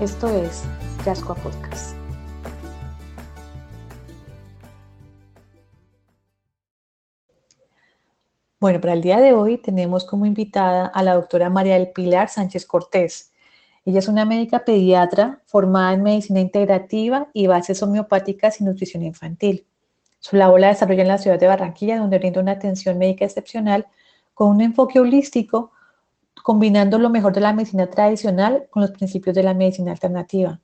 Esto 0.00 0.30
es 0.30 0.62
Yascoa 1.04 1.34
Podcast. 1.34 1.94
Bueno, 8.58 8.80
para 8.80 8.94
el 8.94 9.02
día 9.02 9.20
de 9.20 9.34
hoy 9.34 9.58
tenemos 9.58 10.06
como 10.06 10.24
invitada 10.24 10.86
a 10.86 11.02
la 11.02 11.12
doctora 11.12 11.50
María 11.50 11.74
del 11.74 11.90
Pilar 11.90 12.30
Sánchez 12.30 12.64
Cortés. 12.64 13.34
Ella 13.84 13.98
es 13.98 14.08
una 14.08 14.24
médica 14.24 14.64
pediatra 14.64 15.42
formada 15.44 15.92
en 15.92 16.02
medicina 16.02 16.40
integrativa 16.40 17.28
y 17.34 17.46
bases 17.46 17.82
homeopáticas 17.82 18.58
y 18.62 18.64
nutrición 18.64 19.02
infantil. 19.02 19.66
Su 20.18 20.36
labor 20.36 20.60
la 20.60 20.68
desarrolla 20.68 21.02
en 21.02 21.08
la 21.08 21.18
ciudad 21.18 21.38
de 21.38 21.46
Barranquilla, 21.46 21.98
donde 21.98 22.18
brinda 22.18 22.40
una 22.40 22.52
atención 22.52 22.96
médica 22.96 23.26
excepcional 23.26 23.86
con 24.32 24.48
un 24.48 24.62
enfoque 24.62 24.98
holístico 24.98 25.72
combinando 26.42 26.98
lo 26.98 27.10
mejor 27.10 27.32
de 27.32 27.40
la 27.40 27.52
medicina 27.52 27.88
tradicional 27.88 28.66
con 28.70 28.82
los 28.82 28.90
principios 28.90 29.34
de 29.34 29.42
la 29.42 29.54
medicina 29.54 29.92
alternativa. 29.92 30.60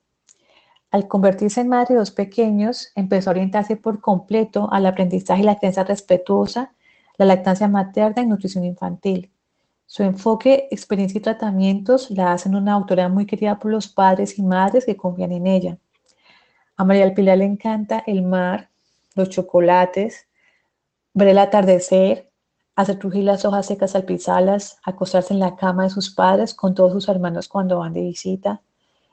Al 0.91 1.09
convertirse 1.09 1.61
en 1.61 1.69
madre 1.69 1.95
de 1.95 1.99
dos 1.99 2.11
pequeños, 2.11 2.93
empezó 2.95 3.31
a 3.31 3.33
orientarse 3.33 3.77
por 3.77 4.01
completo 4.01 4.69
al 4.73 4.87
aprendizaje 4.87 5.43
y 5.43 5.45
la 5.45 5.59
crianza 5.59 5.85
respetuosa, 5.85 6.73
la 7.19 7.27
lactancia 7.27 7.69
materna 7.69 8.23
y 8.23 8.27
nutrición 8.27 8.65
infantil. 8.65 9.31
Su 9.87 10.03
enfoque, 10.03 10.69
experiencia 10.71 11.19
y 11.19 11.23
tratamientos 11.23 12.11
la 12.11 12.33
hacen 12.33 12.55
una 12.55 12.73
autora 12.73 13.09
muy 13.09 13.27
querida 13.27 13.59
por 13.59 13.71
los 13.71 13.89
padres 13.89 14.39
y 14.39 14.43
madres 14.43 14.85
que 14.85 14.97
confían 14.97 15.33
en 15.33 15.47
ella. 15.47 15.79
A 16.77 16.85
María 16.85 17.05
del 17.05 17.15
Pilar 17.15 17.39
le 17.39 17.45
encanta 17.45 18.03
el 18.07 18.23
mar, 18.23 18.71
los 19.15 19.31
chocolates, 19.31 20.27
ver 21.15 21.29
el 21.29 21.39
atardecer, 21.39 22.26
hacer 22.77 22.99
crujir 22.99 23.25
las 23.25 23.45
hojas 23.45 23.67
secas 23.67 23.97
al 23.97 24.05
pisarlas, 24.05 24.79
acostarse 24.85 25.33
en 25.33 25.41
la 25.41 25.57
cama 25.57 25.85
de 25.85 25.91
sus 25.91 26.11
padres 26.11 26.55
con 26.55 26.75
todos 26.75 26.93
sus 26.93 27.09
hermanos 27.09 27.49
cuando 27.49 27.79
van 27.79 27.95
de 27.95 28.03
visita, 28.03 28.61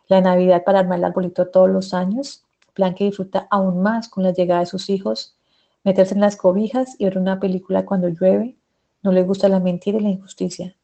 la 0.08 0.19
Navidad 0.19 0.64
para 0.66 0.80
armar 0.80 1.00
el 1.00 1.06
arbolito 1.06 1.47
todos 1.47 1.69
los 1.69 1.94
años, 1.94 2.44
plan 2.73 2.94
que 2.94 3.06
disfruta 3.06 3.47
aún 3.50 3.81
más 3.81 4.09
con 4.09 4.23
la 4.23 4.31
llegada 4.31 4.59
de 4.59 4.66
sus 4.66 4.89
hijos, 4.89 5.38
meterse 5.84 6.14
en 6.14 6.19
las 6.19 6.36
cobijas 6.36 6.95
y 7.00 7.06
ver 7.06 7.17
una 7.17 7.39
película 7.39 7.86
cuando 7.86 8.09
llueve, 8.09 8.58
no 9.02 9.11
le 9.14 9.23
gusta 9.23 9.47
la 9.47 9.61
mentira 9.61 9.97
y 9.97 10.02
la 10.02 10.09
injusticia. 10.09 10.75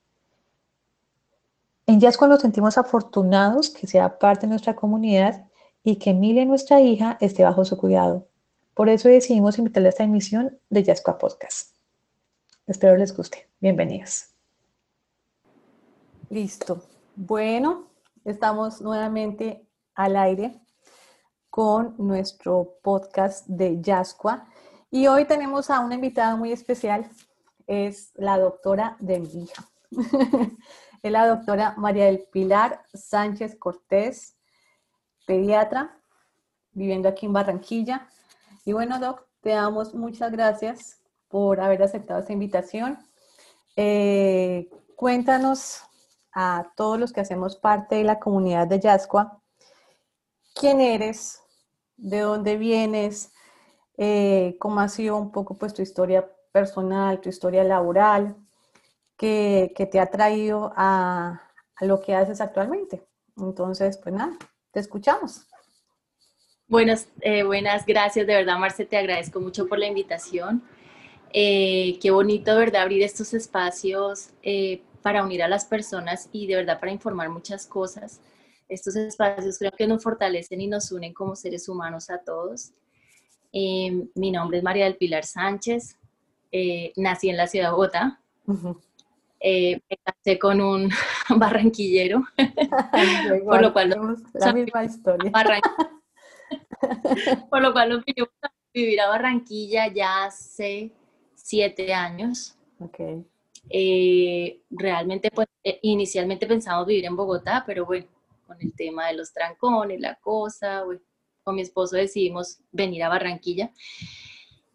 En 1.85 1.99
Jazz 1.99 2.17
cuando 2.17 2.37
sentimos 2.37 2.77
afortunados 2.77 3.71
que 3.71 3.87
sea 3.87 4.19
parte 4.19 4.41
de 4.45 4.51
nuestra 4.51 4.75
comunidad 4.75 5.45
y 5.83 5.97
que 5.97 6.11
Emilia, 6.11 6.45
nuestra 6.45 6.79
hija, 6.79 7.17
esté 7.19 7.43
bajo 7.43 7.65
su 7.65 7.77
cuidado. 7.77 8.27
Por 8.73 8.87
eso 8.87 9.09
decidimos 9.09 9.57
invitarle 9.57 9.89
a 9.89 9.89
esta 9.89 10.03
emisión 10.03 10.57
de 10.69 10.83
Jazzcoa 10.83 11.17
Podcast. 11.17 11.78
Espero 12.69 12.95
les 12.95 13.17
guste. 13.17 13.49
Bienvenidos. 13.59 14.27
Listo. 16.29 16.83
Bueno, 17.15 17.87
estamos 18.23 18.79
nuevamente 18.79 19.67
al 19.95 20.15
aire 20.15 20.61
con 21.49 21.95
nuestro 21.97 22.77
podcast 22.83 23.47
de 23.47 23.81
Yascua. 23.81 24.47
Y 24.91 25.07
hoy 25.07 25.25
tenemos 25.25 25.71
a 25.71 25.79
una 25.79 25.95
invitada 25.95 26.35
muy 26.35 26.51
especial, 26.51 27.09
es 27.65 28.11
la 28.13 28.37
doctora 28.37 28.97
de 28.99 29.19
mi 29.19 29.45
hija. 29.45 29.67
es 31.01 31.11
la 31.11 31.25
doctora 31.25 31.73
María 31.75 32.05
del 32.05 32.27
Pilar 32.31 32.83
Sánchez 32.93 33.55
Cortés, 33.57 34.37
pediatra, 35.25 35.99
viviendo 36.73 37.09
aquí 37.09 37.25
en 37.25 37.33
Barranquilla. 37.33 38.07
Y 38.63 38.73
bueno, 38.73 38.99
doc, 38.99 39.25
te 39.41 39.49
damos 39.49 39.95
muchas 39.95 40.31
gracias 40.31 40.98
por 41.29 41.61
haber 41.61 41.81
aceptado 41.81 42.19
esta 42.19 42.33
invitación. 42.33 42.99
Eh, 43.75 44.69
cuéntanos 44.95 45.83
a 46.33 46.71
todos 46.75 46.99
los 46.99 47.13
que 47.13 47.21
hacemos 47.21 47.55
parte 47.55 47.95
de 47.95 48.03
la 48.03 48.19
comunidad 48.19 48.67
de 48.67 48.79
Yascua, 48.79 49.41
quién 50.53 50.81
eres, 50.81 51.41
de 51.95 52.19
dónde 52.19 52.57
vienes, 52.57 53.31
eh, 53.97 54.57
cómo 54.59 54.79
ha 54.79 54.89
sido 54.89 55.17
un 55.17 55.31
poco 55.31 55.57
pues 55.57 55.73
tu 55.73 55.81
historia 55.81 56.29
personal, 56.51 57.21
tu 57.21 57.29
historia 57.29 57.63
laboral, 57.63 58.35
que, 59.17 59.73
te 59.91 59.99
ha 59.99 60.09
traído 60.09 60.71
a, 60.75 61.41
lo 61.81 62.01
que 62.01 62.15
haces 62.15 62.41
actualmente. 62.41 63.05
Entonces, 63.37 63.97
pues 63.97 64.15
nada, 64.15 64.37
te 64.71 64.79
escuchamos. 64.79 65.45
Buenas, 66.67 67.07
eh, 67.21 67.43
buenas, 67.43 67.85
gracias 67.85 68.27
de 68.27 68.35
verdad, 68.35 68.57
Marce, 68.57 68.85
te 68.85 68.97
agradezco 68.97 69.39
mucho 69.39 69.67
por 69.67 69.79
la 69.79 69.87
invitación. 69.87 70.63
Eh, 71.31 71.99
qué 72.01 72.09
bonito, 72.11 72.55
¿verdad? 72.55 72.83
Abrir 72.83 73.03
estos 73.03 73.33
espacios 73.33 74.29
eh, 74.41 74.81
para 75.01 75.23
unir 75.23 75.43
a 75.43 75.47
las 75.47 75.65
personas 75.65 76.29
y 76.31 76.47
de 76.47 76.55
verdad 76.55 76.79
para 76.79 76.91
informar 76.91 77.29
muchas 77.29 77.67
cosas. 77.67 78.19
Estos 78.67 78.95
espacios 78.95 79.59
creo 79.59 79.71
que 79.71 79.87
nos 79.87 80.03
fortalecen 80.03 80.61
y 80.61 80.67
nos 80.67 80.91
unen 80.91 81.13
como 81.13 81.35
seres 81.35 81.69
humanos 81.69 82.09
a 82.09 82.19
todos. 82.19 82.71
Eh, 83.51 84.07
mi 84.15 84.31
nombre 84.31 84.59
es 84.59 84.63
María 84.63 84.85
del 84.85 84.97
Pilar 84.97 85.25
Sánchez. 85.25 85.97
nací 86.95 87.29
en 87.29 87.37
la 87.37 87.47
ciudad 87.47 87.67
de 87.67 87.71
Bogotá. 87.71 88.19
me 88.47 88.75
casé 90.03 90.39
con 90.39 90.61
un 90.61 90.89
barranquillero, 91.37 92.23
por 93.45 93.61
lo 93.61 93.73
cual 93.73 94.17
la 94.33 94.53
misma 94.53 94.83
historia. 94.83 95.31
por 97.49 97.61
lo 97.61 97.71
cual 97.71 98.03
vivir 98.73 99.01
a 99.01 99.09
Barranquilla 99.09 99.87
ya 99.87 100.25
hace 100.25 100.91
siete 101.49 101.91
años. 101.95 102.55
Okay. 102.79 103.25
Eh, 103.71 104.61
realmente, 104.69 105.31
pues, 105.31 105.47
eh, 105.63 105.79
inicialmente 105.81 106.45
pensamos 106.45 106.85
vivir 106.85 107.05
en 107.05 107.15
Bogotá, 107.15 107.63
pero 107.65 107.87
bueno, 107.87 108.05
con 108.45 108.57
el 108.61 108.75
tema 108.75 109.07
de 109.07 109.15
los 109.15 109.33
trancones, 109.33 109.99
la 109.99 110.13
cosa, 110.15 110.83
con 111.43 111.55
mi 111.55 111.61
esposo 111.61 111.95
decidimos 111.95 112.59
venir 112.71 113.01
a 113.01 113.09
Barranquilla. 113.09 113.71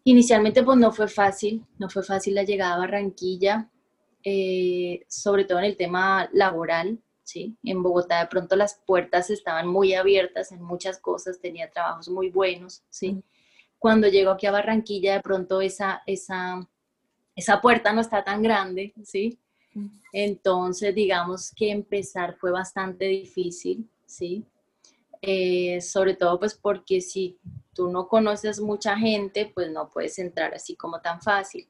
Inicialmente, 0.03 0.63
pues, 0.63 0.77
no 0.77 0.91
fue 0.91 1.07
fácil, 1.07 1.65
no 1.79 1.89
fue 1.89 2.03
fácil 2.03 2.35
la 2.35 2.43
llegada 2.43 2.75
a 2.75 2.79
Barranquilla, 2.79 3.69
eh, 4.23 5.05
sobre 5.07 5.45
todo 5.45 5.59
en 5.59 5.65
el 5.65 5.77
tema 5.77 6.29
laboral, 6.33 6.99
¿sí? 7.23 7.55
En 7.63 7.81
Bogotá 7.83 8.19
de 8.19 8.27
pronto 8.27 8.57
las 8.57 8.81
puertas 8.85 9.29
estaban 9.29 9.67
muy 9.67 9.93
abiertas 9.93 10.51
en 10.51 10.61
muchas 10.61 10.99
cosas, 10.99 11.39
tenía 11.39 11.69
trabajos 11.71 12.09
muy 12.09 12.29
buenos, 12.31 12.83
¿sí? 12.89 13.23
Cuando 13.85 14.07
llego 14.07 14.31
aquí 14.31 14.47
a 14.47 14.51
Barranquilla, 14.51 15.13
de 15.13 15.21
pronto 15.21 15.61
esa, 15.61 16.01
esa, 16.07 16.67
esa 17.35 17.61
puerta 17.61 17.93
no 17.93 18.01
está 18.01 18.23
tan 18.23 18.41
grande, 18.41 18.95
¿sí? 19.03 19.37
Entonces, 20.11 20.95
digamos 20.95 21.51
que 21.55 21.69
empezar 21.69 22.35
fue 22.35 22.49
bastante 22.49 23.05
difícil, 23.05 23.87
¿sí? 24.07 24.43
Eh, 25.21 25.81
sobre 25.81 26.15
todo 26.15 26.39
pues 26.39 26.55
porque 26.55 26.99
si 26.99 27.37
tú 27.75 27.87
no 27.87 28.07
conoces 28.07 28.59
mucha 28.59 28.97
gente, 28.97 29.51
pues 29.53 29.69
no 29.69 29.87
puedes 29.87 30.17
entrar 30.17 30.55
así 30.55 30.75
como 30.75 30.99
tan 30.99 31.21
fácil. 31.21 31.67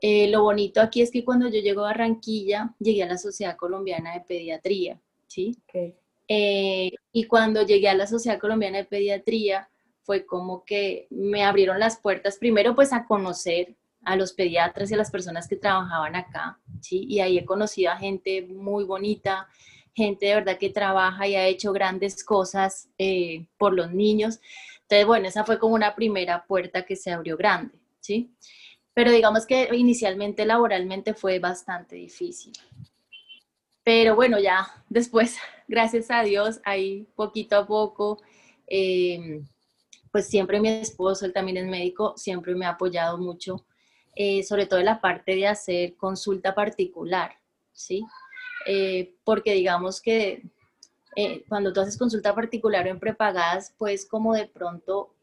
Eh, 0.00 0.28
lo 0.30 0.44
bonito 0.44 0.80
aquí 0.80 1.02
es 1.02 1.10
que 1.10 1.24
cuando 1.24 1.48
yo 1.48 1.60
llego 1.60 1.80
a 1.80 1.90
Barranquilla, 1.90 2.72
llegué 2.78 3.02
a 3.02 3.08
la 3.08 3.18
Sociedad 3.18 3.56
Colombiana 3.56 4.12
de 4.14 4.20
Pediatría, 4.20 5.00
¿sí? 5.26 5.58
Eh, 6.28 6.92
y 7.10 7.24
cuando 7.24 7.66
llegué 7.66 7.88
a 7.88 7.94
la 7.94 8.06
Sociedad 8.06 8.38
Colombiana 8.38 8.78
de 8.78 8.84
Pediatría, 8.84 9.68
fue 10.02 10.26
como 10.26 10.64
que 10.64 11.06
me 11.10 11.44
abrieron 11.44 11.78
las 11.78 11.98
puertas 11.98 12.38
primero 12.38 12.74
pues 12.74 12.92
a 12.92 13.06
conocer 13.06 13.76
a 14.04 14.16
los 14.16 14.32
pediatras 14.32 14.90
y 14.90 14.94
a 14.94 14.98
las 14.98 15.10
personas 15.10 15.48
que 15.48 15.56
trabajaban 15.56 16.16
acá, 16.16 16.58
¿sí? 16.80 17.06
Y 17.08 17.20
ahí 17.20 17.38
he 17.38 17.44
conocido 17.44 17.92
a 17.92 17.96
gente 17.96 18.42
muy 18.42 18.84
bonita, 18.84 19.48
gente 19.94 20.26
de 20.26 20.34
verdad 20.34 20.58
que 20.58 20.70
trabaja 20.70 21.26
y 21.28 21.36
ha 21.36 21.46
hecho 21.46 21.72
grandes 21.72 22.24
cosas 22.24 22.88
eh, 22.98 23.46
por 23.58 23.74
los 23.74 23.92
niños. 23.92 24.40
Entonces, 24.82 25.06
bueno, 25.06 25.28
esa 25.28 25.44
fue 25.44 25.58
como 25.58 25.74
una 25.74 25.94
primera 25.94 26.44
puerta 26.46 26.84
que 26.84 26.96
se 26.96 27.12
abrió 27.12 27.36
grande, 27.36 27.78
¿sí? 28.00 28.34
Pero 28.94 29.10
digamos 29.10 29.46
que 29.46 29.68
inicialmente 29.72 30.44
laboralmente 30.44 31.14
fue 31.14 31.38
bastante 31.38 31.96
difícil. 31.96 32.52
Pero 33.84 34.14
bueno, 34.14 34.38
ya 34.38 34.66
después, 34.88 35.36
gracias 35.68 36.10
a 36.10 36.22
Dios, 36.22 36.60
ahí 36.64 37.06
poquito 37.14 37.56
a 37.56 37.66
poco, 37.66 38.20
eh, 38.66 39.42
pues 40.12 40.28
siempre 40.28 40.60
mi 40.60 40.68
esposo, 40.68 41.24
él 41.24 41.32
también 41.32 41.56
es 41.56 41.66
médico, 41.66 42.14
siempre 42.16 42.54
me 42.54 42.66
ha 42.66 42.70
apoyado 42.70 43.18
mucho, 43.18 43.64
eh, 44.14 44.42
sobre 44.42 44.66
todo 44.66 44.78
en 44.78 44.86
la 44.86 45.00
parte 45.00 45.34
de 45.34 45.48
hacer 45.48 45.96
consulta 45.96 46.54
particular, 46.54 47.32
¿sí? 47.72 48.04
Eh, 48.66 49.16
porque 49.24 49.54
digamos 49.54 50.00
que 50.00 50.42
eh, 51.16 51.44
cuando 51.48 51.72
tú 51.72 51.80
haces 51.80 51.98
consulta 51.98 52.34
particular 52.34 52.86
o 52.86 52.90
en 52.90 53.00
prepagadas, 53.00 53.74
pues 53.78 54.06
como 54.06 54.34
de 54.34 54.46
pronto 54.46 55.14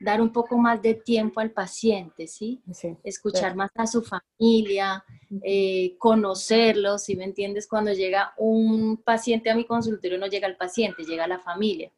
dar 0.00 0.20
un 0.20 0.32
poco 0.32 0.58
más 0.58 0.82
de 0.82 0.94
tiempo 0.94 1.40
al 1.40 1.50
paciente, 1.50 2.26
¿sí? 2.26 2.60
Escuchar 3.02 3.56
más 3.56 3.70
a 3.74 3.86
su 3.86 4.02
familia, 4.02 5.04
eh, 5.42 5.96
conocerlos, 5.98 7.04
¿sí 7.04 7.16
me 7.16 7.24
entiendes? 7.24 7.66
Cuando 7.66 7.92
llega 7.92 8.34
un 8.36 8.96
paciente 8.98 9.50
a 9.50 9.56
mi 9.56 9.64
consultorio 9.64 10.18
no 10.18 10.26
llega 10.26 10.46
el 10.46 10.56
paciente, 10.56 11.04
llega 11.04 11.26
la 11.26 11.38
familia. 11.38 11.90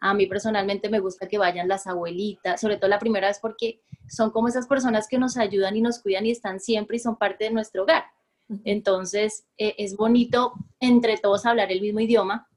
A 0.00 0.14
mí 0.14 0.26
personalmente 0.26 0.88
me 0.88 1.00
gusta 1.00 1.28
que 1.28 1.38
vayan 1.38 1.68
las 1.68 1.86
abuelitas, 1.86 2.60
sobre 2.60 2.76
todo 2.76 2.88
la 2.88 2.98
primera 2.98 3.28
vez 3.28 3.38
porque 3.40 3.80
son 4.08 4.30
como 4.30 4.48
esas 4.48 4.66
personas 4.66 5.06
que 5.08 5.18
nos 5.18 5.36
ayudan 5.36 5.76
y 5.76 5.80
nos 5.80 6.00
cuidan 6.00 6.26
y 6.26 6.30
están 6.30 6.60
siempre 6.60 6.96
y 6.96 7.00
son 7.00 7.16
parte 7.16 7.44
de 7.44 7.50
nuestro 7.50 7.82
hogar. 7.84 8.04
Entonces, 8.64 9.44
eh, 9.58 9.76
es 9.78 9.96
bonito 9.96 10.54
entre 10.80 11.16
todos 11.18 11.46
hablar 11.46 11.70
el 11.70 11.80
mismo 11.80 12.00
idioma 12.00 12.48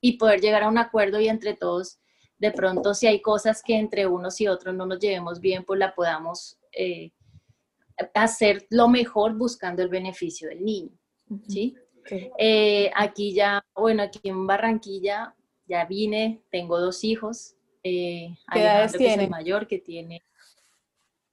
y 0.00 0.16
poder 0.16 0.40
llegar 0.40 0.62
a 0.62 0.68
un 0.68 0.78
acuerdo 0.78 1.20
y 1.20 1.28
entre 1.28 1.54
todos, 1.54 1.98
de 2.38 2.52
pronto, 2.52 2.94
si 2.94 3.08
hay 3.08 3.20
cosas 3.20 3.62
que 3.62 3.76
entre 3.76 4.06
unos 4.06 4.40
y 4.40 4.46
otros 4.46 4.74
no 4.74 4.86
nos 4.86 5.00
llevemos 5.00 5.40
bien, 5.40 5.64
pues 5.64 5.78
la 5.78 5.94
podamos 5.94 6.56
eh, 6.72 7.12
hacer 8.14 8.66
lo 8.70 8.88
mejor 8.88 9.36
buscando 9.36 9.82
el 9.82 9.88
beneficio 9.88 10.48
del 10.48 10.64
niño. 10.64 10.96
¿sí? 11.48 11.74
Eh, 12.38 12.90
aquí 12.94 13.34
ya, 13.34 13.62
bueno, 13.74 14.04
aquí 14.04 14.20
en 14.24 14.46
Barranquilla 14.46 15.34
ya 15.70 15.84
vine, 15.84 16.42
tengo 16.50 16.78
dos 16.80 17.04
hijos. 17.04 17.54
¿Qué 17.82 18.36
edades 18.52 18.92
tiene? 18.92 19.28
mayor, 19.28 19.66
que 19.66 19.78
tiene, 19.78 20.22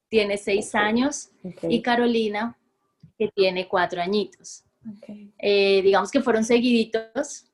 tiene 0.07 0.37
seis 0.37 0.73
años, 0.75 1.31
y 1.63 1.81
Carolina, 1.81 2.55
que 3.17 3.29
tiene 3.29 3.67
cuatro 3.67 4.01
añitos. 4.01 4.63
Eh, 5.39 5.81
digamos 5.81 6.11
que 6.11 6.21
fueron 6.21 6.45
seguiditos. 6.45 7.45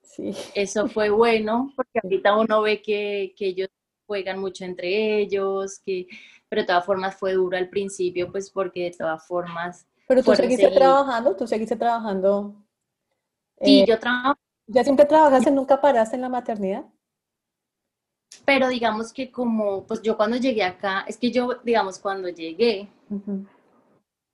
Eso 0.53 0.87
fue 0.87 1.09
bueno, 1.09 1.73
porque 1.75 1.99
ahorita 2.03 2.37
uno 2.37 2.61
ve 2.61 2.81
que, 2.81 3.33
que, 3.35 3.47
ellos 3.47 3.69
juegan 4.05 4.39
mucho 4.39 4.63
entre 4.65 5.21
ellos, 5.21 5.79
que, 5.83 6.05
pero 6.49 6.61
de 6.61 6.67
todas 6.67 6.85
formas 6.85 7.15
fue 7.15 7.33
duro 7.33 7.57
al 7.57 7.69
principio, 7.69 8.31
pues 8.31 8.51
porque 8.51 8.83
de 8.83 8.91
todas 8.91 9.25
formas... 9.25 9.87
Pero 10.07 10.21
tú 10.21 10.35
seguiste 10.35 10.69
trabajando, 10.69 11.35
tú 11.35 11.47
seguiste 11.47 11.75
trabajando. 11.75 12.53
Sí, 13.61 13.79
eh, 13.79 13.85
yo 13.87 13.97
trabajo. 13.97 14.37
¿Ya 14.67 14.83
siempre 14.83 15.05
trabajaste, 15.05 15.51
nunca 15.51 15.79
paraste 15.79 16.15
en 16.15 16.21
la 16.21 16.29
maternidad? 16.29 16.85
Pero 18.45 18.67
digamos 18.67 19.13
que 19.13 19.31
como, 19.31 19.85
pues 19.85 20.01
yo 20.01 20.17
cuando 20.17 20.37
llegué 20.37 20.63
acá, 20.63 21.05
es 21.07 21.17
que 21.17 21.31
yo, 21.31 21.59
digamos, 21.63 21.99
cuando 21.99 22.29
llegué, 22.29 22.87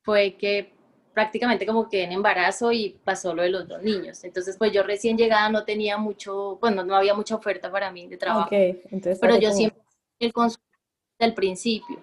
fue 0.04 0.36
que 0.36 0.74
prácticamente 1.14 1.66
como 1.66 1.90
que 1.90 2.04
en 2.04 2.14
embarazo 2.14 2.72
y 2.72 2.98
pasó 3.04 3.34
lo 3.34 3.44
de 3.44 3.50
los 3.50 3.68
dos 3.68 3.81
niños. 3.84 4.24
Entonces, 4.24 4.56
pues 4.58 4.72
yo 4.72 4.84
recién 4.84 5.18
llegada 5.18 5.50
no 5.50 5.66
tenía 5.66 5.98
mucho, 5.98 6.58
bueno, 6.62 6.84
no 6.84 6.96
había 6.96 7.14
mucha 7.14 7.36
oferta 7.36 7.72
para 7.72 7.92
mí 7.92 8.08
de 8.08 8.18
trabajo. 8.18 8.50
Entonces, 8.52 9.20
pero 9.20 9.38
yo 9.38 9.52
siempre 9.52 9.81
el 10.20 10.34
consultorio 10.34 10.80
del 11.20 11.34
principio. 11.34 12.00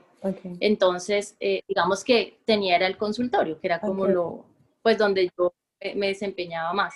Entonces, 0.60 1.36
eh, 1.40 1.62
digamos 1.68 2.02
que 2.02 2.40
tenía 2.44 2.76
era 2.76 2.86
el 2.86 2.96
consultorio, 2.96 3.60
que 3.60 3.68
era 3.68 3.80
como 3.80 4.06
lo, 4.06 4.44
pues 4.82 4.98
donde 4.98 5.30
yo 5.38 5.54
me 5.94 6.08
desempeñaba 6.08 6.72
más. 6.72 6.94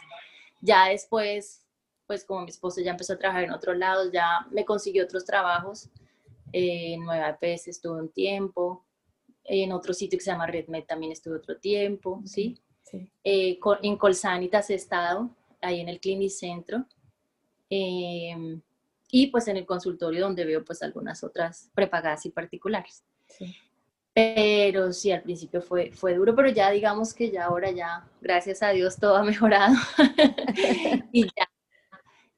Ya 0.61 0.89
después, 0.89 1.67
pues 2.07 2.25
como 2.25 2.43
mi 2.43 2.51
esposo 2.51 2.81
ya 2.81 2.93
empezó 2.93 3.15
a 3.15 3.19
trabajar 3.19 3.45
en 3.45 3.53
otros 3.53 3.77
lados, 3.77 4.11
ya 4.13 4.47
me 4.51 4.65
consiguió 4.65 5.05
otros 5.05 5.25
trabajos. 5.25 5.89
Eh, 6.53 6.95
en 6.95 7.05
Nueva 7.05 7.39
EPS 7.41 7.69
estuve 7.69 8.01
un 8.01 8.11
tiempo, 8.11 8.85
en 9.45 9.73
otro 9.73 9.95
sitio 9.95 10.19
que 10.19 10.25
se 10.25 10.31
llama 10.31 10.47
RedMed 10.47 10.85
también 10.85 11.13
estuve 11.13 11.37
otro 11.37 11.57
tiempo, 11.59 12.23
¿sí? 12.25 12.59
Eh, 13.25 13.59
en 13.83 13.97
Colsanitas 13.97 14.71
he 14.71 14.75
estado, 14.75 15.31
ahí 15.61 15.81
en 15.81 15.89
el 15.89 16.01
Clinicentro. 16.01 16.87
Eh, 17.69 18.61
y 19.13 19.27
pues 19.29 19.49
en 19.49 19.57
el 19.57 19.67
consultorio 19.67 20.23
donde 20.23 20.45
veo 20.45 20.65
pues 20.65 20.83
algunas 20.83 21.25
otras 21.25 21.71
prepagadas 21.75 22.27
y 22.27 22.31
particulares. 22.31 23.05
Pero 24.13 24.93
sí, 24.93 25.13
al 25.13 25.23
principio 25.23 25.63
fue, 25.63 25.93
fue 25.93 26.15
duro, 26.15 26.35
pero 26.35 26.49
ya 26.49 26.71
digamos 26.71 27.15
que 27.15 27.31
ya 27.31 27.45
ahora 27.45 27.71
ya, 27.71 28.09
gracias 28.21 28.63
a 28.63 28.71
Dios, 28.71 28.97
todo 28.97 29.17
ha 29.17 29.23
mejorado. 29.25 29.75
y 31.13 31.25
ya 31.25 31.49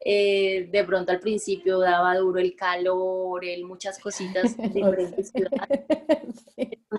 eh, 0.04 0.69
de 0.72 0.84
pronto 0.84 1.12
al 1.12 1.20
principio 1.20 1.78
daba 1.78 2.16
duro 2.16 2.40
el 2.40 2.56
calor, 2.56 3.44
el, 3.44 3.64
muchas 3.64 4.00
cositas 4.00 4.56
de 4.56 4.69
diferentes 4.69 5.30
ciudades. 5.30 5.84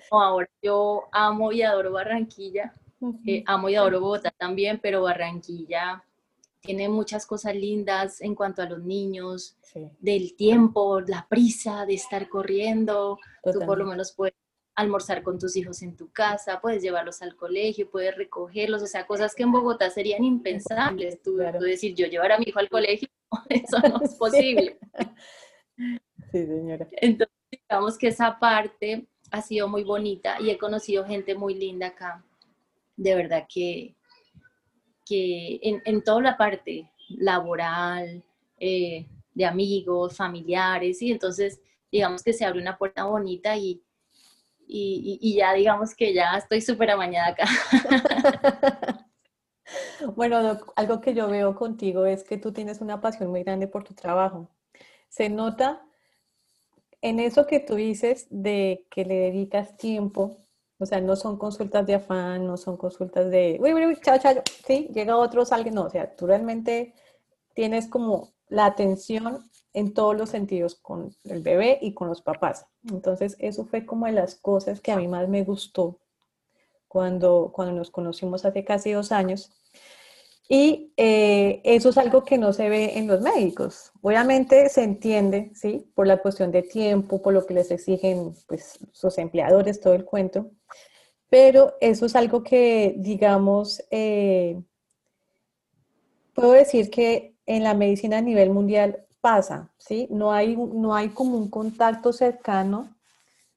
ahora 0.09 0.49
yo 0.61 1.03
amo 1.11 1.51
y 1.51 1.63
adoro 1.63 1.91
Barranquilla, 1.91 2.73
eh, 3.25 3.43
amo 3.45 3.67
y 3.67 3.75
adoro 3.75 3.99
Bogotá 3.99 4.31
también, 4.31 4.79
pero 4.81 5.01
Barranquilla 5.01 6.01
tiene 6.61 6.87
muchas 6.87 7.25
cosas 7.25 7.55
lindas 7.55 8.21
en 8.21 8.35
cuanto 8.35 8.61
a 8.61 8.69
los 8.69 8.81
niños, 8.81 9.57
del 9.99 10.35
tiempo, 10.35 11.01
la 11.01 11.27
prisa 11.27 11.85
de 11.85 11.95
estar 11.95 12.29
corriendo, 12.29 13.17
tú 13.43 13.59
por 13.65 13.79
lo 13.79 13.85
menos 13.85 14.13
puedes 14.13 14.35
almorzar 14.75 15.21
con 15.21 15.37
tus 15.37 15.55
hijos 15.55 15.81
en 15.81 15.95
tu 15.95 16.11
casa, 16.11 16.59
puedes 16.59 16.81
llevarlos 16.81 17.21
al 17.21 17.35
colegio, 17.35 17.89
puedes 17.89 18.15
recogerlos, 18.15 18.81
o 18.81 18.87
sea, 18.87 19.05
cosas 19.05 19.35
que 19.35 19.43
en 19.43 19.51
Bogotá 19.51 19.89
serían 19.89 20.23
impensables. 20.23 21.21
Tú, 21.21 21.37
decir, 21.37 21.95
yo 21.95 22.07
llevar 22.07 22.31
a 22.31 22.39
mi 22.39 22.45
hijo 22.47 22.59
al 22.59 22.69
colegio, 22.69 23.07
eso 23.49 23.77
no 23.79 24.01
es 24.01 24.15
posible. 24.19 24.79
Sí, 26.31 26.45
señora. 26.45 26.87
Entonces, 26.91 27.35
digamos 27.51 27.97
que 27.97 28.07
esa 28.07 28.39
parte 28.39 29.07
ha 29.31 29.41
sido 29.41 29.67
muy 29.67 29.83
bonita 29.83 30.37
y 30.39 30.49
he 30.49 30.57
conocido 30.57 31.05
gente 31.05 31.35
muy 31.35 31.55
linda 31.55 31.87
acá. 31.87 32.23
De 32.95 33.15
verdad 33.15 33.45
que, 33.51 33.95
que 35.05 35.59
en, 35.61 36.03
toda 36.03 36.21
la 36.21 36.37
parte 36.37 36.91
laboral, 37.09 38.23
eh, 38.59 39.07
de 39.33 39.45
amigos, 39.45 40.15
familiares, 40.15 41.01
y 41.01 41.11
entonces 41.11 41.59
digamos 41.91 42.23
que 42.23 42.33
se 42.33 42.45
abre 42.45 42.61
una 42.61 42.77
puerta 42.77 43.03
bonita 43.05 43.55
y, 43.57 43.81
y, 44.67 45.35
ya 45.37 45.53
digamos 45.53 45.95
que 45.95 46.13
ya 46.13 46.37
estoy 46.37 46.61
súper 46.61 46.91
amañada 46.91 47.29
acá. 47.29 47.45
bueno, 50.15 50.59
algo 50.75 51.01
que 51.01 51.13
yo 51.13 51.27
veo 51.27 51.55
contigo 51.55 52.05
es 52.05 52.23
que 52.23 52.37
tú 52.37 52.51
tienes 52.51 52.81
una 52.81 53.01
pasión 53.01 53.29
muy 53.29 53.43
grande 53.43 53.67
por 53.67 53.83
tu 53.83 53.93
trabajo. 53.93 54.49
Se 55.09 55.29
nota 55.29 55.81
en 57.01 57.19
eso 57.19 57.45
que 57.47 57.59
tú 57.59 57.75
dices 57.75 58.27
de 58.29 58.87
que 58.89 59.05
le 59.05 59.15
dedicas 59.15 59.77
tiempo, 59.77 60.37
o 60.79 60.85
sea, 60.85 61.01
no 61.01 61.15
son 61.15 61.37
consultas 61.37 61.85
de 61.85 61.95
afán, 61.95 62.47
no 62.47 62.57
son 62.57 62.77
consultas 62.77 63.29
de, 63.29 63.57
uy, 63.61 63.73
uy, 63.73 63.85
uy, 63.85 63.97
chao, 64.01 64.17
chao, 64.19 64.41
sí, 64.65 64.89
llega 64.93 65.17
otro, 65.17 65.45
salga, 65.45 65.71
no, 65.71 65.83
o 65.83 65.89
sea, 65.89 66.15
tú 66.15 66.27
realmente 66.27 66.93
tienes 67.53 67.87
como 67.87 68.33
la 68.47 68.65
atención 68.65 69.49
en 69.73 69.93
todos 69.93 70.15
los 70.15 70.29
sentidos 70.29 70.75
con 70.75 71.15
el 71.25 71.41
bebé 71.41 71.79
y 71.81 71.93
con 71.93 72.07
los 72.07 72.21
papás. 72.21 72.67
Entonces, 72.89 73.35
eso 73.39 73.65
fue 73.65 73.85
como 73.85 74.05
de 74.05 74.11
las 74.11 74.35
cosas 74.35 74.79
que 74.81 74.91
a 74.91 74.97
mí 74.97 75.07
más 75.07 75.27
me 75.27 75.43
gustó 75.43 75.99
cuando, 76.87 77.51
cuando 77.53 77.73
nos 77.73 77.89
conocimos 77.89 78.45
hace 78.45 78.63
casi 78.63 78.91
dos 78.91 79.11
años. 79.11 79.51
Y 80.47 80.93
eh, 80.97 81.61
eso 81.63 81.89
es 81.89 81.97
algo 81.97 82.23
que 82.23 82.37
no 82.37 82.53
se 82.53 82.69
ve 82.69 82.97
en 82.97 83.07
los 83.07 83.21
médicos. 83.21 83.91
Obviamente 84.01 84.69
se 84.69 84.83
entiende, 84.83 85.51
¿sí? 85.55 85.89
Por 85.95 86.05
la 86.05 86.17
cuestión 86.17 86.51
de 86.51 86.61
tiempo, 86.61 87.21
por 87.21 87.33
lo 87.33 87.45
que 87.45 87.55
les 87.55 87.71
exigen 87.71 88.35
pues, 88.47 88.77
sus 88.91 89.17
empleadores, 89.17 89.79
todo 89.79 89.93
el 89.93 90.05
cuento. 90.05 90.51
Pero 91.29 91.75
eso 91.81 92.05
es 92.05 92.15
algo 92.15 92.43
que, 92.43 92.93
digamos, 92.97 93.83
eh, 93.89 94.61
puedo 96.35 96.51
decir 96.51 96.91
que 96.91 97.35
en 97.45 97.63
la 97.63 97.73
medicina 97.73 98.19
a 98.19 98.21
nivel 98.21 98.51
mundial 98.51 99.05
pasa, 99.23 99.71
¿sí? 99.77 100.07
No 100.11 100.33
hay, 100.33 100.57
no 100.57 100.93
hay 100.95 101.09
como 101.09 101.37
un 101.37 101.49
contacto 101.49 102.11
cercano. 102.13 102.89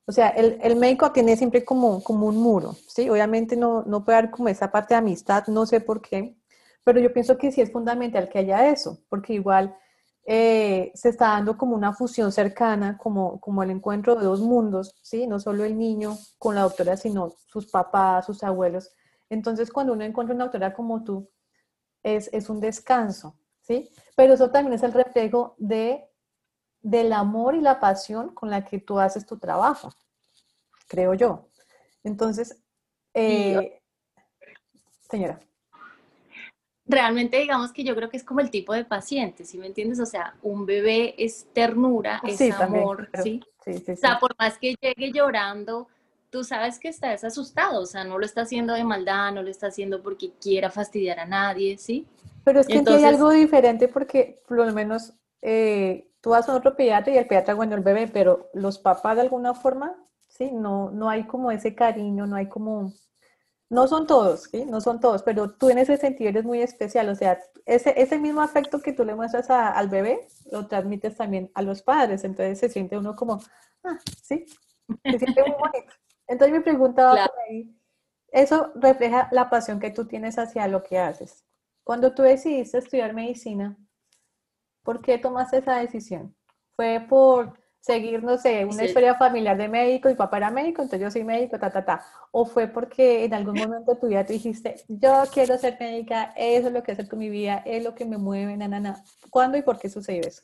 O 0.06 0.12
sea, 0.12 0.28
el, 0.30 0.58
el 0.62 0.76
médico 0.76 1.10
tiene 1.12 1.36
siempre 1.36 1.64
como, 1.64 2.02
como 2.04 2.28
un 2.28 2.36
muro, 2.36 2.74
¿sí? 2.88 3.10
Obviamente 3.10 3.56
no, 3.56 3.82
no 3.84 4.04
puede 4.04 4.18
haber 4.18 4.30
como 4.30 4.48
esa 4.48 4.70
parte 4.70 4.94
de 4.94 4.98
amistad, 4.98 5.46
no 5.48 5.66
sé 5.66 5.80
por 5.80 6.00
qué, 6.00 6.36
pero 6.84 7.00
yo 7.00 7.12
pienso 7.12 7.36
que 7.36 7.50
sí 7.50 7.60
es 7.60 7.72
fundamental 7.72 8.28
que 8.28 8.38
haya 8.38 8.68
eso, 8.70 9.00
porque 9.08 9.34
igual 9.34 9.76
eh, 10.24 10.92
se 10.94 11.08
está 11.08 11.28
dando 11.30 11.58
como 11.58 11.74
una 11.74 11.92
fusión 11.92 12.30
cercana, 12.30 12.96
como, 12.98 13.40
como 13.40 13.62
el 13.64 13.70
encuentro 13.70 14.14
de 14.14 14.24
dos 14.24 14.40
mundos, 14.40 14.94
¿sí? 15.02 15.26
No 15.26 15.40
solo 15.40 15.64
el 15.64 15.76
niño 15.76 16.16
con 16.38 16.54
la 16.54 16.62
doctora, 16.62 16.96
sino 16.96 17.34
sus 17.48 17.66
papás, 17.66 18.26
sus 18.26 18.44
abuelos. 18.44 18.92
Entonces, 19.30 19.72
cuando 19.72 19.94
uno 19.94 20.04
encuentra 20.04 20.34
una 20.34 20.44
doctora 20.44 20.72
como 20.74 21.02
tú, 21.02 21.28
es, 22.04 22.30
es 22.32 22.48
un 22.48 22.60
descanso, 22.60 23.36
¿sí? 23.66 23.90
Pero 24.14 24.34
eso 24.34 24.50
también 24.50 24.74
es 24.74 24.82
el 24.82 24.92
reflejo 24.92 25.54
de, 25.58 26.08
del 26.80 27.12
amor 27.12 27.54
y 27.54 27.60
la 27.60 27.80
pasión 27.80 28.32
con 28.34 28.50
la 28.50 28.64
que 28.64 28.78
tú 28.78 28.98
haces 28.98 29.26
tu 29.26 29.38
trabajo, 29.38 29.92
creo 30.86 31.14
yo. 31.14 31.48
Entonces, 32.04 32.62
eh, 33.14 33.80
señora. 35.10 35.40
Realmente 36.88 37.38
digamos 37.38 37.72
que 37.72 37.82
yo 37.82 37.96
creo 37.96 38.08
que 38.08 38.16
es 38.16 38.22
como 38.22 38.38
el 38.38 38.50
tipo 38.50 38.72
de 38.72 38.84
paciente, 38.84 39.44
¿sí 39.44 39.58
me 39.58 39.66
entiendes? 39.66 39.98
O 39.98 40.06
sea, 40.06 40.36
un 40.42 40.66
bebé 40.66 41.16
es 41.18 41.48
ternura, 41.52 42.22
es 42.24 42.40
amor, 42.60 43.10
¿sí? 43.24 43.42
Sí, 43.64 43.78
¿sí? 43.78 43.92
O 43.92 43.96
sea, 43.96 44.20
por 44.20 44.36
más 44.38 44.56
que 44.56 44.76
llegue 44.80 45.10
llorando, 45.10 45.88
tú 46.30 46.44
sabes 46.44 46.78
que 46.78 46.86
está 46.86 47.10
asustado, 47.14 47.82
o 47.82 47.86
sea, 47.86 48.04
no 48.04 48.18
lo 48.18 48.24
está 48.24 48.42
haciendo 48.42 48.74
de 48.74 48.84
maldad, 48.84 49.32
no 49.32 49.42
lo 49.42 49.50
está 49.50 49.66
haciendo 49.66 50.00
porque 50.00 50.30
quiera 50.40 50.70
fastidiar 50.70 51.18
a 51.18 51.26
nadie, 51.26 51.76
¿sí? 51.76 52.06
Pero 52.46 52.60
es 52.60 52.68
que 52.68 52.80
hay 52.86 53.02
algo 53.02 53.30
diferente 53.32 53.88
porque 53.88 54.40
por 54.46 54.56
lo 54.56 54.72
menos 54.72 55.14
eh, 55.42 56.12
tú 56.20 56.30
vas 56.30 56.48
a 56.48 56.54
otro 56.54 56.76
pediatra 56.76 57.12
y 57.12 57.18
el 57.18 57.26
pediatra, 57.26 57.54
bueno, 57.54 57.74
el 57.74 57.82
bebé, 57.82 58.06
pero 58.06 58.50
los 58.54 58.78
papás 58.78 59.16
de 59.16 59.22
alguna 59.22 59.52
forma, 59.52 59.96
sí, 60.28 60.52
no, 60.52 60.92
no 60.92 61.10
hay 61.10 61.26
como 61.26 61.50
ese 61.50 61.74
cariño, 61.74 62.24
no 62.24 62.36
hay 62.36 62.48
como 62.48 62.92
no 63.68 63.88
son 63.88 64.06
todos, 64.06 64.44
¿sí? 64.44 64.64
No 64.64 64.80
son 64.80 65.00
todos, 65.00 65.24
pero 65.24 65.50
tú 65.54 65.70
en 65.70 65.78
ese 65.78 65.96
sentido 65.96 66.30
eres 66.30 66.44
muy 66.44 66.62
especial, 66.62 67.08
o 67.08 67.16
sea, 67.16 67.36
ese, 67.64 68.00
ese 68.00 68.16
mismo 68.16 68.42
afecto 68.42 68.80
que 68.80 68.92
tú 68.92 69.04
le 69.04 69.16
muestras 69.16 69.50
al 69.50 69.88
bebé, 69.88 70.28
lo 70.52 70.68
transmites 70.68 71.16
también 71.16 71.50
a 71.52 71.62
los 71.62 71.82
padres, 71.82 72.22
entonces 72.22 72.60
se 72.60 72.68
siente 72.68 72.96
uno 72.96 73.16
como, 73.16 73.40
ah, 73.82 73.98
sí, 74.22 74.46
se 75.04 75.18
siente 75.18 75.42
muy 75.42 75.56
bonito. 75.58 75.92
Entonces 76.28 76.56
mi 76.56 76.62
pregunta 76.62 77.06
va 77.06 77.26
por 77.26 77.40
ahí, 77.50 77.76
eso 78.30 78.70
refleja 78.76 79.28
la 79.32 79.50
pasión 79.50 79.80
que 79.80 79.90
tú 79.90 80.06
tienes 80.06 80.38
hacia 80.38 80.68
lo 80.68 80.84
que 80.84 81.00
haces. 81.00 81.45
Cuando 81.86 82.12
tú 82.12 82.22
decidiste 82.22 82.78
estudiar 82.78 83.14
medicina, 83.14 83.78
¿por 84.82 85.00
qué 85.00 85.18
tomaste 85.18 85.58
esa 85.58 85.76
decisión? 85.78 86.34
¿Fue 86.74 87.06
por 87.08 87.60
seguir, 87.78 88.24
no 88.24 88.38
sé, 88.38 88.64
una 88.64 88.82
historia 88.82 89.14
familiar 89.14 89.56
de 89.56 89.68
médico, 89.68 90.08
mi 90.08 90.16
papá 90.16 90.38
era 90.38 90.50
médico, 90.50 90.82
entonces 90.82 91.00
yo 91.00 91.12
soy 91.12 91.22
médico, 91.22 91.60
ta, 91.60 91.70
ta, 91.70 91.84
ta. 91.84 92.04
O 92.32 92.44
fue 92.44 92.66
porque 92.66 93.24
en 93.24 93.34
algún 93.34 93.54
momento 93.54 93.94
de 93.94 94.00
tu 94.00 94.08
vida 94.08 94.26
tú 94.26 94.32
dijiste, 94.32 94.82
yo 94.88 95.22
quiero 95.32 95.56
ser 95.58 95.76
médica, 95.78 96.32
eso 96.34 96.66
es 96.66 96.72
lo 96.72 96.82
que 96.82 96.90
hacer 96.90 97.08
con 97.08 97.20
mi 97.20 97.30
vida, 97.30 97.62
es 97.64 97.84
lo 97.84 97.94
que 97.94 98.04
me 98.04 98.18
mueve, 98.18 98.56
na, 98.56 98.66
na, 98.66 98.80
na. 98.80 99.04
¿Cuándo 99.30 99.56
y 99.56 99.62
por 99.62 99.78
qué 99.78 99.88
sucedió 99.88 100.22
eso? 100.26 100.42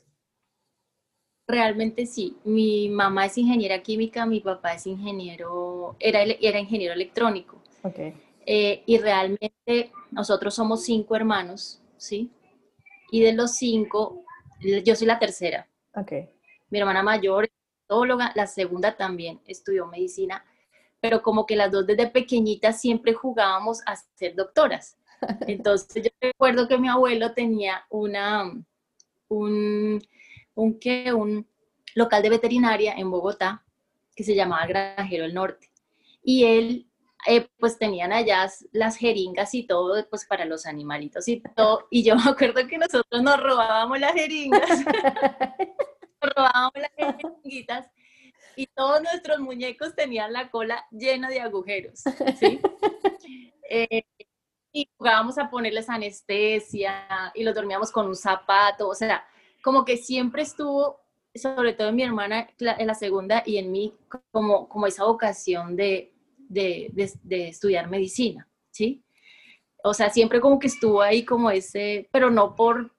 Realmente 1.45 2.05
sí. 2.05 2.37
Mi 2.45 2.87
mamá 2.87 3.25
es 3.25 3.37
ingeniera 3.37 3.83
química, 3.83 4.25
mi 4.25 4.39
papá 4.39 4.75
es 4.75 4.87
ingeniero, 4.87 5.97
era, 5.99 6.21
era 6.21 6.57
ingeniero 6.57 6.93
electrónico. 6.93 7.61
Okay. 7.83 8.13
Eh, 8.45 8.83
y 8.85 8.97
realmente 8.97 9.91
nosotros 10.11 10.53
somos 10.53 10.83
cinco 10.83 11.15
hermanos, 11.15 11.81
¿sí? 11.97 12.31
Y 13.11 13.21
de 13.21 13.33
los 13.33 13.55
cinco, 13.55 14.23
yo 14.83 14.95
soy 14.95 15.07
la 15.07 15.19
tercera. 15.19 15.67
Okay 15.95 16.29
mi 16.73 16.79
hermana 16.79 17.03
mayor, 17.03 17.47
odóloga, 17.87 18.31
la 18.33 18.47
segunda 18.47 18.97
también 18.97 19.39
estudió 19.45 19.85
medicina, 19.85 20.43
pero 20.99 21.21
como 21.21 21.45
que 21.45 21.55
las 21.55 21.71
dos 21.71 21.85
desde 21.85 22.07
pequeñitas 22.07 22.81
siempre 22.81 23.13
jugábamos 23.13 23.81
a 23.85 23.95
ser 24.15 24.33
doctoras. 24.33 24.97
Entonces 25.47 26.03
yo 26.03 26.09
recuerdo 26.19 26.67
que 26.67 26.79
mi 26.79 26.89
abuelo 26.89 27.35
tenía 27.35 27.85
una, 27.91 28.51
un, 29.27 30.01
un, 30.55 30.79
¿qué? 30.79 31.13
un 31.13 31.47
local 31.93 32.23
de 32.23 32.31
veterinaria 32.31 32.93
en 32.93 33.11
Bogotá 33.11 33.63
que 34.15 34.23
se 34.23 34.33
llamaba 34.33 34.65
Granjero 34.65 35.25
del 35.25 35.35
Norte. 35.35 35.69
Y 36.23 36.45
él, 36.45 36.87
eh, 37.27 37.47
pues 37.57 37.77
tenían 37.77 38.13
allá 38.13 38.49
las 38.71 38.97
jeringas 38.97 39.53
y 39.53 39.63
todo, 39.65 40.07
pues 40.09 40.25
para 40.25 40.45
los 40.45 40.65
animalitos 40.65 41.27
y 41.27 41.41
todo. 41.55 41.87
Y 41.89 42.03
yo 42.03 42.15
me 42.15 42.29
acuerdo 42.29 42.67
que 42.67 42.77
nosotros 42.77 43.21
nos 43.21 43.41
robábamos 43.41 43.99
las 43.99 44.13
jeringas. 44.13 44.69
robábamos 46.35 46.73
las 46.75 46.91
jeringuitas 46.95 47.87
y 48.55 48.67
todos 48.67 49.01
nuestros 49.01 49.39
muñecos 49.39 49.95
tenían 49.95 50.33
la 50.33 50.49
cola 50.49 50.85
llena 50.91 51.29
de 51.29 51.41
agujeros, 51.41 52.03
¿sí? 52.39 52.59
Eh, 53.75 54.03
y 54.71 54.87
jugábamos 54.97 55.39
a 55.39 55.49
ponerles 55.49 55.89
anestesia 55.89 57.31
y 57.33 57.43
los 57.43 57.55
dormíamos 57.55 57.91
con 57.91 58.05
un 58.05 58.15
zapato, 58.15 58.87
o 58.87 58.93
sea, 58.93 59.25
como 59.63 59.83
que 59.83 59.97
siempre 59.97 60.43
estuvo, 60.43 60.99
sobre 61.33 61.73
todo 61.73 61.87
en 61.87 61.95
mi 61.95 62.03
hermana, 62.03 62.49
en 62.59 62.87
la 62.87 62.93
segunda 62.93 63.41
y 63.43 63.57
en 63.57 63.71
mí, 63.71 63.97
como, 64.31 64.69
como 64.69 64.85
esa 64.85 65.05
vocación 65.05 65.75
de, 65.75 66.12
de, 66.53 67.11
de 67.23 67.49
estudiar 67.49 67.89
medicina, 67.89 68.47
¿sí? 68.71 69.03
O 69.83 69.93
sea, 69.93 70.09
siempre 70.09 70.39
como 70.39 70.59
que 70.59 70.67
estuvo 70.67 71.01
ahí 71.01 71.25
como 71.25 71.51
ese, 71.51 72.07
pero 72.11 72.31
no 72.31 72.55
por, 72.55 72.93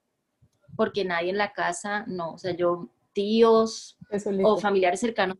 porque 0.77 1.05
nadie 1.05 1.31
en 1.31 1.39
la 1.39 1.53
casa, 1.53 2.05
no, 2.07 2.35
o 2.35 2.39
sea, 2.39 2.55
yo 2.55 2.91
tíos 3.15 3.97
o 4.43 4.59
familiares 4.59 5.01
cercanos, 5.01 5.39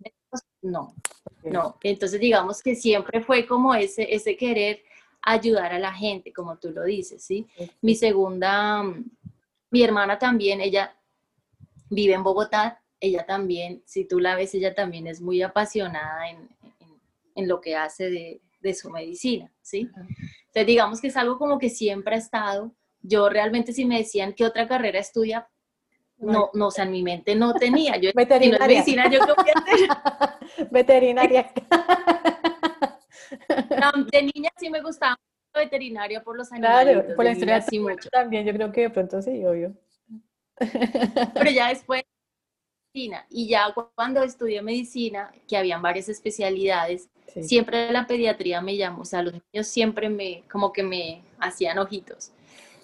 no, 0.63 0.95
no. 1.43 1.77
Entonces 1.83 2.19
digamos 2.19 2.63
que 2.63 2.75
siempre 2.75 3.21
fue 3.21 3.47
como 3.47 3.75
ese, 3.75 4.15
ese 4.15 4.37
querer 4.37 4.83
ayudar 5.21 5.73
a 5.73 5.79
la 5.79 5.93
gente, 5.93 6.33
como 6.33 6.57
tú 6.57 6.71
lo 6.71 6.85
dices, 6.85 7.23
¿sí? 7.23 7.47
Mi 7.83 7.95
segunda, 7.95 8.83
mi 9.71 9.83
hermana 9.83 10.19
también, 10.19 10.61
ella 10.61 10.97
vive 11.91 12.15
en 12.15 12.23
Bogotá, 12.23 12.83
ella 13.01 13.27
también, 13.27 13.83
si 13.85 14.07
tú 14.07 14.19
la 14.19 14.35
ves, 14.35 14.55
ella 14.55 14.75
también 14.75 15.07
es 15.07 15.21
muy 15.21 15.43
apasionada 15.43 16.31
en, 16.31 16.49
en, 17.35 17.49
lo 17.49 17.61
que 17.61 17.77
hace 17.77 18.11
de, 18.11 18.41
de, 18.61 18.75
su 18.75 18.91
medicina, 18.91 19.53
¿sí? 19.61 19.89
Entonces 20.47 20.67
digamos 20.67 21.01
que 21.01 21.09
es 21.09 21.17
algo 21.17 21.39
como 21.39 21.59
que 21.59 21.71
siempre 21.71 22.15
ha 22.15 22.19
estado. 22.19 22.75
Yo 23.03 23.29
realmente 23.29 23.73
si 23.73 23.85
me 23.85 23.99
decían 23.99 24.33
qué 24.33 24.45
otra 24.45 24.67
carrera 24.67 24.99
estudia, 24.99 25.49
no, 26.19 26.51
no, 26.55 26.69
o 26.69 26.71
sea, 26.71 26.85
en 26.85 26.93
mi 26.93 27.03
mente 27.03 27.35
no 27.35 27.53
tenía. 27.55 27.97
Yo, 27.97 28.11
Veterinaria. 28.15 28.67
medicina, 28.67 29.11
¿yo 29.11 29.21
qué 29.21 29.33
voy 29.37 29.51
a 29.55 29.59
hacer? 29.59 30.69
Veterinaria. 30.71 31.53
de 34.13 34.23
niña 34.23 34.51
sí 34.57 34.71
me 34.71 34.81
gustaba 34.81 35.19
veterinaria 35.55 36.23
por 36.23 36.37
los 36.37 36.51
animales. 36.53 36.95
Claro, 36.95 37.17
por 37.17 37.25
la 37.25 37.33
historia 37.33 37.61
sí 37.61 37.79
mucho. 37.79 38.09
también, 38.11 38.45
yo 38.45 38.53
creo 38.53 38.73
que 38.73 38.83
de 38.83 38.91
pronto 38.91 39.23
sí, 39.23 39.45
obvio. 39.45 39.75
Pero 40.59 41.51
ya 41.51 41.69
después, 41.69 42.03
medicina, 42.95 43.27
y 43.29 43.49
ya 43.49 43.75
cuando 43.97 44.23
estudié 44.23 44.63
medicina, 44.63 45.33
que 45.49 45.57
habían 45.57 45.83
varias 45.83 46.09
especialidades, 46.09 47.09
siempre 47.43 47.91
la 47.91 48.07
pediatría 48.07 48.61
me 48.61 48.77
llamó, 48.77 49.03
o 49.03 49.05
sea, 49.05 49.23
los 49.23 49.35
niños 49.53 49.67
siempre 49.67 50.09
me, 50.09 50.45
como 50.51 50.73
que 50.73 50.83
me 50.83 51.23
hacían 51.39 51.79
ojitos. 51.79 52.31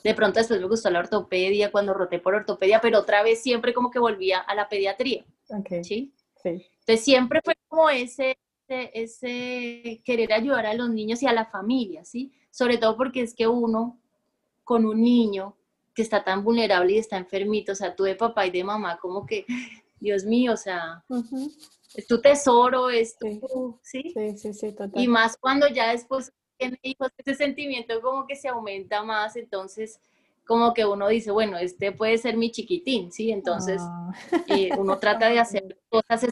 De 0.03 0.15
pronto 0.15 0.41
después 0.41 0.61
me 0.61 0.67
gustó 0.67 0.91
la 0.91 1.01
ortopedia 1.01 1.71
cuando 1.71 1.95
roté 1.95 2.19
por 2.19 2.35
ortopedia, 2.35 2.81
pero 2.81 3.01
otra 3.01 3.23
vez 3.23 3.43
siempre 3.43 3.75
como 3.75 3.91
que 3.91 3.99
volvía 3.99 4.41
a 4.41 4.55
la 4.55 4.69
pediatría. 4.69 5.25
Okay. 5.49 5.85
¿sí? 5.85 6.13
Entonces 6.43 7.05
siempre 7.05 7.41
fue 7.45 7.55
como 7.69 7.91
ese, 7.91 8.37
ese, 8.67 10.01
querer 10.05 10.33
ayudar 10.33 10.67
a 10.67 10.75
los 10.75 10.89
niños 10.91 11.23
y 11.23 11.27
a 11.27 11.33
la 11.33 11.45
familia, 11.45 12.05
¿sí? 12.05 12.33
Sobre 12.51 12.79
todo 12.79 12.97
porque 12.97 13.21
es 13.21 13.35
que 13.35 13.47
uno 13.47 14.01
con 14.65 14.87
un 14.87 15.03
niño 15.03 15.57
que 15.95 16.03
está 16.03 16.25
tan 16.25 16.43
vulnerable 16.43 16.93
y 16.93 16.99
está 16.99 17.19
enfermito, 17.19 17.73
o 17.73 17.75
sea, 17.75 17.95
tú 17.95 18.05
de 18.05 18.15
papá 18.15 18.47
y 18.47 18.51
de 18.51 18.65
mamá, 18.65 18.99
como 18.99 19.27
que, 19.27 19.45
Dios 20.01 20.25
mío, 20.25 20.55
o 20.55 20.57
sea, 20.57 21.05
es 21.95 22.07
tu 22.07 22.21
tesoro, 22.21 22.91
es 22.91 23.17
tu, 23.19 23.79
¿sí? 23.83 24.13
Sí, 24.15 24.39
sí, 24.39 24.55
sí, 24.55 24.73
total. 24.73 25.01
Y 25.01 25.07
más 25.07 25.37
cuando 25.37 25.69
ya 25.69 25.91
después 25.93 26.33
tiene 26.57 26.79
hijos, 26.83 27.11
ese 27.19 27.35
sentimiento 27.35 28.01
como 28.01 28.27
que 28.27 28.37
se 28.37 28.49
aumenta 28.49 29.03
más, 29.03 29.37
entonces 29.37 30.01
como 30.47 30.75
que 30.75 30.85
uno 30.85 31.07
dice, 31.09 31.31
bueno, 31.31 31.59
este 31.59 31.93
puede 31.93 32.19
ser 32.19 32.37
mi 32.37 32.51
chiquitín, 32.51 33.13
¿sí? 33.13 33.31
Entonces 33.31 33.81
ah. 33.83 34.13
eh, 34.49 34.71
uno 34.77 34.99
trata 34.99 35.29
de 35.29 35.39
hacer 35.39 35.79
cosas 35.89 36.27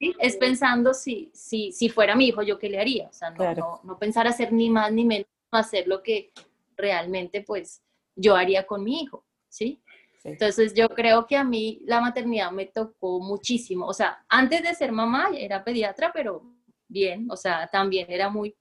es 0.00 0.36
pensando 0.36 0.94
si, 0.94 1.30
si, 1.34 1.72
si 1.72 1.88
fuera 1.90 2.16
mi 2.16 2.28
hijo, 2.28 2.42
yo 2.42 2.58
qué 2.58 2.70
le 2.70 2.80
haría, 2.80 3.08
o 3.08 3.12
sea, 3.12 3.30
no, 3.30 3.80
no, 3.84 3.98
pensar 3.98 4.26
hacer 4.26 4.52
ni 4.52 4.70
más 4.70 4.92
ni 4.92 5.04
menos, 5.04 5.28
hacer 5.50 5.86
lo 5.86 6.02
que 6.02 6.32
realmente 6.76 7.42
pues 7.42 7.82
yo 8.16 8.36
haría 8.36 8.66
con 8.66 8.82
mi 8.82 9.02
hijo, 9.02 9.26
¿sí? 9.48 9.82
Entonces 10.22 10.74
yo 10.74 10.88
creo 10.90 11.26
que 11.26 11.36
a 11.36 11.44
mí 11.44 11.80
la 11.84 12.00
maternidad 12.00 12.50
me 12.50 12.66
tocó 12.66 13.20
muchísimo, 13.20 13.86
o 13.86 13.94
sea, 13.94 14.24
antes 14.28 14.62
de 14.62 14.74
ser 14.74 14.92
mamá 14.92 15.30
era 15.34 15.64
pediatra, 15.64 16.10
pero 16.12 16.42
bien, 16.88 17.26
o 17.30 17.36
sea, 17.36 17.68
también 17.68 18.06
era 18.10 18.28
muy 18.28 18.54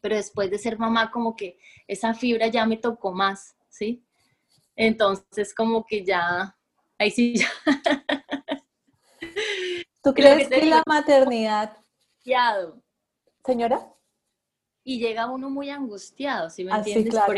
pero 0.00 0.16
después 0.16 0.50
de 0.50 0.58
ser 0.58 0.78
mamá 0.78 1.10
como 1.10 1.36
que 1.36 1.58
esa 1.86 2.14
fibra 2.14 2.46
ya 2.46 2.66
me 2.66 2.76
tocó 2.76 3.12
más, 3.12 3.56
¿sí? 3.68 4.04
Entonces 4.74 5.54
como 5.54 5.84
que 5.84 6.04
ya, 6.04 6.56
ahí 6.98 7.10
sí 7.10 7.36
ya. 7.36 7.50
¿Tú 10.02 10.14
crees 10.14 10.48
que, 10.48 10.64
la 10.64 10.82
maternidad... 10.86 11.76
Señora. 13.44 13.94
Y 14.82 14.98
llega 14.98 15.30
uno 15.30 15.50
muy 15.50 15.68
angustiado, 15.70 16.48
¿sí 16.48 16.64
me 16.64 16.72
ah, 16.72 16.78
entiendes? 16.78 17.10
claro. 17.10 17.34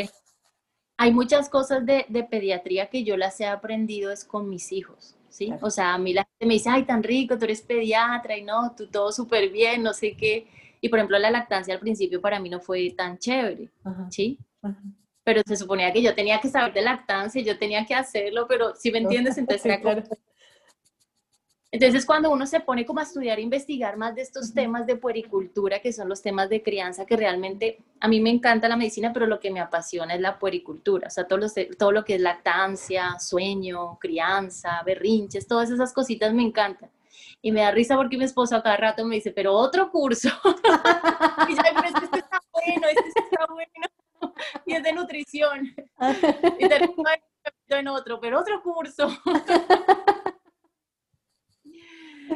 Hay 0.96 1.12
muchas 1.12 1.49
cosas 1.49 1.84
de, 1.84 2.06
de, 2.08 2.25
pediatría 2.25 2.88
que 2.88 3.04
yo 3.04 3.16
las 3.16 3.40
he 3.40 3.46
aprendido 3.46 4.11
es 4.11 4.25
con 4.25 4.49
mis 4.49 4.72
hijos, 4.72 5.16
¿sí? 5.28 5.52
O 5.61 5.70
sea, 5.70 5.94
a 5.94 5.99
mí 5.99 6.12
la 6.12 6.22
gente 6.25 6.46
me 6.46 6.54
dice, 6.54 6.70
ay, 6.70 6.84
tan 6.84 7.02
rico, 7.02 7.38
tú 7.38 7.44
eres 7.44 7.62
pediatra 7.62 8.37
y 8.37 8.42
no, 8.42 8.75
tú 8.76 8.87
todo 8.87 9.11
súper 9.12 9.50
bien, 9.50 9.82
no 9.82 9.92
sé 9.92 10.16
qué. 10.16 10.46
Y 10.80 10.88
por 10.88 10.99
ejemplo, 10.99 11.18
la 11.18 11.30
lactancia 11.30 11.75
al 11.75 11.80
principio 11.80 12.20
para 12.20 12.40
mí 12.40 12.49
no 12.49 12.61
fue 12.61 12.90
tan 12.90 13.18
chévere, 13.18 13.70
¿sí? 14.11 14.38
Pero 15.25 15.42
se 15.46 15.56
suponía 15.56 15.92
que 15.92 16.02
yo 16.02 16.14
tenía 16.14 16.40
que 16.40 16.49
saber 16.49 16.72
de 16.72 16.82
lactancia, 16.82 17.42
yo 17.42 17.58
tenía 17.58 17.87
que 17.87 17.94
hacerlo, 17.94 18.46
pero 18.49 18.75
si 18.75 18.90
me 18.90 18.99
entiendes, 18.99 19.38
entonces 19.38 19.62
Entonces, 21.75 22.05
cuando 22.05 22.31
uno 22.31 22.47
se 22.47 22.61
pone 22.61 22.85
como 22.85 23.00
a 23.00 23.05
estudiar 23.05 23.38
e 23.38 23.43
investigar 23.43 23.97
más 23.97 24.14
de 24.14 24.21
estos 24.21 24.52
temas 24.52 24.87
de 24.87 24.97
puericultura, 24.97 25.81
que 25.81 25.91
son 25.91 26.07
los 26.07 26.21
temas 26.21 26.50
de 26.50 26.62
crianza, 26.62 27.07
que 27.07 27.17
realmente 27.17 27.79
a 27.99 28.09
mí 28.09 28.21
me 28.21 28.29
encanta 28.29 28.69
la 28.69 28.76
medicina, 28.76 29.11
pero 29.11 29.25
lo 29.26 29.41
que 29.41 29.50
me 29.50 29.59
apasiona 29.59 30.14
es 30.14 30.21
la 30.21 30.38
puericultura, 30.38 31.09
o 31.09 31.11
sea, 31.11 31.26
todo 31.26 31.38
lo, 31.38 31.47
todo 31.79 31.91
lo 31.91 32.05
que 32.05 32.17
es 32.17 32.21
lactancia, 32.21 33.19
sueño, 33.19 33.99
crianza, 33.99 34.83
berrinches, 34.85 35.49
todas 35.49 35.71
esas 35.71 35.95
cositas 35.95 36.35
me 36.35 36.43
encantan. 36.43 36.91
Y 37.41 37.50
me 37.52 37.62
da 37.62 37.71
risa 37.71 37.97
porque 37.97 38.19
mi 38.19 38.25
esposo 38.25 38.55
a 38.55 38.62
cada 38.62 38.76
rato 38.76 39.05
me 39.07 39.14
dice, 39.14 39.33
pero 39.33 39.55
otro 39.55 39.91
curso. 39.91 40.29
y 41.49 41.57
yo, 41.57 41.62
pero 41.75 41.88
este 41.88 42.19
está 42.19 42.41
bueno, 42.52 42.87
este 42.87 43.19
está 43.19 43.47
bueno. 43.50 44.35
y 44.67 44.75
es 44.75 44.83
de 44.83 44.93
nutrición. 44.93 45.75
y 46.59 46.69
termino 46.69 47.09
en 47.69 47.88
otro, 47.88 48.21
pero 48.21 48.38
otro 48.38 48.62
curso. 48.62 49.09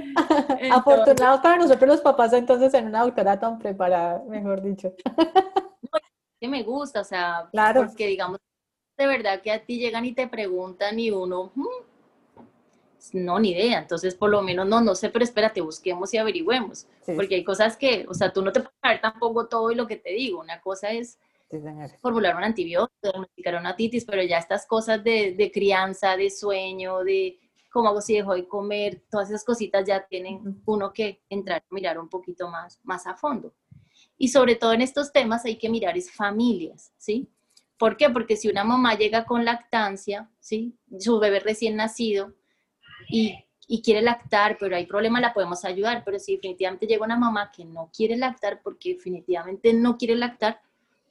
Afortunados 0.73 1.41
para 1.41 1.57
nosotros 1.57 1.89
los 1.89 2.01
papás 2.01 2.33
entonces 2.33 2.73
en 2.75 2.87
una 2.87 3.03
doctora 3.03 3.39
tan 3.39 3.59
preparada, 3.59 4.23
mejor 4.29 4.63
dicho. 4.63 4.93
que 6.41 6.49
me 6.49 6.63
gusta, 6.63 7.01
o 7.01 7.05
sea, 7.05 7.49
claro. 7.51 7.85
porque 7.87 8.07
digamos, 8.07 8.39
de 8.97 9.07
verdad 9.07 9.41
que 9.43 9.53
a 9.53 9.65
ti 9.65 9.79
llegan 9.79 10.05
y 10.05 10.13
te 10.13 10.27
preguntan 10.27 10.99
y 10.99 11.11
uno, 11.11 11.53
hmm, 11.55 11.67
no, 13.13 13.39
ni 13.39 13.51
idea, 13.53 13.79
entonces 13.79 14.15
por 14.15 14.31
lo 14.31 14.43
menos 14.43 14.67
no, 14.67 14.81
no 14.81 14.95
sé, 14.95 15.11
pero 15.11 15.25
espérate, 15.25 15.61
busquemos 15.61 16.13
y 16.13 16.19
averigüemos, 16.19 16.87
porque 17.15 17.37
hay 17.37 17.45
cosas 17.45 17.77
que, 17.77 18.07
o 18.09 18.15
sea, 18.15 18.33
tú 18.33 18.43
no 18.43 18.53
te 18.53 18.61
puedes 18.61 18.77
saber 18.83 19.01
tampoco 19.01 19.47
todo 19.47 19.71
y 19.71 19.75
lo 19.75 19.87
que 19.87 19.97
te 19.97 20.11
digo, 20.11 20.41
una 20.41 20.61
cosa 20.61 20.91
es 20.91 21.19
formular 22.01 22.37
un 22.37 22.45
antibiótico, 22.45 22.97
diagnosticar 23.03 23.55
una 23.57 23.77
titis, 23.77 24.05
pero 24.05 24.23
ya 24.23 24.39
estas 24.39 24.67
cosas 24.67 25.03
de, 25.05 25.35
de 25.37 25.53
crianza, 25.53 26.17
de 26.17 26.31
sueño, 26.31 27.05
de 27.05 27.39
cómo 27.77 27.91
hago 27.91 28.01
si 28.01 28.15
dejo 28.15 28.33
de 28.33 28.49
comer, 28.49 29.03
todas 29.11 29.29
esas 29.29 29.45
cositas 29.45 29.87
ya 29.87 30.07
tienen 30.07 30.63
uno 30.65 30.95
que 30.95 31.21
entrar 31.29 31.61
a 31.61 31.75
mirar 31.75 31.99
un 31.99 32.09
poquito 32.09 32.49
más, 32.49 32.81
más 32.85 33.07
a 33.07 33.15
fondo. 33.15 33.53
Y 34.17 34.29
sobre 34.29 34.55
todo 34.57 34.73
en 34.73 34.81
estos 34.81 35.13
temas 35.13 35.45
hay 35.45 35.59
que 35.59 35.69
mirar 35.69 35.95
es 35.95 36.11
familias, 36.11 36.95
¿sí? 36.97 37.29
¿Por 37.77 37.99
qué? 37.99 38.09
Porque 38.09 38.35
si 38.35 38.49
una 38.49 38.65
mamá 38.65 38.95
llega 38.95 39.27
con 39.27 39.45
lactancia, 39.45 40.31
¿sí? 40.41 40.75
Su 40.99 41.19
bebé 41.19 41.41
recién 41.41 41.77
nacido 41.77 42.33
y, 43.11 43.45
y 43.69 43.83
quiere 43.83 44.01
lactar, 44.01 44.57
pero 44.59 44.75
hay 44.75 44.87
problema, 44.87 45.21
la 45.21 45.35
podemos 45.35 45.63
ayudar. 45.67 46.03
Pero 46.03 46.19
si 46.19 46.37
definitivamente 46.37 46.87
llega 46.87 47.05
una 47.05 47.19
mamá 47.19 47.53
que 47.55 47.67
no 47.67 47.91
quiere 47.95 48.17
lactar 48.17 48.63
porque 48.63 48.95
definitivamente 48.95 49.75
no 49.75 49.99
quiere 49.99 50.15
lactar, 50.17 50.63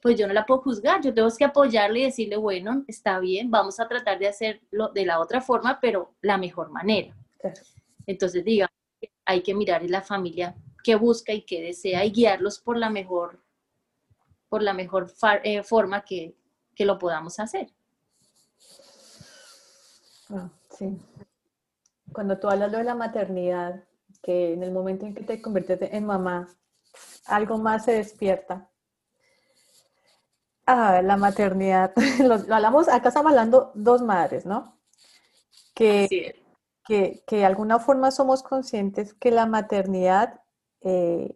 pues 0.06 0.20
yo 0.20 0.28
no 0.28 0.36
la 0.36 0.46
puedo 0.46 0.62
juzgar, 0.62 1.02
yo 1.02 1.12
tengo 1.12 1.28
que 1.36 1.46
apoyarle 1.46 2.02
y 2.02 2.04
decirle, 2.04 2.38
bueno, 2.38 2.84
está 2.88 3.18
bien, 3.18 3.50
vamos 3.50 3.80
a 3.80 3.88
tratar 3.88 4.20
de 4.20 4.28
hacerlo 4.28 4.90
de 4.90 5.04
la 5.04 5.20
otra 5.20 5.42
forma, 5.42 5.80
pero 5.82 6.14
la 6.22 6.38
mejor 6.38 6.70
manera. 6.70 7.18
Entonces, 8.06 8.46
diga, 8.46 8.72
hay 9.26 9.42
que 9.42 9.56
mirar 9.56 9.82
en 9.82 9.90
la 9.90 10.04
familia 10.04 10.56
qué 10.84 10.94
busca 10.94 11.34
y 11.34 11.42
qué 11.42 11.60
desea 11.60 12.06
y 12.06 12.12
guiarlos 12.12 12.60
por 12.60 12.78
la 12.78 12.92
mejor, 12.92 13.44
por 14.48 14.62
la 14.62 14.76
mejor 14.76 15.12
eh, 15.44 15.64
forma 15.64 16.06
que, 16.06 16.36
que, 16.76 16.86
lo 16.86 17.00
podamos 17.00 17.40
hacer. 17.40 17.74
Ah, 20.30 20.52
sí. 20.70 21.00
Cuando 22.14 22.38
tú 22.38 22.48
hablas 22.48 22.72
de 22.72 22.84
la 22.84 22.94
maternidad, 22.94 23.84
que 24.22 24.54
en 24.54 24.62
el 24.62 24.72
momento 24.72 25.08
en 25.08 25.16
que 25.16 25.24
te 25.24 25.42
conviertes 25.42 25.80
en 25.82 26.06
mamá, 26.06 26.48
algo 27.26 27.58
más 27.58 27.86
se 27.86 27.94
despierta 27.94 28.70
Ah, 30.66 31.02
la 31.04 31.18
maternidad. 31.18 31.94
Lo, 32.20 32.36
hablamos, 32.54 32.88
acá 32.88 33.10
estamos 33.10 33.32
hablando 33.32 33.72
dos 33.76 34.02
madres, 34.02 34.46
¿no? 34.46 34.80
Que, 35.76 36.08
que, 36.86 37.24
que, 37.28 37.38
de 37.38 37.46
alguna 37.46 37.80
forma 37.80 38.12
somos 38.12 38.42
conscientes 38.42 39.14
que 39.14 39.30
la 39.32 39.46
maternidad 39.46 40.42
eh, 40.82 41.36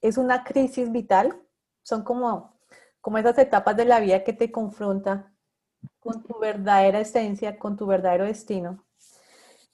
es 0.00 0.18
una 0.18 0.42
crisis 0.44 0.90
vital. 0.90 1.40
Son 1.82 2.02
como, 2.02 2.58
como 3.00 3.18
esas 3.18 3.38
etapas 3.38 3.76
de 3.76 3.84
la 3.84 4.00
vida 4.00 4.24
que 4.24 4.32
te 4.32 4.50
confrontan 4.50 5.36
con 6.00 6.22
tu 6.24 6.38
verdadera 6.38 7.00
esencia, 7.00 7.58
con 7.58 7.76
tu 7.76 7.86
verdadero 7.86 8.24
destino. 8.24 8.84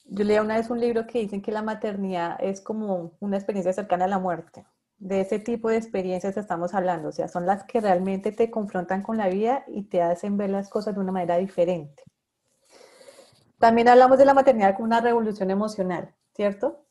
Yo 0.04 0.24
leí 0.24 0.38
una 0.38 0.56
vez 0.56 0.68
un 0.68 0.80
libro 0.80 1.06
que 1.06 1.20
dicen 1.20 1.40
que 1.40 1.50
la 1.52 1.62
maternidad 1.62 2.36
es 2.40 2.60
como 2.60 3.16
una 3.20 3.36
experiencia 3.36 3.72
cercana 3.72 4.04
a 4.04 4.08
la 4.08 4.18
muerte 4.18 4.66
de 4.98 5.20
ese 5.20 5.38
tipo 5.38 5.68
de 5.68 5.76
experiencias 5.76 6.36
estamos 6.36 6.74
hablando, 6.74 7.08
o 7.08 7.12
sea, 7.12 7.28
son 7.28 7.46
las 7.46 7.64
que 7.64 7.80
realmente 7.80 8.32
te 8.32 8.50
confrontan 8.50 9.02
con 9.02 9.16
la 9.16 9.28
vida 9.28 9.64
y 9.68 9.84
te 9.84 10.02
hacen 10.02 10.36
ver 10.36 10.50
las 10.50 10.68
cosas 10.68 10.94
de 10.94 11.00
una 11.00 11.12
manera 11.12 11.36
diferente. 11.36 12.02
También 13.58 13.88
hablamos 13.88 14.18
de 14.18 14.24
la 14.24 14.34
maternidad 14.34 14.74
como 14.74 14.86
una 14.86 15.00
revolución 15.00 15.50
emocional, 15.50 16.14
¿cierto? 16.34 16.84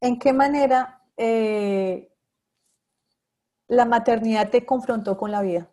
¿En 0.00 0.18
qué 0.18 0.32
manera 0.32 1.02
eh, 1.16 2.12
la 3.68 3.84
maternidad 3.84 4.50
te 4.50 4.64
confrontó 4.64 5.16
con 5.16 5.30
la 5.30 5.42
vida 5.42 5.68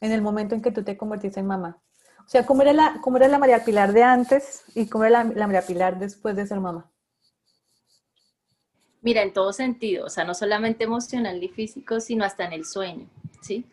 en 0.00 0.12
el 0.12 0.22
momento 0.22 0.54
en 0.54 0.62
que 0.62 0.72
tú 0.72 0.82
te 0.82 0.96
convertiste 0.96 1.40
en 1.40 1.46
mamá? 1.46 1.80
O 2.18 2.28
sea, 2.28 2.46
¿cómo 2.46 2.62
era 2.62 2.72
la, 2.72 2.98
cómo 3.00 3.16
era 3.16 3.28
la 3.28 3.38
María 3.38 3.64
Pilar 3.64 3.92
de 3.92 4.02
antes 4.02 4.62
y 4.74 4.88
cómo 4.88 5.04
era 5.04 5.24
la, 5.24 5.32
la 5.32 5.46
María 5.46 5.62
Pilar 5.62 5.98
después 5.98 6.36
de 6.36 6.46
ser 6.46 6.60
mamá? 6.60 6.89
Mira, 9.02 9.22
en 9.22 9.32
todo 9.32 9.52
sentido, 9.52 10.06
o 10.06 10.10
sea, 10.10 10.24
no 10.24 10.34
solamente 10.34 10.84
emocional 10.84 11.42
y 11.42 11.48
físico, 11.48 12.00
sino 12.00 12.24
hasta 12.24 12.44
en 12.44 12.52
el 12.52 12.66
sueño, 12.66 13.08
¿sí? 13.40 13.64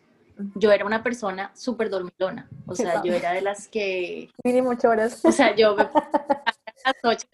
Yo 0.54 0.70
era 0.72 0.86
una 0.86 1.02
persona 1.02 1.50
súper 1.54 1.90
dormilona, 1.90 2.48
o 2.66 2.74
sea, 2.74 3.02
yo 3.02 3.12
era 3.12 3.32
de 3.32 3.42
las 3.42 3.68
que... 3.68 4.30
Mínimo 4.44 4.70
ocho 4.70 4.88
horas. 4.88 5.24
O 5.24 5.32
sea, 5.32 5.54
yo 5.54 5.74
me 5.74 5.82
a 5.82 6.54
las 6.84 6.96
ocho, 7.02 7.26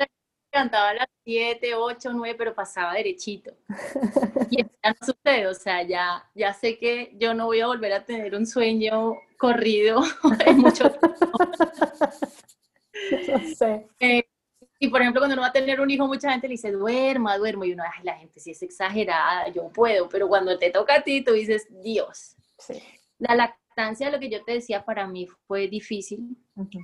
cantaba 0.51 0.91
a 0.91 0.95
las 0.95 1.09
siete, 1.25 1.75
ocho, 1.75 2.13
nueve, 2.13 2.37
pero 2.39 2.55
pasaba 2.55 2.95
derechito. 2.95 3.53
Y 4.51 4.63
ya 4.63 4.91
no 4.91 5.07
sucede, 5.07 5.47
o 5.49 5.55
sea, 5.55 5.83
ya, 5.83 6.25
ya 6.35 6.55
sé 6.55 6.79
que 6.79 7.13
yo 7.19 7.35
no 7.35 7.47
voy 7.47 7.61
a 7.61 7.67
volver 7.67 7.93
a 7.93 8.05
tener 8.05 8.35
un 8.35 8.47
sueño 8.47 9.17
corrido 9.37 10.03
en 10.47 10.59
mucho 10.59 10.91
tiempo. 10.91 11.39
No 13.29 13.55
sé. 13.57 13.89
Eh, 13.99 14.25
y 14.79 14.89
por 14.89 15.01
ejemplo, 15.01 15.21
cuando 15.21 15.35
uno 15.35 15.43
va 15.43 15.49
a 15.49 15.53
tener 15.53 15.81
un 15.81 15.91
hijo, 15.91 16.07
mucha 16.07 16.31
gente 16.33 16.49
le 16.49 16.53
dice, 16.53 16.71
duerma, 16.73 17.39
duermo. 17.39 17.65
Y 17.65 17.73
uno, 17.73 17.85
ay, 17.85 18.05
la 18.05 18.17
gente 18.17 18.41
sí 18.41 18.51
es 18.51 18.63
exagerada, 18.63 19.49
yo 19.49 19.69
puedo. 19.69 20.09
Pero 20.09 20.29
cuando 20.29 20.59
te 20.59 20.71
toca 20.71 20.97
a 20.97 21.03
ti, 21.03 21.23
tú 21.23 21.33
dices, 21.33 21.67
Dios. 21.83 22.37
La 23.19 23.35
lactancia, 23.35 24.11
lo 24.11 24.19
que 24.19 24.29
yo 24.29 24.45
te 24.45 24.53
decía, 24.53 24.85
para 24.85 25.07
mí 25.07 25.29
fue 25.47 25.69
difícil, 25.69 26.37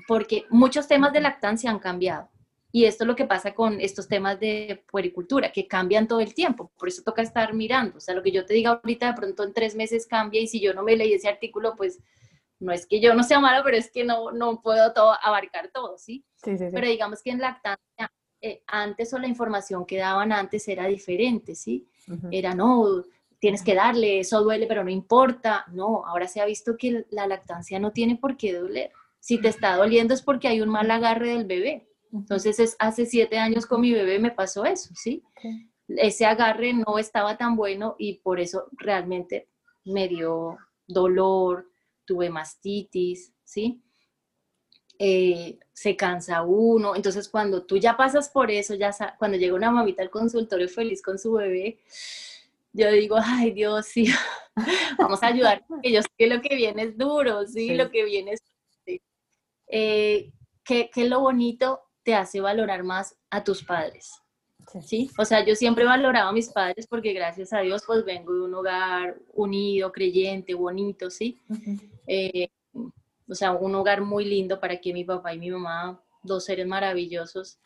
porque 0.07 0.45
muchos 0.51 0.87
temas 0.87 1.13
de 1.13 1.21
lactancia 1.21 1.71
han 1.71 1.79
cambiado. 1.79 2.29
Y 2.73 2.85
esto 2.85 3.03
es 3.03 3.09
lo 3.09 3.17
que 3.17 3.25
pasa 3.25 3.53
con 3.53 3.81
estos 3.81 4.07
temas 4.07 4.39
de 4.39 4.85
puericultura, 4.91 5.51
que 5.51 5.67
cambian 5.67 6.07
todo 6.07 6.21
el 6.21 6.35
tiempo. 6.35 6.71
Por 6.79 6.89
eso 6.89 7.03
toca 7.03 7.21
estar 7.21 7.53
mirando. 7.53 7.99
O 7.99 8.01
sea, 8.01 8.15
lo 8.15 8.23
que 8.23 8.31
yo 8.31 8.47
te 8.47 8.55
diga 8.55 8.71
ahorita, 8.71 9.09
de 9.09 9.15
pronto 9.15 9.43
en 9.43 9.53
tres 9.53 9.75
meses 9.75 10.07
cambia. 10.07 10.41
Y 10.41 10.47
si 10.47 10.61
yo 10.61 10.73
no 10.73 10.85
me 10.85 10.97
leí 10.97 11.13
ese 11.13 11.29
artículo, 11.29 11.75
pues 11.77 11.99
no 12.61 12.73
es 12.73 12.87
que 12.87 13.01
yo 13.01 13.15
no 13.15 13.25
sea 13.25 13.41
malo, 13.41 13.63
pero 13.65 13.77
es 13.77 13.91
que 13.91 14.05
no, 14.05 14.31
no 14.31 14.61
puedo 14.61 14.93
todo, 14.93 15.15
abarcar 15.23 15.71
todo, 15.73 15.97
¿sí? 15.99 16.25
Sí, 16.37 16.57
sí, 16.59 16.67
Pero 16.73 16.87
digamos 16.87 17.23
que 17.23 17.31
en 17.31 17.41
lactancia, 17.41 18.13
eh, 18.43 18.63
antes 18.67 19.13
o 19.13 19.19
la 19.19 19.27
información 19.27 19.87
que 19.87 19.97
daban 19.97 20.31
antes 20.31 20.69
era 20.69 20.87
diferente, 20.87 21.55
¿sí? 21.55 21.89
Era, 22.31 22.55
no, 22.55 23.03
tienes 23.39 23.63
que 23.63 23.75
darle, 23.75 24.21
eso 24.21 24.43
duele, 24.43 24.67
pero 24.67 24.85
no 24.85 24.91
importa. 24.91 25.65
No, 25.73 26.05
ahora 26.07 26.29
se 26.29 26.41
ha 26.41 26.45
visto 26.45 26.77
que 26.77 27.07
la 27.11 27.27
lactancia 27.27 27.79
no 27.79 27.93
tiene 27.93 28.17
por 28.17 28.37
qué 28.37 28.53
doler. 28.53 28.93
Si 29.19 29.39
te 29.39 29.49
está 29.49 29.77
doliendo 29.77 30.15
es 30.15 30.23
porque 30.23 30.49
hay 30.49 30.61
un 30.61 30.69
mal 30.69 30.91
agarre 30.91 31.31
del 31.31 31.47
bebé. 31.47 31.89
Entonces, 32.13 32.59
es, 32.59 32.77
hace 32.79 33.07
siete 33.07 33.39
años 33.39 33.67
con 33.67 33.81
mi 33.81 33.93
bebé 33.93 34.19
me 34.19 34.33
pasó 34.33 34.65
eso, 34.65 34.91
¿sí? 34.95 35.23
Ese 35.89 36.27
agarre 36.27 36.73
no 36.73 36.99
estaba 36.99 37.37
tan 37.37 37.57
bueno 37.57 37.97
y 37.99 38.19
por 38.19 38.41
eso 38.41 38.67
realmente 38.73 39.49
me 39.85 40.09
dio 40.09 40.59
dolor, 40.87 41.70
tuve 42.11 42.29
mastitis, 42.29 43.33
¿sí? 43.45 43.81
Eh, 44.99 45.61
se 45.73 45.95
cansa 45.95 46.43
uno. 46.43 46.97
Entonces, 46.97 47.29
cuando 47.29 47.63
tú 47.63 47.77
ya 47.77 47.97
pasas 47.97 48.29
por 48.29 48.51
eso, 48.51 48.75
ya 48.75 48.91
cuando 49.17 49.39
llega 49.39 49.55
una 49.55 49.71
mamita 49.71 50.03
al 50.03 50.11
consultorio 50.11 50.69
feliz 50.69 51.03
con 51.03 51.21
su 51.21 51.35
bebé, 51.35 51.79
yo 52.73 52.91
digo, 52.91 53.17
ay 53.23 53.53
Dios, 53.53 53.87
sí, 53.87 54.09
vamos 54.99 55.23
a 55.23 55.29
ayudar, 55.29 55.65
porque 55.69 55.93
yo 55.93 56.03
sé 56.03 56.09
que 56.19 56.27
lo 56.27 56.43
que 56.43 56.57
viene 56.57 56.83
es 56.83 56.99
duro, 56.99 57.47
sí, 57.47 57.77
lo 57.77 57.93
que 57.93 58.05
viene 58.05 58.33
es... 58.33 58.41
Eh, 59.69 60.33
¿qué, 60.65 60.91
¿Qué 60.93 61.03
es 61.05 61.09
lo 61.09 61.21
bonito? 61.21 61.83
Te 62.03 62.17
hace 62.17 62.41
valorar 62.41 62.83
más 62.83 63.17
a 63.31 63.45
tus 63.45 63.63
padres. 63.63 64.21
¿Sí? 64.83 65.11
O 65.19 65.25
sea, 65.25 65.45
yo 65.45 65.55
siempre 65.55 65.85
he 65.85 65.87
valorado 65.87 66.29
a 66.29 66.33
mis 66.33 66.49
padres 66.49 66.87
porque 66.87 67.13
gracias 67.13 67.53
a 67.53 67.61
Dios 67.61 67.83
pues 67.87 68.05
vengo 68.05 68.35
de 68.35 68.41
un 68.43 68.55
hogar 68.55 69.19
unido, 69.33 69.91
creyente, 69.93 70.55
bonito, 70.55 71.11
¿sí? 71.11 71.41
Eh, 72.07 72.49
o 73.29 73.35
sea, 73.35 73.53
un 73.53 73.75
hogar 73.75 74.03
muy 74.03 74.25
lindo 74.25 74.59
para 74.61 74.81
que 74.81 74.93
mi 74.93 75.05
papá 75.05 75.35
y 75.35 75.39
mi 75.39 75.51
mamá, 75.51 76.01
dos 76.23 76.45
seres 76.45 76.67
maravillosos. 76.67 77.59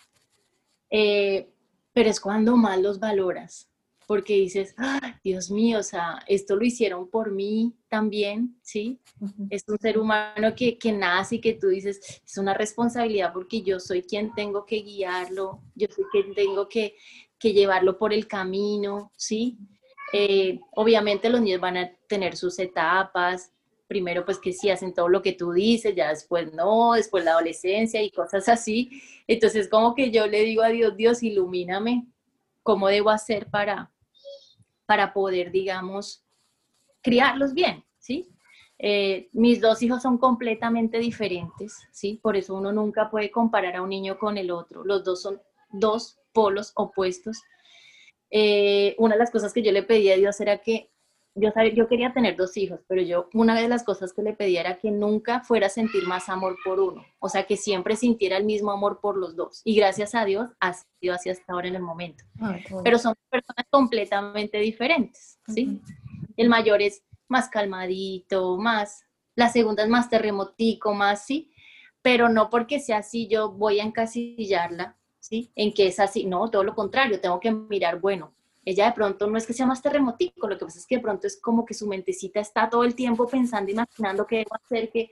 Eh, 0.91 1.51
pero 1.93 2.11
es 2.11 2.21
cuando 2.21 2.57
más 2.57 2.81
los 2.81 2.99
valoras, 2.99 3.69
porque 4.07 4.35
dices, 4.35 4.75
Dios 5.23 5.51
mío, 5.51 5.79
o 5.79 5.83
sea, 5.83 6.23
esto 6.27 6.57
lo 6.57 6.65
hicieron 6.65 7.09
por 7.09 7.31
mí 7.31 7.75
también, 7.89 8.57
¿sí? 8.63 9.01
Es 9.51 9.65
un 9.69 9.79
ser 9.79 9.99
humano 9.99 10.55
que, 10.55 10.79
que 10.79 10.93
nace 10.93 11.37
y 11.37 11.41
que 11.41 11.55
tú 11.55 11.69
dices, 11.69 12.23
es 12.25 12.39
una 12.39 12.55
responsabilidad 12.55 13.33
porque 13.33 13.63
yo 13.63 13.81
soy 13.81 14.03
quien 14.03 14.35
tengo 14.35 14.65
que 14.67 14.83
guiarlo, 14.83 15.61
yo 15.75 15.87
soy 15.95 16.05
quien 16.13 16.35
tengo 16.35 16.69
que, 16.69 16.97
que 17.39 17.53
llevarlo 17.53 17.99
por 17.99 18.13
el 18.13 18.27
camino, 18.27 19.13
¿sí? 19.17 19.59
Eh, 20.13 20.61
obviamente 20.73 21.29
los 21.29 21.41
niños 21.41 21.61
van 21.61 21.77
a 21.77 21.91
tener 22.07 22.37
sus 22.37 22.59
etapas, 22.59 23.51
primero 23.87 24.25
pues 24.25 24.39
que 24.39 24.53
sí 24.53 24.71
hacen 24.71 24.95
todo 24.95 25.09
lo 25.09 25.23
que 25.23 25.33
tú 25.33 25.53
dices, 25.53 25.95
ya 25.95 26.09
después 26.09 26.53
no, 26.53 26.93
después 26.93 27.25
la 27.25 27.33
adolescencia 27.33 28.03
y 28.03 28.11
cosas 28.11 28.49
así. 28.49 29.03
Entonces 29.27 29.69
como 29.69 29.95
que 29.95 30.11
yo 30.11 30.27
le 30.27 30.43
digo 30.43 30.63
a 30.63 30.69
Dios, 30.69 30.97
Dios, 30.97 31.23
ilumíname, 31.23 32.07
¿cómo 32.63 32.89
debo 32.89 33.11
hacer 33.11 33.51
para, 33.51 33.91
para 34.87 35.13
poder, 35.13 35.51
digamos, 35.51 36.25
criarlos 37.03 37.55
bien, 37.55 37.85
¿sí? 37.99 38.29
Eh, 38.79 39.29
mis 39.33 39.61
dos 39.61 39.83
hijos 39.83 40.03
son 40.03 40.19
completamente 40.19 40.99
diferentes, 40.99 41.87
¿sí? 41.93 42.19
Por 42.23 42.37
eso 42.37 42.55
uno 42.55 42.73
nunca 42.73 43.11
puede 43.11 43.31
comparar 43.31 43.77
a 43.77 43.83
un 43.83 43.91
niño 43.91 44.19
con 44.19 44.37
el 44.37 44.51
otro. 44.51 44.85
Los 44.85 45.05
dos 45.05 45.23
son 45.23 45.41
dos 45.71 46.19
polos 46.33 46.73
opuestos. 46.75 47.43
Eh, 48.31 48.97
una 48.99 49.15
de 49.15 49.21
las 49.21 49.31
cosas 49.31 49.53
que 49.53 49.63
yo 49.63 49.71
le 49.71 49.85
pedí 49.85 50.11
a 50.11 50.17
Dios 50.17 50.41
era 50.41 50.59
que 50.59 50.91
yo, 51.35 51.51
sabía, 51.51 51.75
yo 51.75 51.89
quería 51.89 52.13
tener 52.13 52.37
dos 52.37 52.57
hijos, 52.57 52.81
pero 52.87 53.03
yo 53.03 53.29
una 53.35 53.59
de 53.61 53.69
las 53.69 53.83
cosas 53.83 54.13
que 54.13 54.23
le 54.23 54.35
pedía 54.35 54.61
era 54.61 54.79
que 54.79 54.91
nunca 54.91 55.41
fuera 55.41 55.67
a 55.67 55.71
sentir 55.71 56.07
más 56.07 56.29
amor 56.29 56.57
por 56.65 56.79
uno, 56.79 57.05
o 57.19 57.29
sea, 57.29 57.45
que 57.47 57.57
siempre 57.57 57.97
sintiera 57.97 58.37
el 58.37 58.45
mismo 58.45 58.71
amor 58.71 59.01
por 59.01 59.17
los 59.17 59.35
dos. 59.35 59.61
Y 59.65 59.75
gracias 59.75 60.15
a 60.15 60.25
Dios 60.25 60.51
ha 60.61 60.75
sido 60.75 61.15
así 61.15 61.31
hasta 61.31 61.53
ahora 61.53 61.69
en 61.69 61.77
el 61.77 61.83
momento. 61.83 62.25
Pero 62.83 62.99
son 62.99 63.15
personas 63.31 63.67
completamente 63.71 64.59
diferentes, 64.59 65.39
¿sí? 65.49 65.81
El 66.37 66.49
mayor 66.49 66.83
es 66.83 67.03
más 67.29 67.49
calmadito, 67.49 68.57
más, 68.57 69.05
la 69.35 69.49
segunda 69.49 69.83
es 69.83 69.89
más 69.89 70.09
terremotico, 70.09 70.95
más, 70.95 71.27
¿sí? 71.27 71.51
Pero 72.03 72.29
no 72.29 72.51
porque 72.51 72.79
sea 72.79 72.99
así 72.99 73.27
yo 73.27 73.51
voy 73.51 73.81
a 73.81 73.85
encasillarla, 73.85 74.97
¿sí? 75.19 75.51
En 75.57 75.73
que 75.73 75.89
es 75.89 75.99
así, 75.99 76.27
no, 76.27 76.49
todo 76.51 76.63
lo 76.63 76.75
contrario, 76.75 77.21
tengo 77.21 77.41
que 77.41 77.51
mirar, 77.51 77.99
bueno, 78.01 78.35
ella 78.65 78.87
de 78.87 78.93
pronto 78.93 79.27
no 79.27 79.37
es 79.37 79.47
que 79.47 79.53
sea 79.53 79.67
más 79.67 79.83
terremotico, 79.83 80.49
lo 80.49 80.59
que 80.59 80.65
pasa 80.65 80.79
es 80.79 80.87
que 80.87 80.97
de 80.97 81.03
pronto 81.03 81.27
es 81.27 81.41
como 81.41 81.65
que 81.65 81.75
su 81.75 81.87
mentecita 81.87 82.41
está 82.41 82.69
todo 82.69 82.85
el 82.85 82.95
tiempo 82.95 83.27
pensando, 83.27 83.71
imaginando 83.71 84.27
qué 84.27 84.39
debo 84.39 84.55
hacer, 84.55 84.91
que 84.91 85.11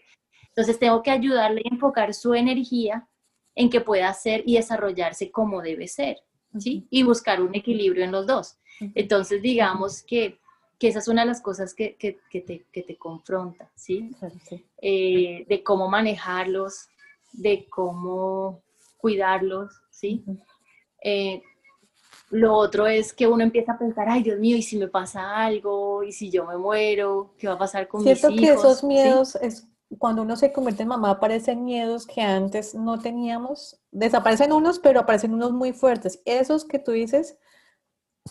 entonces 0.48 0.78
tengo 0.78 1.02
que 1.02 1.10
ayudarle 1.10 1.62
a 1.64 1.74
enfocar 1.74 2.12
su 2.12 2.34
energía 2.34 3.08
en 3.54 3.70
que 3.70 3.80
pueda 3.80 4.08
hacer 4.08 4.42
y 4.46 4.56
desarrollarse 4.56 5.30
como 5.30 5.62
debe 5.62 5.88
ser, 5.88 6.18
¿sí? 6.58 6.86
Y 6.90 7.02
buscar 7.02 7.40
un 7.40 7.54
equilibrio 7.54 8.04
en 8.04 8.12
los 8.12 8.26
dos. 8.26 8.58
Entonces, 8.94 9.40
digamos 9.42 10.02
que, 10.02 10.38
que 10.78 10.88
esa 10.88 10.98
es 10.98 11.08
una 11.08 11.22
de 11.22 11.28
las 11.28 11.40
cosas 11.40 11.74
que, 11.74 11.96
que, 11.96 12.18
que 12.30 12.40
te, 12.40 12.66
que 12.72 12.82
te 12.82 12.96
confronta, 12.96 13.70
¿sí? 13.74 14.10
Eh, 14.80 15.44
de 15.48 15.62
cómo 15.62 15.88
manejarlos, 15.88 16.88
de 17.32 17.66
cómo 17.68 18.62
cuidarlos, 18.98 19.72
¿sí? 19.90 20.24
Lo 22.32 22.56
otro 22.56 22.86
es 22.86 23.12
que 23.12 23.26
uno 23.26 23.44
empieza 23.44 23.72
a 23.72 23.78
pensar, 23.78 24.08
ay 24.08 24.22
Dios 24.22 24.38
mío, 24.38 24.56
¿y 24.56 24.62
si 24.62 24.78
me 24.78 24.88
pasa 24.88 25.36
algo? 25.36 26.02
¿Y 26.02 26.12
si 26.12 26.30
yo 26.30 26.46
me 26.46 26.56
muero? 26.56 27.34
¿Qué 27.36 27.46
va 27.46 27.54
a 27.54 27.58
pasar 27.58 27.86
con 27.86 28.02
mis 28.02 28.08
hijos? 28.08 28.20
Cierto 28.20 28.40
que 28.40 28.52
esos 28.52 28.82
miedos, 28.82 29.34
es, 29.36 29.68
cuando 29.98 30.22
uno 30.22 30.34
se 30.36 30.50
convierte 30.50 30.82
en 30.82 30.88
mamá, 30.88 31.10
aparecen 31.10 31.62
miedos 31.62 32.06
que 32.06 32.22
antes 32.22 32.74
no 32.74 32.98
teníamos. 32.98 33.78
Desaparecen 33.90 34.50
unos, 34.50 34.78
pero 34.78 35.00
aparecen 35.00 35.34
unos 35.34 35.52
muy 35.52 35.74
fuertes. 35.74 36.22
Esos 36.24 36.64
que 36.64 36.78
tú 36.78 36.92
dices, 36.92 37.36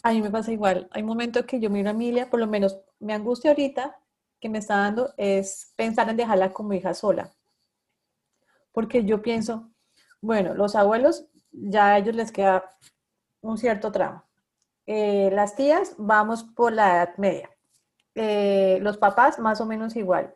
a 0.01 0.13
mí 0.13 0.21
me 0.23 0.31
pasa 0.31 0.51
igual. 0.51 0.87
Hay 0.89 1.03
momentos 1.03 1.45
que 1.45 1.59
yo 1.59 1.69
miro 1.69 1.89
a 1.89 1.91
Emilia, 1.91 2.27
por 2.27 2.39
lo 2.39 2.47
menos 2.47 2.79
me 2.99 3.13
angustia 3.13 3.51
ahorita 3.51 3.99
que 4.39 4.49
me 4.49 4.57
está 4.57 4.77
dando 4.77 5.13
es 5.15 5.73
pensar 5.75 6.09
en 6.09 6.17
dejarla 6.17 6.51
como 6.51 6.73
hija 6.73 6.95
sola. 6.95 7.31
Porque 8.71 9.05
yo 9.05 9.21
pienso, 9.21 9.69
bueno, 10.21 10.55
los 10.55 10.75
abuelos 10.75 11.27
ya 11.51 11.93
a 11.93 11.97
ellos 11.99 12.15
les 12.15 12.31
queda 12.31 12.63
un 13.41 13.57
cierto 13.57 13.91
tramo. 13.91 14.23
Eh, 14.85 15.29
las 15.33 15.55
tías, 15.55 15.95
vamos 15.97 16.43
por 16.43 16.73
la 16.73 16.95
edad 16.95 17.17
media. 17.17 17.49
Eh, 18.15 18.79
los 18.81 18.97
papás, 18.97 19.39
más 19.39 19.61
o 19.61 19.65
menos 19.65 19.95
igual. 19.95 20.33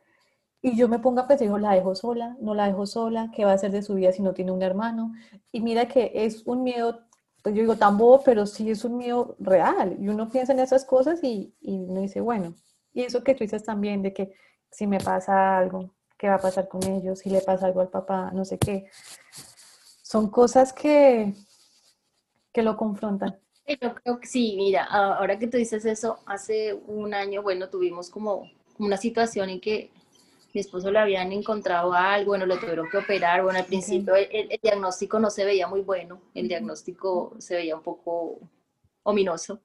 Y 0.62 0.76
yo 0.78 0.88
me 0.88 1.00
pongo 1.00 1.22
a 1.22 1.28
pensar, 1.28 1.48
la 1.60 1.74
dejo 1.74 1.94
sola, 1.96 2.36
no 2.40 2.56
la 2.56 2.68
dejo 2.68 2.86
sola, 2.88 3.30
¿qué 3.34 3.46
va 3.46 3.52
a 3.52 3.56
hacer 3.56 3.72
de 3.72 3.84
su 3.84 3.96
vida 3.96 4.12
si 4.12 4.22
no 4.22 4.34
tiene 4.34 4.52
un 4.52 4.64
hermano? 4.64 5.14
Y 5.52 5.62
mira 5.62 5.88
que 5.88 6.12
es 6.14 6.44
un 6.48 6.64
miedo, 6.64 7.02
pues 7.44 7.54
yo 7.54 7.62
digo 7.62 7.76
tan 7.78 7.98
bobo, 7.98 8.24
pero 8.24 8.46
sí 8.48 8.72
es 8.72 8.84
un 8.86 8.98
miedo 8.98 9.36
real. 9.40 9.96
Y 10.00 10.08
uno 10.08 10.30
piensa 10.30 10.54
en 10.54 10.60
esas 10.60 10.86
cosas 10.86 11.24
y, 11.24 11.54
y 11.62 11.78
uno 11.78 12.02
dice, 12.02 12.22
bueno, 12.22 12.56
y 12.94 13.04
eso 13.04 13.24
que 13.24 13.36
tú 13.36 13.44
dices 13.44 13.64
también 13.64 14.02
de 14.02 14.14
que 14.14 14.34
si 14.72 14.88
me 14.88 15.00
pasa 15.00 15.58
algo, 15.58 15.92
¿qué 16.18 16.30
va 16.30 16.36
a 16.36 16.40
pasar 16.42 16.68
con 16.68 16.84
ellos? 16.84 17.20
Si 17.20 17.30
le 17.30 17.42
pasa 17.42 17.68
algo 17.68 17.82
al 17.82 17.90
papá, 17.90 18.32
no 18.34 18.46
sé 18.46 18.58
qué. 18.58 18.90
Son 20.02 20.30
cosas 20.30 20.74
que, 20.74 21.34
que 22.56 22.64
lo 22.64 22.78
confrontan. 22.78 23.38
Yo 23.68 23.94
creo 23.96 24.20
que 24.20 24.28
sí, 24.28 24.54
mira, 24.56 24.86
ahora 24.86 25.38
que 25.38 25.48
tú 25.48 25.58
dices 25.58 25.84
eso, 25.86 26.20
hace 26.26 26.74
un 26.74 27.14
año, 27.14 27.42
bueno, 27.42 27.68
tuvimos 27.68 28.10
como 28.10 28.50
una 28.78 28.96
situación 28.96 29.50
en 29.50 29.60
que 29.60 29.92
mi 30.54 30.62
esposo 30.62 30.90
le 30.90 31.00
habían 31.00 31.34
encontrado 31.34 31.94
algo, 31.94 32.30
bueno, 32.30 32.46
lo 32.46 32.58
tuvieron 32.58 32.88
que 32.90 32.98
operar, 32.98 33.44
bueno, 33.44 33.60
al 33.60 33.66
principio 33.66 34.16
el, 34.16 34.58
diagnóstico 34.64 35.20
no 35.20 35.30
se 35.30 35.44
veía 35.44 35.68
muy 35.68 35.82
bueno, 35.82 36.22
el 36.34 36.48
diagnóstico 36.48 37.36
se 37.40 37.56
veía 37.56 37.76
un 37.76 37.84
poco 37.84 38.40
ominoso, 39.04 39.60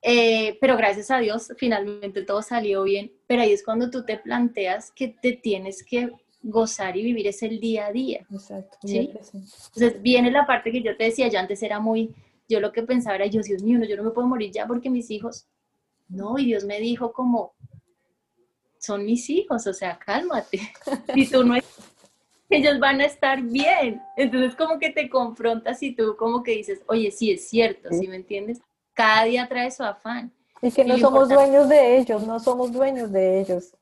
eh, 0.00 0.56
pero 0.62 0.78
gracias 0.78 1.10
a 1.10 1.18
Dios 1.18 1.52
finalmente 1.58 2.22
todo 2.22 2.40
salió 2.40 2.84
bien, 2.84 3.12
pero 3.26 3.42
ahí 3.42 3.52
es 3.52 3.62
cuando 3.62 3.90
tú 3.90 4.06
te 4.06 4.16
planteas 4.16 4.90
que 4.92 5.08
te 5.08 5.32
tienes 5.32 5.84
que 5.84 6.10
gozar 6.42 6.96
y 6.96 7.02
vivir 7.02 7.26
es 7.26 7.42
el 7.42 7.60
día 7.60 7.86
a 7.86 7.92
día. 7.92 8.26
Exacto. 8.30 8.78
¿sí? 8.84 9.10
Entonces 9.32 10.02
viene 10.02 10.30
la 10.30 10.46
parte 10.46 10.72
que 10.72 10.82
yo 10.82 10.96
te 10.96 11.04
decía, 11.04 11.28
yo 11.28 11.38
antes 11.38 11.62
era 11.62 11.80
muy, 11.80 12.14
yo 12.48 12.60
lo 12.60 12.72
que 12.72 12.82
pensaba 12.82 13.16
era, 13.16 13.26
yo, 13.26 13.40
Dios 13.40 13.62
mío, 13.62 13.78
no, 13.78 13.84
yo 13.84 13.96
no 13.96 14.04
me 14.04 14.10
puedo 14.10 14.26
morir 14.26 14.50
ya 14.50 14.66
porque 14.66 14.90
mis 14.90 15.10
hijos, 15.10 15.46
no, 16.08 16.38
y 16.38 16.46
Dios 16.46 16.64
me 16.64 16.80
dijo 16.80 17.12
como, 17.12 17.54
son 18.78 19.04
mis 19.04 19.30
hijos, 19.30 19.66
o 19.66 19.72
sea, 19.72 19.98
cálmate, 19.98 20.60
si 21.14 21.30
tú 21.30 21.44
no 21.44 21.56
ellos 22.52 22.78
van 22.78 23.00
a 23.00 23.06
estar 23.06 23.40
bien. 23.42 24.02
Entonces 24.16 24.54
como 24.54 24.78
que 24.78 24.90
te 24.90 25.08
confrontas 25.08 25.82
y 25.82 25.94
tú 25.94 26.16
como 26.16 26.42
que 26.42 26.52
dices, 26.52 26.82
oye, 26.86 27.10
sí 27.10 27.32
es 27.32 27.48
cierto, 27.48 27.88
¿sí, 27.90 28.06
me 28.08 28.16
entiendes? 28.16 28.60
Cada 28.92 29.24
día 29.24 29.48
trae 29.48 29.70
su 29.70 29.82
afán. 29.82 30.32
Y 30.60 30.70
que 30.70 30.84
no 30.84 30.98
somos 30.98 31.28
dueños 31.28 31.68
de 31.68 31.96
ellos, 31.96 32.26
no 32.26 32.38
somos 32.38 32.72
dueños 32.72 33.10
de 33.10 33.40
ellos. 33.40 33.74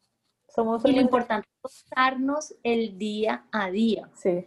Somos 0.60 0.84
y 0.84 0.92
lo 0.92 1.00
importante 1.00 1.48
es 1.48 1.62
gozarnos 1.62 2.54
el 2.62 2.98
día 2.98 3.46
a 3.50 3.70
día. 3.70 4.10
Sí. 4.14 4.46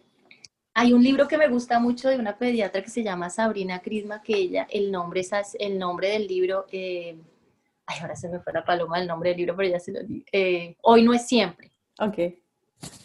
Hay 0.75 0.93
un 0.93 1.01
libro 1.01 1.27
que 1.27 1.39
me 1.39 1.47
gusta 1.47 1.79
mucho 1.79 2.07
de 2.07 2.17
una 2.17 2.37
pediatra 2.37 2.83
que 2.83 2.91
se 2.91 3.01
llama 3.01 3.31
Sabrina 3.31 3.81
Crisma, 3.81 4.21
que 4.21 4.35
ella, 4.35 4.67
el 4.69 4.91
nombre, 4.91 5.21
es, 5.21 5.31
el 5.59 5.79
nombre 5.79 6.09
del 6.09 6.27
libro, 6.27 6.67
eh, 6.71 7.17
ay, 7.87 7.97
ahora 8.01 8.15
se 8.15 8.29
me 8.29 8.39
fue 8.39 8.53
la 8.53 8.63
paloma 8.63 8.99
el 8.99 9.07
nombre 9.07 9.29
del 9.29 9.39
libro, 9.39 9.55
pero 9.55 9.69
ya 9.69 9.79
se 9.79 9.91
lo 9.91 10.03
di. 10.03 10.23
Eh, 10.31 10.75
Hoy 10.83 11.01
no 11.01 11.15
es 11.15 11.27
siempre. 11.27 11.71
Ok. 11.99 12.17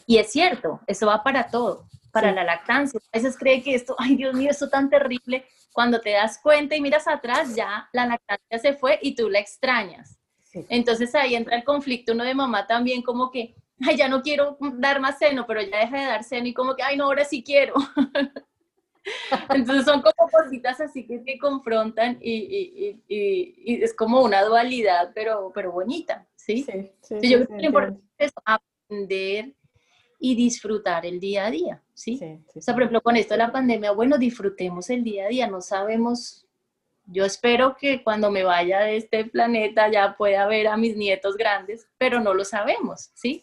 Y 0.06 0.18
es 0.18 0.30
cierto, 0.30 0.80
eso 0.86 1.06
va 1.06 1.22
para 1.22 1.48
todo, 1.48 1.88
para 2.12 2.30
la 2.32 2.44
lactancia. 2.44 3.00
A 3.10 3.18
veces 3.18 3.38
cree 3.38 3.62
que 3.62 3.74
esto, 3.74 3.96
ay 3.98 4.16
Dios 4.16 4.34
mío, 4.34 4.50
esto 4.50 4.68
tan 4.68 4.90
terrible. 4.90 5.46
Cuando 5.72 5.98
te 5.98 6.10
das 6.10 6.38
cuenta 6.42 6.76
y 6.76 6.82
miras 6.82 7.08
atrás, 7.08 7.54
ya 7.54 7.88
la 7.94 8.04
lactancia 8.04 8.58
se 8.58 8.74
fue 8.74 8.98
y 9.00 9.14
tú 9.14 9.30
la 9.30 9.38
extrañas. 9.38 10.17
Entonces 10.52 11.14
ahí 11.14 11.34
entra 11.34 11.56
el 11.56 11.64
conflicto 11.64 12.12
uno 12.12 12.24
de 12.24 12.34
mamá 12.34 12.66
también 12.66 13.02
como 13.02 13.30
que, 13.30 13.54
ay, 13.80 13.96
ya 13.96 14.08
no 14.08 14.22
quiero 14.22 14.56
dar 14.74 15.00
más 15.00 15.18
seno, 15.18 15.46
pero 15.46 15.60
ya 15.62 15.78
deja 15.78 15.98
de 15.98 16.06
dar 16.06 16.24
seno 16.24 16.46
y 16.46 16.54
como 16.54 16.74
que, 16.74 16.82
ay, 16.82 16.96
no, 16.96 17.04
ahora 17.04 17.24
sí 17.24 17.42
quiero. 17.42 17.74
Entonces 19.50 19.84
son 19.84 20.02
como 20.02 20.30
cositas 20.30 20.80
así 20.80 21.06
que 21.06 21.18
te 21.18 21.38
confrontan 21.38 22.18
y, 22.20 23.00
es 23.08 23.94
como 23.94 24.22
una 24.22 24.42
dualidad, 24.42 25.12
pero, 25.14 25.50
pero 25.54 25.72
bonita, 25.72 26.26
¿sí? 26.34 26.62
sí, 26.62 26.90
sí 27.20 27.30
yo 27.30 27.44
creo 27.44 27.48
que 27.48 27.62
lo 27.62 27.68
importante 27.68 28.02
es 28.18 28.32
aprender 28.44 29.54
y 30.18 30.34
disfrutar 30.34 31.06
el 31.06 31.20
día 31.20 31.46
a 31.46 31.50
día, 31.50 31.82
¿sí? 31.94 32.20
O 32.54 32.60
sea, 32.60 32.74
por 32.74 32.82
ejemplo, 32.82 33.00
con 33.00 33.16
esto 33.16 33.34
de 33.34 33.38
la 33.38 33.52
pandemia, 33.52 33.92
bueno, 33.92 34.18
disfrutemos 34.18 34.90
el 34.90 35.04
día 35.04 35.26
a 35.26 35.28
día, 35.28 35.46
no 35.46 35.60
sabemos 35.60 36.47
yo 37.10 37.24
espero 37.24 37.76
que 37.76 38.02
cuando 38.02 38.30
me 38.30 38.44
vaya 38.44 38.80
de 38.80 38.96
este 38.96 39.24
planeta 39.24 39.90
ya 39.90 40.16
pueda 40.16 40.46
ver 40.46 40.68
a 40.68 40.76
mis 40.76 40.96
nietos 40.96 41.36
grandes, 41.36 41.88
pero 41.96 42.20
no 42.20 42.34
lo 42.34 42.44
sabemos, 42.44 43.10
¿sí? 43.14 43.42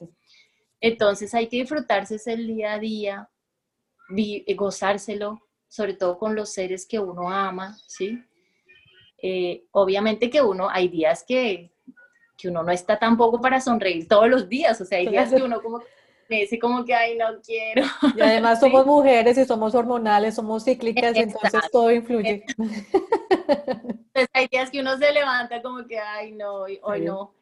Entonces 0.79 1.33
hay 1.33 1.47
que 1.47 1.57
disfrutarse 1.57 2.17
el 2.31 2.45
día 2.45 2.73
a 2.73 2.79
día, 2.79 3.29
eh, 4.15 4.53
gozárselo, 4.53 5.41
sobre 5.67 5.95
todo 5.95 6.19
con 6.19 6.35
los 6.35 6.53
seres 6.53 6.85
que 6.85 6.99
uno 6.99 7.29
ama, 7.31 7.75
¿sí? 7.87 8.23
Eh, 9.21 9.65
obviamente 9.71 10.29
que 10.29 10.41
uno, 10.41 10.69
hay 10.69 10.87
días 10.87 11.25
que, 11.27 11.71
que 12.37 12.49
uno 12.49 12.61
no 12.61 12.71
está 12.71 12.99
tampoco 12.99 13.41
para 13.41 13.59
sonreír 13.59 14.07
todos 14.07 14.29
los 14.29 14.47
días, 14.47 14.79
o 14.79 14.85
sea, 14.85 14.99
hay 14.99 15.07
días 15.07 15.33
que 15.33 15.41
uno 15.41 15.59
como 15.61 15.81
me 16.27 16.41
dice 16.41 16.59
como 16.59 16.83
que, 16.83 16.93
ay, 16.93 17.17
no 17.17 17.25
quiero. 17.41 17.83
Y 18.15 18.21
además 18.21 18.59
somos 18.59 18.85
mujeres 18.85 19.37
y 19.37 19.45
somos 19.45 19.75
hormonales, 19.75 20.35
somos 20.35 20.63
cíclicas, 20.63 21.15
entonces 21.15 21.61
todo 21.71 21.91
influye. 21.91 22.45
Entonces 22.57 24.29
hay 24.33 24.47
días 24.47 24.69
que 24.69 24.79
uno 24.79 24.97
se 24.97 25.11
levanta 25.11 25.61
como 25.61 25.85
que, 25.85 25.99
ay, 25.99 26.31
no, 26.31 26.65
hoy, 26.81 27.01
no. 27.01 27.33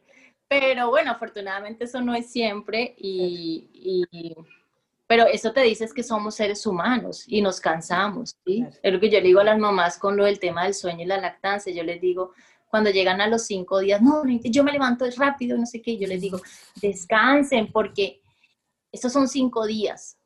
Pero 0.48 0.90
bueno, 0.90 1.12
afortunadamente 1.12 1.86
eso 1.86 2.02
no 2.02 2.14
es 2.14 2.32
siempre 2.32 2.94
y, 2.98 4.06
pero 5.08 5.26
eso 5.26 5.52
te 5.52 5.62
dice 5.62 5.86
es 5.86 5.94
que 5.94 6.04
somos 6.04 6.36
seres 6.36 6.66
humanos 6.66 7.26
y 7.28 7.42
nos 7.42 7.60
cansamos, 7.60 8.36
¿sí? 8.46 8.66
Es 8.82 8.94
lo 8.94 9.00
que 9.00 9.10
yo 9.10 9.20
le 9.20 9.28
digo 9.28 9.40
a 9.40 9.46
las 9.46 9.58
mamás 9.58 9.98
con 9.98 10.16
lo 10.16 10.26
del 10.26 10.40
tema 10.40 10.64
del 10.64 10.74
sueño 10.74 11.04
y 11.04 11.08
la 11.08 11.18
lactancia, 11.18 11.74
yo 11.74 11.84
les 11.84 12.00
digo, 12.00 12.34
cuando 12.74 12.90
llegan 12.90 13.22
a 13.22 13.28
los 13.28 13.46
cinco 13.46 13.80
días, 13.80 14.02
no, 14.02 14.24
yo 14.26 14.64
me 14.64 14.72
levanto 14.72 15.06
rápido, 15.18 15.58
no 15.58 15.66
sé 15.68 15.82
qué, 15.82 15.98
yo 15.98 16.08
les 16.08 16.22
digo, 16.22 16.42
descansen 16.82 17.72
porque 17.72 18.23
estos 18.94 19.12
son 19.12 19.28
cinco 19.28 19.66
días, 19.66 20.18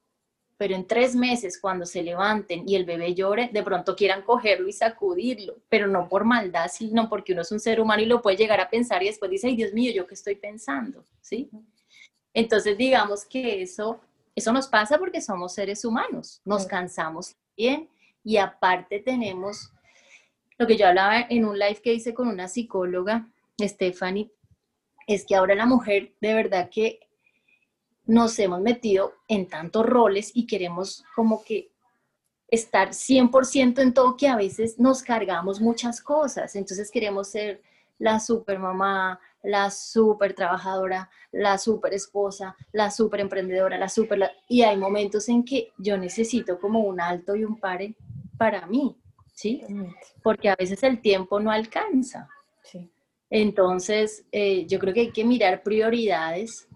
pero 0.58 0.76
en 0.76 0.86
tres 0.86 1.16
meses 1.16 1.60
cuando 1.60 1.86
se 1.86 2.04
levanten 2.04 2.68
y 2.68 2.76
el 2.76 2.84
bebé 2.84 3.16
llore, 3.16 3.50
de 3.54 3.64
pronto 3.64 3.96
quieran 3.96 4.24
cogerlo 4.24 4.68
y 4.68 4.74
sacudirlo, 4.74 5.56
pero 5.70 5.88
no 5.88 6.10
por 6.10 6.26
maldad, 6.26 6.68
sino 6.72 7.08
porque 7.10 7.34
uno 7.34 7.44
es 7.44 7.52
un 7.52 7.60
ser 7.60 7.80
humano 7.80 8.04
y 8.04 8.08
lo 8.08 8.22
puede 8.22 8.38
llegar 8.38 8.60
a 8.60 8.70
pensar 8.70 9.02
y 9.02 9.08
después 9.08 9.32
dice, 9.32 9.48
ay 9.48 9.56
Dios 9.56 9.74
mío, 9.74 9.92
¿yo 9.94 10.06
qué 10.06 10.16
estoy 10.16 10.36
pensando? 10.36 11.06
¿Sí? 11.22 11.50
Entonces, 12.34 12.78
digamos 12.78 13.24
que 13.26 13.62
eso, 13.62 14.02
eso 14.36 14.52
nos 14.52 14.68
pasa 14.68 14.98
porque 14.98 15.22
somos 15.22 15.54
seres 15.54 15.86
humanos, 15.86 16.42
nos 16.44 16.66
cansamos 16.66 17.36
bien 17.56 17.90
y 18.24 18.38
aparte 18.38 19.00
tenemos 19.00 19.72
lo 20.58 20.68
que 20.68 20.76
yo 20.76 20.88
hablaba 20.88 21.22
en 21.30 21.46
un 21.46 21.58
live 21.58 21.82
que 21.82 21.94
hice 21.94 22.14
con 22.14 22.28
una 22.28 22.48
psicóloga, 22.48 23.28
Stephanie, 23.62 24.32
es 25.08 25.26
que 25.26 25.36
ahora 25.36 25.56
la 25.56 25.66
mujer 25.66 26.14
de 26.20 26.34
verdad 26.34 26.70
que 26.70 27.07
nos 28.08 28.40
hemos 28.40 28.62
metido 28.62 29.14
en 29.28 29.48
tantos 29.48 29.86
roles 29.86 30.32
y 30.34 30.48
queremos 30.48 31.04
como 31.16 31.44
que 31.44 31.72
estar 32.48 32.90
100% 32.90 33.82
en 33.82 33.94
todo 33.94 34.16
que 34.16 34.28
a 34.28 34.38
veces 34.38 34.80
nos 34.80 35.04
cargamos 35.04 35.60
muchas 35.60 36.02
cosas. 36.02 36.56
Entonces 36.56 36.90
queremos 36.90 37.28
ser 37.30 37.62
la 38.00 38.20
super 38.20 38.60
mamá, 38.60 39.20
la 39.44 39.70
super 39.70 40.34
trabajadora, 40.34 41.10
la 41.32 41.58
super 41.58 41.94
esposa, 41.94 42.56
la 42.72 42.92
super 42.92 43.20
emprendedora, 43.20 43.78
la 43.78 43.90
super... 43.90 44.32
Y 44.48 44.62
hay 44.62 44.78
momentos 44.78 45.28
en 45.30 45.44
que 45.44 45.72
yo 45.78 45.98
necesito 45.98 46.60
como 46.60 46.82
un 46.82 47.02
alto 47.02 47.36
y 47.36 47.44
un 47.44 47.60
pare 47.60 47.96
para 48.38 48.66
mí, 48.68 48.96
¿sí? 49.34 49.64
Porque 50.24 50.50
a 50.50 50.56
veces 50.56 50.82
el 50.84 51.02
tiempo 51.02 51.40
no 51.40 51.52
alcanza. 51.52 52.30
Entonces, 53.30 54.26
eh, 54.32 54.66
yo 54.68 54.80
creo 54.80 54.94
que 54.94 55.02
hay 55.02 55.12
que 55.12 55.26
mirar 55.26 55.62
prioridades 55.62 56.68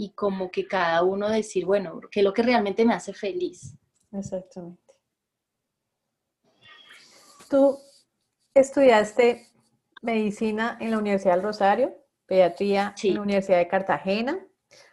y 0.00 0.12
como 0.12 0.50
que 0.50 0.66
cada 0.66 1.02
uno 1.02 1.28
decir, 1.28 1.66
bueno, 1.66 2.00
¿qué 2.10 2.20
es 2.20 2.24
lo 2.24 2.32
que 2.32 2.42
realmente 2.42 2.86
me 2.86 2.94
hace 2.94 3.12
feliz? 3.12 3.76
Exactamente. 4.10 4.82
Tú 7.50 7.78
estudiaste 8.54 9.46
medicina 10.00 10.78
en 10.80 10.92
la 10.92 10.98
Universidad 10.98 11.34
del 11.34 11.42
Rosario, 11.42 11.94
pediatría 12.24 12.94
en 13.02 13.14
la 13.14 13.20
Universidad 13.20 13.58
de 13.58 13.68
Cartagena, 13.68 14.38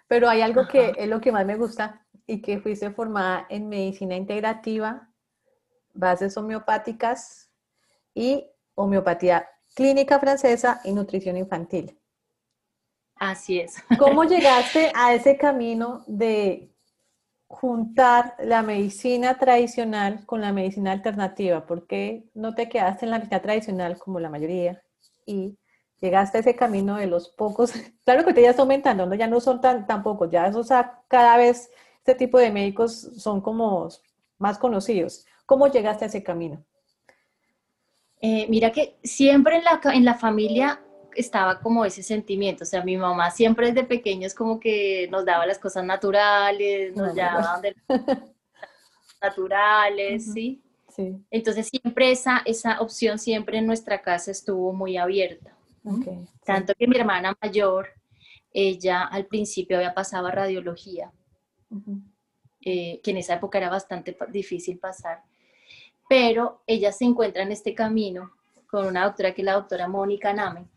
pero 0.10 0.28
hay 0.28 0.41
algo 0.41 0.67
que 0.67 0.91
es 0.98 1.08
lo 1.08 1.22
que 1.22 1.32
más 1.32 1.46
me 1.46 1.56
gusta 1.56 2.06
y 2.26 2.41
que 2.41 2.60
fuiste 2.60 2.91
formada 2.91 3.46
en 3.50 3.70
medicina 3.70 4.13
integrativa, 4.13 5.10
bases 5.93 6.36
homeopáticas 6.36 7.50
y 8.13 8.46
homeopatía 8.76 9.48
clínica 9.74 10.20
francesa 10.20 10.82
y 10.84 10.91
nutrición 10.91 11.38
infantil. 11.38 11.98
Así 13.19 13.60
es. 13.60 13.84
¿Cómo 13.97 14.23
llegaste 14.25 14.91
a 14.95 15.13
ese 15.13 15.38
camino 15.38 16.03
de 16.08 16.69
juntar 17.47 18.36
la 18.39 18.62
medicina 18.62 19.38
tradicional 19.38 20.25
con 20.25 20.41
la 20.41 20.51
medicina 20.51 20.91
alternativa? 20.91 21.65
¿Por 21.65 21.88
qué 21.88 22.30
no 22.34 22.56
te 22.56 22.69
quedaste 22.69 23.06
en 23.06 23.12
la 23.12 23.17
medicina 23.17 23.41
tradicional 23.41 23.97
como 23.97 24.19
la 24.19 24.30
mayoría 24.30 24.82
y 25.25 25.58
llegaste 25.99 26.38
a 26.38 26.41
ese 26.41 26.56
camino 26.56 26.97
de 26.97 27.08
los 27.08 27.30
pocos? 27.30 27.73
Claro 28.03 28.23
que 28.23 28.34
te 28.34 28.41
ya 28.41 28.51
está 28.51 28.62
aumentando, 28.62 29.06
¿no? 29.06 29.15
ya 29.15 29.27
no 29.27 29.41
son 29.41 29.60
tan, 29.60 29.86
tan 29.86 30.01
pocos, 30.01 30.30
ya 30.32 30.47
esos, 30.47 30.69
cada 31.08 31.38
vez 31.38 31.69
este 31.99 32.15
tipo 32.15 32.38
de 32.38 32.51
médicos 32.51 32.93
son 33.17 33.41
como 33.41 33.89
más 34.38 34.58
conocidos. 34.58 35.25
¿Cómo 35.45 35.67
llegaste 35.67 36.06
a 36.06 36.08
ese 36.08 36.23
camino? 36.23 36.63
Eh, 38.21 38.47
mira 38.49 38.71
que 38.71 38.97
siempre 39.03 39.58
en 39.58 39.63
la, 39.63 39.82
en 39.93 40.06
la 40.06 40.15
familia 40.15 40.82
estaba 41.17 41.60
como 41.60 41.84
ese 41.84 42.03
sentimiento, 42.03 42.63
o 42.63 42.67
sea, 42.67 42.84
mi 42.84 42.95
mamá 42.95 43.32
siempre 43.32 43.67
desde 43.67 43.88
pequeños 43.88 44.34
como 44.34 44.60
que 44.60 45.08
nos 45.12 45.25
daba 45.25 45.45
las 45.45 45.58
cosas 45.58 45.84
naturales, 45.84 46.95
nos 46.95 47.15
llamaban 47.15 47.62
de 47.62 47.75
naturales, 49.21 50.32
¿sí? 50.32 50.62
¿sí? 50.95 51.25
Entonces 51.32 51.67
siempre 51.67 52.12
esa, 52.12 52.43
esa 52.45 52.82
opción 52.82 53.17
siempre 53.17 53.58
en 53.58 53.65
nuestra 53.65 54.01
casa 54.01 54.32
estuvo 54.32 54.73
muy 54.73 54.97
abierta. 54.97 55.53
Tanto 56.45 56.73
que 56.77 56.88
mi 56.88 56.97
hermana 56.97 57.36
mayor, 57.41 57.88
ella 58.51 59.06
al 59.06 59.25
principio 59.25 59.77
había 59.77 59.93
pasado 59.93 60.27
a 60.27 60.32
radiología, 60.32 61.12
eh, 62.62 62.99
que 63.01 63.12
en 63.12 63.17
esa 63.17 63.36
época 63.36 63.58
era 63.58 63.69
bastante 63.69 64.15
difícil 64.30 64.80
pasar, 64.80 65.23
pero 66.10 66.62
ella 66.67 66.91
se 66.91 67.06
encuentra 67.06 67.43
en 67.43 67.51
este 67.53 67.73
camino 67.73 68.32
con 68.69 68.86
una 68.86 69.06
doctora 69.06 69.34
que 69.34 69.41
es 69.41 69.45
la 69.45 69.53
doctora 69.53 69.88
Mónica 69.88 70.34
Name, 70.34 70.67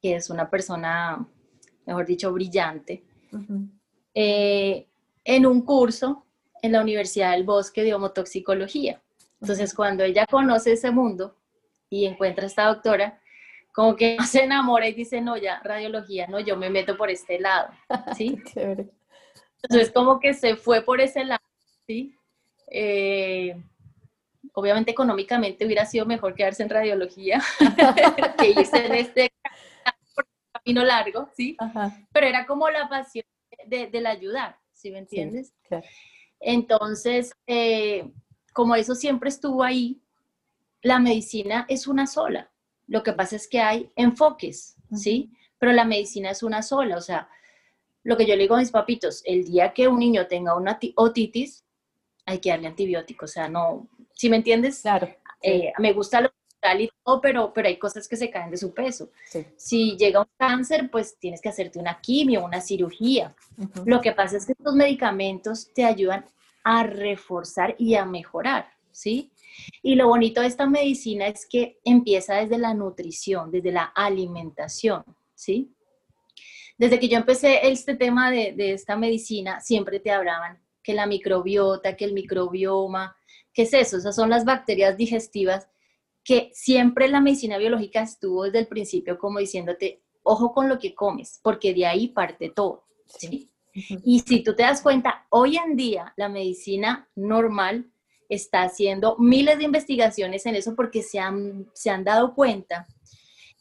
que 0.00 0.16
es 0.16 0.30
una 0.30 0.48
persona, 0.48 1.26
mejor 1.86 2.06
dicho, 2.06 2.32
brillante, 2.32 3.04
eh, 4.14 4.86
en 5.24 5.46
un 5.46 5.62
curso 5.62 6.24
en 6.62 6.72
la 6.72 6.80
Universidad 6.80 7.32
del 7.32 7.44
Bosque 7.44 7.82
de 7.82 7.94
Homotoxicología. 7.94 9.02
Entonces, 9.40 9.74
cuando 9.74 10.04
ella 10.04 10.26
conoce 10.26 10.72
ese 10.72 10.90
mundo 10.90 11.36
y 11.90 12.06
encuentra 12.06 12.44
a 12.44 12.46
esta 12.46 12.66
doctora, 12.66 13.20
como 13.72 13.94
que 13.94 14.16
se 14.26 14.44
enamora 14.44 14.88
y 14.88 14.94
dice, 14.94 15.20
no, 15.20 15.36
ya, 15.36 15.60
radiología, 15.62 16.26
no, 16.26 16.40
yo 16.40 16.56
me 16.56 16.70
meto 16.70 16.96
por 16.96 17.10
este 17.10 17.38
lado, 17.38 17.68
¿sí? 18.16 18.38
Entonces, 19.62 19.92
como 19.92 20.20
que 20.20 20.34
se 20.34 20.56
fue 20.56 20.82
por 20.82 21.00
ese 21.00 21.24
lado, 21.24 21.42
¿sí? 21.86 22.14
Eh, 22.70 23.60
obviamente 24.58 24.90
económicamente 24.90 25.66
hubiera 25.66 25.84
sido 25.84 26.06
mejor 26.06 26.34
quedarse 26.34 26.62
en 26.62 26.70
radiología 26.70 27.42
que 28.38 28.50
irse 28.50 28.86
en 28.86 28.94
este 28.94 29.32
camino 30.50 30.82
largo, 30.82 31.28
¿sí? 31.36 31.56
Pero 32.10 32.26
era 32.26 32.46
como 32.46 32.70
la 32.70 32.88
pasión 32.88 33.26
de, 33.66 33.88
del 33.88 34.06
ayudar, 34.06 34.58
¿sí 34.72 34.90
me 34.90 35.00
entiendes? 35.00 35.52
Entonces, 36.40 37.34
eh, 37.46 38.10
como 38.54 38.74
eso 38.74 38.94
siempre 38.94 39.28
estuvo 39.28 39.62
ahí, 39.62 40.00
la 40.80 41.00
medicina 41.00 41.66
es 41.68 41.86
una 41.86 42.06
sola. 42.06 42.50
Lo 42.86 43.02
que 43.02 43.12
pasa 43.12 43.36
es 43.36 43.48
que 43.48 43.60
hay 43.60 43.90
enfoques, 43.94 44.76
¿sí? 44.94 45.32
Pero 45.58 45.72
la 45.72 45.84
medicina 45.84 46.30
es 46.30 46.42
una 46.42 46.62
sola, 46.62 46.96
o 46.96 47.02
sea, 47.02 47.28
lo 48.04 48.16
que 48.16 48.24
yo 48.24 48.34
le 48.36 48.42
digo 48.42 48.54
a 48.54 48.60
mis 48.60 48.70
papitos, 48.70 49.20
el 49.26 49.44
día 49.44 49.74
que 49.74 49.86
un 49.86 49.98
niño 49.98 50.26
tenga 50.28 50.56
una 50.56 50.78
otitis, 50.94 51.65
hay 52.26 52.38
que 52.38 52.50
darle 52.50 52.66
antibióticos, 52.66 53.30
o 53.30 53.32
sea, 53.32 53.48
no, 53.48 53.88
¿sí 54.12 54.28
me 54.28 54.36
entiendes? 54.36 54.82
Claro. 54.82 55.08
Eh, 55.40 55.72
me 55.78 55.92
gusta 55.92 56.20
lo 56.20 56.30
y 56.78 56.90
todo, 57.04 57.20
pero, 57.20 57.52
pero 57.52 57.68
hay 57.68 57.78
cosas 57.78 58.08
que 58.08 58.16
se 58.16 58.30
caen 58.30 58.50
de 58.50 58.56
su 58.56 58.74
peso. 58.74 59.10
Si 59.56 59.96
llega 59.96 60.20
un 60.20 60.28
cáncer, 60.36 60.90
pues 60.90 61.16
tienes 61.18 61.40
que 61.40 61.48
hacerte 61.48 61.78
una 61.78 62.00
quimio, 62.00 62.44
una 62.44 62.60
cirugía. 62.60 63.34
Lo 63.84 64.00
que 64.00 64.12
pasa 64.12 64.36
es 64.36 64.46
que 64.46 64.52
estos 64.52 64.74
medicamentos 64.74 65.72
te 65.72 65.84
ayudan 65.84 66.24
a 66.64 66.82
reforzar 66.82 67.76
y 67.78 67.94
a 67.94 68.04
mejorar, 68.04 68.68
¿sí? 68.90 69.30
Y 69.82 69.94
lo 69.94 70.08
bonito 70.08 70.40
de 70.40 70.48
esta 70.48 70.66
medicina 70.66 71.28
es 71.28 71.46
que 71.46 71.78
empieza 71.84 72.34
desde 72.34 72.58
la 72.58 72.74
nutrición, 72.74 73.50
desde 73.50 73.72
la 73.72 73.84
alimentación, 73.84 75.04
¿sí? 75.34 75.72
Desde 76.76 76.98
que 76.98 77.08
yo 77.08 77.16
empecé 77.16 77.68
este 77.68 77.94
tema 77.94 78.30
de, 78.30 78.52
de 78.52 78.72
esta 78.72 78.96
medicina, 78.96 79.60
siempre 79.60 80.00
te 80.00 80.10
hablaban 80.10 80.58
que 80.86 80.94
la 80.94 81.06
microbiota, 81.06 81.96
que 81.96 82.04
el 82.04 82.12
microbioma, 82.12 83.16
¿qué 83.52 83.62
es 83.62 83.74
eso? 83.74 83.96
Esas 83.96 84.14
son 84.14 84.30
las 84.30 84.44
bacterias 84.44 84.96
digestivas 84.96 85.66
que 86.22 86.48
siempre 86.52 87.08
la 87.08 87.20
medicina 87.20 87.58
biológica 87.58 88.02
estuvo 88.02 88.44
desde 88.44 88.60
el 88.60 88.68
principio 88.68 89.18
como 89.18 89.40
diciéndote, 89.40 90.04
ojo 90.22 90.52
con 90.54 90.68
lo 90.68 90.78
que 90.78 90.94
comes, 90.94 91.40
porque 91.42 91.74
de 91.74 91.86
ahí 91.86 92.06
parte 92.06 92.50
todo. 92.50 92.84
¿sí? 93.04 93.50
Y 93.74 94.20
si 94.20 94.44
tú 94.44 94.54
te 94.54 94.62
das 94.62 94.80
cuenta, 94.80 95.26
hoy 95.30 95.56
en 95.56 95.74
día 95.74 96.14
la 96.16 96.28
medicina 96.28 97.08
normal 97.16 97.90
está 98.28 98.62
haciendo 98.62 99.16
miles 99.18 99.58
de 99.58 99.64
investigaciones 99.64 100.46
en 100.46 100.54
eso 100.54 100.76
porque 100.76 101.02
se 101.02 101.18
han, 101.18 101.68
se 101.74 101.90
han 101.90 102.04
dado 102.04 102.32
cuenta 102.32 102.86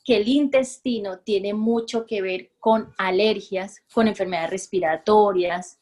que 0.03 0.17
el 0.17 0.27
intestino 0.27 1.21
tiene 1.21 1.55
mucho 1.55 2.05
que 2.05 2.21
ver 2.21 2.51
con 2.59 2.93
alergias, 2.99 3.81
con 3.91 4.07
enfermedades 4.07 4.51
respiratorias, 4.51 5.79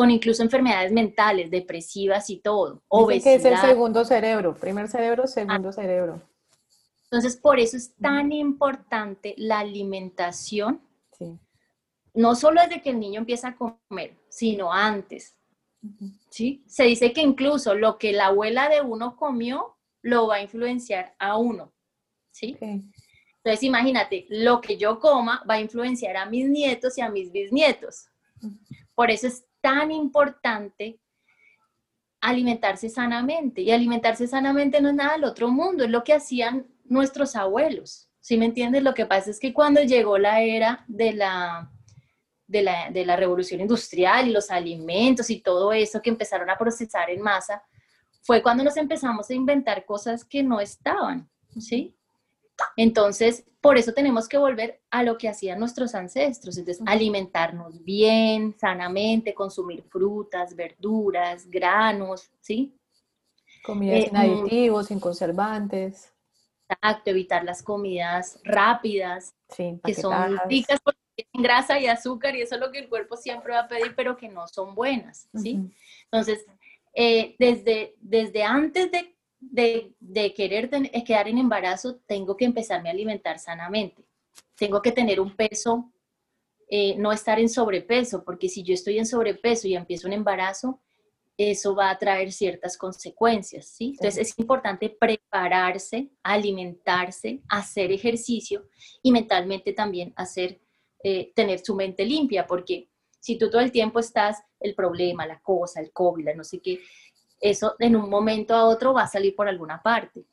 con 0.00 0.10
incluso 0.10 0.42
enfermedades 0.42 0.92
mentales, 0.92 1.50
depresivas 1.50 2.30
y 2.30 2.38
todo. 2.38 2.82
Obesidad. 2.88 3.22
que 3.22 3.34
es 3.34 3.44
el 3.44 3.58
segundo 3.58 4.02
cerebro, 4.06 4.56
primer 4.56 4.88
cerebro, 4.88 5.26
segundo 5.26 5.68
ah. 5.68 5.72
cerebro. 5.74 6.22
Entonces, 7.04 7.36
por 7.36 7.60
eso 7.60 7.76
es 7.76 7.94
tan 7.96 8.32
importante 8.32 9.34
la 9.36 9.58
alimentación, 9.58 10.80
sí. 11.12 11.38
no 12.14 12.34
solo 12.34 12.62
desde 12.62 12.80
que 12.80 12.88
el 12.88 12.98
niño 12.98 13.20
empieza 13.20 13.48
a 13.48 13.56
comer, 13.56 14.16
sino 14.30 14.72
antes. 14.72 15.36
¿sí? 16.30 16.64
Se 16.66 16.84
dice 16.84 17.12
que 17.12 17.20
incluso 17.20 17.74
lo 17.74 17.98
que 17.98 18.12
la 18.12 18.28
abuela 18.28 18.70
de 18.70 18.80
uno 18.80 19.16
comió 19.16 19.76
lo 20.00 20.28
va 20.28 20.36
a 20.36 20.42
influenciar 20.42 21.14
a 21.18 21.36
uno. 21.36 21.74
¿sí? 22.30 22.56
Entonces, 22.58 23.62
imagínate, 23.64 24.24
lo 24.30 24.62
que 24.62 24.78
yo 24.78 24.98
coma 24.98 25.44
va 25.46 25.56
a 25.56 25.60
influenciar 25.60 26.16
a 26.16 26.24
mis 26.24 26.48
nietos 26.48 26.96
y 26.96 27.02
a 27.02 27.10
mis 27.10 27.30
bisnietos. 27.30 28.06
Por 28.94 29.10
eso 29.10 29.26
es 29.26 29.44
tan 29.60 29.90
importante 29.90 31.00
alimentarse 32.20 32.88
sanamente. 32.88 33.62
Y 33.62 33.70
alimentarse 33.70 34.26
sanamente 34.26 34.80
no 34.80 34.88
es 34.90 34.94
nada 34.94 35.12
del 35.12 35.24
otro 35.24 35.48
mundo, 35.48 35.84
es 35.84 35.90
lo 35.90 36.04
que 36.04 36.14
hacían 36.14 36.66
nuestros 36.84 37.36
abuelos. 37.36 38.08
¿Sí 38.20 38.36
me 38.36 38.46
entiendes? 38.46 38.82
Lo 38.82 38.94
que 38.94 39.06
pasa 39.06 39.30
es 39.30 39.40
que 39.40 39.52
cuando 39.52 39.82
llegó 39.82 40.18
la 40.18 40.42
era 40.42 40.84
de 40.86 41.14
la, 41.14 41.70
de 42.46 42.62
la, 42.62 42.90
de 42.90 43.06
la 43.06 43.16
revolución 43.16 43.60
industrial 43.60 44.28
y 44.28 44.32
los 44.32 44.50
alimentos 44.50 45.30
y 45.30 45.40
todo 45.40 45.72
eso 45.72 46.02
que 46.02 46.10
empezaron 46.10 46.50
a 46.50 46.58
procesar 46.58 47.08
en 47.08 47.22
masa, 47.22 47.62
fue 48.22 48.42
cuando 48.42 48.62
nos 48.62 48.76
empezamos 48.76 49.30
a 49.30 49.34
inventar 49.34 49.86
cosas 49.86 50.24
que 50.24 50.42
no 50.42 50.60
estaban, 50.60 51.30
¿sí? 51.58 51.96
Entonces, 52.76 53.44
por 53.60 53.76
eso 53.76 53.92
tenemos 53.92 54.28
que 54.28 54.38
volver 54.38 54.80
a 54.90 55.02
lo 55.02 55.18
que 55.18 55.28
hacían 55.28 55.58
nuestros 55.58 55.94
ancestros, 55.94 56.56
entonces 56.56 56.82
alimentarnos 56.86 57.84
bien, 57.84 58.54
sanamente, 58.58 59.34
consumir 59.34 59.82
frutas, 59.82 60.56
verduras, 60.56 61.48
granos, 61.50 62.30
¿sí? 62.40 62.74
Comidas 63.64 64.04
sin 64.04 64.16
eh, 64.16 64.18
mm. 64.18 64.40
aditivos, 64.42 64.86
sin 64.86 65.00
conservantes. 65.00 66.12
Exacto, 66.68 67.10
evitar 67.10 67.44
las 67.44 67.62
comidas 67.62 68.40
rápidas, 68.44 69.34
que 69.84 69.94
son 69.94 70.38
ricas 70.48 70.80
porque 70.82 71.00
tienen 71.16 71.42
grasa 71.42 71.78
y 71.80 71.86
azúcar 71.86 72.36
y 72.36 72.42
eso 72.42 72.54
es 72.54 72.60
lo 72.60 72.70
que 72.70 72.78
el 72.78 72.88
cuerpo 72.88 73.16
siempre 73.16 73.52
va 73.52 73.60
a 73.60 73.68
pedir, 73.68 73.94
pero 73.96 74.16
que 74.16 74.28
no 74.28 74.46
son 74.46 74.74
buenas, 74.74 75.28
¿sí? 75.34 75.60
Entonces, 76.04 76.46
eh, 76.94 77.34
desde, 77.38 77.94
desde 78.00 78.44
antes 78.44 78.90
de 78.90 79.16
de, 79.40 80.34
querer 80.36 80.68
eh, 80.72 81.04
quedar 81.04 81.28
en 81.28 81.38
embarazo, 81.38 81.96
tengo 82.06 82.36
que 82.36 82.44
empezarme 82.44 82.88
a 82.88 82.92
alimentar 82.92 83.38
sanamente. 83.38 84.04
Tengo 84.54 84.82
que 84.82 84.92
tener 84.92 85.20
un 85.20 85.34
peso, 85.34 85.92
eh, 86.68 86.94
no 86.96 87.10
estar 87.10 87.40
en 87.40 87.48
sobrepeso, 87.48 88.22
porque 88.22 88.48
si 88.48 88.62
yo 88.62 88.74
estoy 88.74 88.98
en 88.98 89.06
sobrepeso 89.06 89.66
y 89.66 89.74
empiezo 89.74 90.06
un 90.06 90.12
embarazo, 90.12 90.80
eso 91.36 91.74
va 91.74 91.88
a 91.88 91.98
traer 91.98 92.32
ciertas 92.32 92.76
consecuencias, 92.76 93.66
¿sí? 93.66 93.96
Entonces 93.98 94.28
es 94.28 94.38
importante 94.38 94.90
prepararse, 94.90 96.10
alimentarse, 96.22 97.40
hacer 97.48 97.90
ejercicio 97.92 98.68
y 99.02 99.10
mentalmente 99.10 99.72
también 99.72 100.12
hacer, 100.16 100.60
eh, 101.02 101.32
tener 101.34 101.60
su 101.60 101.74
mente 101.74 102.04
limpia, 102.04 102.46
porque 102.46 102.90
si 103.20 103.38
tú 103.38 103.48
todo 103.48 103.62
el 103.62 103.72
tiempo 103.72 104.00
estás, 104.00 104.42
el 104.60 104.74
problema, 104.74 105.26
la 105.26 105.40
cosa, 105.40 105.80
el 105.80 105.92
COVID, 105.92 106.34
no 106.36 106.44
sé 106.44 106.60
qué, 106.60 106.80
eso 107.40 107.74
en 107.78 107.96
un 107.96 108.10
momento 108.10 108.54
a 108.54 108.66
otro 108.66 108.92
va 108.92 109.02
a 109.02 109.08
salir 109.08 109.34
por 109.34 109.48
alguna 109.48 109.82
parte. 109.82 110.24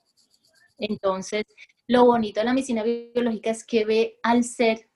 Entonces, 0.78 1.46
lo 1.88 2.06
bonito 2.06 2.39
de 2.39 2.46
la 2.46 2.54
medicina 2.54 2.84
biológica 2.84 3.50
es 3.50 3.63
que 3.63 3.86
ve 3.86 4.20
al 4.22 4.43
ser, 4.43 4.89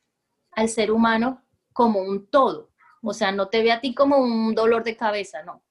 al 0.51 0.69
ser 0.69 0.91
humano 0.91 1.43
como 1.73 2.01
un 2.01 2.27
todo. 2.27 2.69
O 3.01 3.13
sea, 3.13 3.31
no 3.31 3.47
te 3.47 3.63
ve 3.63 3.71
a 3.71 3.79
ti 3.79 3.95
como 3.95 4.17
un 4.17 4.53
dolor 4.53 4.83
de 4.83 4.95
cabeza, 4.95 5.41
no. 5.43 5.63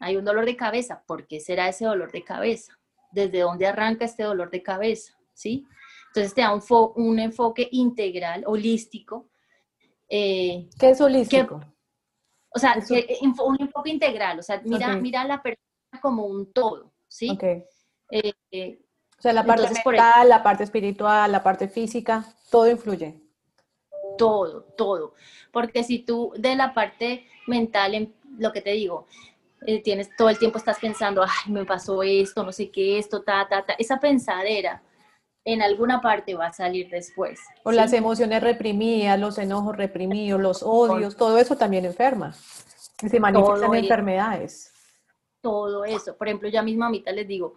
Hay 0.00 0.16
un 0.16 0.24
dolor 0.24 0.44
de 0.44 0.56
cabeza. 0.56 1.02
¿Por 1.06 1.26
qué 1.26 1.40
será 1.40 1.68
ese 1.68 1.84
dolor 1.84 2.10
de 2.10 2.24
cabeza? 2.24 2.78
¿Desde 3.10 3.40
dónde 3.40 3.66
arranca 3.66 4.04
este 4.04 4.22
dolor 4.22 4.50
de 4.50 4.62
cabeza? 4.62 5.14
¿Sí? 5.34 5.66
Entonces 6.08 6.34
te 6.34 6.42
da 6.42 6.52
un, 6.54 6.62
un 6.96 7.18
enfoque 7.18 7.68
integral, 7.72 8.44
holístico. 8.46 9.28
Eh, 10.08 10.68
¿Qué 10.78 10.90
es 10.90 11.00
holístico? 11.00 11.60
O 12.54 12.58
sea, 12.58 12.76
eh, 12.90 13.18
un 13.22 13.56
enfoque 13.60 13.90
integral, 13.90 14.38
o 14.38 14.42
sea, 14.42 14.60
mira, 14.64 14.96
mira 14.96 15.22
a 15.22 15.26
la 15.26 15.42
persona 15.42 16.00
como 16.00 16.26
un 16.26 16.52
todo, 16.52 16.92
¿sí? 17.08 17.30
Okay. 17.30 17.64
Eh, 18.10 18.32
eh, 18.50 18.78
o 19.18 19.22
sea, 19.22 19.32
la 19.32 19.44
parte 19.44 19.68
mental, 19.84 20.28
la 20.28 20.42
parte 20.42 20.64
espiritual, 20.64 21.32
la 21.32 21.42
parte 21.42 21.68
física, 21.68 22.24
todo 22.50 22.68
influye. 22.70 23.20
Todo, 24.18 24.64
todo. 24.76 25.14
Porque 25.50 25.84
si 25.84 26.00
tú 26.00 26.32
de 26.36 26.56
la 26.56 26.74
parte 26.74 27.26
mental, 27.46 28.12
lo 28.38 28.52
que 28.52 28.60
te 28.60 28.72
digo, 28.72 29.06
tienes 29.84 30.14
todo 30.16 30.28
el 30.28 30.38
tiempo 30.38 30.58
estás 30.58 30.78
pensando, 30.78 31.22
ay, 31.22 31.52
me 31.52 31.64
pasó 31.64 32.02
esto, 32.02 32.42
no 32.42 32.52
sé 32.52 32.70
qué, 32.70 32.98
esto, 32.98 33.22
ta, 33.22 33.46
ta, 33.48 33.64
ta, 33.64 33.74
esa 33.74 33.98
pensadera 33.98 34.82
en 35.44 35.62
alguna 35.62 36.00
parte 36.00 36.34
va 36.34 36.46
a 36.46 36.52
salir 36.52 36.88
después. 36.88 37.40
O 37.64 37.72
las 37.72 37.92
emociones 37.92 38.42
reprimidas, 38.42 39.18
los 39.18 39.38
enojos 39.38 39.76
reprimidos, 39.76 40.40
los 40.40 40.62
odios, 40.62 41.16
todo 41.16 41.38
eso 41.38 41.56
también 41.56 41.84
enferma. 41.84 42.34
Y 43.02 43.08
se 43.08 43.18
manifiestan 43.18 43.74
enfermedades. 43.74 44.72
Todo 45.40 45.84
eso. 45.84 46.16
Por 46.16 46.28
ejemplo, 46.28 46.48
yo 46.48 46.60
a 46.60 46.62
mis 46.62 46.76
mamitas 46.76 47.12
les 47.14 47.26
digo, 47.26 47.56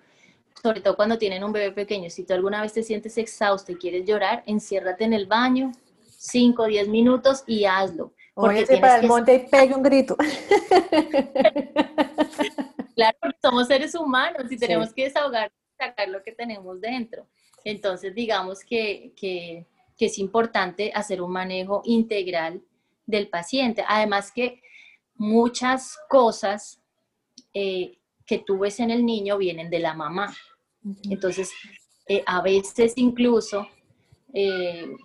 sobre 0.62 0.82
todo 0.82 0.96
cuando 0.96 1.20
tienen 1.20 1.44
un 1.44 1.52
bebé 1.52 1.72
pequeño, 1.72 2.10
si 2.10 2.24
tú 2.24 2.34
alguna 2.34 2.62
vez 2.62 2.74
te 2.74 2.82
sientes 2.82 3.16
exhausto 3.18 3.72
y 3.72 3.76
quieres 3.76 4.06
llorar, 4.06 4.44
enciérrate 4.48 5.04
en 5.04 5.14
el 5.14 5.28
baño, 5.28 5.72
5 6.18 6.64
o 6.64 6.66
10 6.66 6.88
minutos 6.88 7.44
y 7.46 7.66
hazlo. 7.66 8.14
Porque 8.34 8.66
para 8.82 8.98
el 8.98 9.08
monte 9.08 9.36
y 9.36 9.48
pegue 9.48 9.76
un 9.76 9.84
grito. 9.84 10.18
claro, 12.96 13.18
porque 13.22 13.38
somos 13.42 13.68
seres 13.68 13.96
humanos 13.96 14.52
y 14.52 14.58
tenemos 14.58 14.92
que 14.92 15.06
desahogar, 15.06 15.54
sacar 15.78 16.10
lo 16.10 16.24
que 16.24 16.34
tenemos 16.34 16.82
dentro. 16.82 17.28
Entonces, 17.66 18.14
digamos 18.14 18.64
que, 18.64 19.12
es 19.98 20.20
importante 20.20 20.92
hacer 20.94 21.22
un 21.22 21.32
manejo 21.32 21.82
integral 21.84 22.62
del 23.08 23.28
paciente. 23.28 23.84
Además 23.88 24.32
que 24.32 24.62
muchas 25.16 25.98
cosas 26.08 26.80
eh, 27.54 27.98
que 28.26 28.40
tú 28.40 28.60
ves 28.60 28.80
en 28.80 28.92
el 28.92 29.04
niño 29.04 29.38
vienen 29.38 29.70
de 29.70 29.80
la 29.80 29.96
mamá. 29.96 30.34
Entonces, 31.10 31.52
eh, 32.08 32.24
a 32.28 32.42
veces 32.44 32.94
incluso, 32.98 33.68
eh, 34.32 34.96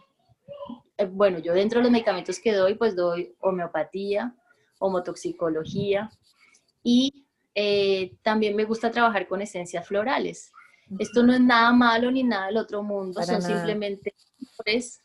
bueno, 1.12 1.38
yo 1.38 1.55
dentro 1.55 1.79
de 1.79 1.85
los 1.85 1.92
medicamentos 1.92 2.38
que 2.38 2.53
doy, 2.53 2.75
pues 2.75 2.94
doy 2.94 3.35
homeopatía, 3.40 4.35
homotoxicología 4.79 6.11
y 6.83 7.25
también 8.23 8.57
me 8.57 8.64
gusta 8.64 8.90
trabajar 8.90 9.27
con 9.29 9.40
esencias 9.40 9.87
florales. 9.87 10.53
Esto 10.98 11.22
no 11.22 11.33
es 11.33 11.40
nada 11.40 11.72
malo 11.72 12.11
ni 12.11 12.22
nada 12.24 12.46
del 12.46 12.57
otro 12.57 12.83
mundo, 12.83 13.22
son 13.22 13.42
simplemente 13.42 14.14
flores. 14.57 15.00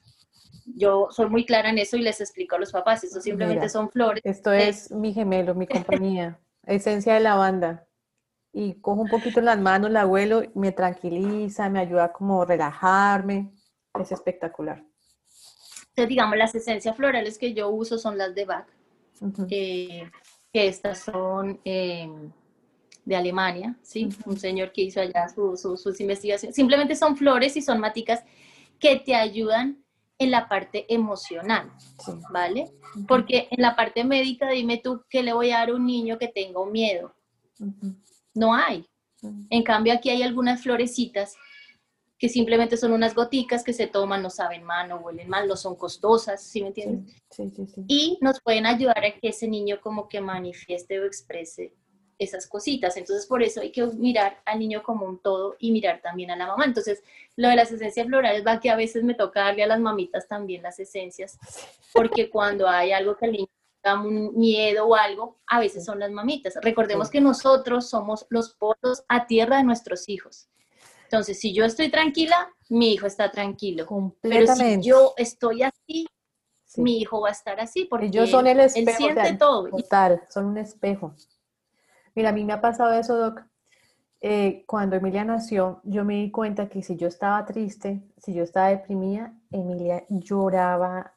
Yo 0.66 1.08
soy 1.12 1.30
muy 1.30 1.46
clara 1.46 1.70
en 1.70 1.78
eso 1.78 1.96
y 1.96 2.02
les 2.02 2.20
explico 2.22 2.56
a 2.56 2.60
los 2.60 2.72
papás, 2.72 3.04
esto 3.04 3.22
simplemente 3.22 3.70
son 3.70 3.90
flores. 3.90 4.22
Esto 4.24 4.52
es 4.52 4.90
mi 4.92 5.14
gemelo, 5.14 5.54
mi 5.54 5.68
compañía, 5.68 6.40
esencia 6.66 7.14
de 7.14 7.20
lavanda. 7.20 7.88
Y 8.52 8.76
cojo 8.76 9.02
un 9.02 9.10
poquito 9.10 9.40
en 9.40 9.46
las 9.46 9.60
manos, 9.60 9.92
la 9.92 10.02
abuelo, 10.02 10.44
me 10.56 10.72
tranquiliza, 10.72 11.70
me 11.70 11.80
ayuda 11.80 12.12
como 12.14 12.42
a 12.42 12.46
relajarme. 12.46 13.52
Es 14.00 14.12
espectacular. 14.12 14.84
Entonces, 15.90 16.10
digamos, 16.10 16.38
las 16.38 16.56
esencias 16.56 16.96
florales 16.96 17.38
que 17.38 17.54
yo 17.54 17.70
uso 17.70 17.98
son 17.98 18.18
las 18.18 18.34
de 18.34 18.46
Bach, 18.46 18.68
que 19.38 20.10
estas 20.54 21.00
son... 21.00 21.60
Eh, 21.64 22.10
de 23.06 23.16
Alemania, 23.16 23.78
¿sí? 23.82 24.10
Un 24.26 24.38
señor 24.38 24.72
que 24.72 24.82
hizo 24.82 25.00
allá 25.00 25.28
sus 25.30 26.00
investigaciones. 26.00 26.56
Simplemente 26.56 26.96
son 26.96 27.16
flores 27.16 27.56
y 27.56 27.62
son 27.62 27.80
maticas 27.80 28.24
que 28.80 28.98
te 28.98 29.16
ayudan 29.16 29.84
en 30.18 30.32
la 30.32 30.50
parte 30.50 30.86
emocional, 30.94 31.72
¿vale? 32.32 32.72
Porque 33.08 33.48
en 33.52 33.62
la 33.62 33.76
parte 33.76 34.04
médica, 34.04 34.50
dime 34.50 34.82
tú, 34.84 35.04
¿qué 35.10 35.22
le 35.24 35.34
voy 35.34 35.52
a 35.52 35.60
dar 35.60 35.70
a 35.70 35.76
un 35.76 35.86
niño 35.86 36.18
que 36.18 36.28
tenga 36.28 36.60
un 36.60 36.72
miedo? 36.72 37.14
No 38.34 38.54
hay. 38.54 38.86
En 39.50 39.64
cambio, 39.64 39.94
aquí 39.94 40.10
hay 40.10 40.24
algunas 40.24 40.62
florecitas 40.64 41.36
que 42.18 42.30
simplemente 42.30 42.78
son 42.78 42.94
unas 42.94 43.14
goticas 43.14 43.64
que 43.64 43.74
se 43.74 43.88
toman, 43.88 44.22
no 44.24 44.30
saben 44.30 44.64
mal, 44.64 44.88
no 44.88 44.98
huelen 44.98 45.28
mal, 45.28 45.48
no 45.48 45.58
son 45.58 45.76
costosas, 45.76 46.42
¿sí 46.42 46.62
me 46.62 46.68
entiendes? 46.68 47.14
Sí, 47.30 47.52
sí, 47.54 47.68
sí, 47.68 47.84
y 47.88 48.18
nos 48.22 48.40
pueden 48.42 48.66
ayudar 48.66 49.04
a 49.04 49.20
que 49.20 49.28
ese 49.28 49.50
niño 49.50 49.80
como 49.82 50.08
que 50.08 50.22
manifieste 50.22 51.00
o 51.00 51.06
exprese 51.06 51.74
esas 52.18 52.48
cositas. 52.48 52.98
Entonces, 52.98 53.26
por 53.26 53.44
eso 53.44 53.62
hay 53.62 53.72
que 53.72 53.86
mirar 53.86 54.42
al 54.46 54.60
niño 54.60 54.84
como 54.84 55.06
un 55.06 55.20
todo 55.20 55.56
y 55.60 55.72
mirar 55.72 56.02
también 56.02 56.32
a 56.32 56.36
la 56.36 56.48
mamá. 56.48 56.66
Entonces, 56.66 57.04
lo 57.36 57.50
de 57.50 57.56
las 57.56 57.72
esencias 57.72 58.08
florales 58.08 58.46
va 58.46 58.60
que 58.60 58.70
a 58.70 58.76
veces 58.76 59.04
me 59.04 59.14
toca 59.14 59.42
darle 59.42 59.64
a 59.64 59.68
las 59.68 59.80
mamitas 59.80 60.28
también 60.28 60.64
las 60.64 60.80
esencias, 60.80 61.38
porque 61.94 62.30
cuando 62.30 62.68
hay 62.68 62.92
algo 62.92 63.16
que 63.18 63.26
al 63.26 63.32
niño 63.34 63.48
da 63.84 64.02
un 64.02 64.36
miedo 64.38 64.86
o 64.86 64.96
algo, 64.96 65.38
a 65.48 65.60
veces 65.60 65.86
son 65.86 66.00
las 66.00 66.12
mamitas. 66.12 66.56
Recordemos 66.62 67.10
que 67.10 67.22
nosotros 67.22 67.90
somos 67.90 68.26
los 68.30 68.56
polos 68.56 69.04
a 69.08 69.28
tierra 69.28 69.58
de 69.58 69.64
nuestros 69.64 70.10
hijos. 70.10 70.48
Entonces, 71.04 71.40
si 71.40 71.54
yo 71.54 71.66
estoy 71.66 71.92
tranquila, 71.92 72.50
mi 72.70 72.94
hijo 72.94 73.06
está 73.06 73.30
tranquilo. 73.30 73.86
Pero 74.22 74.56
si 74.56 74.82
yo 74.82 75.14
estoy 75.18 75.62
así, 75.62 76.08
mi 76.78 77.00
hijo 77.00 77.22
va 77.22 77.30
a 77.30 77.32
estar 77.32 77.60
así, 77.60 77.86
porque 77.86 78.08
Ellos 78.08 78.32
son 78.32 78.48
el 78.48 78.60
espejo, 78.60 78.90
él 78.90 78.96
siente 78.96 79.34
todo. 79.34 79.70
Total, 79.70 80.24
son 80.30 80.46
un 80.46 80.58
espejo. 80.58 81.14
Mira, 82.16 82.30
a 82.30 82.32
mí 82.32 82.46
me 82.46 82.54
ha 82.54 82.62
pasado 82.62 82.94
eso, 82.94 83.18
Doc. 83.18 83.44
Eh, 84.22 84.64
cuando 84.66 84.96
Emilia 84.96 85.26
nació, 85.26 85.82
yo 85.84 86.06
me 86.06 86.16
di 86.16 86.32
cuenta 86.32 86.70
que 86.70 86.82
si 86.82 86.96
yo 86.96 87.08
estaba 87.08 87.46
triste, 87.46 88.02
si 88.18 88.34
yo 88.34 88.44
estaba 88.44 88.70
deprimida, 88.70 89.34
Emilia 89.52 90.06
lloraba, 90.10 91.14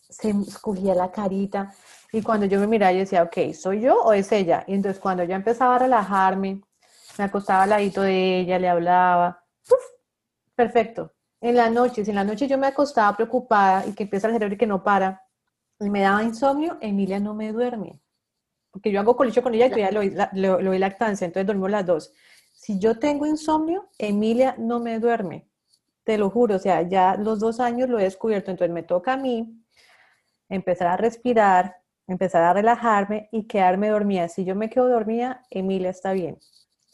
se 0.00 0.30
escogía 0.30 0.94
la 0.94 1.12
carita. 1.12 1.72
Y 2.12 2.22
cuando 2.22 2.46
yo 2.46 2.58
me 2.58 2.66
miraba, 2.66 2.92
yo 2.92 2.98
decía, 2.98 3.22
ok, 3.22 3.54
¿soy 3.54 3.80
yo 3.82 4.02
o 4.02 4.12
es 4.12 4.32
ella? 4.32 4.64
Y 4.66 4.74
entonces 4.74 5.00
cuando 5.00 5.22
ya 5.22 5.36
empezaba 5.36 5.76
a 5.76 5.78
relajarme, 5.78 6.62
me 7.16 7.24
acostaba 7.24 7.62
al 7.62 7.70
ladito 7.70 8.02
de 8.02 8.40
ella, 8.40 8.58
le 8.58 8.68
hablaba, 8.68 9.44
¡puf! 9.68 9.78
perfecto. 10.56 11.12
En 11.40 11.56
la 11.56 11.70
noche, 11.70 12.04
si 12.04 12.10
en 12.10 12.16
la 12.16 12.24
noche 12.24 12.48
yo 12.48 12.58
me 12.58 12.66
acostaba 12.66 13.16
preocupada 13.16 13.86
y 13.86 13.94
que 13.94 14.02
empieza 14.02 14.26
el 14.26 14.34
cerebro 14.34 14.54
y 14.56 14.58
que 14.58 14.66
no 14.66 14.82
para, 14.82 15.22
y 15.78 15.88
me 15.88 16.00
daba 16.02 16.24
insomnio, 16.24 16.76
Emilia 16.80 17.20
no 17.20 17.34
me 17.34 17.52
duerme 17.52 18.00
porque 18.70 18.90
yo 18.90 19.00
hago 19.00 19.16
colicho 19.16 19.42
con 19.42 19.54
ella 19.54 19.66
y 19.66 19.70
todavía 19.70 20.30
lo, 20.32 20.58
doy 20.62 20.78
lactancia, 20.78 21.24
entonces 21.24 21.46
dormimos 21.46 21.70
las 21.70 21.86
dos. 21.86 22.12
Si 22.54 22.78
yo 22.78 22.98
tengo 22.98 23.26
insomnio, 23.26 23.88
Emilia 23.98 24.54
no 24.58 24.80
me 24.80 24.98
duerme, 24.98 25.46
te 26.04 26.18
lo 26.18 26.30
juro, 26.30 26.56
o 26.56 26.58
sea, 26.58 26.82
ya 26.82 27.16
los 27.16 27.40
dos 27.40 27.60
años 27.60 27.88
lo 27.88 27.98
he 27.98 28.04
descubierto, 28.04 28.50
entonces 28.50 28.72
me 28.72 28.82
toca 28.82 29.14
a 29.14 29.16
mí 29.16 29.60
empezar 30.48 30.88
a 30.88 30.96
respirar, 30.96 31.76
empezar 32.06 32.42
a 32.42 32.52
relajarme 32.52 33.28
y 33.32 33.46
quedarme 33.46 33.88
dormida. 33.88 34.28
Si 34.28 34.44
yo 34.44 34.54
me 34.54 34.68
quedo 34.68 34.88
dormida, 34.88 35.44
Emilia 35.50 35.90
está 35.90 36.12
bien. 36.12 36.38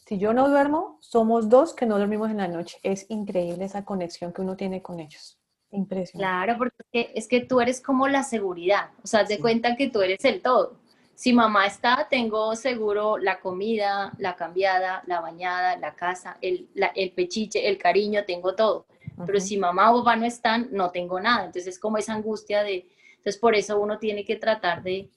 Si 0.07 0.17
yo 0.19 0.33
no 0.33 0.47
duermo, 0.47 0.99
somos 1.01 1.49
dos 1.49 1.73
que 1.73 1.85
no 1.85 1.99
dormimos 1.99 2.31
en 2.31 2.37
la 2.37 2.47
noche. 2.47 2.77
Es 2.81 3.05
increíble 3.09 3.65
esa 3.65 3.83
conexión 3.83 4.31
que 4.31 4.41
uno 4.41 4.55
tiene 4.55 4.81
con 4.81 4.99
ellos. 4.99 5.37
Impresionante. 5.71 6.45
Claro, 6.45 6.57
porque 6.57 7.11
es 7.13 7.27
que 7.27 7.41
tú 7.41 7.59
eres 7.59 7.81
como 7.81 8.07
la 8.07 8.23
seguridad. 8.23 8.91
O 9.03 9.07
sea, 9.07 9.25
de 9.25 9.39
cuenta 9.39 9.75
que 9.75 9.89
tú 9.89 10.01
eres 10.01 10.23
el 10.23 10.41
todo. 10.41 10.79
Si 11.17 11.33
mamá 11.33 11.65
está, 11.65 12.05
tengo 12.07 12.55
seguro 12.55 13.17
la 13.17 13.39
comida, 13.39 14.13
la 14.19 14.35
cambiada, 14.35 15.01
la 15.07 15.19
bañada, 15.19 15.75
la 15.75 15.95
casa, 15.95 16.37
el, 16.41 16.69
el 16.93 17.11
pechiche, 17.13 17.67
el 17.67 17.79
cariño, 17.79 18.23
tengo 18.23 18.53
todo. 18.53 18.85
Pero 19.25 19.39
si 19.39 19.57
mamá 19.57 19.91
o 19.91 20.03
papá 20.03 20.15
no 20.15 20.27
están, 20.27 20.67
no 20.69 20.91
tengo 20.91 21.19
nada. 21.19 21.45
Entonces 21.45 21.65
es 21.73 21.79
como 21.79 21.97
esa 21.97 22.13
angustia 22.13 22.61
de... 22.61 22.87
Entonces 23.15 23.37
por 23.37 23.55
eso 23.55 23.79
uno 23.79 23.97
tiene 23.97 24.23
que 24.23 24.35
tratar 24.35 24.83
de... 24.83 25.09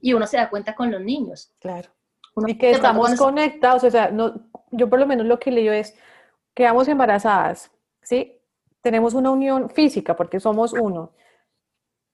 Y 0.00 0.12
uno 0.12 0.28
se 0.28 0.36
da 0.36 0.48
cuenta 0.48 0.76
con 0.76 0.92
los 0.92 1.00
niños. 1.00 1.50
Claro. 1.58 1.88
y 2.46 2.56
que 2.56 2.70
estamos 2.70 3.16
conectados, 3.16 3.82
o 3.82 3.90
sea, 3.90 4.12
no, 4.12 4.34
yo 4.70 4.88
por 4.88 5.00
lo 5.00 5.08
menos 5.08 5.26
lo 5.26 5.40
que 5.40 5.50
leo 5.50 5.72
es, 5.72 5.98
quedamos 6.54 6.86
embarazadas, 6.86 7.72
¿sí? 8.00 8.38
Tenemos 8.80 9.12
una 9.12 9.32
unión 9.32 9.70
física 9.70 10.14
porque 10.14 10.38
somos 10.38 10.72
uno 10.72 11.10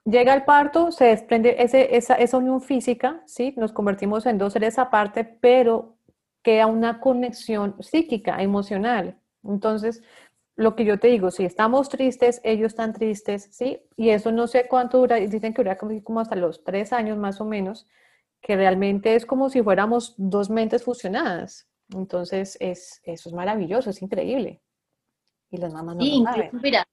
llega 0.04 0.34
el 0.34 0.44
parto, 0.44 0.92
se 0.92 1.06
desprende 1.06 1.56
ese, 1.58 1.96
esa, 1.96 2.14
esa, 2.14 2.38
unión 2.38 2.60
física, 2.60 3.22
¿sí? 3.26 3.54
Nos 3.56 3.72
convertimos 3.72 4.26
en 4.26 4.38
dos 4.38 4.52
seres 4.52 4.78
aparte, 4.78 5.24
pero 5.24 5.96
queda 6.42 6.66
una 6.66 7.00
conexión 7.00 7.76
psíquica, 7.80 8.42
emocional. 8.42 9.18
Entonces, 9.42 10.02
lo 10.56 10.76
que 10.76 10.84
yo 10.84 10.98
te 10.98 11.08
digo, 11.08 11.30
si 11.30 11.44
estamos 11.44 11.88
tristes, 11.88 12.40
ellos 12.44 12.68
están 12.72 12.92
tristes, 12.92 13.48
¿sí? 13.50 13.80
Y 13.96 14.10
eso 14.10 14.30
no 14.30 14.46
sé 14.46 14.68
cuánto 14.68 14.98
dura, 14.98 15.16
dicen 15.16 15.52
que 15.52 15.62
dura 15.62 15.76
como, 15.76 16.20
hasta 16.20 16.36
los 16.36 16.62
tres 16.62 16.92
años 16.92 17.18
más 17.18 17.40
o 17.40 17.44
menos, 17.44 17.88
que 18.40 18.56
realmente 18.56 19.14
es 19.14 19.26
como 19.26 19.48
si 19.48 19.62
fuéramos 19.62 20.14
dos 20.16 20.50
mentes 20.50 20.84
fusionadas. 20.84 21.68
Entonces, 21.92 22.56
es, 22.60 23.00
eso 23.04 23.28
es 23.28 23.34
maravilloso, 23.34 23.90
es 23.90 24.00
increíble. 24.02 24.60
Y 25.50 25.56
las 25.56 25.72
mamás 25.72 25.96
no 25.96 26.04
lo 26.04 26.24
saben. 26.24 26.50
Mira, 26.62 26.86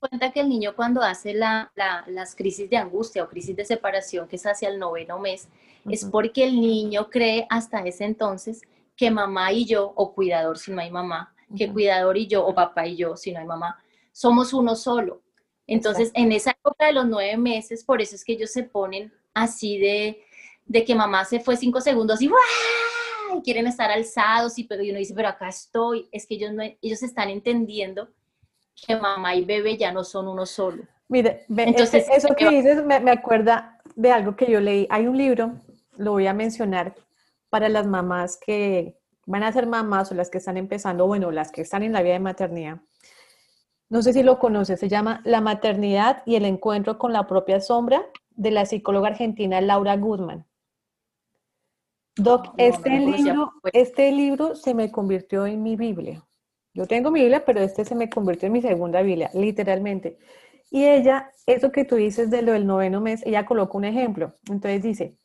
cuenta 0.00 0.32
que 0.32 0.40
el 0.40 0.48
niño 0.48 0.74
cuando 0.74 1.02
hace 1.02 1.34
la, 1.34 1.70
las 2.06 2.34
crisis 2.34 2.68
de 2.68 2.78
angustia 2.78 3.22
o 3.22 3.28
crisis 3.28 3.54
de 3.54 3.64
separación, 3.64 4.26
que 4.26 4.36
es 4.36 4.46
hacia 4.46 4.68
el 4.68 4.78
noveno 4.78 5.18
mes, 5.18 5.48
es 5.88 6.04
porque 6.04 6.44
el 6.44 6.60
niño 6.60 7.08
cree 7.10 7.46
hasta 7.50 7.80
ese 7.80 8.04
entonces 8.04 8.62
que 8.96 9.10
mamá 9.10 9.52
y 9.52 9.66
yo, 9.66 9.92
o 9.94 10.12
cuidador 10.12 10.58
si 10.58 10.72
no 10.72 10.80
hay 10.80 10.90
mamá, 10.90 11.34
que 11.56 11.70
cuidador 11.70 12.16
y 12.16 12.26
yo, 12.26 12.44
o 12.44 12.54
papá 12.54 12.86
y 12.86 12.96
yo 12.96 13.16
si 13.16 13.32
no 13.32 13.40
hay 13.40 13.46
mamá, 13.46 13.78
somos 14.12 14.52
uno 14.52 14.74
solo. 14.74 15.22
Entonces, 15.66 16.10
en 16.14 16.32
esa 16.32 16.50
época 16.50 16.86
de 16.86 16.92
los 16.92 17.06
nueve 17.06 17.36
meses, 17.36 17.84
por 17.84 18.02
eso 18.02 18.16
es 18.16 18.24
que 18.24 18.32
ellos 18.32 18.50
se 18.50 18.64
ponen 18.64 19.12
así 19.32 19.78
de, 19.78 20.24
de 20.66 20.84
que 20.84 20.94
mamá 20.94 21.24
se 21.24 21.38
fue 21.40 21.56
cinco 21.56 21.80
segundos 21.80 22.20
y 22.20 22.28
Y 23.36 23.42
quieren 23.42 23.68
estar 23.68 23.90
alzados 23.90 24.58
y, 24.58 24.64
pero 24.64 24.82
uno 24.82 24.98
dice, 24.98 25.14
pero 25.14 25.28
acá 25.28 25.48
estoy. 25.48 26.08
Es 26.10 26.26
que 26.26 26.34
ellos, 26.34 26.52
no, 26.52 26.64
ellos 26.82 27.02
están 27.02 27.28
entendiendo 27.30 28.08
que 28.86 28.96
mamá 28.96 29.34
y 29.34 29.44
bebé 29.44 29.76
ya 29.76 29.92
no 29.92 30.04
son 30.04 30.28
uno 30.28 30.46
solo. 30.46 30.84
Mire, 31.08 31.44
Entonces, 31.48 32.06
eso 32.10 32.34
que 32.36 32.48
dices 32.48 32.84
me, 32.84 33.00
me, 33.00 33.10
acuerda 33.10 33.80
de 33.96 34.12
algo 34.12 34.36
que 34.36 34.50
yo 34.50 34.60
leí. 34.60 34.86
Hay 34.90 35.06
un 35.06 35.16
libro, 35.16 35.54
lo 35.96 36.12
voy 36.12 36.26
a 36.26 36.34
mencionar, 36.34 36.94
para 37.48 37.68
las 37.68 37.86
mamás 37.86 38.38
que 38.38 38.96
van 39.26 39.42
a 39.42 39.52
ser 39.52 39.66
mamás 39.66 40.10
o 40.10 40.14
las 40.14 40.30
que 40.30 40.38
están 40.38 40.56
empezando, 40.56 41.06
bueno, 41.06 41.30
las 41.30 41.52
que 41.52 41.62
están 41.62 41.82
en 41.82 41.92
la 41.92 42.02
vida 42.02 42.14
de 42.14 42.20
maternidad. 42.20 42.78
No 43.88 44.02
sé 44.02 44.12
si 44.12 44.22
lo 44.22 44.38
conoces, 44.38 44.78
se 44.78 44.88
llama 44.88 45.20
La 45.24 45.40
maternidad 45.40 46.22
y 46.24 46.36
el 46.36 46.44
encuentro 46.44 46.96
con 46.96 47.12
la 47.12 47.26
propia 47.26 47.60
sombra 47.60 48.06
de 48.30 48.52
la 48.52 48.64
psicóloga 48.64 49.08
argentina 49.08 49.60
Laura 49.60 49.96
Goodman. 49.96 50.46
Doc, 52.16 52.54
este, 52.56 52.90
libro, 52.90 53.52
este 53.72 54.12
libro 54.12 54.54
se 54.54 54.74
me 54.74 54.92
convirtió 54.92 55.46
en 55.46 55.62
mi 55.62 55.74
Biblia. 55.74 56.24
Yo 56.72 56.86
tengo 56.86 57.10
mi 57.10 57.20
Biblia, 57.20 57.44
pero 57.44 57.60
este 57.60 57.84
se 57.84 57.94
me 57.94 58.08
convirtió 58.08 58.46
en 58.46 58.52
mi 58.52 58.62
segunda 58.62 59.02
Biblia, 59.02 59.30
literalmente. 59.34 60.18
Y 60.70 60.84
ella, 60.84 61.30
eso 61.46 61.72
que 61.72 61.84
tú 61.84 61.96
dices 61.96 62.30
de 62.30 62.42
lo 62.42 62.52
del 62.52 62.66
noveno 62.66 63.00
mes, 63.00 63.22
ella 63.26 63.44
coloca 63.44 63.76
un 63.76 63.84
ejemplo. 63.84 64.34
Entonces 64.48 64.82
dice, 64.82 65.16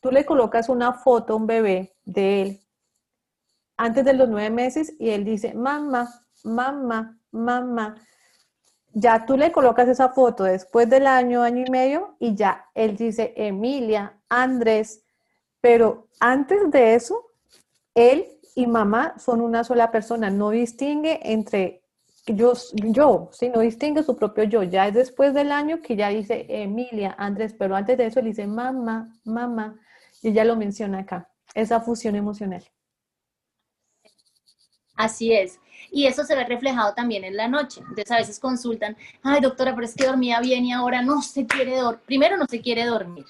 tú 0.00 0.10
le 0.10 0.24
colocas 0.24 0.68
una 0.68 0.94
foto 0.94 1.32
a 1.32 1.36
un 1.36 1.46
bebé 1.46 1.94
de 2.04 2.42
él 2.42 2.60
antes 3.76 4.04
de 4.04 4.12
los 4.12 4.28
nueve 4.28 4.50
meses 4.50 4.94
y 4.98 5.08
él 5.10 5.24
dice, 5.24 5.54
mamá, 5.54 6.22
mamá, 6.44 7.18
mamá. 7.32 7.96
Ya 8.92 9.24
tú 9.24 9.36
le 9.36 9.52
colocas 9.52 9.88
esa 9.88 10.10
foto 10.10 10.44
después 10.44 10.88
del 10.90 11.06
año, 11.06 11.42
año 11.42 11.64
y 11.66 11.70
medio 11.70 12.16
y 12.18 12.34
ya 12.34 12.66
él 12.74 12.96
dice 12.96 13.32
Emilia, 13.36 14.20
Andrés, 14.28 15.02
pero 15.60 16.08
antes 16.20 16.70
de 16.70 16.94
eso, 16.94 17.26
él 17.94 18.26
y 18.54 18.66
mamá 18.66 19.14
son 19.18 19.40
una 19.40 19.64
sola 19.64 19.90
persona, 19.90 20.30
no 20.30 20.50
distingue 20.50 21.20
entre 21.22 21.82
yo, 22.26 22.52
yo, 22.72 23.30
¿sí? 23.32 23.48
no 23.48 23.60
distingue 23.60 24.02
su 24.02 24.16
propio 24.16 24.44
yo. 24.44 24.62
Ya 24.62 24.88
es 24.88 24.94
después 24.94 25.34
del 25.34 25.52
año 25.52 25.80
que 25.82 25.96
ya 25.96 26.08
dice 26.08 26.46
Emilia, 26.48 27.14
Andrés, 27.18 27.54
pero 27.58 27.76
antes 27.76 27.96
de 27.98 28.06
eso 28.06 28.20
él 28.20 28.26
dice 28.26 28.46
mamá, 28.46 29.12
mamá, 29.24 29.80
y 30.22 30.28
ella 30.28 30.44
lo 30.44 30.56
menciona 30.56 31.00
acá, 31.00 31.30
esa 31.54 31.80
fusión 31.80 32.14
emocional. 32.16 32.64
Así 34.96 35.32
es. 35.32 35.58
Y 35.90 36.06
eso 36.06 36.24
se 36.24 36.36
ve 36.36 36.44
reflejado 36.44 36.92
también 36.94 37.24
en 37.24 37.36
la 37.36 37.48
noche. 37.48 37.80
Entonces 37.80 38.10
a 38.10 38.18
veces 38.18 38.38
consultan, 38.38 38.96
ay 39.22 39.40
doctora, 39.40 39.74
pero 39.74 39.86
es 39.86 39.94
que 39.94 40.06
dormía 40.06 40.40
bien 40.40 40.66
y 40.66 40.72
ahora 40.72 41.00
no 41.02 41.22
se 41.22 41.46
quiere 41.46 41.76
dormir. 41.76 42.02
Primero 42.04 42.36
no 42.36 42.46
se 42.46 42.60
quiere 42.60 42.84
dormir. 42.84 43.24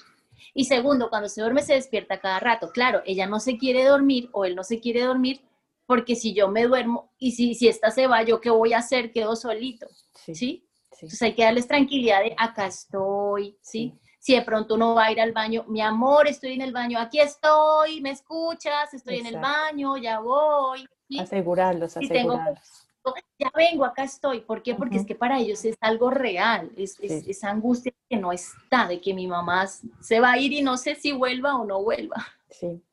Y 0.53 0.65
segundo, 0.65 1.09
cuando 1.09 1.29
se 1.29 1.41
duerme 1.41 1.61
se 1.61 1.73
despierta 1.73 2.19
cada 2.19 2.39
rato. 2.39 2.71
Claro, 2.71 3.01
ella 3.05 3.27
no 3.27 3.39
se 3.39 3.57
quiere 3.57 3.83
dormir 3.85 4.29
o 4.31 4.45
él 4.45 4.55
no 4.55 4.63
se 4.63 4.79
quiere 4.79 5.03
dormir 5.03 5.41
porque 5.85 6.15
si 6.15 6.33
yo 6.33 6.47
me 6.47 6.65
duermo 6.65 7.11
y 7.17 7.31
si, 7.31 7.53
si 7.55 7.67
esta 7.67 7.91
se 7.91 8.07
va, 8.07 8.23
¿yo 8.23 8.39
qué 8.39 8.49
voy 8.49 8.73
a 8.73 8.77
hacer? 8.77 9.11
Quedo 9.11 9.35
solito, 9.35 9.87
¿sí? 10.13 10.65
Entonces 10.91 11.21
hay 11.21 11.33
que 11.33 11.43
darles 11.43 11.67
tranquilidad 11.67 12.21
de 12.21 12.35
acá 12.37 12.67
estoy, 12.67 13.57
¿sí? 13.61 13.93
Si 14.19 14.35
de 14.35 14.41
pronto 14.43 14.75
uno 14.75 14.93
va 14.93 15.05
a 15.05 15.11
ir 15.11 15.19
al 15.19 15.31
baño, 15.31 15.65
mi 15.67 15.81
amor, 15.81 16.27
estoy 16.27 16.53
en 16.53 16.61
el 16.61 16.71
baño, 16.71 16.99
aquí 16.99 17.19
estoy, 17.19 18.01
me 18.01 18.11
escuchas, 18.11 18.93
estoy 18.93 19.17
en 19.17 19.25
el 19.25 19.37
baño, 19.39 19.97
ya 19.97 20.19
voy. 20.19 20.87
¿sí? 21.07 21.19
Asegurarlos, 21.19 21.97
asegurarlos 21.97 22.90
ya 23.37 23.51
vengo, 23.55 23.85
acá 23.85 24.03
estoy. 24.03 24.41
¿Por 24.41 24.61
qué? 24.61 24.75
Porque 24.75 24.97
es 24.97 25.05
que 25.05 25.15
para 25.15 25.39
ellos 25.39 25.65
es 25.65 25.75
algo 25.81 26.09
real, 26.09 26.71
es, 26.77 26.99
esa 26.99 27.49
angustia 27.49 27.91
que 28.09 28.17
no 28.17 28.31
está, 28.31 28.87
de 28.87 29.01
que 29.01 29.13
mi 29.13 29.27
mamá 29.27 29.67
se 29.67 30.19
va 30.19 30.33
a 30.33 30.37
ir 30.37 30.53
y 30.53 30.61
no 30.61 30.77
sé 30.77 30.95
si 30.95 31.11
vuelva 31.11 31.55
o 31.55 31.65
no 31.65 31.81
vuelva. 31.81 32.25
Sí. 32.49 32.83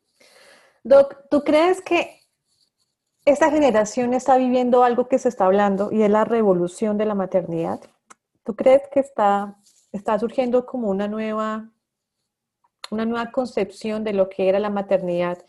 Doc, 0.82 1.28
¿tú 1.30 1.42
crees 1.42 1.82
que 1.82 2.22
esta 3.24 3.50
generación 3.50 4.14
está 4.14 4.38
viviendo 4.38 4.84
algo 4.84 5.08
que 5.08 5.18
se 5.18 5.28
está 5.28 5.44
hablando 5.44 5.92
y 5.92 6.02
es 6.02 6.10
la 6.10 6.24
revolución 6.24 6.96
de 6.96 7.04
la 7.04 7.14
maternidad? 7.14 7.80
¿Tú 8.42 8.56
crees 8.56 8.82
que 8.90 9.00
está, 9.00 9.58
está 9.92 10.18
surgiendo 10.18 10.64
como 10.64 10.88
una 10.88 11.08
nueva, 11.08 11.70
una 12.90 13.04
nueva 13.04 13.30
concepción 13.30 14.02
de 14.02 14.14
lo 14.14 14.30
que 14.30 14.48
era 14.48 14.58
la 14.58 14.70
maternidad? 14.70 15.44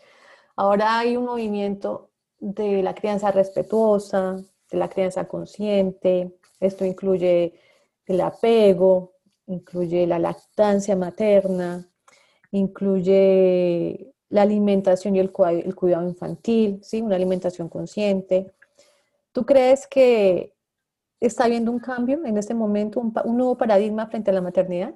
Ahora 0.56 0.98
hay 0.98 1.16
un 1.16 1.24
movimiento 1.24 2.10
de 2.38 2.82
la 2.82 2.94
crianza 2.94 3.30
respetuosa, 3.30 4.36
de 4.70 4.78
la 4.78 4.88
crianza 4.88 5.26
consciente. 5.26 6.36
Esto 6.60 6.84
incluye 6.84 7.54
el 8.06 8.20
apego, 8.20 9.14
incluye 9.46 10.06
la 10.06 10.18
lactancia 10.18 10.96
materna, 10.96 11.88
incluye 12.52 14.12
la 14.28 14.42
alimentación 14.42 15.16
y 15.16 15.18
el, 15.18 15.32
cuidado 15.32 16.08
infantil, 16.08 16.80
¿sí? 16.82 17.02
una 17.02 17.16
alimentación 17.16 17.68
consciente. 17.68 18.52
¿Tú 19.32 19.44
crees 19.44 19.86
que 19.86 20.54
está 21.18 21.44
habiendo 21.44 21.70
un 21.70 21.80
cambio 21.80 22.24
en 22.24 22.38
este 22.38 22.54
momento, 22.54 23.00
un, 23.00 23.36
nuevo 23.36 23.58
paradigma 23.58 24.06
frente 24.06 24.30
a 24.30 24.34
la 24.34 24.40
maternidad? 24.40 24.94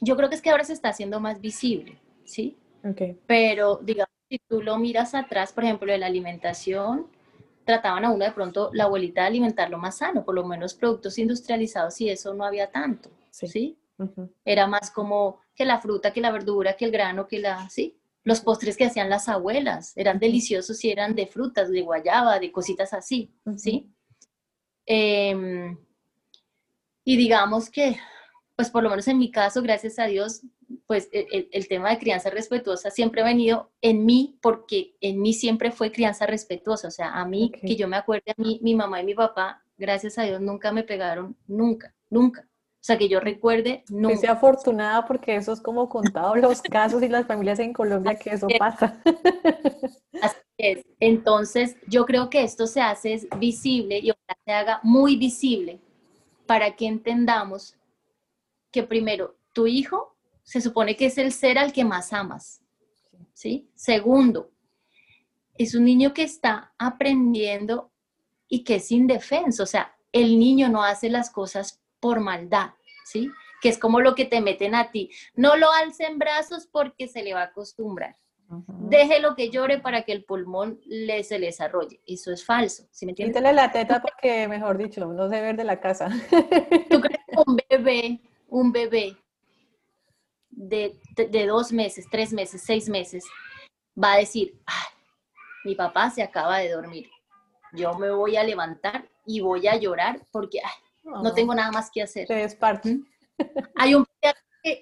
Yo 0.00 0.16
creo 0.16 0.28
que 0.28 0.36
es 0.36 0.42
que 0.42 0.50
ahora 0.50 0.64
se 0.64 0.72
está 0.72 0.88
haciendo 0.88 1.20
más 1.20 1.40
visible, 1.40 1.98
¿sí? 2.24 2.56
Okay. 2.84 3.18
Pero 3.26 3.78
digamos, 3.82 4.10
si 4.28 4.38
tú 4.48 4.62
lo 4.62 4.78
miras 4.78 5.14
atrás, 5.14 5.52
por 5.52 5.64
ejemplo, 5.64 5.92
de 5.92 5.98
la 5.98 6.06
alimentación, 6.06 7.08
trataban 7.64 8.04
a 8.04 8.10
uno 8.10 8.24
de 8.24 8.32
pronto 8.32 8.70
la 8.72 8.84
abuelita 8.84 9.22
de 9.22 9.28
alimentarlo 9.28 9.78
más 9.78 9.98
sano, 9.98 10.24
por 10.24 10.34
lo 10.34 10.44
menos 10.44 10.74
productos 10.74 11.18
industrializados 11.18 12.00
y 12.00 12.10
eso 12.10 12.34
no 12.34 12.44
había 12.44 12.70
tanto, 12.70 13.10
¿sí? 13.30 13.78
Era 14.44 14.66
más 14.66 14.90
como 14.90 15.40
que 15.54 15.64
la 15.64 15.80
fruta, 15.80 16.12
que 16.12 16.20
la 16.20 16.32
verdura, 16.32 16.76
que 16.76 16.84
el 16.84 16.90
grano, 16.90 17.26
que 17.26 17.38
la, 17.38 17.68
¿sí? 17.68 17.98
Los 18.24 18.40
postres 18.40 18.76
que 18.76 18.86
hacían 18.86 19.10
las 19.10 19.28
abuelas 19.28 19.96
eran 19.96 20.18
deliciosos 20.18 20.82
y 20.84 20.90
eran 20.90 21.14
de 21.14 21.26
frutas, 21.26 21.70
de 21.70 21.82
guayaba, 21.82 22.38
de 22.38 22.52
cositas 22.52 22.92
así, 22.92 23.34
¿sí? 23.56 23.92
Em, 24.86 25.76
y 27.04 27.16
digamos 27.16 27.70
que, 27.70 27.96
pues 28.56 28.70
por 28.70 28.82
lo 28.82 28.90
menos 28.90 29.08
en 29.08 29.18
mi 29.18 29.30
caso, 29.30 29.62
gracias 29.62 29.98
a 29.98 30.06
Dios, 30.06 30.42
pues 30.86 31.08
e, 31.12 31.48
el, 31.52 31.68
tema 31.68 31.90
de 31.90 31.98
crianza 31.98 32.30
respetuosa 32.30 32.90
siempre 32.90 33.22
ha 33.22 33.24
venido 33.24 33.70
en 33.80 34.04
mí 34.04 34.38
porque 34.42 34.96
en 35.00 35.20
mí 35.20 35.32
siempre 35.32 35.70
fue 35.70 35.92
crianza 35.92 36.26
respetuosa. 36.26 36.88
O 36.88 36.90
sea, 36.90 37.12
a 37.14 37.24
mí, 37.26 37.50
que 37.50 37.76
yo 37.76 37.88
me 37.88 37.96
acuerde, 37.96 38.32
a 38.36 38.40
mí, 38.40 38.58
mi 38.62 38.74
mamá 38.74 39.00
y 39.00 39.04
mi 39.04 39.14
papá, 39.14 39.62
gracias 39.76 40.18
a 40.18 40.22
Dios, 40.22 40.40
nunca 40.40 40.72
me 40.72 40.84
pegaron, 40.84 41.36
nunca, 41.46 41.94
nunca. 42.10 42.42
O 42.42 42.84
sea, 42.84 42.98
que 42.98 43.08
yo 43.08 43.20
recuerde, 43.20 43.84
no. 43.90 44.08
Que 44.08 44.16
sea 44.16 44.32
afortunada 44.32 45.06
porque 45.06 45.36
eso 45.36 45.52
es 45.52 45.60
como 45.60 45.88
contado 45.88 46.34
los 46.34 46.60
casos 46.62 47.02
y 47.02 47.08
las 47.08 47.26
familias 47.26 47.60
en 47.60 47.72
Colombia 47.72 48.16
que 48.16 48.30
eso 48.30 48.48
pasa. 48.58 49.00
es. 50.58 50.84
Entonces, 50.98 51.76
yo 51.86 52.04
creo 52.06 52.28
que 52.28 52.42
esto 52.42 52.66
se 52.66 52.80
hace 52.80 53.28
visible 53.38 53.98
y 53.98 54.12
se 54.44 54.52
haga 54.52 54.80
muy 54.82 55.16
visible 55.16 55.80
para 56.46 56.74
que 56.74 56.86
entendamos 56.86 57.76
que 58.72 58.82
primero, 58.82 59.36
tu 59.52 59.66
hijo 59.66 60.11
se 60.42 60.60
supone 60.60 60.96
que 60.96 61.06
es 61.06 61.18
el 61.18 61.32
ser 61.32 61.58
al 61.58 61.72
que 61.72 61.84
más 61.84 62.12
amas. 62.12 62.60
¿Sí? 63.34 63.70
Segundo, 63.74 64.52
es 65.56 65.74
un 65.74 65.84
niño 65.84 66.12
que 66.12 66.22
está 66.22 66.72
aprendiendo 66.78 67.90
y 68.48 68.64
que 68.64 68.76
es 68.76 68.90
indefenso. 68.92 69.62
O 69.62 69.66
sea, 69.66 69.94
el 70.12 70.38
niño 70.38 70.68
no 70.68 70.82
hace 70.82 71.08
las 71.08 71.30
cosas 71.30 71.80
por 72.00 72.20
maldad, 72.20 72.70
¿sí? 73.04 73.30
Que 73.60 73.68
es 73.68 73.78
como 73.78 74.00
lo 74.00 74.14
que 74.14 74.24
te 74.24 74.40
meten 74.40 74.74
a 74.74 74.90
ti. 74.90 75.10
No 75.34 75.56
lo 75.56 75.70
alce 75.72 76.04
en 76.04 76.18
brazos 76.18 76.68
porque 76.70 77.08
se 77.08 77.22
le 77.22 77.34
va 77.34 77.42
a 77.42 77.46
acostumbrar. 77.46 78.16
Déjelo 78.66 79.34
que 79.34 79.48
llore 79.48 79.78
para 79.78 80.02
que 80.02 80.12
el 80.12 80.24
pulmón 80.24 80.78
le, 80.84 81.24
se 81.24 81.38
le 81.38 81.46
desarrolle. 81.46 82.00
Eso 82.06 82.32
es 82.32 82.44
falso. 82.44 82.84
¿sí 82.90 83.06
me 83.06 83.12
entiendes? 83.12 83.34
Quítale 83.34 83.54
la 83.54 83.72
teta 83.72 84.02
porque, 84.02 84.46
mejor 84.46 84.76
dicho, 84.76 85.06
no 85.06 85.30
se 85.30 85.40
ver 85.40 85.56
de 85.56 85.64
la 85.64 85.80
casa. 85.80 86.10
¿Tú 86.90 87.00
crees 87.00 87.20
que 87.26 87.36
un 87.46 87.58
bebé, 87.70 88.20
un 88.48 88.72
bebé 88.72 89.16
de, 90.52 90.98
de, 91.16 91.46
dos 91.46 91.72
meses, 91.72 92.06
tres 92.10 92.32
meses, 92.32 92.62
seis 92.64 92.88
meses, 92.88 93.24
va 94.00 94.12
a 94.14 94.18
decir, 94.18 94.54
mi 95.64 95.74
papá 95.74 96.10
se 96.10 96.22
acaba 96.22 96.58
de 96.58 96.70
dormir. 96.70 97.10
Yo 97.72 97.94
me 97.94 98.10
voy 98.10 98.36
a 98.36 98.44
levantar 98.44 99.08
y 99.26 99.40
voy 99.40 99.66
a 99.66 99.76
llorar 99.76 100.24
porque 100.30 100.60
no 101.04 101.32
tengo 101.32 101.54
nada 101.54 101.72
más 101.72 101.90
que 101.90 102.02
hacer. 102.02 102.26
Hay 103.76 103.94
un 103.94 104.06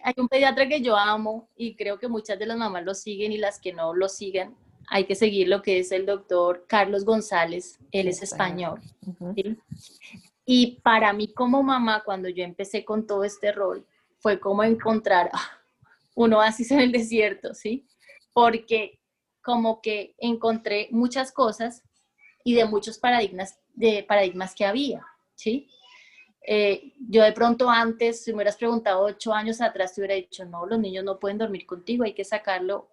hay 0.02 0.14
un 0.18 0.28
pediatra 0.28 0.68
que 0.68 0.82
yo 0.82 0.96
amo 0.96 1.48
y 1.56 1.74
creo 1.74 1.98
que 1.98 2.08
muchas 2.08 2.38
de 2.38 2.46
las 2.46 2.56
mamás 2.56 2.84
lo 2.84 2.94
siguen 2.94 3.32
y 3.32 3.38
las 3.38 3.58
que 3.58 3.72
no 3.72 3.94
lo 3.94 4.08
siguen, 4.08 4.54
hay 4.88 5.04
que 5.04 5.14
seguir 5.14 5.48
lo 5.48 5.62
que 5.62 5.78
es 5.78 5.92
el 5.92 6.04
doctor 6.04 6.66
Carlos 6.68 7.04
González, 7.04 7.78
él 7.92 8.08
es 8.08 8.22
español. 8.22 8.80
Y 10.44 10.80
para 10.82 11.12
mí 11.12 11.32
como 11.32 11.62
mamá, 11.62 12.02
cuando 12.04 12.28
yo 12.28 12.44
empecé 12.44 12.84
con 12.84 13.06
todo 13.06 13.24
este 13.24 13.52
rol, 13.52 13.86
fue 14.18 14.38
como 14.38 14.64
encontrar 14.64 15.30
ah, 15.32 15.59
un 16.14 16.32
oasis 16.34 16.70
en 16.70 16.80
el 16.80 16.92
desierto, 16.92 17.54
¿sí? 17.54 17.86
Porque 18.32 19.00
como 19.42 19.80
que 19.80 20.14
encontré 20.18 20.88
muchas 20.90 21.32
cosas 21.32 21.82
y 22.44 22.54
de 22.54 22.64
muchos 22.64 22.98
paradigmas, 22.98 23.58
de 23.74 24.04
paradigmas 24.06 24.54
que 24.54 24.64
había, 24.64 25.04
¿sí? 25.34 25.68
Eh, 26.46 26.94
yo 27.08 27.22
de 27.22 27.32
pronto 27.32 27.68
antes, 27.68 28.24
si 28.24 28.32
me 28.32 28.36
hubieras 28.36 28.56
preguntado 28.56 29.02
ocho 29.02 29.32
años 29.32 29.60
atrás, 29.60 29.94
te 29.94 30.00
hubiera 30.00 30.14
dicho, 30.14 30.44
no, 30.44 30.66
los 30.66 30.78
niños 30.78 31.04
no 31.04 31.18
pueden 31.18 31.38
dormir 31.38 31.66
contigo, 31.66 32.04
hay 32.04 32.14
que 32.14 32.24
sacarlo 32.24 32.88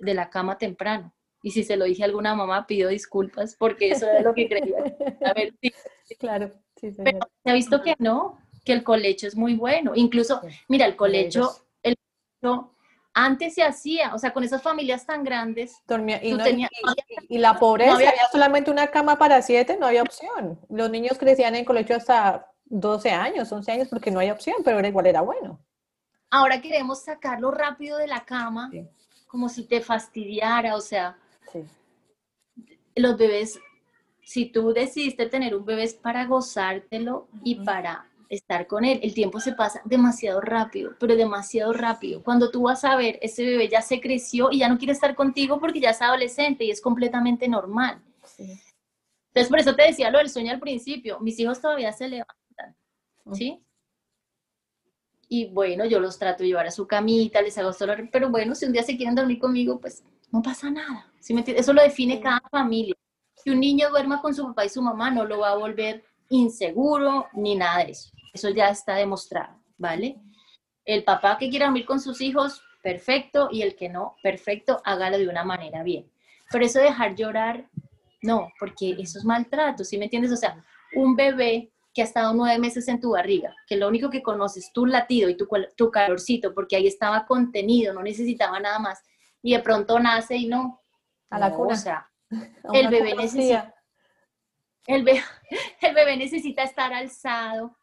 de 0.00 0.14
la 0.14 0.30
cama 0.30 0.58
temprano. 0.58 1.12
Y 1.42 1.50
si 1.50 1.64
se 1.64 1.76
lo 1.76 1.84
dije 1.84 2.02
a 2.02 2.06
alguna 2.06 2.34
mamá, 2.34 2.66
pido 2.66 2.88
disculpas 2.88 3.56
porque 3.56 3.90
eso 3.90 4.08
era 4.08 4.20
lo 4.20 4.34
que 4.34 4.48
creía. 4.48 4.78
A 5.24 5.32
ver, 5.32 5.54
sí. 5.60 5.72
Claro, 6.18 6.52
sí, 6.76 6.92
Pero 7.02 7.20
se 7.42 7.50
ha 7.50 7.54
visto 7.54 7.80
que 7.82 7.94
no, 7.98 8.38
que 8.66 8.72
el 8.74 8.84
colecho 8.84 9.26
es 9.26 9.34
muy 9.34 9.54
bueno. 9.54 9.92
Incluso, 9.94 10.42
mira, 10.68 10.84
el 10.84 10.94
colecho, 10.94 11.50
el 12.42 12.60
antes 13.14 13.54
se 13.54 13.62
hacía, 13.62 14.14
o 14.14 14.18
sea, 14.18 14.32
con 14.32 14.42
esas 14.42 14.62
familias 14.62 15.04
tan 15.04 15.22
grandes. 15.22 15.82
Dormía, 15.86 16.18
y, 16.22 16.34
y, 17.28 17.38
la 17.38 17.58
pobreza, 17.58 17.94
había, 17.94 18.10
había 18.10 18.28
solamente 18.30 18.70
una 18.70 18.86
cama 18.86 19.18
para 19.18 19.42
siete, 19.42 19.76
no 19.78 19.86
había 19.86 20.02
opción. 20.02 20.58
Los 20.70 20.90
niños 20.90 21.18
crecían 21.18 21.54
en 21.54 21.64
colegio 21.64 21.96
hasta 21.96 22.50
12 22.64 23.10
años, 23.10 23.52
11 23.52 23.72
años, 23.72 23.88
porque 23.88 24.10
no 24.10 24.20
hay 24.20 24.30
opción, 24.30 24.56
pero 24.64 24.78
era 24.78 24.88
igual 24.88 25.06
era 25.06 25.20
bueno. 25.20 25.60
Ahora 26.30 26.62
queremos 26.62 27.02
sacarlo 27.02 27.50
rápido 27.50 27.98
de 27.98 28.06
la 28.06 28.24
cama, 28.24 28.70
como 29.26 29.50
si 29.50 29.64
te 29.64 29.82
fastidiara, 29.82 30.74
o 30.74 30.80
sea, 30.80 31.18
los 32.96 33.18
bebés, 33.18 33.60
si 34.22 34.46
tú 34.46 34.72
decidiste 34.72 35.26
tener 35.26 35.54
un 35.54 35.66
bebé 35.66 35.82
es 35.82 35.94
para 35.94 36.24
gozártelo 36.24 37.28
y 37.44 37.56
para 37.56 38.06
estar 38.34 38.66
con 38.66 38.84
él. 38.84 39.00
El 39.02 39.14
tiempo 39.14 39.40
se 39.40 39.52
pasa 39.52 39.82
demasiado 39.84 40.40
rápido, 40.40 40.94
pero 40.98 41.16
demasiado 41.16 41.72
rápido. 41.72 42.22
Cuando 42.22 42.50
tú 42.50 42.62
vas 42.62 42.84
a 42.84 42.96
ver, 42.96 43.18
ese 43.22 43.44
bebé 43.44 43.68
ya 43.68 43.82
se 43.82 44.00
creció 44.00 44.50
y 44.50 44.58
ya 44.58 44.68
no 44.68 44.78
quiere 44.78 44.92
estar 44.92 45.14
contigo 45.14 45.60
porque 45.60 45.80
ya 45.80 45.90
es 45.90 46.02
adolescente 46.02 46.64
y 46.64 46.70
es 46.70 46.80
completamente 46.80 47.48
normal. 47.48 48.00
Entonces, 48.38 49.48
por 49.48 49.58
eso 49.58 49.74
te 49.74 49.82
decía 49.84 50.10
lo 50.10 50.18
del 50.18 50.30
sueño 50.30 50.52
al 50.52 50.60
principio. 50.60 51.20
Mis 51.20 51.38
hijos 51.38 51.60
todavía 51.60 51.92
se 51.92 52.08
levantan 52.08 52.76
¿sí? 53.32 53.62
Y 55.28 55.46
bueno, 55.46 55.86
yo 55.86 56.00
los 56.00 56.18
trato 56.18 56.42
de 56.42 56.48
llevar 56.48 56.66
a 56.66 56.70
su 56.70 56.86
camita, 56.86 57.40
les 57.40 57.56
hago 57.56 57.72
solo, 57.72 57.94
pero 58.10 58.28
bueno, 58.28 58.54
si 58.54 58.66
un 58.66 58.72
día 58.72 58.82
se 58.82 58.96
quieren 58.96 59.14
dormir 59.14 59.38
conmigo, 59.38 59.80
pues 59.80 60.04
no 60.30 60.42
pasa 60.42 60.70
nada. 60.70 61.10
¿sí 61.20 61.32
me 61.32 61.42
Eso 61.46 61.72
lo 61.72 61.82
define 61.82 62.20
cada 62.20 62.42
familia. 62.50 62.94
Si 63.36 63.50
un 63.50 63.60
niño 63.60 63.88
duerma 63.90 64.20
con 64.20 64.34
su 64.34 64.44
papá 64.44 64.66
y 64.66 64.68
su 64.68 64.82
mamá, 64.82 65.10
no 65.10 65.24
lo 65.24 65.38
va 65.38 65.50
a 65.50 65.56
volver 65.56 66.04
inseguro 66.28 67.28
ni 67.32 67.54
nada 67.54 67.84
de 67.84 67.92
eso. 67.92 68.10
Eso 68.32 68.48
ya 68.50 68.68
está 68.68 68.94
demostrado, 68.96 69.60
¿vale? 69.76 70.16
El 70.84 71.04
papá 71.04 71.38
que 71.38 71.50
quiera 71.50 71.66
dormir 71.66 71.86
con 71.86 72.00
sus 72.00 72.20
hijos, 72.20 72.62
perfecto, 72.82 73.48
y 73.50 73.62
el 73.62 73.76
que 73.76 73.88
no, 73.88 74.16
perfecto, 74.22 74.80
hágalo 74.84 75.18
de 75.18 75.28
una 75.28 75.44
manera 75.44 75.82
bien. 75.82 76.10
Pero 76.50 76.64
eso 76.64 76.78
de 76.78 76.86
dejar 76.86 77.14
llorar, 77.14 77.68
no, 78.22 78.50
porque 78.58 78.96
eso 78.98 79.18
es 79.18 79.24
maltrato, 79.24 79.84
¿sí 79.84 79.98
me 79.98 80.04
entiendes? 80.04 80.32
O 80.32 80.36
sea, 80.36 80.62
un 80.94 81.14
bebé 81.14 81.72
que 81.94 82.02
ha 82.02 82.04
estado 82.04 82.32
nueve 82.32 82.58
meses 82.58 82.88
en 82.88 83.00
tu 83.00 83.10
barriga, 83.10 83.54
que 83.66 83.76
lo 83.76 83.88
único 83.88 84.08
que 84.08 84.22
conoces 84.22 84.72
tu 84.72 84.86
latido 84.86 85.28
y 85.28 85.36
tu, 85.36 85.46
tu 85.76 85.90
calorcito, 85.90 86.54
porque 86.54 86.76
ahí 86.76 86.86
estaba 86.86 87.26
contenido, 87.26 87.92
no 87.92 88.02
necesitaba 88.02 88.58
nada 88.60 88.78
más, 88.78 89.02
y 89.42 89.52
de 89.52 89.60
pronto 89.60 89.98
nace 89.98 90.36
y 90.36 90.46
no. 90.46 90.80
A 91.28 91.38
la 91.38 91.52
cuna. 91.52 91.74
O 91.74 91.76
sea, 91.76 92.10
el 92.72 92.88
bebé 92.88 93.14
necesita. 93.14 93.74
El, 94.86 95.06
el 95.80 95.94
bebé 95.94 96.16
necesita 96.16 96.62
estar 96.62 96.92
alzado, 96.92 97.76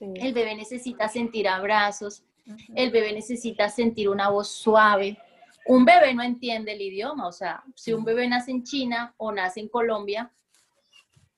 el 0.00 0.32
bebé 0.32 0.54
necesita 0.54 1.08
sentir 1.08 1.48
abrazos, 1.48 2.24
el 2.74 2.90
bebé 2.90 3.12
necesita 3.12 3.68
sentir 3.68 4.08
una 4.08 4.28
voz 4.28 4.48
suave. 4.48 5.18
Un 5.66 5.84
bebé 5.84 6.14
no 6.14 6.22
entiende 6.22 6.72
el 6.72 6.80
idioma, 6.80 7.26
o 7.26 7.32
sea, 7.32 7.64
si 7.74 7.92
un 7.92 8.04
bebé 8.04 8.28
nace 8.28 8.52
en 8.52 8.62
China 8.62 9.14
o 9.16 9.32
nace 9.32 9.60
en 9.60 9.68
Colombia, 9.68 10.32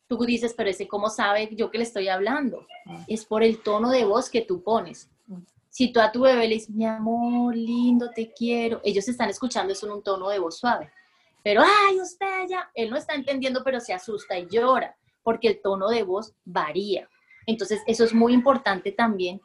tú 0.06 0.18
dices, 0.18 0.54
pero 0.54 0.70
ese 0.70 0.86
cómo 0.86 1.08
sabe 1.08 1.48
yo 1.54 1.70
que 1.70 1.78
le 1.78 1.84
estoy 1.84 2.08
hablando. 2.08 2.66
Ah. 2.86 3.04
Es 3.06 3.24
por 3.24 3.42
el 3.42 3.62
tono 3.62 3.90
de 3.90 4.04
voz 4.04 4.28
que 4.28 4.42
tú 4.42 4.62
pones. 4.62 5.10
Mm. 5.26 5.42
Si 5.70 5.92
tú 5.92 6.00
a 6.00 6.10
tu 6.10 6.22
bebé 6.22 6.48
le 6.48 6.54
dices, 6.54 6.70
mi 6.70 6.86
amor, 6.86 7.54
lindo, 7.54 8.10
te 8.10 8.32
quiero, 8.32 8.80
ellos 8.84 9.06
están 9.08 9.30
escuchando 9.30 9.72
eso 9.72 9.86
en 9.86 9.92
un 9.92 10.02
tono 10.02 10.28
de 10.28 10.38
voz 10.38 10.58
suave. 10.58 10.90
Pero, 11.44 11.62
ay, 11.62 12.00
usted 12.00 12.48
ya, 12.48 12.70
él 12.74 12.90
no 12.90 12.96
está 12.96 13.14
entendiendo, 13.14 13.62
pero 13.64 13.80
se 13.80 13.92
asusta 13.92 14.38
y 14.38 14.48
llora, 14.50 14.96
porque 15.22 15.48
el 15.48 15.62
tono 15.62 15.88
de 15.88 16.02
voz 16.02 16.34
varía. 16.44 17.08
Entonces, 17.48 17.82
eso 17.86 18.04
es 18.04 18.14
muy 18.14 18.32
importante 18.32 18.92
también 18.92 19.40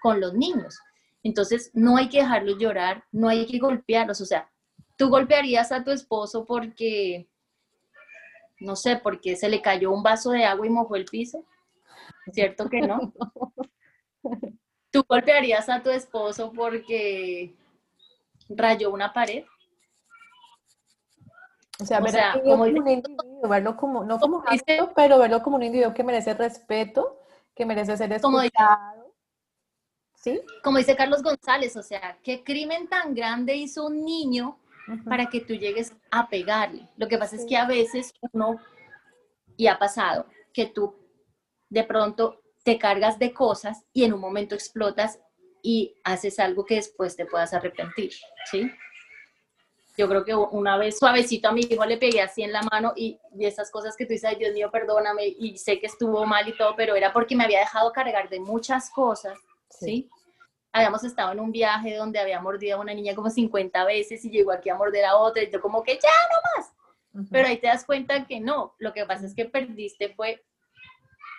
con 0.00 0.20
los 0.20 0.32
niños. 0.32 0.78
Entonces, 1.22 1.70
no 1.74 1.96
hay 1.96 2.08
que 2.08 2.20
dejarlos 2.20 2.56
llorar, 2.58 3.04
no 3.12 3.28
hay 3.28 3.46
que 3.46 3.58
golpearlos. 3.58 4.20
O 4.20 4.26
sea, 4.26 4.48
tú 4.96 5.08
golpearías 5.08 5.72
a 5.72 5.82
tu 5.82 5.90
esposo 5.90 6.46
porque 6.46 7.28
no 8.60 8.76
sé, 8.76 8.96
porque 8.96 9.36
se 9.36 9.48
le 9.48 9.62
cayó 9.62 9.90
un 9.90 10.02
vaso 10.02 10.30
de 10.30 10.44
agua 10.44 10.66
y 10.66 10.70
mojó 10.70 10.96
el 10.96 11.04
piso. 11.04 11.44
¿Cierto 12.32 12.68
que 12.68 12.80
no? 12.80 13.12
¿Tú 14.90 15.04
golpearías 15.06 15.68
a 15.68 15.82
tu 15.82 15.90
esposo 15.90 16.52
porque 16.52 17.54
rayó 18.48 18.90
una 18.90 19.12
pared? 19.12 19.44
O 21.80 21.84
sea, 21.84 22.00
como, 22.42 22.64
un 22.64 22.88
individuo, 22.88 23.48
verlo 23.48 23.76
como, 23.76 24.04
no 24.04 24.18
como, 24.18 24.42
pero 24.96 25.18
verlo 25.18 25.42
como 25.42 25.56
un 25.56 25.62
individuo 25.62 25.94
que 25.94 26.02
merece 26.02 26.34
respeto, 26.34 27.20
que 27.58 27.66
merece 27.66 27.96
ser 27.96 28.12
escuchado. 28.12 29.14
¿Sí? 30.14 30.40
Como 30.64 30.78
dice 30.78 30.96
Carlos 30.96 31.22
González, 31.22 31.76
o 31.76 31.82
sea, 31.82 32.18
¿qué 32.22 32.42
crimen 32.42 32.88
tan 32.88 33.14
grande 33.14 33.54
hizo 33.54 33.86
un 33.86 34.04
niño 34.04 34.58
para 35.04 35.26
que 35.26 35.40
tú 35.40 35.54
llegues 35.54 35.92
a 36.10 36.28
pegarle. 36.28 36.88
Lo 36.96 37.08
que 37.08 37.18
pasa 37.18 37.36
es 37.36 37.44
que 37.46 37.56
a 37.56 37.66
veces 37.66 38.12
uno, 38.32 38.56
y 39.56 39.66
ha 39.66 39.78
pasado, 39.78 40.26
que 40.52 40.66
tú 40.66 40.94
de 41.68 41.84
pronto 41.84 42.40
te 42.64 42.78
cargas 42.78 43.18
de 43.18 43.32
cosas 43.32 43.84
y 43.92 44.04
en 44.04 44.12
un 44.12 44.20
momento 44.20 44.54
explotas 44.54 45.20
y 45.62 45.96
haces 46.04 46.38
algo 46.38 46.64
que 46.64 46.76
después 46.76 47.16
te 47.16 47.26
puedas 47.26 47.52
arrepentir, 47.52 48.12
¿sí? 48.50 48.70
Yo 49.98 50.08
creo 50.08 50.24
que 50.24 50.34
una 50.34 50.78
vez 50.78 50.98
suavecito 50.98 51.48
a 51.48 51.52
mi 51.52 51.60
hijo 51.68 51.84
le 51.84 51.98
pegué 51.98 52.22
así 52.22 52.42
en 52.42 52.52
la 52.52 52.62
mano 52.62 52.94
y, 52.96 53.18
y 53.36 53.44
esas 53.44 53.70
cosas 53.70 53.96
que 53.96 54.06
tú 54.06 54.12
dices, 54.12 54.30
ay 54.30 54.36
Dios 54.36 54.54
mío, 54.54 54.70
perdóname, 54.70 55.26
y 55.26 55.58
sé 55.58 55.78
que 55.78 55.86
estuvo 55.86 56.24
mal 56.24 56.48
y 56.48 56.56
todo, 56.56 56.74
pero 56.76 56.94
era 56.94 57.12
porque 57.12 57.36
me 57.36 57.44
había 57.44 57.58
dejado 57.58 57.92
cargar 57.92 58.30
de 58.30 58.40
muchas 58.40 58.88
cosas, 58.90 59.36
¿sí? 59.68 60.08
habíamos 60.72 61.04
estado 61.04 61.32
en 61.32 61.40
un 61.40 61.52
viaje 61.52 61.96
donde 61.96 62.18
había 62.18 62.40
mordido 62.40 62.78
a 62.78 62.80
una 62.80 62.94
niña 62.94 63.14
como 63.14 63.30
50 63.30 63.84
veces 63.84 64.24
y 64.24 64.30
llegó 64.30 64.52
aquí 64.52 64.68
a 64.68 64.76
morder 64.76 65.04
a 65.04 65.16
otra 65.16 65.42
y 65.42 65.50
yo 65.50 65.60
como 65.60 65.82
que 65.82 65.94
ya 65.94 66.08
no 66.30 66.62
más. 66.62 67.28
Pero 67.30 67.48
ahí 67.48 67.58
te 67.58 67.66
das 67.66 67.84
cuenta 67.84 68.26
que 68.26 68.38
no, 68.38 68.74
lo 68.78 68.92
que 68.92 69.04
pasa 69.04 69.26
es 69.26 69.34
que 69.34 69.46
perdiste 69.46 70.14
fue, 70.14 70.44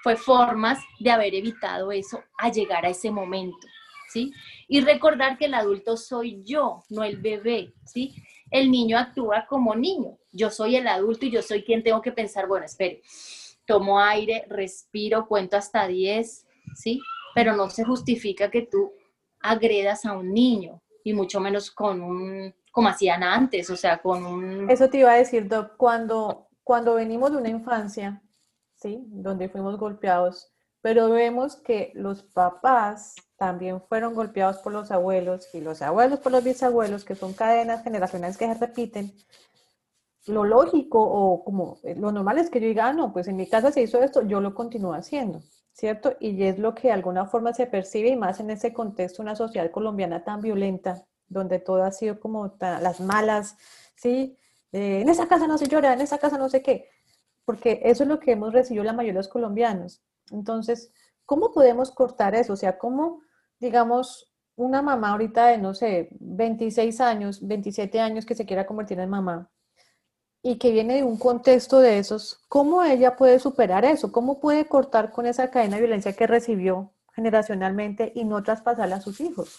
fue 0.04 0.18
formas 0.18 0.80
de 1.00 1.12
haber 1.12 1.34
evitado 1.36 1.92
eso 1.92 2.22
a 2.38 2.50
llegar 2.50 2.86
a 2.86 2.90
ese 2.90 3.12
momento, 3.12 3.68
¿sí? 4.10 4.34
Y 4.68 4.82
recordar 4.82 5.38
que 5.38 5.46
el 5.46 5.54
adulto 5.54 5.96
soy 5.96 6.44
yo, 6.44 6.84
no 6.90 7.04
el 7.04 7.18
bebé, 7.18 7.74
¿sí? 7.86 8.14
El 8.52 8.72
niño 8.72 8.98
actúa 8.98 9.46
como 9.48 9.76
niño. 9.76 10.18
Yo 10.32 10.50
soy 10.50 10.76
el 10.76 10.88
adulto 10.88 11.26
y 11.26 11.32
yo 11.32 11.42
soy 11.42 11.64
quien 11.64 11.84
tengo 11.84 12.02
que 12.02 12.12
pensar, 12.12 12.48
bueno, 12.48 12.66
espere, 12.66 13.02
tomo 13.66 14.00
aire, 14.00 14.46
respiro, 14.50 15.28
cuento 15.28 15.58
hasta 15.58 15.88
10, 15.88 16.48
¿sí? 16.76 17.00
Pero 17.36 17.56
no 17.56 17.70
se 17.70 17.84
justifica 17.84 18.50
que 18.50 18.64
tú 18.64 18.92
agredas 19.42 20.06
a 20.06 20.14
un 20.14 20.34
niño 20.34 20.82
y 21.04 21.14
mucho 21.14 21.40
menos 21.40 21.72
con 21.72 22.02
un, 22.02 22.54
como 22.72 22.90
hacían 22.90 23.24
antes, 23.24 23.70
o 23.70 23.76
sea, 23.76 24.02
con 24.02 24.26
un... 24.26 24.70
Eso 24.70 24.90
te 24.90 25.00
iba 25.00 25.12
a 25.12 25.18
decir, 25.18 25.48
Doc, 25.48 25.78
cuando, 25.78 26.48
cuando 26.64 26.96
venimos 26.96 27.32
de 27.32 27.38
una 27.38 27.50
infancia, 27.50 28.22
¿sí? 28.76 29.04
Donde 29.08 29.50
fuimos 29.50 29.78
golpeados, 29.78 30.52
pero 30.82 31.10
vemos 31.10 31.58
que 31.58 31.92
los 31.94 32.24
papás 32.24 33.16
también 33.40 33.82
fueron 33.82 34.14
golpeados 34.14 34.58
por 34.58 34.74
los 34.74 34.92
abuelos 34.92 35.48
y 35.54 35.62
los 35.62 35.82
abuelos 35.82 36.20
por 36.20 36.32
los 36.34 36.44
bisabuelos, 36.44 37.06
que 37.06 37.16
son 37.16 37.34
cadenas 37.34 37.84
generacionales 37.84 38.38
que 38.38 38.46
se 38.46 38.54
repiten, 38.54 39.14
lo 40.28 40.44
lógico 40.44 41.02
o 41.02 41.44
como 41.44 41.78
eh, 41.84 41.96
lo 41.96 42.12
normal 42.12 42.38
es 42.38 42.50
que 42.50 42.60
yo 42.60 42.68
diga, 42.68 42.88
ah, 42.88 42.94
no, 42.94 43.14
pues 43.14 43.28
en 43.28 43.38
mi 43.38 43.48
casa 43.48 43.72
se 43.72 43.82
hizo 43.82 44.02
esto, 44.04 44.22
yo 44.24 44.42
lo 44.42 44.54
continúo 44.54 44.94
haciendo, 44.94 45.42
¿cierto? 45.72 46.16
Y 46.20 46.44
es 46.44 46.60
lo 46.60 46.76
que 46.76 46.90
de 46.90 46.94
alguna 46.94 47.26
forma 47.26 47.54
se 47.54 47.66
percibe 47.66 48.10
y 48.10 48.18
más 48.18 48.42
en 48.42 48.52
ese 48.52 48.74
contexto, 48.74 49.22
una 49.22 49.36
sociedad 49.36 49.72
colombiana 49.72 50.24
tan 50.24 50.42
violenta, 50.42 51.06
donde 51.30 51.60
todo 51.60 51.84
ha 51.84 51.92
sido 51.92 52.20
como 52.20 52.54
las 52.60 53.00
malas, 53.00 53.56
¿sí? 53.96 54.36
en 54.72 55.10
esa 55.10 55.28
casa 55.28 55.48
no 55.48 55.58
se 55.58 55.68
llora, 55.68 55.94
en 55.94 56.02
esa 56.02 56.18
casa 56.20 56.38
no 56.38 56.50
sé 56.50 56.62
qué, 56.62 56.90
porque 57.46 57.82
eso 57.86 58.04
es 58.04 58.10
lo 58.10 58.20
que 58.20 58.34
hemos 58.34 58.54
recibido 58.54 58.84
la 58.84 58.94
mayoría 58.94 59.14
de 59.14 59.20
los 59.20 59.28
colombianos. 59.30 60.04
Entonces, 60.32 60.92
¿cómo 61.26 61.52
podemos 61.52 61.92
cortar 61.92 62.36
eso? 62.36 62.54
O 62.54 62.58
sea, 62.58 62.78
¿cómo, 62.78 63.22
digamos, 63.60 64.32
una 64.56 64.82
mamá 64.82 65.12
ahorita 65.12 65.48
de, 65.48 65.58
no 65.58 65.74
sé, 65.74 66.10
26 66.20 67.00
años, 67.02 67.46
27 67.48 68.00
años 68.00 68.26
que 68.26 68.36
se 68.36 68.46
quiera 68.46 68.66
convertir 68.66 69.00
en 69.00 69.10
mamá, 69.10 69.50
y 70.42 70.58
que 70.58 70.72
viene 70.72 70.96
de 70.96 71.04
un 71.04 71.18
contexto 71.18 71.80
de 71.80 72.00
esos, 72.00 72.42
¿cómo 72.48 72.84
ella 72.84 73.16
puede 73.16 73.40
superar 73.40 73.84
eso? 73.86 74.12
¿Cómo 74.12 74.40
puede 74.40 74.66
cortar 74.66 75.12
con 75.12 75.26
esa 75.26 75.52
cadena 75.52 75.76
de 75.76 75.82
violencia 75.82 76.14
que 76.14 76.28
recibió 76.28 76.94
generacionalmente 77.14 78.12
y 78.16 78.24
no 78.24 78.42
traspasarla 78.42 78.98
a 78.98 79.02
sus 79.02 79.20
hijos? 79.20 79.58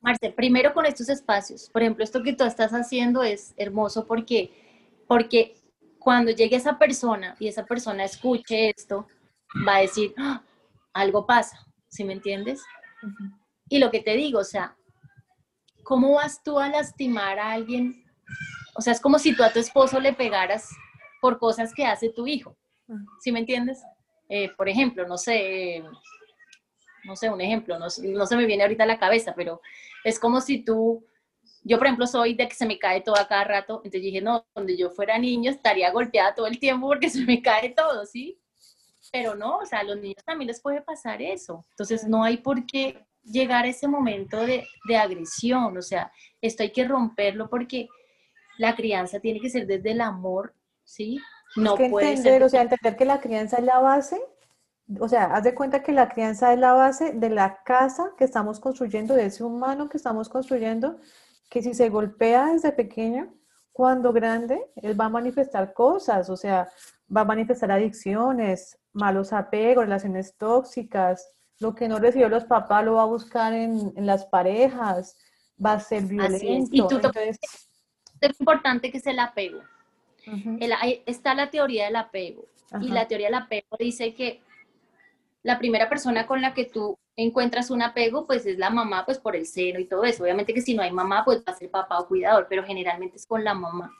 Marce, 0.00 0.30
primero 0.30 0.72
con 0.72 0.86
estos 0.86 1.08
espacios. 1.08 1.68
Por 1.70 1.82
ejemplo, 1.82 2.04
esto 2.04 2.22
que 2.22 2.34
tú 2.34 2.44
estás 2.44 2.72
haciendo 2.72 3.22
es 3.22 3.54
hermoso 3.56 4.06
porque, 4.06 4.50
porque 5.06 5.56
cuando 5.98 6.30
llegue 6.30 6.56
esa 6.56 6.78
persona 6.78 7.36
y 7.38 7.48
esa 7.48 7.64
persona 7.64 8.04
escuche 8.04 8.70
esto, 8.70 9.06
va 9.66 9.76
a 9.76 9.80
decir, 9.80 10.14
¡Ah! 10.18 10.42
algo 10.92 11.26
pasa, 11.26 11.58
¿sí 11.88 12.04
me 12.04 12.12
entiendes? 12.14 12.62
Y 13.68 13.78
lo 13.78 13.90
que 13.90 14.00
te 14.00 14.16
digo, 14.16 14.40
o 14.40 14.44
sea, 14.44 14.76
¿cómo 15.82 16.14
vas 16.14 16.42
tú 16.42 16.58
a 16.58 16.68
lastimar 16.68 17.38
a 17.38 17.52
alguien 17.52 18.04
o 18.74 18.80
sea, 18.82 18.92
es 18.92 19.00
como 19.00 19.18
si 19.18 19.34
tú 19.34 19.42
a 19.42 19.52
tu 19.52 19.58
esposo 19.58 20.00
le 20.00 20.12
pegaras 20.12 20.68
por 21.20 21.38
cosas 21.38 21.72
que 21.72 21.86
hace 21.86 22.10
tu 22.10 22.26
hijo. 22.26 22.56
¿Sí 23.20 23.32
me 23.32 23.40
entiendes? 23.40 23.82
Eh, 24.28 24.50
por 24.56 24.68
ejemplo, 24.68 25.06
no 25.06 25.16
sé, 25.16 25.82
no 27.04 27.16
sé, 27.16 27.30
un 27.30 27.40
ejemplo, 27.40 27.78
no, 27.78 27.86
no, 27.86 28.26
se 28.26 28.36
me 28.36 28.46
viene 28.46 28.62
ahorita 28.62 28.82
a 28.82 28.86
la 28.86 28.98
cabeza, 28.98 29.32
pero 29.34 29.60
es 30.02 30.18
como 30.18 30.40
si 30.40 30.64
tú, 30.64 31.06
yo 31.62 31.78
por 31.78 31.86
ejemplo 31.86 32.06
soy 32.06 32.34
de 32.34 32.48
que 32.48 32.54
se 32.54 32.66
me 32.66 32.78
cae 32.78 33.00
todo 33.00 33.16
a 33.16 33.28
cada 33.28 33.44
rato, 33.44 33.76
entonces 33.84 34.02
dije, 34.02 34.20
no, 34.20 34.44
donde 34.54 34.76
yo 34.76 34.90
fuera 34.90 35.18
niño 35.18 35.50
estaría 35.50 35.90
golpeada 35.92 36.34
todo 36.34 36.46
el 36.46 36.58
tiempo 36.58 36.88
porque 36.88 37.08
se 37.08 37.24
me 37.24 37.40
cae 37.40 37.70
todo, 37.70 38.04
¿sí? 38.06 38.38
Pero 39.14 39.36
no, 39.36 39.58
o 39.58 39.64
sea, 39.64 39.78
a 39.78 39.84
los 39.84 39.96
niños 40.00 40.24
también 40.24 40.48
les 40.48 40.60
puede 40.60 40.82
pasar 40.82 41.22
eso, 41.22 41.64
entonces 41.70 42.02
no 42.08 42.24
hay 42.24 42.38
por 42.38 42.66
qué 42.66 43.06
llegar 43.22 43.64
a 43.64 43.68
ese 43.68 43.86
momento 43.86 44.40
de, 44.40 44.66
de 44.88 44.96
agresión, 44.96 45.76
o 45.76 45.82
sea, 45.82 46.10
esto 46.40 46.64
hay 46.64 46.72
que 46.72 46.82
romperlo 46.82 47.48
porque 47.48 47.86
la 48.58 48.74
crianza 48.74 49.20
tiene 49.20 49.38
que 49.38 49.50
ser 49.50 49.68
desde 49.68 49.92
el 49.92 50.00
amor, 50.00 50.52
¿sí? 50.82 51.20
No 51.54 51.76
puede 51.76 52.10
entender, 52.10 52.42
o 52.42 52.48
sea, 52.48 52.62
entender 52.62 52.96
que 52.96 53.04
la 53.04 53.20
crianza 53.20 53.58
es 53.58 53.64
la 53.64 53.78
base, 53.78 54.20
o 54.98 55.08
sea, 55.08 55.26
haz 55.26 55.44
de 55.44 55.54
cuenta 55.54 55.84
que 55.84 55.92
la 55.92 56.08
crianza 56.08 56.52
es 56.52 56.58
la 56.58 56.72
base 56.72 57.12
de 57.12 57.30
la 57.30 57.62
casa 57.62 58.14
que 58.18 58.24
estamos 58.24 58.58
construyendo, 58.58 59.14
de 59.14 59.26
ese 59.26 59.44
humano 59.44 59.88
que 59.88 59.96
estamos 59.96 60.28
construyendo, 60.28 60.98
que 61.48 61.62
si 61.62 61.72
se 61.72 61.88
golpea 61.88 62.46
desde 62.46 62.72
pequeño, 62.72 63.32
cuando 63.70 64.12
grande, 64.12 64.60
él 64.74 65.00
va 65.00 65.04
a 65.04 65.08
manifestar 65.08 65.72
cosas, 65.72 66.28
o 66.30 66.36
sea, 66.36 66.68
va 67.16 67.20
a 67.20 67.24
manifestar 67.24 67.70
adicciones, 67.70 68.76
malos 68.94 69.32
apegos, 69.32 69.84
relaciones 69.84 70.34
tóxicas, 70.36 71.34
lo 71.60 71.74
que 71.74 71.88
no 71.88 71.98
recibió 71.98 72.28
los 72.28 72.44
papás 72.44 72.84
lo 72.84 72.94
va 72.94 73.02
a 73.02 73.06
buscar 73.06 73.52
en, 73.52 73.92
las 73.96 74.26
parejas, 74.26 75.16
va 75.64 75.74
a 75.74 75.80
ser 75.80 76.04
violento. 76.04 76.70
Y 76.72 76.86
tú 76.86 76.96
Entonces, 76.96 77.38
es 78.20 78.40
importante 78.40 78.90
que 78.90 78.98
es 78.98 79.06
el 79.06 79.18
apego. 79.18 79.60
está 81.06 81.34
la 81.34 81.50
teoría 81.50 81.84
del 81.84 81.96
apego. 81.96 82.46
Y 82.80 82.88
la 82.88 83.06
teoría 83.06 83.28
del 83.28 83.36
apego 83.36 83.76
dice 83.78 84.14
que 84.14 84.40
la 85.42 85.58
primera 85.58 85.88
persona 85.88 86.26
con 86.26 86.40
la 86.40 86.54
que 86.54 86.64
tú 86.64 86.98
encuentras 87.16 87.70
un 87.70 87.82
apego, 87.82 88.26
pues 88.26 88.46
es 88.46 88.58
la 88.58 88.70
mamá, 88.70 89.04
pues 89.04 89.18
por 89.18 89.36
el 89.36 89.46
seno 89.46 89.78
y 89.78 89.86
todo 89.86 90.04
eso. 90.04 90.24
Obviamente 90.24 90.54
que 90.54 90.62
si 90.62 90.74
no 90.74 90.82
hay 90.82 90.90
mamá, 90.90 91.24
pues 91.24 91.44
va 91.46 91.52
a 91.52 91.56
ser 91.56 91.70
papá 91.70 92.00
o 92.00 92.08
cuidador, 92.08 92.46
pero 92.48 92.64
generalmente 92.64 93.16
es 93.16 93.26
con 93.26 93.44
la 93.44 93.54
mamá. 93.54 93.92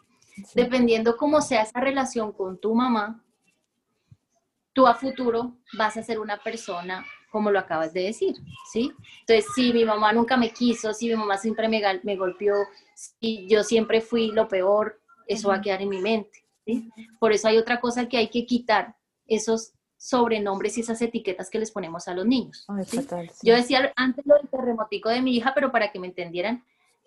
Dependiendo 0.55 1.16
cómo 1.16 1.40
sea 1.40 1.62
esa 1.62 1.80
relación 1.80 2.32
con 2.32 2.59
tu 2.59 2.74
mamá, 2.74 3.24
tú 4.75 4.87
a 4.87 4.95
futuro 4.95 5.57
vas 5.79 5.97
a 5.97 6.03
ser 6.03 6.18
una 6.18 6.37
persona 6.43 7.05
como 7.31 7.51
lo 7.51 7.59
acabas 7.59 7.93
de 7.93 8.03
decir, 8.03 8.37
¿sí? 8.70 8.93
Entonces, 9.20 9.47
si 9.57 9.72
mi 9.72 9.85
mamá 9.85 10.12
nunca 10.12 10.37
me 10.37 10.53
quiso, 10.53 10.93
si 10.93 11.09
mi 11.09 11.16
mamá 11.16 11.37
siempre 11.37 11.68
me, 11.68 11.83
me 12.05 12.16
golpeó, 12.16 12.55
si 12.95 13.49
yo 13.49 13.64
siempre 13.64 14.01
fui 14.01 14.31
lo 14.31 14.47
peor, 14.47 15.01
eso 15.27 15.49
va 15.49 15.57
a 15.57 15.61
quedar 15.61 15.83
en 15.83 15.89
mi 15.89 16.01
mente, 16.01 16.45
¿sí? 16.64 16.89
Por 17.18 17.33
eso 17.33 17.49
hay 17.49 17.59
otra 17.59 17.81
cosa 17.81 18.09
que 18.09 18.18
hay 18.18 18.29
que 18.29 18.47
quitar, 18.47 18.95
esos 19.27 19.72
sobrenombres 19.97 20.77
y 20.77 20.83
esas 20.83 21.01
etiquetas 21.01 21.49
que 21.49 21.59
les 21.59 21.70
ponemos 21.70 22.07
a 22.09 22.14
los 22.14 22.27
niños. 22.27 22.66
Yo 23.43 23.55
decía 23.55 23.93
antes 23.97 24.25
lo 24.27 24.37
del 24.37 24.49
terremotico 24.49 25.09
de 25.09 25.22
mi 25.22 25.35
hija, 25.35 25.53
pero 25.55 25.72
para 25.72 25.91
que 25.91 25.99
me 25.99 26.09
entendieran, 26.09 26.62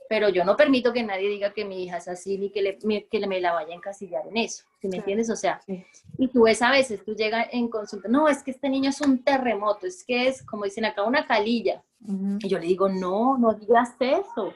pero 0.09 0.29
yo 0.29 0.43
no 0.45 0.55
permito 0.55 0.93
que 0.93 1.03
nadie 1.03 1.29
diga 1.29 1.53
que 1.53 1.65
mi 1.65 1.83
hija 1.83 1.97
es 1.97 2.07
así 2.07 2.37
ni 2.37 2.49
que, 2.49 2.61
le, 2.61 2.77
que 2.77 3.27
me 3.27 3.41
la 3.41 3.53
vaya 3.53 3.73
a 3.73 3.75
encasillar 3.75 4.27
en 4.27 4.37
eso, 4.37 4.65
¿sí 4.81 4.87
me 4.87 4.97
entiendes? 4.97 5.29
O 5.29 5.35
sea, 5.35 5.61
y 6.17 6.27
tú 6.29 6.43
ves 6.43 6.61
a 6.61 6.71
veces, 6.71 7.03
tú 7.03 7.15
llegas 7.15 7.47
en 7.51 7.67
consulta, 7.67 8.07
no, 8.07 8.27
es 8.27 8.43
que 8.43 8.51
este 8.51 8.69
niño 8.69 8.89
es 8.89 9.01
un 9.01 9.23
terremoto, 9.23 9.87
es 9.87 10.03
que 10.03 10.27
es, 10.27 10.43
como 10.43 10.65
dicen 10.65 10.85
acá, 10.85 11.03
una 11.03 11.25
calilla. 11.25 11.83
Y 12.39 12.47
yo 12.47 12.59
le 12.59 12.67
digo, 12.67 12.87
no, 12.87 13.37
no 13.37 13.53
digas 13.53 13.95
eso, 13.99 14.53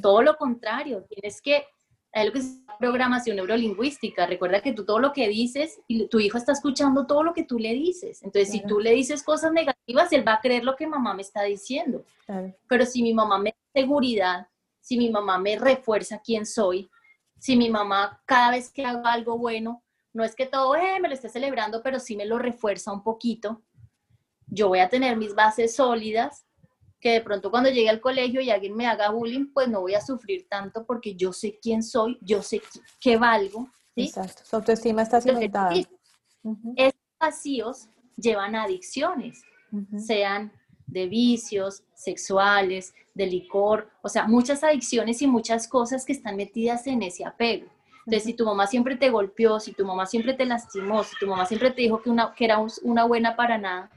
todo 0.00 0.22
lo 0.22 0.36
contrario, 0.36 1.04
tienes 1.08 1.42
que, 1.42 1.64
hay 2.12 2.26
lo 2.26 2.32
que 2.32 2.38
es 2.38 2.60
programación 2.78 3.36
neurolingüística, 3.36 4.26
recuerda 4.26 4.62
que 4.62 4.72
tú 4.72 4.84
todo 4.84 5.00
lo 5.00 5.12
que 5.12 5.28
dices, 5.28 5.80
y 5.88 6.06
tu 6.06 6.20
hijo 6.20 6.38
está 6.38 6.52
escuchando 6.52 7.06
todo 7.06 7.22
lo 7.22 7.34
que 7.34 7.42
tú 7.42 7.58
le 7.58 7.74
dices, 7.74 8.22
entonces 8.22 8.52
si 8.52 8.62
tú 8.64 8.78
le 8.78 8.92
dices 8.92 9.22
cosas 9.22 9.52
negativas, 9.52 10.12
él 10.12 10.26
va 10.26 10.34
a 10.34 10.40
creer 10.40 10.64
lo 10.64 10.76
que 10.76 10.86
mamá 10.86 11.12
me 11.12 11.22
está 11.22 11.42
diciendo, 11.42 12.04
pero 12.68 12.86
si 12.86 13.02
mi 13.02 13.12
mamá 13.12 13.38
me 13.38 13.50
da 13.50 13.80
seguridad, 13.80 14.46
si 14.86 14.96
mi 14.96 15.10
mamá 15.10 15.36
me 15.36 15.58
refuerza 15.58 16.20
quién 16.20 16.46
soy, 16.46 16.88
si 17.40 17.56
mi 17.56 17.68
mamá 17.68 18.22
cada 18.24 18.52
vez 18.52 18.70
que 18.70 18.84
hago 18.84 19.04
algo 19.04 19.36
bueno, 19.36 19.82
no 20.12 20.22
es 20.22 20.36
que 20.36 20.46
todo 20.46 20.76
eh, 20.76 21.00
me 21.00 21.08
lo 21.08 21.14
esté 21.14 21.28
celebrando, 21.28 21.82
pero 21.82 21.98
sí 21.98 22.16
me 22.16 22.24
lo 22.24 22.38
refuerza 22.38 22.92
un 22.92 23.02
poquito, 23.02 23.64
yo 24.46 24.68
voy 24.68 24.78
a 24.78 24.88
tener 24.88 25.16
mis 25.16 25.34
bases 25.34 25.74
sólidas, 25.74 26.46
que 27.00 27.14
de 27.14 27.20
pronto 27.20 27.50
cuando 27.50 27.68
llegue 27.68 27.88
al 27.88 28.00
colegio 28.00 28.40
y 28.40 28.50
alguien 28.50 28.76
me 28.76 28.86
haga 28.86 29.10
bullying, 29.10 29.52
pues 29.52 29.68
no 29.68 29.80
voy 29.80 29.94
a 29.96 30.00
sufrir 30.00 30.46
tanto 30.48 30.86
porque 30.86 31.16
yo 31.16 31.32
sé 31.32 31.58
quién 31.60 31.82
soy, 31.82 32.16
yo 32.20 32.40
sé 32.40 32.62
qué 33.00 33.16
valgo. 33.16 33.68
Exacto, 33.96 34.44
su 34.44 34.54
autoestima 34.54 35.02
está 35.02 35.20
cimentada. 35.20 35.74
Estos 36.76 37.02
vacíos 37.18 37.88
llevan 38.16 38.54
a 38.54 38.62
adicciones, 38.62 39.42
sean 39.98 40.52
de 40.86 41.06
vicios 41.06 41.82
sexuales, 41.94 42.94
de 43.14 43.26
licor, 43.26 43.90
o 44.02 44.08
sea, 44.08 44.26
muchas 44.26 44.62
adicciones 44.62 45.22
y 45.22 45.26
muchas 45.26 45.68
cosas 45.68 46.04
que 46.04 46.12
están 46.12 46.36
metidas 46.36 46.86
en 46.86 47.02
ese 47.02 47.24
apego. 47.24 47.66
Entonces, 48.06 48.24
si 48.24 48.34
tu 48.34 48.44
mamá 48.44 48.66
siempre 48.66 48.96
te 48.96 49.10
golpeó, 49.10 49.58
si 49.58 49.72
tu 49.72 49.84
mamá 49.84 50.06
siempre 50.06 50.34
te 50.34 50.44
lastimó, 50.44 51.02
si 51.02 51.16
tu 51.18 51.26
mamá 51.26 51.44
siempre 51.44 51.70
te 51.72 51.82
dijo 51.82 52.00
que, 52.00 52.10
una, 52.10 52.32
que 52.34 52.44
era 52.44 52.64
una 52.82 53.04
buena 53.04 53.34
para 53.34 53.58
nada, 53.58 53.90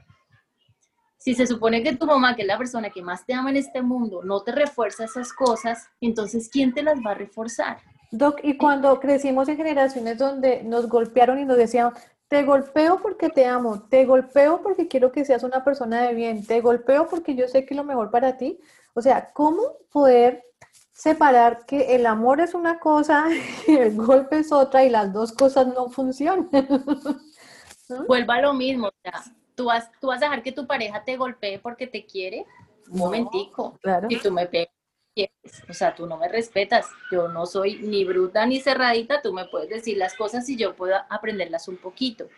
si 1.16 1.34
se 1.34 1.46
supone 1.46 1.82
que 1.82 1.94
tu 1.94 2.06
mamá, 2.06 2.34
que 2.34 2.42
es 2.42 2.48
la 2.48 2.56
persona 2.58 2.90
que 2.90 3.02
más 3.02 3.26
te 3.26 3.34
ama 3.34 3.50
en 3.50 3.56
este 3.56 3.82
mundo, 3.82 4.22
no 4.24 4.42
te 4.42 4.52
refuerza 4.52 5.04
esas 5.04 5.32
cosas, 5.32 5.86
entonces, 6.00 6.48
¿quién 6.50 6.72
te 6.72 6.82
las 6.82 6.98
va 7.06 7.10
a 7.10 7.14
reforzar? 7.14 7.78
Doc, 8.10 8.40
y 8.42 8.56
cuando 8.56 8.98
crecimos 8.98 9.48
en 9.48 9.58
generaciones 9.58 10.18
donde 10.18 10.64
nos 10.64 10.88
golpearon 10.88 11.38
y 11.38 11.44
nos 11.44 11.58
decían, 11.58 11.92
te 12.30 12.44
golpeo 12.44 13.00
porque 13.02 13.28
te 13.28 13.44
amo, 13.44 13.82
te 13.88 14.04
golpeo 14.04 14.62
porque 14.62 14.86
quiero 14.86 15.10
que 15.10 15.24
seas 15.24 15.42
una 15.42 15.64
persona 15.64 16.02
de 16.02 16.14
bien, 16.14 16.46
te 16.46 16.60
golpeo 16.60 17.08
porque 17.08 17.34
yo 17.34 17.48
sé 17.48 17.66
que 17.66 17.74
es 17.74 17.76
lo 17.76 17.82
mejor 17.82 18.12
para 18.12 18.36
ti. 18.36 18.60
O 18.94 19.02
sea, 19.02 19.32
¿cómo 19.32 19.62
poder 19.90 20.44
separar 20.92 21.66
que 21.66 21.96
el 21.96 22.06
amor 22.06 22.40
es 22.40 22.54
una 22.54 22.78
cosa 22.78 23.26
y 23.66 23.74
el 23.74 23.96
golpe 23.96 24.38
es 24.38 24.52
otra 24.52 24.84
y 24.84 24.90
las 24.90 25.12
dos 25.12 25.32
cosas 25.32 25.66
no 25.66 25.90
funcionan? 25.90 26.48
Vuelva 28.06 28.36
a 28.36 28.42
lo 28.42 28.54
mismo, 28.54 28.86
o 28.86 28.94
sea, 29.02 29.24
¿tú 29.56 29.64
vas, 29.64 29.90
tú 30.00 30.06
vas 30.06 30.22
a 30.22 30.26
dejar 30.26 30.44
que 30.44 30.52
tu 30.52 30.68
pareja 30.68 31.02
te 31.02 31.16
golpee 31.16 31.58
porque 31.58 31.88
te 31.88 32.06
quiere, 32.06 32.46
un 32.88 32.98
momentico, 32.98 33.76
claro. 33.82 34.06
y 34.08 34.16
tú 34.18 34.30
me 34.30 34.46
pegas 34.46 34.79
quieres, 35.14 35.62
o 35.68 35.72
sea, 35.72 35.94
tú 35.94 36.06
no 36.06 36.16
me 36.16 36.28
respetas, 36.28 36.86
yo 37.10 37.28
no 37.28 37.46
soy 37.46 37.78
ni 37.82 38.04
bruta 38.04 38.46
ni 38.46 38.60
cerradita, 38.60 39.22
tú 39.22 39.32
me 39.32 39.46
puedes 39.46 39.68
decir 39.68 39.96
las 39.96 40.14
cosas 40.14 40.48
y 40.48 40.56
yo 40.56 40.74
puedo 40.74 40.96
aprenderlas 41.08 41.68
un 41.68 41.76
poquito. 41.76 42.28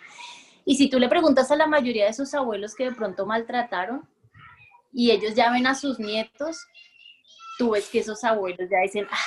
Y 0.64 0.76
si 0.76 0.88
tú 0.88 0.98
le 0.98 1.08
preguntas 1.08 1.50
a 1.50 1.56
la 1.56 1.66
mayoría 1.66 2.04
de 2.04 2.10
esos 2.10 2.34
abuelos 2.34 2.74
que 2.74 2.84
de 2.84 2.92
pronto 2.92 3.26
maltrataron 3.26 4.08
y 4.92 5.10
ellos 5.10 5.34
ya 5.34 5.50
ven 5.50 5.66
a 5.66 5.74
sus 5.74 5.98
nietos, 5.98 6.66
tú 7.58 7.70
ves 7.70 7.88
que 7.88 8.00
esos 8.00 8.22
abuelos 8.24 8.68
ya 8.70 8.80
dicen, 8.80 9.06
ah, 9.10 9.26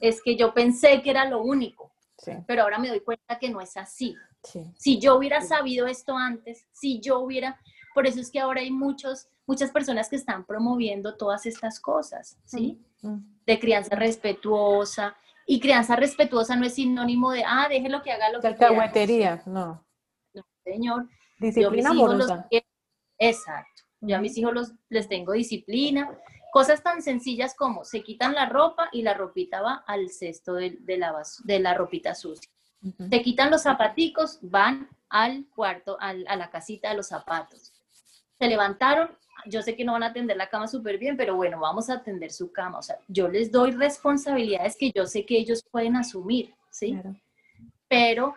es 0.00 0.22
que 0.22 0.36
yo 0.36 0.54
pensé 0.54 1.02
que 1.02 1.10
era 1.10 1.24
lo 1.24 1.42
único, 1.42 1.92
pero 2.46 2.62
ahora 2.62 2.78
me 2.78 2.88
doy 2.88 3.00
cuenta 3.00 3.38
que 3.38 3.50
no 3.50 3.60
es 3.60 3.76
así. 3.76 4.16
Si 4.76 4.98
yo 4.98 5.16
hubiera 5.16 5.40
sabido 5.40 5.86
esto 5.86 6.16
antes, 6.16 6.66
si 6.72 7.00
yo 7.00 7.18
hubiera, 7.20 7.60
por 7.98 8.06
eso 8.06 8.20
es 8.20 8.30
que 8.30 8.38
ahora 8.38 8.60
hay 8.60 8.70
muchos, 8.70 9.26
muchas 9.44 9.72
personas 9.72 10.08
que 10.08 10.14
están 10.14 10.46
promoviendo 10.46 11.16
todas 11.16 11.46
estas 11.46 11.80
cosas, 11.80 12.38
¿sí? 12.44 12.80
De 13.44 13.58
crianza 13.58 13.96
respetuosa. 13.96 15.16
Y 15.46 15.58
crianza 15.58 15.96
respetuosa 15.96 16.54
no 16.54 16.64
es 16.64 16.74
sinónimo 16.74 17.32
de, 17.32 17.42
ah, 17.44 17.66
déjelo 17.68 18.00
que 18.00 18.12
haga 18.12 18.30
lo 18.30 18.40
que 18.40 18.54
quiera. 18.54 19.42
no. 19.46 19.84
No, 20.32 20.46
señor. 20.62 21.08
Disciplina 21.40 21.90
amorosa. 21.90 22.46
Exacto. 23.18 23.82
Yo 24.00 24.14
a 24.14 24.20
mis 24.20 24.38
hijos 24.38 24.54
los, 24.54 24.72
les 24.90 25.08
tengo 25.08 25.32
disciplina. 25.32 26.16
Cosas 26.52 26.84
tan 26.84 27.02
sencillas 27.02 27.56
como 27.56 27.84
se 27.84 28.04
quitan 28.04 28.32
la 28.32 28.46
ropa 28.46 28.90
y 28.92 29.02
la 29.02 29.14
ropita 29.14 29.60
va 29.60 29.82
al 29.88 30.10
cesto 30.10 30.54
de, 30.54 30.78
la, 30.86 31.20
de 31.42 31.58
la 31.58 31.74
ropita 31.74 32.14
sucia. 32.14 32.48
Se 33.10 33.22
quitan 33.22 33.50
los 33.50 33.62
zapaticos, 33.62 34.38
van 34.40 34.88
al 35.08 35.48
cuarto, 35.48 35.96
a 35.98 36.12
la 36.12 36.48
casita 36.48 36.90
de 36.90 36.94
los 36.94 37.08
zapatos. 37.08 37.72
Se 38.38 38.46
levantaron, 38.46 39.10
yo 39.46 39.62
sé 39.62 39.76
que 39.76 39.84
no 39.84 39.92
van 39.92 40.02
a 40.02 40.06
atender 40.06 40.36
la 40.36 40.48
cama 40.48 40.68
súper 40.68 40.98
bien, 40.98 41.16
pero 41.16 41.36
bueno, 41.36 41.58
vamos 41.60 41.90
a 41.90 41.94
atender 41.94 42.30
su 42.30 42.52
cama. 42.52 42.78
O 42.78 42.82
sea, 42.82 42.98
yo 43.08 43.28
les 43.28 43.50
doy 43.50 43.72
responsabilidades 43.72 44.76
que 44.76 44.92
yo 44.94 45.06
sé 45.06 45.24
que 45.24 45.38
ellos 45.38 45.64
pueden 45.70 45.96
asumir, 45.96 46.54
¿sí? 46.70 46.98
Pero 47.88 48.34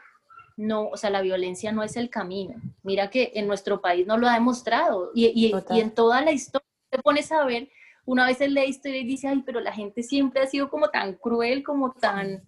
no, 0.57 0.87
o 0.87 0.97
sea, 0.97 1.09
la 1.09 1.21
violencia 1.21 1.71
no 1.71 1.83
es 1.83 1.95
el 1.97 2.09
camino. 2.09 2.55
Mira 2.83 3.09
que 3.09 3.31
en 3.35 3.47
nuestro 3.47 3.81
país 3.81 4.07
no 4.07 4.17
lo 4.17 4.27
ha 4.27 4.33
demostrado 4.33 5.11
y, 5.13 5.27
y, 5.27 5.53
y 5.75 5.79
en 5.79 5.91
toda 5.91 6.21
la 6.21 6.31
historia 6.31 6.65
te 6.89 6.99
pones 6.99 7.31
a 7.31 7.45
ver 7.45 7.69
una 8.05 8.25
vez 8.25 8.39
lee 8.39 8.65
historia 8.65 8.99
y 8.99 9.05
dice, 9.05 9.27
ay, 9.27 9.43
pero 9.45 9.59
la 9.59 9.71
gente 9.71 10.03
siempre 10.03 10.41
ha 10.41 10.47
sido 10.47 10.69
como 10.69 10.89
tan 10.89 11.13
cruel, 11.13 11.63
como 11.63 11.91
tan... 11.91 12.43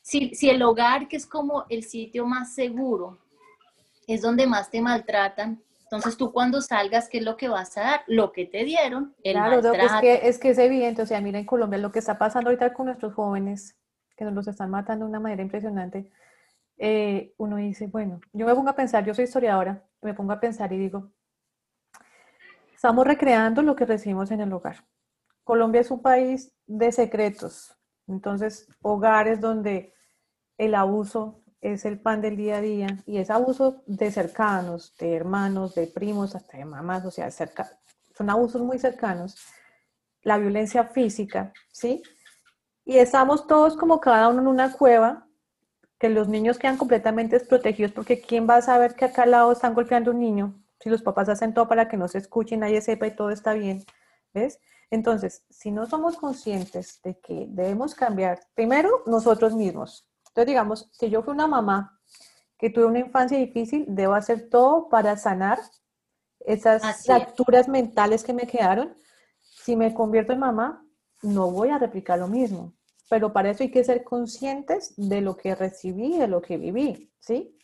Si, 0.00 0.34
si 0.34 0.50
el 0.50 0.62
hogar, 0.62 1.08
que 1.08 1.16
es 1.16 1.26
como 1.26 1.66
el 1.68 1.84
sitio 1.84 2.26
más 2.26 2.54
seguro, 2.54 3.18
es 4.06 4.22
donde 4.22 4.46
más 4.46 4.70
te 4.70 4.80
maltratan, 4.80 5.62
entonces 5.92 6.16
tú 6.16 6.32
cuando 6.32 6.60
salgas, 6.62 7.08
¿qué 7.08 7.18
es 7.18 7.24
lo 7.24 7.36
que 7.36 7.48
vas 7.48 7.76
a 7.76 7.82
dar? 7.82 8.00
Lo 8.06 8.32
que 8.32 8.46
te 8.46 8.64
dieron, 8.64 9.14
el 9.22 9.34
claro, 9.34 9.72
Es 9.72 9.92
que, 10.00 10.28
es 10.28 10.38
que 10.38 10.50
es 10.50 10.58
evidente, 10.58 11.02
o 11.02 11.06
sea, 11.06 11.20
mira 11.20 11.38
en 11.38 11.44
Colombia 11.44 11.78
lo 11.78 11.92
que 11.92 11.98
está 11.98 12.16
pasando 12.18 12.48
ahorita 12.48 12.72
con 12.72 12.86
nuestros 12.86 13.12
jóvenes, 13.12 13.78
que 14.16 14.24
nos 14.24 14.32
los 14.32 14.48
están 14.48 14.70
matando 14.70 15.04
de 15.04 15.10
una 15.10 15.20
manera 15.20 15.42
impresionante, 15.42 16.10
eh, 16.78 17.34
uno 17.36 17.56
dice, 17.56 17.88
bueno, 17.88 18.20
yo 18.32 18.46
me 18.46 18.54
pongo 18.54 18.70
a 18.70 18.74
pensar, 18.74 19.04
yo 19.04 19.14
soy 19.14 19.24
historiadora, 19.24 19.84
me 20.00 20.14
pongo 20.14 20.32
a 20.32 20.40
pensar 20.40 20.72
y 20.72 20.78
digo, 20.78 21.12
Estamos 22.82 23.06
recreando 23.06 23.62
lo 23.62 23.76
que 23.76 23.86
recibimos 23.86 24.32
en 24.32 24.40
el 24.40 24.52
hogar. 24.52 24.84
Colombia 25.44 25.82
es 25.82 25.92
un 25.92 26.02
país 26.02 26.52
de 26.66 26.90
secretos, 26.90 27.78
entonces 28.08 28.66
hogares 28.82 29.40
donde 29.40 29.94
el 30.58 30.74
abuso 30.74 31.41
es 31.62 31.86
el 31.86 31.98
pan 31.98 32.20
del 32.20 32.36
día 32.36 32.58
a 32.58 32.60
día 32.60 33.02
y 33.06 33.16
es 33.16 33.30
abuso 33.30 33.82
de 33.86 34.10
cercanos, 34.10 34.94
de 34.98 35.14
hermanos, 35.14 35.74
de 35.74 35.86
primos, 35.86 36.34
hasta 36.34 36.58
de 36.58 36.66
mamás, 36.66 37.06
o 37.06 37.10
sea, 37.10 37.30
son 37.30 38.28
abusos 38.28 38.60
muy 38.60 38.78
cercanos. 38.78 39.38
La 40.22 40.36
violencia 40.36 40.84
física, 40.84 41.52
¿sí? 41.72 42.02
Y 42.84 42.98
estamos 42.98 43.46
todos 43.46 43.76
como 43.76 44.00
cada 44.00 44.28
uno 44.28 44.42
en 44.42 44.48
una 44.48 44.72
cueva, 44.72 45.26
que 45.98 46.10
los 46.10 46.28
niños 46.28 46.58
quedan 46.58 46.76
completamente 46.76 47.38
desprotegidos 47.38 47.92
porque 47.92 48.20
¿quién 48.20 48.46
va 48.48 48.56
a 48.56 48.62
saber 48.62 48.94
que 48.94 49.06
acá 49.06 49.22
al 49.22 49.30
lado 49.30 49.52
están 49.52 49.72
golpeando 49.72 50.10
un 50.10 50.18
niño? 50.18 50.62
si 50.82 50.90
los 50.90 51.02
papás 51.02 51.28
hacen 51.28 51.54
todo 51.54 51.68
para 51.68 51.88
que 51.88 51.96
no 51.96 52.08
se 52.08 52.18
escuche, 52.18 52.56
nadie 52.56 52.80
sepa 52.80 53.06
y 53.06 53.14
todo 53.14 53.30
está 53.30 53.54
bien, 53.54 53.84
¿ves? 54.34 54.58
Entonces, 54.90 55.44
si 55.48 55.70
no 55.70 55.86
somos 55.86 56.16
conscientes 56.16 57.00
de 57.02 57.18
que 57.20 57.46
debemos 57.48 57.94
cambiar, 57.94 58.40
primero 58.54 59.02
nosotros 59.06 59.54
mismos. 59.54 60.08
Entonces, 60.32 60.46
digamos, 60.46 60.88
si 60.92 61.10
yo 61.10 61.22
fui 61.22 61.34
una 61.34 61.46
mamá 61.46 62.00
que 62.58 62.70
tuve 62.70 62.86
una 62.86 63.00
infancia 63.00 63.36
difícil, 63.36 63.84
debo 63.86 64.14
hacer 64.14 64.48
todo 64.48 64.88
para 64.88 65.16
sanar 65.16 65.58
esas 66.40 67.04
fracturas 67.04 67.68
mentales 67.68 68.24
que 68.24 68.32
me 68.32 68.46
quedaron. 68.46 68.96
Si 69.40 69.76
me 69.76 69.92
convierto 69.92 70.32
en 70.32 70.38
mamá, 70.38 70.84
no 71.22 71.50
voy 71.50 71.68
a 71.68 71.78
replicar 71.78 72.18
lo 72.18 72.28
mismo. 72.28 72.72
Pero 73.10 73.32
para 73.32 73.50
eso 73.50 73.62
hay 73.62 73.70
que 73.70 73.84
ser 73.84 74.04
conscientes 74.04 74.94
de 74.96 75.20
lo 75.20 75.36
que 75.36 75.54
recibí, 75.54 76.16
de 76.16 76.28
lo 76.28 76.40
que 76.40 76.56
viví, 76.56 77.12
¿sí? 77.20 77.54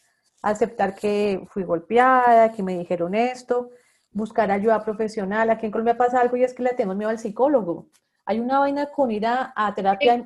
aceptar 0.42 0.94
que 0.94 1.42
fui 1.48 1.64
golpeada, 1.64 2.52
que 2.52 2.62
me 2.62 2.78
dijeron 2.78 3.14
esto, 3.14 3.70
buscar 4.10 4.50
ayuda 4.50 4.84
profesional. 4.84 5.50
Aquí 5.50 5.66
en 5.66 5.72
Colombia 5.72 5.96
pasa 5.96 6.20
algo 6.20 6.36
y 6.36 6.44
es 6.44 6.54
que 6.54 6.62
le 6.62 6.74
tengo 6.74 6.94
miedo 6.94 7.10
al 7.10 7.18
psicólogo. 7.18 7.88
Hay 8.24 8.40
una 8.40 8.58
vaina 8.58 8.86
con 8.86 9.10
ir 9.10 9.26
a, 9.26 9.72
terapia. 9.74 10.22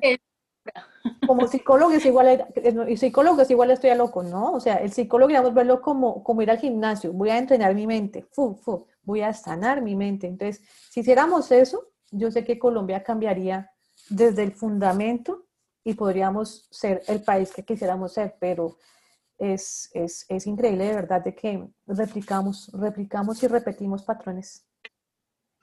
Como 1.27 1.47
psicólogo 1.47 1.91
es 1.91 2.05
igual, 2.05 2.47
y 2.87 2.97
psicólogo 2.97 3.41
es 3.41 3.51
igual 3.51 3.71
estoy 3.71 3.89
a 3.89 3.95
loco, 3.95 4.23
¿no? 4.23 4.53
O 4.53 4.59
sea, 4.59 4.75
el 4.77 4.91
psicólogo, 4.91 5.29
digamos, 5.29 5.53
verlo 5.53 5.81
como, 5.81 6.23
como 6.23 6.41
ir 6.41 6.51
al 6.51 6.59
gimnasio, 6.59 7.11
voy 7.13 7.29
a 7.29 7.37
entrenar 7.37 7.75
mi 7.75 7.87
mente, 7.87 8.25
fu, 8.31 8.55
fu, 8.55 8.85
voy 9.03 9.21
a 9.21 9.33
sanar 9.33 9.81
mi 9.81 9.95
mente. 9.95 10.27
Entonces, 10.27 10.63
si 10.89 11.01
hiciéramos 11.01 11.51
eso, 11.51 11.89
yo 12.11 12.31
sé 12.31 12.43
que 12.43 12.59
Colombia 12.59 13.03
cambiaría 13.03 13.71
desde 14.09 14.43
el 14.43 14.53
fundamento 14.53 15.45
y 15.83 15.95
podríamos 15.95 16.67
ser 16.71 17.01
el 17.07 17.21
país 17.21 17.51
que 17.53 17.63
quisiéramos 17.63 18.13
ser, 18.13 18.35
pero 18.39 18.77
es, 19.37 19.89
es, 19.93 20.25
es 20.29 20.47
increíble 20.47 20.85
de 20.85 20.95
verdad 20.95 21.23
de 21.23 21.35
que 21.35 21.67
replicamos, 21.87 22.71
replicamos 22.73 23.43
y 23.43 23.47
repetimos 23.47 24.03
patrones. 24.03 24.65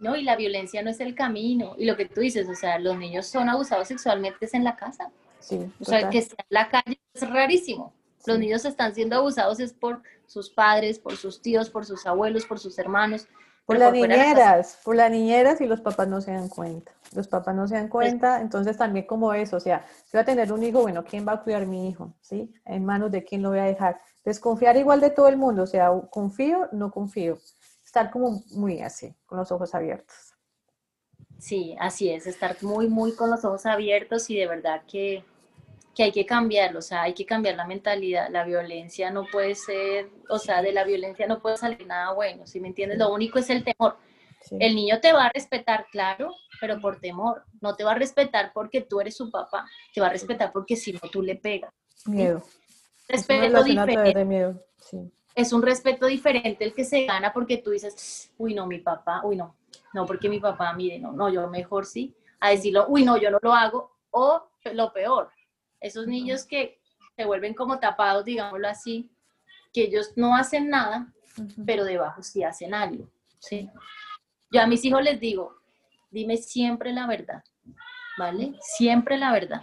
No, 0.00 0.16
y 0.16 0.22
la 0.22 0.34
violencia 0.34 0.82
no 0.82 0.90
es 0.90 0.98
el 0.98 1.14
camino. 1.14 1.74
Y 1.78 1.84
lo 1.84 1.96
que 1.96 2.06
tú 2.06 2.22
dices, 2.22 2.48
o 2.48 2.54
sea, 2.54 2.78
los 2.78 2.96
niños 2.96 3.26
son 3.26 3.48
abusados 3.48 3.86
sexualmente 3.86 4.46
es 4.46 4.54
en 4.54 4.64
la 4.64 4.74
casa. 4.74 5.10
Sí, 5.38 5.70
o 5.78 5.84
sea, 5.84 6.08
que 6.08 6.18
en 6.18 6.26
la 6.48 6.68
calle 6.68 6.98
es 7.14 7.28
rarísimo. 7.28 7.92
Los 8.26 8.38
niños 8.38 8.64
están 8.64 8.94
siendo 8.94 9.16
abusados 9.16 9.60
es 9.60 9.72
por 9.72 10.02
sus 10.26 10.50
padres, 10.50 10.98
por 10.98 11.16
sus 11.16 11.40
tíos, 11.42 11.70
por 11.70 11.84
sus 11.84 12.06
abuelos, 12.06 12.46
por 12.46 12.58
sus 12.58 12.78
hermanos. 12.78 13.28
Por 13.66 13.78
las 13.78 13.92
niñeras, 13.92 14.80
por 14.84 14.96
las 14.96 15.10
niñeras 15.10 15.60
y 15.60 15.66
los 15.66 15.80
papás 15.80 16.08
no 16.08 16.20
se 16.20 16.32
dan 16.32 16.48
cuenta. 16.48 16.92
Los 17.14 17.28
papás 17.28 17.54
no 17.54 17.68
se 17.68 17.74
dan 17.74 17.88
pues 17.88 18.08
cuenta, 18.08 18.40
entonces 18.40 18.76
también 18.76 19.06
como 19.06 19.32
eso, 19.32 19.58
o 19.58 19.60
sea, 19.60 19.86
si 20.06 20.16
voy 20.16 20.22
a 20.22 20.24
tener 20.24 20.52
un 20.52 20.62
hijo, 20.62 20.80
bueno, 20.80 21.04
¿quién 21.04 21.26
va 21.26 21.34
a 21.34 21.42
cuidar 21.42 21.62
a 21.62 21.66
mi 21.66 21.88
hijo? 21.88 22.12
¿Sí? 22.20 22.52
En 22.64 22.84
manos 22.84 23.12
de 23.12 23.22
quién 23.22 23.42
lo 23.42 23.50
voy 23.50 23.60
a 23.60 23.64
dejar. 23.64 24.00
Desconfiar 24.24 24.76
igual 24.76 25.00
de 25.00 25.10
todo 25.10 25.28
el 25.28 25.36
mundo, 25.36 25.62
o 25.62 25.66
sea, 25.66 25.90
confío, 26.10 26.68
no 26.72 26.90
confío. 26.90 27.38
Estar 27.90 28.08
como 28.12 28.44
muy 28.52 28.82
así, 28.82 29.12
con 29.26 29.38
los 29.38 29.50
ojos 29.50 29.74
abiertos. 29.74 30.14
Sí, 31.40 31.74
así 31.80 32.08
es, 32.08 32.28
estar 32.28 32.56
muy, 32.62 32.86
muy 32.86 33.16
con 33.16 33.30
los 33.30 33.44
ojos 33.44 33.66
abiertos 33.66 34.30
y 34.30 34.36
de 34.36 34.46
verdad 34.46 34.84
que 34.86 35.24
que 35.92 36.04
hay 36.04 36.12
que 36.12 36.24
cambiarlo, 36.24 36.78
o 36.78 36.82
sea, 36.82 37.02
hay 37.02 37.14
que 37.14 37.26
cambiar 37.26 37.56
la 37.56 37.66
mentalidad, 37.66 38.28
la 38.30 38.44
violencia 38.44 39.10
no 39.10 39.24
puede 39.26 39.56
ser, 39.56 40.08
o 40.28 40.38
sea, 40.38 40.62
de 40.62 40.72
la 40.72 40.84
violencia 40.84 41.26
no 41.26 41.42
puede 41.42 41.56
salir 41.56 41.84
nada 41.84 42.12
bueno, 42.12 42.46
¿sí 42.46 42.60
me 42.60 42.68
entiendes? 42.68 42.96
Lo 42.96 43.12
único 43.12 43.40
es 43.40 43.50
el 43.50 43.64
temor. 43.64 43.96
El 44.52 44.76
niño 44.76 45.00
te 45.00 45.12
va 45.12 45.24
a 45.24 45.32
respetar, 45.34 45.86
claro, 45.90 46.32
pero 46.60 46.80
por 46.80 47.00
temor, 47.00 47.42
no 47.60 47.74
te 47.74 47.82
va 47.82 47.90
a 47.90 47.96
respetar 47.96 48.52
porque 48.54 48.82
tú 48.82 49.00
eres 49.00 49.16
su 49.16 49.32
papá, 49.32 49.66
te 49.92 50.00
va 50.00 50.06
a 50.06 50.10
respetar 50.10 50.52
porque 50.52 50.76
si 50.76 50.92
no 50.92 51.00
tú 51.10 51.22
le 51.22 51.34
pegas. 51.34 51.74
Miedo. 52.06 52.40
Respeto 53.08 53.64
diferente. 53.64 54.24
miedo. 54.24 54.64
Es 55.40 55.54
un 55.54 55.62
respeto 55.62 56.04
diferente 56.04 56.64
el 56.64 56.74
que 56.74 56.84
se 56.84 57.06
gana 57.06 57.32
porque 57.32 57.56
tú 57.56 57.70
dices, 57.70 58.30
uy, 58.36 58.52
no, 58.52 58.66
mi 58.66 58.78
papá, 58.78 59.22
uy, 59.24 59.36
no, 59.36 59.56
no, 59.94 60.04
porque 60.04 60.28
mi 60.28 60.38
papá, 60.38 60.74
mire, 60.74 60.98
no, 60.98 61.12
no, 61.12 61.30
yo 61.30 61.48
mejor 61.48 61.86
sí, 61.86 62.14
a 62.40 62.50
decirlo, 62.50 62.84
uy, 62.88 63.04
no, 63.04 63.16
yo 63.16 63.30
no 63.30 63.38
lo 63.40 63.54
hago, 63.54 63.96
o 64.10 64.50
lo 64.74 64.92
peor, 64.92 65.30
esos 65.80 66.06
niños 66.06 66.44
que 66.44 66.78
se 67.16 67.24
vuelven 67.24 67.54
como 67.54 67.78
tapados, 67.78 68.26
digámoslo 68.26 68.68
así, 68.68 69.10
que 69.72 69.84
ellos 69.84 70.12
no 70.14 70.36
hacen 70.36 70.68
nada, 70.68 71.10
pero 71.64 71.84
debajo 71.84 72.22
sí 72.22 72.44
hacen 72.44 72.74
algo, 72.74 73.08
¿sí? 73.38 73.70
Yo 74.50 74.60
a 74.60 74.66
mis 74.66 74.84
hijos 74.84 75.02
les 75.02 75.20
digo, 75.20 75.56
dime 76.10 76.36
siempre 76.36 76.92
la 76.92 77.06
verdad, 77.06 77.42
¿vale? 78.18 78.58
Siempre 78.60 79.16
la 79.16 79.32
verdad. 79.32 79.62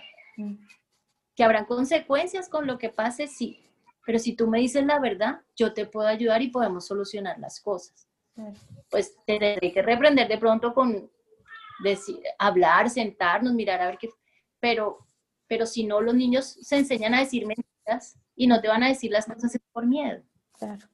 Que 1.36 1.44
habrán 1.44 1.66
consecuencias 1.66 2.50
con 2.50 2.66
lo 2.66 2.80
que 2.80 2.90
pase, 2.90 3.28
sí, 3.28 3.67
pero 4.08 4.20
si 4.20 4.38
tú 4.38 4.48
me 4.48 4.60
dices 4.60 4.86
la 4.86 5.00
verdad, 5.00 5.42
yo 5.54 5.74
te 5.74 5.86
puedo 5.86 6.08
ayudar 6.08 6.42
y 6.42 6.50
podemos 6.50 6.88
solucionar 6.88 7.38
las 7.40 7.60
cosas. 7.60 8.08
Pues 8.90 9.18
tendré 9.26 9.60
que 9.74 9.82
reprender 9.82 10.30
de 10.30 10.38
pronto 10.38 10.74
con 10.74 11.12
decir, 11.84 12.24
hablar, 12.40 12.90
sentarnos, 12.90 13.54
mirar 13.54 13.82
a 13.82 13.88
ver 13.88 13.98
qué, 13.98 14.10
pero 14.62 15.06
pero 15.46 15.66
si 15.66 15.86
no, 15.86 16.00
los 16.00 16.16
niños 16.16 16.46
se 16.62 16.78
enseñan 16.78 17.16
a 17.16 17.20
decir 17.20 17.46
mentiras 17.46 18.18
y 18.34 18.48
no 18.48 18.62
te 18.62 18.70
van 18.70 18.84
a 18.84 18.88
decir 18.88 19.12
las 19.12 19.26
cosas 19.26 19.58
por 19.74 19.86
miedo. 19.86 20.24
Claro. 20.54 20.88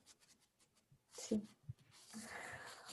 Sí. 1.12 1.48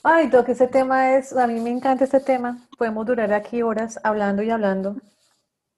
Ay, 0.03 0.27
Doc, 0.27 0.49
ese 0.49 0.67
tema 0.67 1.15
es, 1.17 1.35
a 1.35 1.47
mí 1.47 1.59
me 1.59 1.71
encanta 1.71 2.03
este 2.03 2.19
tema. 2.19 2.67
Podemos 2.77 3.07
durar 3.07 3.33
aquí 3.33 3.63
horas 3.63 3.99
hablando 4.03 4.43
y 4.43 4.51
hablando, 4.51 4.97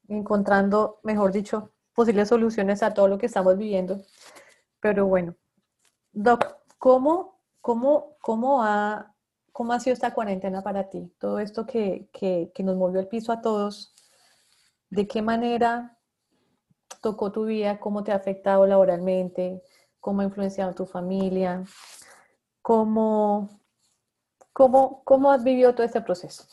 encontrando, 0.09 0.99
mejor 1.03 1.31
dicho, 1.31 1.73
posibles 1.93 2.29
soluciones 2.29 2.83
a 2.83 2.93
todo 2.93 3.07
lo 3.07 3.17
que 3.17 3.27
estamos 3.27 3.57
viviendo. 3.57 4.01
Pero 4.79 5.05
bueno, 5.07 5.35
Doc, 6.11 6.57
¿cómo, 6.77 7.39
cómo, 7.61 8.17
cómo, 8.21 8.63
ha, 8.63 9.15
cómo 9.51 9.73
ha 9.73 9.79
sido 9.79 9.93
esta 9.93 10.13
cuarentena 10.13 10.61
para 10.61 10.89
ti? 10.89 11.13
Todo 11.19 11.39
esto 11.39 11.65
que, 11.65 12.09
que, 12.11 12.51
que 12.53 12.63
nos 12.63 12.75
movió 12.75 12.99
el 12.99 13.07
piso 13.07 13.31
a 13.31 13.41
todos, 13.41 13.95
¿de 14.89 15.07
qué 15.07 15.21
manera 15.21 15.97
tocó 17.01 17.31
tu 17.31 17.45
vida? 17.45 17.79
¿Cómo 17.79 18.03
te 18.03 18.11
ha 18.11 18.15
afectado 18.15 18.65
laboralmente? 18.65 19.63
¿Cómo 19.99 20.21
ha 20.21 20.25
influenciado 20.25 20.73
tu 20.73 20.85
familia? 20.85 21.63
¿Cómo, 22.61 23.49
cómo, 24.51 25.03
cómo 25.03 25.31
has 25.31 25.43
vivido 25.43 25.73
todo 25.73 25.85
este 25.85 26.01
proceso? 26.01 26.45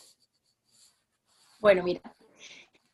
Bueno, 1.61 1.83
mira, 1.83 2.01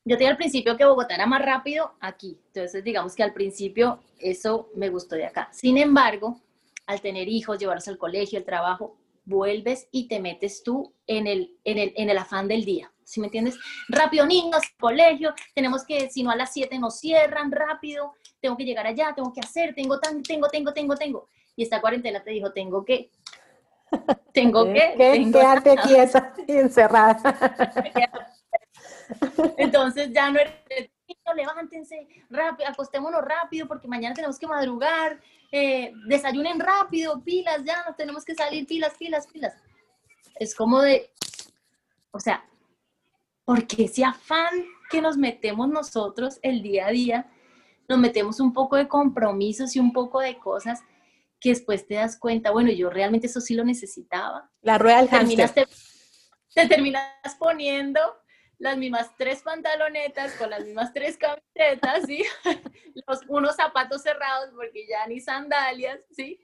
yo 0.06 0.16
te 0.16 0.20
dije 0.20 0.30
al 0.30 0.36
principio 0.38 0.76
que 0.76 0.84
Bogotá 0.86 1.16
era 1.16 1.26
más 1.26 1.42
rápido 1.42 1.92
aquí, 2.00 2.38
entonces 2.46 2.82
digamos 2.82 3.14
que 3.14 3.22
al 3.22 3.34
principio 3.34 3.98
eso 4.18 4.70
me 4.74 4.88
gustó 4.88 5.16
de 5.16 5.26
acá. 5.26 5.48
Sin 5.52 5.76
embargo, 5.76 6.40
al 6.86 7.00
tener 7.00 7.28
hijos, 7.28 7.58
llevarlos 7.58 7.88
al 7.88 7.98
colegio, 7.98 8.38
el 8.38 8.44
trabajo, 8.44 8.96
vuelves 9.24 9.88
y 9.90 10.06
te 10.08 10.20
metes 10.20 10.62
tú 10.62 10.94
en 11.06 11.26
el, 11.26 11.58
en 11.64 11.78
el, 11.78 11.92
en 11.96 12.08
el 12.08 12.16
afán 12.16 12.46
del 12.48 12.64
día. 12.64 12.90
¿Sí 13.02 13.20
me 13.20 13.26
entiendes? 13.26 13.58
Rápido, 13.88 14.26
niños, 14.26 14.62
colegio, 14.78 15.34
tenemos 15.54 15.84
que, 15.84 16.08
si 16.10 16.22
no 16.22 16.30
a 16.30 16.36
las 16.36 16.52
7 16.52 16.78
nos 16.78 16.98
cierran, 16.98 17.52
rápido, 17.52 18.14
tengo 18.40 18.56
que 18.56 18.64
llegar 18.64 18.86
allá, 18.86 19.12
tengo 19.14 19.32
que 19.32 19.40
hacer, 19.40 19.74
tengo, 19.74 19.98
tan, 20.00 20.22
tengo, 20.22 20.48
tengo, 20.48 20.72
tengo, 20.72 20.94
tengo 20.96 21.28
y 21.56 21.62
esta 21.62 21.80
cuarentena 21.80 22.22
te 22.22 22.30
dijo, 22.30 22.52
tengo 22.52 22.84
que, 22.84 23.10
tengo 24.32 24.64
que, 24.72 24.94
tengo 24.96 25.38
quedarte 25.38 25.76
quieta 25.82 26.34
y 26.46 26.52
encerrada. 26.52 27.18
Entonces 29.56 30.10
ya 30.12 30.30
no 30.30 30.38
eres, 30.38 30.90
levántense 31.34 32.06
rápido, 32.30 32.68
acostémonos 32.68 33.22
rápido 33.22 33.66
porque 33.66 33.88
mañana 33.88 34.14
tenemos 34.14 34.38
que 34.38 34.46
madrugar, 34.46 35.20
eh, 35.52 35.92
desayunen 36.06 36.58
rápido, 36.60 37.22
pilas, 37.22 37.62
ya 37.64 37.84
nos 37.84 37.96
tenemos 37.96 38.24
que 38.24 38.34
salir, 38.34 38.66
pilas, 38.66 38.94
pilas, 38.98 39.26
pilas. 39.26 39.54
Es 40.34 40.54
como 40.54 40.80
de, 40.80 41.10
o 42.10 42.20
sea, 42.20 42.44
porque 43.44 43.84
ese 43.84 44.04
afán 44.04 44.64
que 44.90 45.00
nos 45.00 45.16
metemos 45.16 45.68
nosotros 45.68 46.38
el 46.42 46.62
día 46.62 46.86
a 46.86 46.90
día, 46.90 47.26
nos 47.88 47.98
metemos 47.98 48.40
un 48.40 48.52
poco 48.52 48.76
de 48.76 48.88
compromisos 48.88 49.76
y 49.76 49.78
un 49.78 49.92
poco 49.92 50.20
de 50.20 50.38
cosas 50.38 50.82
que 51.40 51.50
después 51.50 51.86
te 51.86 51.94
das 51.94 52.18
cuenta, 52.18 52.50
bueno, 52.50 52.70
yo 52.72 52.90
realmente 52.90 53.26
eso 53.26 53.40
sí 53.40 53.54
lo 53.54 53.64
necesitaba. 53.64 54.50
La 54.62 54.78
rueda 54.78 54.98
del 54.98 55.10
terminas, 55.10 55.54
te, 55.54 55.66
terminas 56.68 57.04
poniendo 57.38 58.00
las 58.58 58.76
mismas 58.76 59.14
tres 59.16 59.42
pantalonetas 59.42 60.32
con 60.34 60.50
las 60.50 60.64
mismas 60.64 60.92
tres 60.92 61.18
camisetas, 61.18 62.04
¿sí? 62.06 62.24
Los, 63.06 63.20
unos 63.28 63.56
zapatos 63.56 64.02
cerrados 64.02 64.50
porque 64.54 64.86
ya 64.88 65.06
ni 65.06 65.20
sandalias, 65.20 66.00
¿sí? 66.10 66.40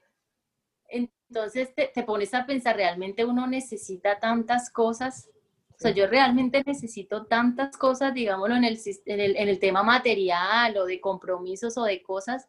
Entonces 0.88 1.74
te, 1.74 1.88
te, 1.88 2.02
pones 2.02 2.34
a 2.34 2.44
pensar, 2.44 2.76
¿realmente 2.76 3.24
uno 3.24 3.46
necesita 3.46 4.18
tantas 4.18 4.70
cosas? 4.70 5.30
O 5.70 5.78
sea, 5.78 5.90
yo 5.92 6.06
realmente 6.06 6.62
necesito 6.66 7.24
tantas 7.26 7.76
cosas, 7.76 8.12
digámoslo, 8.12 8.56
en 8.56 8.64
el, 8.64 8.78
en 9.06 9.20
el, 9.20 9.36
en 9.36 9.48
el 9.48 9.58
tema 9.58 9.82
material 9.82 10.76
o 10.76 10.84
de 10.84 11.00
compromisos 11.00 11.78
o 11.78 11.84
de 11.84 12.02
cosas 12.02 12.46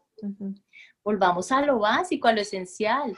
volvamos 1.03 1.51
a 1.51 1.61
lo 1.61 1.79
básico, 1.79 2.27
a 2.27 2.33
lo 2.33 2.41
esencial, 2.41 3.15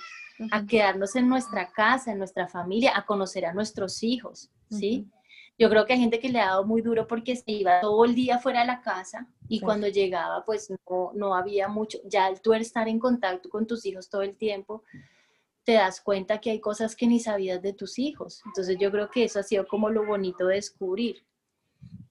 a 0.52 0.66
quedarnos 0.66 1.16
en 1.16 1.30
nuestra 1.30 1.72
casa, 1.72 2.12
en 2.12 2.18
nuestra 2.18 2.48
familia, 2.48 2.98
a 2.98 3.06
conocer 3.06 3.46
a 3.46 3.54
nuestros 3.54 4.04
hijos, 4.04 4.50
¿sí? 4.70 5.08
Yo 5.58 5.70
creo 5.70 5.86
que 5.86 5.94
hay 5.94 6.00
gente 6.00 6.20
que 6.20 6.30
le 6.30 6.40
ha 6.40 6.48
dado 6.48 6.66
muy 6.66 6.82
duro 6.82 7.08
porque 7.08 7.36
se 7.36 7.52
iba 7.52 7.80
todo 7.80 8.04
el 8.04 8.14
día 8.14 8.40
fuera 8.40 8.62
de 8.62 8.68
la 8.68 8.82
casa 8.82 9.28
y 9.48 9.62
cuando 9.62 9.88
llegaba 9.88 10.44
pues 10.44 10.70
no, 10.70 11.12
no 11.14 11.34
había 11.34 11.70
mucho, 11.70 12.00
ya 12.04 12.26
al 12.26 12.42
tú 12.42 12.54
estar 12.54 12.88
en 12.90 13.00
contacto 13.00 13.50
con 13.50 13.66
tus 13.66 13.86
hijos 13.86 14.10
todo 14.10 14.22
el 14.22 14.36
tiempo, 14.36 14.84
te 15.64 15.74
das 15.74 16.02
cuenta 16.02 16.40
que 16.40 16.52
hay 16.52 16.60
cosas 16.60 16.96
que 16.96 17.08
ni 17.08 17.20
sabías 17.20 17.62
de 17.62 17.74
tus 17.74 17.98
hijos. 18.00 18.42
Entonces 18.46 18.78
yo 18.80 18.92
creo 18.92 19.10
que 19.10 19.24
eso 19.24 19.40
ha 19.40 19.44
sido 19.44 19.66
como 19.66 19.90
lo 19.90 20.06
bonito 20.06 20.46
de 20.48 20.56
descubrir 20.56 21.26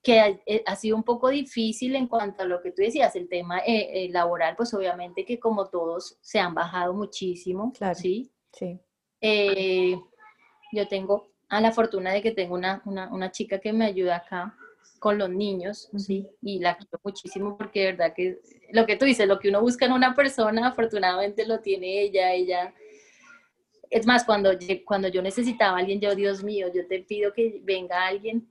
que 0.03 0.41
eh, 0.45 0.63
ha, 0.67 0.77
sido 0.77 0.97
un 0.97 1.03
poco 1.03 1.31
difícil 1.31 1.97
en 1.97 2.07
cuanto 2.07 2.43
a 2.43 2.47
lo 2.47 2.61
que 2.61 2.71
tú 2.71 2.83
decías, 2.83 3.17
el 3.17 3.27
tema 3.27 3.61
eh, 3.61 4.05
eh, 4.05 4.09
laboral, 4.11 4.55
pues 4.55 4.75
obviamente 4.75 5.25
que 5.25 5.41
como 5.41 5.69
todos 5.71 6.19
se 6.21 6.39
han 6.39 6.55
bajado 6.55 6.93
muchísimo, 6.93 7.73
claro, 7.73 7.95
¿sí? 7.95 8.31
Sí. 8.53 8.79
yo 10.73 10.89
tengo 10.89 11.34
a 11.55 11.61
la 11.61 11.73
fortuna 11.73 12.13
de 12.13 12.23
que 12.23 12.33
tengo 12.33 12.55
una, 12.55 12.83
una, 12.85 13.13
una, 13.13 13.31
chica 13.31 13.59
que 13.59 13.73
me 13.73 13.87
ayuda 13.87 14.17
acá 14.17 14.55
con 14.99 15.19
los 15.19 15.31
niños, 15.31 15.89
¿sí? 15.97 16.27
Y 16.43 16.61
la 16.61 16.77
quiero 16.77 17.01
muchísimo 17.03 17.57
porque 17.57 17.81
de 17.81 17.87
verdad 17.93 18.15
que 18.15 18.41
lo 18.73 18.87
que 18.87 18.97
tú 18.97 19.05
dices, 19.05 19.29
lo 19.29 19.39
que 19.39 19.51
uno 19.51 19.61
busca 19.61 19.87
en 19.87 19.93
una 19.93 20.15
persona, 20.15 20.69
afortunadamente 20.69 21.47
lo 21.47 21.61
tiene 21.61 22.01
ella, 22.01 22.33
ella... 22.33 22.75
Es 23.91 24.07
más, 24.07 24.25
cuando, 24.25 24.51
cuando 24.85 25.09
yo 25.09 25.23
necesitaba 25.23 25.77
a 25.77 25.81
alguien, 25.81 26.01
yo, 26.01 26.15
Dios 26.15 26.43
mío, 26.43 26.69
yo 26.75 26.87
te 26.87 27.01
pido 27.01 27.33
que 27.33 27.61
venga 27.63 28.07
alguien 28.07 28.49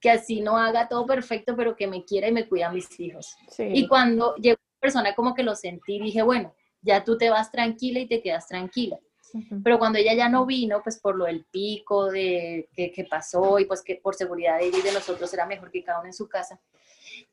que 0.00 0.10
así 0.10 0.40
no 0.40 0.58
haga 0.58 0.88
todo 0.88 1.06
perfecto, 1.06 1.56
pero 1.56 1.74
que 1.74 1.86
me 1.86 2.04
quiera 2.04 2.28
y 2.28 2.32
me 2.32 2.46
cuida 2.46 2.68
a 2.68 2.72
mis 2.72 2.98
hijos. 3.00 3.36
Y 3.58 3.86
cuando 3.86 4.34
llegó 4.36 4.58
una 4.60 4.80
persona 4.80 5.14
como 5.14 5.34
que 5.34 5.42
lo 5.42 5.54
sentí, 5.54 5.98
dije, 5.98 6.22
bueno, 6.22 6.54
ya 6.82 7.02
tú 7.02 7.16
te 7.16 7.30
vas 7.30 7.50
tranquila 7.50 8.00
y 8.00 8.06
te 8.06 8.20
quedas 8.20 8.46
tranquila. 8.46 8.98
Pero 9.62 9.78
cuando 9.78 9.98
ella 9.98 10.14
ya 10.14 10.28
no 10.28 10.46
vino, 10.46 10.82
pues 10.82 10.98
por 10.98 11.16
lo 11.16 11.24
del 11.24 11.44
pico 11.44 12.10
de 12.10 12.68
que, 12.74 13.06
pasó 13.08 13.58
y 13.58 13.64
pues 13.64 13.82
que 13.82 13.96
por 13.96 14.14
seguridad 14.14 14.58
de 14.58 14.66
ella 14.66 14.78
y 14.78 14.82
de 14.82 14.92
nosotros 14.92 15.32
era 15.32 15.46
mejor 15.46 15.70
que 15.70 15.84
cada 15.84 16.00
uno 16.00 16.08
en 16.08 16.14
su 16.14 16.28
casa, 16.28 16.60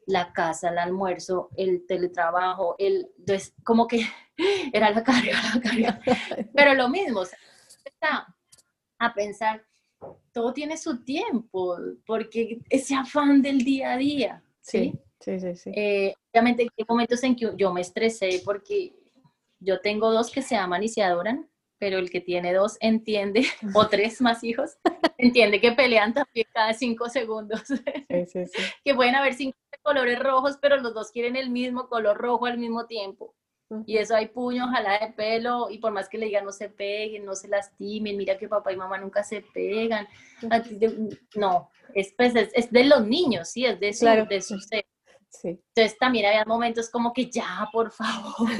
la 0.05 0.31
casa, 0.33 0.69
el 0.69 0.77
almuerzo, 0.77 1.49
el 1.57 1.85
teletrabajo, 1.85 2.75
el, 2.77 3.09
entonces 3.17 3.53
como 3.63 3.87
que 3.87 4.05
era 4.73 4.91
la 4.91 5.03
carga, 5.03 5.41
la 5.55 5.61
carga. 5.61 6.01
Pero 6.55 6.73
lo 6.73 6.89
mismo, 6.89 7.21
o 7.21 7.25
sea, 7.25 8.27
a 8.99 9.13
pensar, 9.13 9.63
todo 10.31 10.53
tiene 10.53 10.77
su 10.77 11.03
tiempo, 11.03 11.77
porque 12.05 12.59
ese 12.69 12.95
afán 12.95 13.41
del 13.41 13.59
día 13.59 13.93
a 13.93 13.97
día, 13.97 14.43
¿sí? 14.61 14.93
Sí, 15.19 15.39
sí, 15.39 15.55
sí. 15.55 15.71
Eh, 15.73 16.13
obviamente 16.31 16.63
hay 16.63 16.85
momentos 16.87 17.23
en 17.23 17.35
que 17.35 17.53
yo 17.55 17.71
me 17.71 17.79
estresé 17.79 18.41
porque 18.43 18.93
yo 19.59 19.79
tengo 19.79 20.11
dos 20.11 20.29
que 20.29 20.41
se 20.41 20.57
aman 20.57 20.83
y 20.83 20.89
se 20.89 21.01
adoran, 21.01 21.49
pero 21.83 21.97
el 21.97 22.09
que 22.09 22.21
tiene 22.21 22.53
dos 22.53 22.77
entiende, 22.79 23.45
o 23.75 23.89
tres 23.89 24.21
más 24.21 24.41
hijos, 24.45 24.77
entiende 25.17 25.59
que 25.59 25.73
pelean 25.73 26.13
también 26.13 26.47
cada 26.53 26.73
cinco 26.73 27.09
segundos. 27.09 27.61
Sí, 27.65 28.25
sí, 28.25 28.45
sí. 28.45 28.61
que 28.85 28.95
pueden 28.95 29.15
haber 29.15 29.33
cinco 29.33 29.57
colores 29.81 30.17
rojos, 30.17 30.57
pero 30.61 30.77
los 30.77 30.93
dos 30.93 31.11
quieren 31.11 31.35
el 31.35 31.49
mismo 31.49 31.89
color 31.89 32.17
rojo 32.17 32.45
al 32.45 32.57
mismo 32.57 32.85
tiempo. 32.85 33.35
Y 33.85 33.97
eso 33.97 34.15
hay 34.15 34.27
puño, 34.27 34.63
ojalá 34.63 34.97
de 34.97 35.11
pelo, 35.11 35.69
y 35.69 35.79
por 35.79 35.91
más 35.91 36.07
que 36.07 36.17
le 36.17 36.27
digan 36.27 36.45
no 36.45 36.53
se 36.53 36.69
peguen, 36.69 37.25
no 37.25 37.35
se 37.35 37.49
lastimen, 37.49 38.15
mira 38.15 38.37
que 38.37 38.47
papá 38.47 38.71
y 38.71 38.77
mamá 38.77 38.97
nunca 38.97 39.21
se 39.21 39.41
pegan. 39.41 40.07
No, 41.35 41.69
es, 41.93 42.13
pues, 42.15 42.33
es, 42.35 42.71
de 42.71 42.83
los 42.85 43.05
niños, 43.05 43.49
sí, 43.49 43.65
es 43.65 43.77
de 43.77 43.91
su, 43.91 44.05
de 44.05 44.41
su 44.41 44.57
ser. 44.59 44.85
Entonces 45.43 45.97
también 45.97 46.27
había 46.27 46.45
momentos 46.45 46.89
como 46.89 47.11
que 47.11 47.29
ya, 47.29 47.67
por 47.73 47.91
favor, 47.91 48.51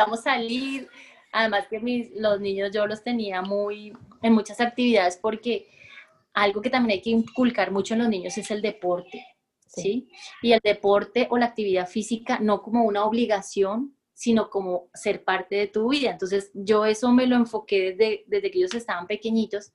vamos 0.00 0.20
a 0.20 0.34
salir. 0.34 0.88
Además 1.32 1.66
que 1.68 1.80
mis, 1.80 2.10
los 2.16 2.40
niños 2.40 2.70
yo 2.72 2.86
los 2.86 3.02
tenía 3.02 3.42
muy 3.42 3.92
en 4.22 4.32
muchas 4.32 4.60
actividades 4.60 5.18
porque 5.20 5.68
algo 6.34 6.60
que 6.60 6.70
también 6.70 6.98
hay 6.98 7.02
que 7.02 7.10
inculcar 7.10 7.70
mucho 7.70 7.94
en 7.94 8.00
los 8.00 8.08
niños 8.08 8.36
es 8.36 8.50
el 8.50 8.62
deporte. 8.62 9.26
¿sí? 9.66 10.08
Y 10.42 10.52
el 10.52 10.60
deporte 10.62 11.28
o 11.30 11.38
la 11.38 11.46
actividad 11.46 11.88
física 11.88 12.38
no 12.40 12.62
como 12.62 12.84
una 12.84 13.04
obligación, 13.04 13.94
sino 14.12 14.50
como 14.50 14.90
ser 14.92 15.24
parte 15.24 15.56
de 15.56 15.66
tu 15.68 15.90
vida. 15.90 16.10
Entonces 16.10 16.50
yo 16.52 16.84
eso 16.84 17.12
me 17.12 17.26
lo 17.26 17.36
enfoqué 17.36 17.94
desde, 17.94 18.24
desde 18.26 18.50
que 18.50 18.58
ellos 18.58 18.74
estaban 18.74 19.06
pequeñitos, 19.06 19.72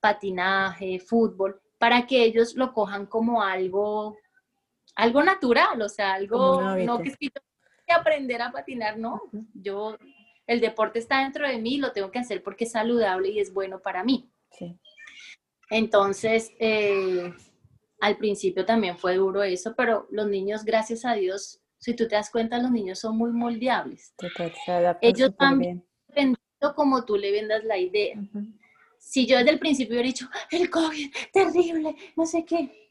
patinaje, 0.00 0.98
fútbol, 1.00 1.60
para 1.78 2.06
que 2.06 2.24
ellos 2.24 2.54
lo 2.54 2.72
cojan 2.72 3.06
como 3.06 3.42
algo, 3.42 4.16
algo 4.94 5.22
natural, 5.22 5.82
o 5.82 5.88
sea, 5.88 6.14
algo, 6.14 6.62
no 6.76 6.98
que 7.00 7.08
es 7.10 7.16
que 7.16 7.28
aprender 7.92 8.42
a 8.42 8.52
patinar, 8.52 8.98
no, 8.98 9.20
yo, 9.54 9.96
el 10.46 10.60
deporte 10.60 10.98
está 10.98 11.22
dentro 11.22 11.46
de 11.46 11.58
mí, 11.58 11.78
lo 11.78 11.92
tengo 11.92 12.10
que 12.10 12.18
hacer 12.18 12.42
porque 12.42 12.64
es 12.64 12.72
saludable 12.72 13.30
y 13.30 13.38
es 13.38 13.52
bueno 13.52 13.80
para 13.80 14.04
mí. 14.04 14.30
Entonces, 15.70 16.52
eh, 16.58 17.32
al 18.00 18.16
principio 18.16 18.64
también 18.64 18.96
fue 18.96 19.16
duro 19.16 19.42
eso, 19.42 19.74
pero 19.76 20.06
los 20.10 20.28
niños, 20.28 20.64
gracias 20.64 21.04
a 21.04 21.14
Dios, 21.14 21.60
si 21.78 21.94
tú 21.94 22.08
te 22.08 22.14
das 22.14 22.30
cuenta, 22.30 22.58
los 22.58 22.70
niños 22.70 22.98
son 22.98 23.16
muy 23.16 23.30
moldeables. 23.32 24.14
Ellos 25.00 25.30
van 25.36 25.84
dependiendo 26.08 26.38
como 26.74 27.04
tú 27.04 27.16
le 27.16 27.30
vendas 27.30 27.64
la 27.64 27.78
idea. 27.78 28.16
Si 28.98 29.26
yo 29.26 29.36
desde 29.36 29.50
el 29.50 29.58
principio 29.58 29.94
hubiera 29.94 30.06
dicho, 30.06 30.28
el 30.50 30.70
COVID, 30.70 31.12
terrible, 31.32 31.94
no 32.16 32.24
sé 32.24 32.44
qué, 32.44 32.83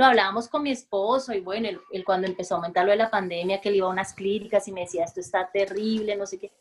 lo 0.00 0.06
hablábamos 0.06 0.48
con 0.48 0.62
mi 0.62 0.70
esposo 0.70 1.32
y 1.32 1.40
bueno, 1.40 1.68
él, 1.68 2.04
cuando 2.04 2.26
empezó 2.26 2.54
a 2.54 2.56
aumentar 2.56 2.84
lo 2.84 2.90
de 2.90 2.96
la 2.96 3.10
pandemia, 3.10 3.60
que 3.60 3.68
él 3.68 3.76
iba 3.76 3.86
a 3.86 3.90
unas 3.90 4.14
clínicas 4.14 4.66
y 4.66 4.72
me 4.72 4.80
decía, 4.82 5.04
esto 5.04 5.20
está 5.20 5.50
terrible, 5.52 6.16
no 6.16 6.26
sé 6.26 6.38
qué. 6.38 6.52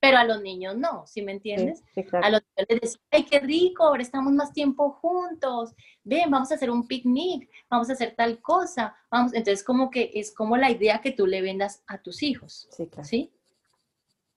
pero 0.00 0.18
a 0.18 0.24
los 0.24 0.42
niños 0.42 0.76
no, 0.76 1.06
¿sí 1.06 1.22
me 1.22 1.32
entiendes? 1.32 1.82
A 2.22 2.30
los 2.30 2.42
niños 2.42 2.66
les 2.68 2.80
decía, 2.80 3.00
ay, 3.10 3.24
qué 3.24 3.40
rico, 3.40 3.84
ahora 3.84 4.02
estamos 4.02 4.32
más 4.32 4.52
tiempo 4.52 4.90
juntos, 4.92 5.74
ven, 6.04 6.30
vamos 6.30 6.50
a 6.50 6.54
hacer 6.54 6.70
un 6.70 6.86
picnic, 6.86 7.48
vamos 7.70 7.88
a 7.88 7.94
hacer 7.94 8.14
tal 8.16 8.40
cosa, 8.40 8.96
vamos, 9.10 9.32
entonces 9.34 9.64
como 9.64 9.90
que 9.90 10.10
es 10.14 10.34
como 10.34 10.56
la 10.56 10.70
idea 10.70 11.00
que 11.00 11.12
tú 11.12 11.26
le 11.26 11.40
vendas 11.40 11.82
a 11.86 11.98
tus 11.98 12.22
hijos, 12.22 12.68
¿sí? 12.70 12.88
¿sí? 13.02 13.32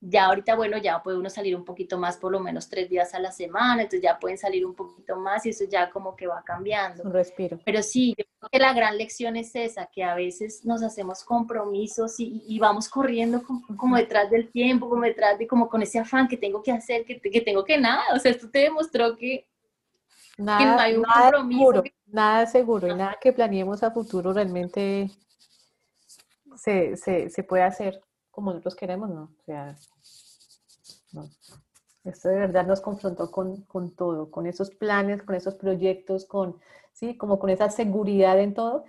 Ya 0.03 0.25
ahorita, 0.25 0.55
bueno, 0.55 0.79
ya 0.79 1.03
puede 1.03 1.19
uno 1.19 1.29
salir 1.29 1.55
un 1.55 1.63
poquito 1.63 1.99
más, 1.99 2.17
por 2.17 2.31
lo 2.31 2.39
menos 2.39 2.67
tres 2.67 2.89
días 2.89 3.13
a 3.13 3.19
la 3.19 3.31
semana, 3.31 3.83
entonces 3.83 4.01
ya 4.01 4.17
pueden 4.17 4.35
salir 4.35 4.65
un 4.65 4.73
poquito 4.73 5.15
más 5.15 5.45
y 5.45 5.49
eso 5.49 5.65
ya 5.69 5.91
como 5.91 6.15
que 6.15 6.25
va 6.25 6.41
cambiando. 6.43 7.03
Un 7.03 7.13
respiro. 7.13 7.59
Pero 7.63 7.83
sí, 7.83 8.15
yo 8.17 8.25
creo 8.39 8.49
que 8.49 8.57
la 8.57 8.73
gran 8.73 8.97
lección 8.97 9.35
es 9.35 9.55
esa, 9.55 9.85
que 9.85 10.03
a 10.03 10.15
veces 10.15 10.65
nos 10.65 10.81
hacemos 10.81 11.23
compromisos 11.23 12.15
y, 12.17 12.57
vamos 12.57 12.89
corriendo 12.89 13.43
como, 13.77 13.95
detrás 13.95 14.31
del 14.31 14.49
tiempo, 14.49 14.89
como 14.89 15.03
detrás 15.03 15.37
de, 15.37 15.45
como 15.45 15.69
con 15.69 15.83
ese 15.83 15.99
afán 15.99 16.27
que 16.27 16.37
tengo 16.37 16.63
que 16.63 16.71
hacer, 16.71 17.05
que, 17.05 17.21
que 17.21 17.41
tengo 17.41 17.63
que 17.63 17.77
nada. 17.77 18.01
O 18.15 18.17
sea, 18.17 18.31
esto 18.31 18.49
te 18.49 18.59
demostró 18.59 19.15
que, 19.15 19.45
nada, 20.35 20.77
no 20.77 20.81
hay 20.81 20.95
un 20.95 21.03
compromiso. 21.03 21.59
Seguro, 21.59 21.83
Nada 22.07 22.45
seguro 22.47 22.87
y 22.87 22.95
nada 22.95 23.17
que 23.21 23.31
planeemos 23.31 23.83
a 23.83 23.91
futuro 23.91 24.33
realmente 24.33 25.11
se, 26.55 26.97
se, 26.97 27.29
se 27.29 27.43
puede 27.43 27.63
hacer 27.63 28.01
como 28.31 28.51
nosotros 28.51 28.75
queremos, 28.75 29.09
¿no? 29.09 29.23
O 29.23 29.43
sea, 29.45 29.75
no. 31.14 31.30
Esto 32.03 32.30
de 32.30 32.36
verdad 32.36 32.66
nos 32.66 32.82
confrontó 32.82 33.30
con, 33.30 33.62
con, 33.64 33.91
todo, 33.91 34.32
con 34.32 34.47
esos 34.47 34.72
planes, 34.72 35.22
con 35.22 35.36
esos 35.36 35.53
proyectos, 35.55 36.26
con, 36.26 36.59
sí, 36.93 37.16
como 37.16 37.38
con 37.38 37.51
esa 37.51 37.70
seguridad 37.70 38.39
en 38.39 38.55
todo. 38.55 38.86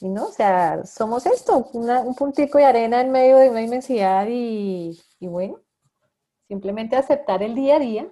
Y 0.00 0.08
no, 0.08 0.26
o 0.26 0.32
sea, 0.32 0.84
somos 0.84 1.26
esto, 1.26 1.70
un 1.72 2.14
puntico 2.14 2.58
de 2.58 2.64
arena 2.64 3.00
en 3.00 3.10
medio 3.10 3.38
de 3.38 3.50
una 3.50 3.62
inmensidad 3.62 4.26
y, 4.28 5.00
y 5.18 5.26
bueno, 5.26 5.60
simplemente 6.48 6.96
aceptar 6.96 7.42
el 7.42 7.54
día 7.54 7.76
a 7.76 7.80
día 7.80 8.08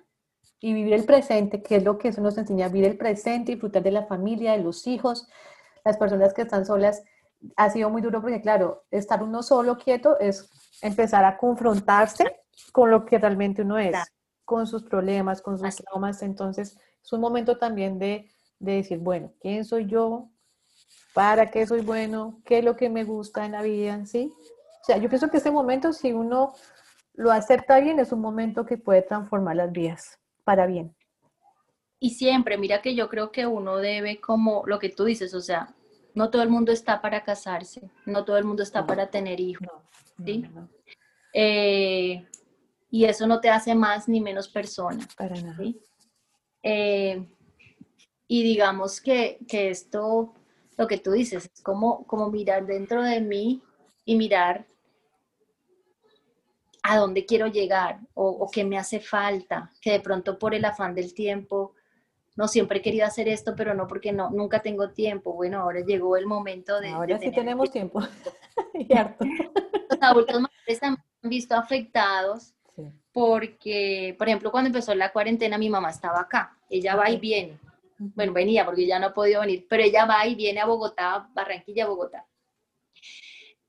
y 0.60 0.74
vivir 0.74 0.94
el 0.94 1.04
presente, 1.04 1.62
que 1.62 1.76
es 1.76 1.84
lo 1.84 1.98
que 1.98 2.08
eso 2.08 2.20
nos 2.20 2.36
enseña, 2.36 2.68
vivir 2.68 2.90
el 2.90 2.98
presente, 2.98 3.52
disfrutar 3.52 3.82
de 3.82 3.92
la 3.92 4.06
familia, 4.06 4.52
de 4.52 4.62
los 4.62 4.86
hijos, 4.86 5.28
las 5.84 5.96
personas 5.96 6.34
que 6.34 6.42
están 6.42 6.66
solas. 6.66 7.02
Ha 7.56 7.70
sido 7.70 7.88
muy 7.88 8.02
duro 8.02 8.20
porque, 8.20 8.42
claro, 8.42 8.84
estar 8.90 9.22
uno 9.22 9.42
solo 9.42 9.78
quieto 9.78 10.18
es 10.18 10.50
empezar 10.82 11.24
a 11.24 11.38
confrontarse 11.38 12.24
con 12.72 12.90
lo 12.90 13.04
que 13.04 13.18
realmente 13.18 13.62
uno 13.62 13.78
es, 13.78 13.96
con 14.44 14.66
sus 14.66 14.82
problemas, 14.82 15.42
con 15.42 15.58
sus 15.58 15.76
traumas. 15.76 16.22
Entonces, 16.22 16.78
es 17.02 17.12
un 17.12 17.20
momento 17.20 17.58
también 17.58 17.98
de, 17.98 18.30
de 18.58 18.72
decir, 18.72 18.98
bueno, 18.98 19.32
¿quién 19.40 19.64
soy 19.64 19.86
yo? 19.86 20.28
¿Para 21.14 21.50
qué 21.50 21.66
soy 21.66 21.80
bueno? 21.80 22.40
¿Qué 22.44 22.58
es 22.58 22.64
lo 22.64 22.76
que 22.76 22.88
me 22.88 23.04
gusta 23.04 23.44
en 23.44 23.52
la 23.52 23.62
vida? 23.62 24.04
¿Sí? 24.06 24.32
O 24.82 24.84
sea, 24.84 24.96
yo 24.96 25.08
pienso 25.08 25.28
que 25.30 25.38
este 25.38 25.50
momento, 25.50 25.92
si 25.92 26.12
uno 26.12 26.54
lo 27.14 27.32
acepta 27.32 27.80
bien, 27.80 27.98
es 27.98 28.12
un 28.12 28.20
momento 28.20 28.64
que 28.64 28.78
puede 28.78 29.02
transformar 29.02 29.56
las 29.56 29.72
vidas 29.72 30.18
para 30.44 30.66
bien. 30.66 30.94
Y 31.98 32.10
siempre, 32.10 32.56
mira 32.56 32.80
que 32.80 32.94
yo 32.94 33.08
creo 33.08 33.30
que 33.30 33.46
uno 33.46 33.76
debe, 33.76 34.20
como 34.20 34.62
lo 34.66 34.78
que 34.78 34.88
tú 34.88 35.04
dices, 35.04 35.34
o 35.34 35.40
sea, 35.42 35.74
no 36.14 36.30
todo 36.30 36.42
el 36.42 36.48
mundo 36.48 36.72
está 36.72 37.02
para 37.02 37.22
casarse, 37.22 37.90
no 38.06 38.24
todo 38.24 38.38
el 38.38 38.44
mundo 38.44 38.62
está 38.62 38.86
para 38.86 39.10
tener 39.10 39.38
hijos. 39.38 39.68
¿sí? 40.24 40.44
Eh, 41.34 42.26
y 42.90 43.04
eso 43.04 43.26
no 43.26 43.40
te 43.40 43.48
hace 43.48 43.74
más 43.74 44.08
ni 44.08 44.20
menos 44.20 44.48
persona. 44.48 45.06
Para 45.16 45.40
nada. 45.40 45.62
Eh, 46.62 47.24
y 48.26 48.42
digamos 48.42 49.00
que, 49.00 49.38
esto, 49.48 50.34
lo 50.76 50.86
que 50.86 50.98
tú 50.98 51.12
dices, 51.12 51.50
es 51.52 51.62
como, 51.62 52.04
como 52.06 52.30
mirar 52.30 52.66
dentro 52.66 53.02
de 53.02 53.20
mí 53.20 53.62
y 54.04 54.16
mirar 54.16 54.66
a 56.82 56.96
dónde 56.96 57.26
quiero 57.26 57.46
llegar 57.46 58.00
o, 58.14 58.28
o, 58.28 58.50
qué 58.50 58.64
me 58.64 58.78
hace 58.78 59.00
falta, 59.00 59.70
que 59.80 59.92
de 59.92 60.00
pronto 60.00 60.38
por 60.38 60.54
el 60.54 60.64
afán 60.64 60.94
del 60.94 61.12
tiempo, 61.12 61.74
no 62.36 62.48
siempre 62.48 62.78
he 62.78 62.82
querido 62.82 63.06
hacer 63.06 63.28
esto, 63.28 63.54
pero 63.54 63.74
no 63.74 63.86
porque 63.86 64.12
no, 64.12 64.30
nunca 64.30 64.62
tengo 64.62 64.90
tiempo. 64.90 65.34
Bueno, 65.34 65.60
ahora 65.60 65.80
llegó 65.80 66.16
el 66.16 66.26
momento 66.26 66.80
de... 66.80 66.88
Ahora 66.88 67.18
sí 67.18 67.30
tenemos 67.30 67.70
tiempo. 67.70 68.00
Los 68.74 70.00
adultos 70.00 70.40
mayores 70.40 70.80
también 70.80 71.04
han 71.22 71.30
visto 71.30 71.54
afectados 71.54 72.54
porque, 73.12 74.14
por 74.18 74.28
ejemplo, 74.28 74.50
cuando 74.50 74.68
empezó 74.68 74.94
la 74.94 75.12
cuarentena, 75.12 75.58
mi 75.58 75.68
mamá 75.68 75.90
estaba 75.90 76.20
acá. 76.20 76.56
Ella 76.68 76.96
va 76.96 77.10
y 77.10 77.18
viene. 77.18 77.58
Bueno, 77.98 78.32
venía 78.32 78.64
porque 78.64 78.86
ya 78.86 78.98
no 78.98 79.08
ha 79.08 79.14
podido 79.14 79.40
venir, 79.42 79.66
pero 79.68 79.82
ella 79.82 80.06
va 80.06 80.26
y 80.26 80.34
viene 80.34 80.60
a 80.60 80.66
Bogotá, 80.66 81.28
Barranquilla, 81.34 81.86
Bogotá. 81.86 82.26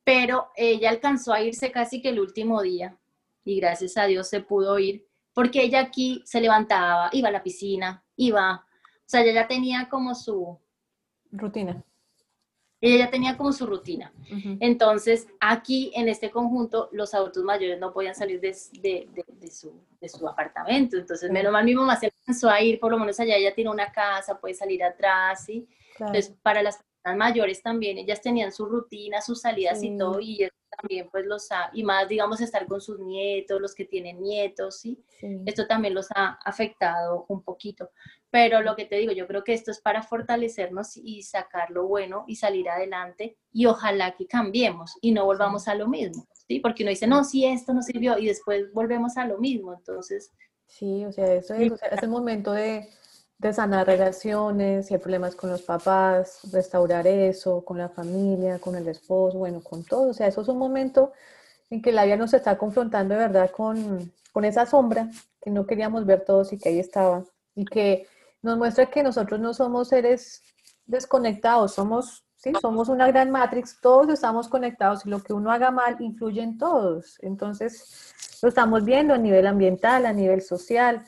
Pero 0.04 0.52
ella 0.56 0.89
alcanzó 0.89 1.34
a 1.34 1.42
irse 1.42 1.72
casi 1.72 2.02
que 2.02 2.10
el 2.10 2.20
último 2.20 2.62
día 2.62 2.98
y 3.44 3.60
gracias 3.60 3.98
a 3.98 4.06
Dios 4.06 4.30
se 4.30 4.42
pudo 4.42 4.80
ir 4.80 5.06
porque 5.34 5.64
ella 5.64 5.82
aquí 5.82 6.22
se 6.26 6.42
levantaba, 6.42 7.10
iba 7.14 7.30
a 7.30 7.32
la 7.32 7.44
piscina, 7.44 8.04
iba, 8.16 8.66
o 8.66 9.04
sea, 9.06 9.22
ella 9.22 9.34
ya 9.34 9.48
tenía 9.48 9.88
como 9.89 10.14
su 10.16 10.60
rutina 11.32 11.84
ella 12.82 13.05
ya 13.05 13.11
tenía 13.11 13.38
como 13.38 13.53
su 13.53 13.67
rutina. 13.67 14.11
Entonces, 14.59 15.27
aquí 15.39 15.91
en 15.93 16.09
este 16.09 16.32
conjunto, 16.32 16.89
los 16.91 17.13
adultos 17.13 17.43
mayores 17.43 17.79
no 17.79 17.93
podían 17.93 18.15
salir 18.15 18.41
de, 18.41 18.53
su, 18.53 20.27
apartamento. 20.27 20.97
Entonces, 20.97 21.29
menos 21.32 21.53
mal 21.53 21.63
mi 21.63 21.75
mamá 21.75 21.95
se 21.95 22.07
alcanzó 22.07 22.49
a 22.49 22.59
ir, 22.59 22.79
por 22.79 22.91
lo 22.91 22.97
menos 22.97 23.19
allá 23.19 23.36
ella 23.36 23.53
tiene 23.53 23.69
una 23.69 23.91
casa, 23.91 24.39
puede 24.39 24.55
salir 24.55 24.84
atrás, 24.84 25.45
¿sí? 25.45 25.67
Entonces, 25.99 26.34
para 26.41 26.63
las 26.63 26.77
personas 26.77 27.17
mayores 27.17 27.61
también, 27.61 27.99
ellas 27.99 28.19
tenían 28.19 28.51
su 28.51 28.65
rutina, 28.65 29.21
sus 29.21 29.41
salidas 29.41 29.84
y 29.84 29.95
todo, 29.95 30.19
y 30.19 30.49
también 30.79 31.09
pues 31.11 31.25
los 31.25 31.51
ha, 31.51 31.69
y 31.73 31.84
más 31.84 32.07
digamos 32.07 32.41
estar 32.41 32.65
con 32.65 32.82
sus 32.82 32.99
nietos, 32.99 33.61
los 33.61 33.75
que 33.75 33.86
tienen 33.86 34.21
nietos, 34.21 34.79
¿sí? 34.79 35.03
Esto 35.45 35.67
también 35.67 35.93
los 35.93 36.07
ha 36.15 36.39
afectado 36.43 37.25
un 37.27 37.43
poquito. 37.43 37.91
Pero 38.32 38.61
lo 38.61 38.75
que 38.75 38.86
te 38.86 38.95
digo, 38.95 39.11
yo 39.11 39.27
creo 39.27 39.43
que 39.43 39.53
esto 39.53 39.71
es 39.71 39.82
para 39.82 40.03
fortalecernos 40.03 40.95
y 40.95 41.21
sacar 41.21 41.69
lo 41.69 41.86
bueno 41.86 42.23
y 42.27 42.38
salir 42.38 42.69
adelante 42.69 43.38
y 43.51 43.65
ojalá 43.65 44.15
que 44.15 44.25
cambiemos 44.25 44.97
y 45.01 45.11
no 45.11 45.25
volvamos 45.25 45.67
a 45.67 45.75
lo 45.75 45.88
mismo, 45.88 46.25
¿sí? 46.47 46.59
Porque 46.59 46.84
uno 46.84 46.89
dice, 46.89 47.07
no, 47.07 47.23
si 47.25 47.45
esto 47.45 47.73
no 47.73 47.84
sirvió 47.84 48.17
y 48.17 48.27
después 48.27 48.71
volvemos 48.73 49.17
a 49.17 49.25
lo 49.25 49.38
mismo, 49.38 49.73
entonces... 49.73 50.32
Sí, 50.65 51.03
o 51.03 51.11
sea, 51.11 51.34
eso 51.34 51.53
es, 51.53 51.73
es 51.73 52.01
el 52.03 52.09
momento 52.09 52.53
de, 52.53 52.88
de 53.41 53.53
sanar 53.53 53.88
relaciones, 53.88 54.86
si 54.88 54.93
hay 54.93 54.99
problemas 54.99 55.36
con 55.36 55.49
los 55.49 55.63
papás, 55.63 56.39
restaurar 56.53 57.07
eso, 57.07 57.65
con 57.65 57.79
la 57.79 57.89
familia, 57.89 58.59
con 58.59 58.75
el 58.75 58.88
esposo, 58.88 59.39
bueno, 59.39 59.61
con 59.61 59.84
todo. 59.84 60.11
O 60.11 60.13
sea, 60.13 60.27
eso 60.27 60.41
es 60.41 60.47
un 60.47 60.59
momento 60.59 61.11
en 61.71 61.82
que 61.82 61.91
la 61.91 62.05
vida 62.05 62.17
nos 62.17 62.36
está 62.36 62.57
confrontando 62.57 63.15
de 63.15 63.19
verdad 63.21 63.49
con, 63.49 64.11
con 64.32 64.45
esa 64.45 64.67
sombra 64.67 65.09
que 65.41 65.49
no 65.49 65.65
queríamos 65.65 66.05
ver 66.05 66.23
todos 66.23 66.53
y 66.53 66.59
que 66.59 66.69
ahí 66.69 66.79
estaba. 66.79 67.25
Y 67.55 67.65
que 67.65 68.05
nos 68.42 68.58
muestra 68.58 68.88
que 68.88 69.04
nosotros 69.04 69.39
no 69.39 69.54
somos 69.54 69.89
seres 69.89 70.42
desconectados, 70.86 71.74
somos, 71.74 72.26
¿sí? 72.36 72.52
somos 72.62 72.89
una 72.89 73.08
gran 73.08 73.32
matrix, 73.32 73.80
todos 73.82 74.10
estamos 74.10 74.48
conectados 74.48 75.06
y 75.06 75.10
lo 75.10 75.22
que 75.22 75.34
uno 75.34 75.52
haga 75.52 75.72
mal 75.72 75.98
influye 76.00 76.42
en 76.42 76.58
todos. 76.58 77.18
Entonces, 77.22 78.14
lo 78.42 78.50
estamos 78.50 78.84
viendo 78.84 79.14
a 79.14 79.18
nivel 79.18 79.48
ambiental, 79.48 80.06
a 80.06 80.14
nivel 80.14 80.42
social. 80.42 81.04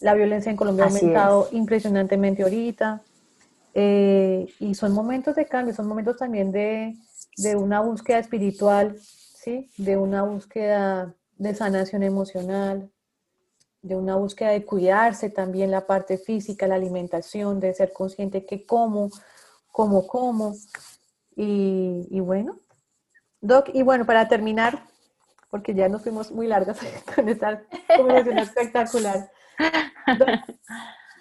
La 0.00 0.14
violencia 0.14 0.50
en 0.50 0.56
Colombia 0.56 0.84
ha 0.84 0.88
aumentado 0.88 1.48
impresionantemente 1.52 2.42
ahorita. 2.42 3.02
Eh, 3.74 4.46
y 4.60 4.74
son 4.74 4.92
momentos 4.92 5.36
de 5.36 5.46
cambio, 5.46 5.74
son 5.74 5.86
momentos 5.86 6.16
también 6.16 6.50
de, 6.50 6.96
de 7.36 7.56
una 7.56 7.80
búsqueda 7.80 8.18
espiritual, 8.18 8.96
¿sí? 8.98 9.70
de 9.76 9.96
una 9.96 10.22
búsqueda 10.22 11.14
de 11.36 11.54
sanación 11.54 12.02
emocional, 12.02 12.90
de 13.82 13.96
una 13.96 14.16
búsqueda 14.16 14.50
de 14.50 14.64
cuidarse 14.64 15.30
también 15.30 15.70
la 15.70 15.86
parte 15.86 16.18
física, 16.18 16.66
la 16.66 16.74
alimentación, 16.74 17.60
de 17.60 17.74
ser 17.74 17.92
consciente 17.92 18.44
que 18.44 18.66
como, 18.66 19.10
como, 19.70 20.06
como. 20.06 20.54
Y, 21.36 22.18
bueno, 22.20 22.58
Doc, 23.40 23.68
y 23.72 23.82
bueno, 23.82 24.04
para 24.04 24.26
terminar, 24.26 24.82
porque 25.50 25.72
ya 25.74 25.88
nos 25.88 26.02
fuimos 26.02 26.32
muy 26.32 26.48
largas 26.48 26.78
con 27.14 27.28
esta 27.28 27.62
conversación 27.96 28.38
espectacular. 28.38 29.30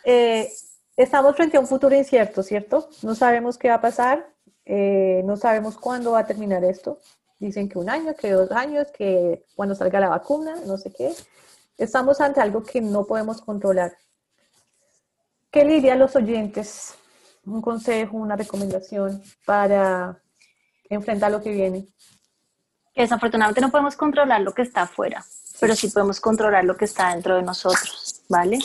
Eh, 0.10 0.50
estamos 0.96 1.36
frente 1.36 1.58
a 1.58 1.60
un 1.60 1.68
futuro 1.68 1.94
incierto, 1.94 2.42
¿cierto? 2.42 2.90
No 3.04 3.14
sabemos 3.14 3.58
qué 3.58 3.68
va 3.68 3.76
a 3.76 3.82
pasar, 3.82 4.34
eh, 4.66 5.22
no 5.26 5.38
sabemos 5.38 5.78
cuándo 5.78 6.14
va 6.14 6.20
a 6.20 6.26
terminar 6.26 6.64
esto. 6.64 7.00
Dicen 7.40 7.70
que 7.70 7.78
un 7.78 7.90
año, 7.90 8.16
que 8.16 8.32
dos 8.32 8.52
años, 8.52 8.88
que 8.98 9.46
cuando 9.56 9.76
salga 9.76 10.00
la 10.00 10.10
vacuna, 10.10 10.56
no 10.66 10.78
sé 10.78 10.92
qué. 10.92 11.14
Estamos 11.78 12.20
ante 12.22 12.42
algo 12.42 12.64
que 12.64 12.82
no 12.82 13.06
podemos 13.06 13.42
controlar. 13.42 13.96
¿Qué 15.52 15.64
le 15.64 15.76
diría 15.76 15.94
a 15.94 15.98
los 15.98 16.16
oyentes? 16.16 16.96
Un 17.46 17.62
consejo, 17.62 18.18
una 18.18 18.36
recomendación 18.36 19.22
para 19.46 20.20
enfrentar 20.90 21.32
lo 21.32 21.42
que 21.42 21.52
viene. 21.52 21.88
Desafortunadamente 22.96 23.62
no 23.62 23.70
podemos 23.70 23.96
controlar 23.96 24.42
lo 24.42 24.54
que 24.54 24.64
está 24.64 24.82
afuera, 24.84 25.24
pero 25.60 25.76
sí 25.76 25.90
podemos 25.90 26.20
controlar 26.20 26.66
lo 26.66 26.76
que 26.76 26.86
está 26.86 27.14
dentro 27.14 27.36
de 27.36 27.44
nosotros, 27.44 28.24
¿vale? 28.28 28.58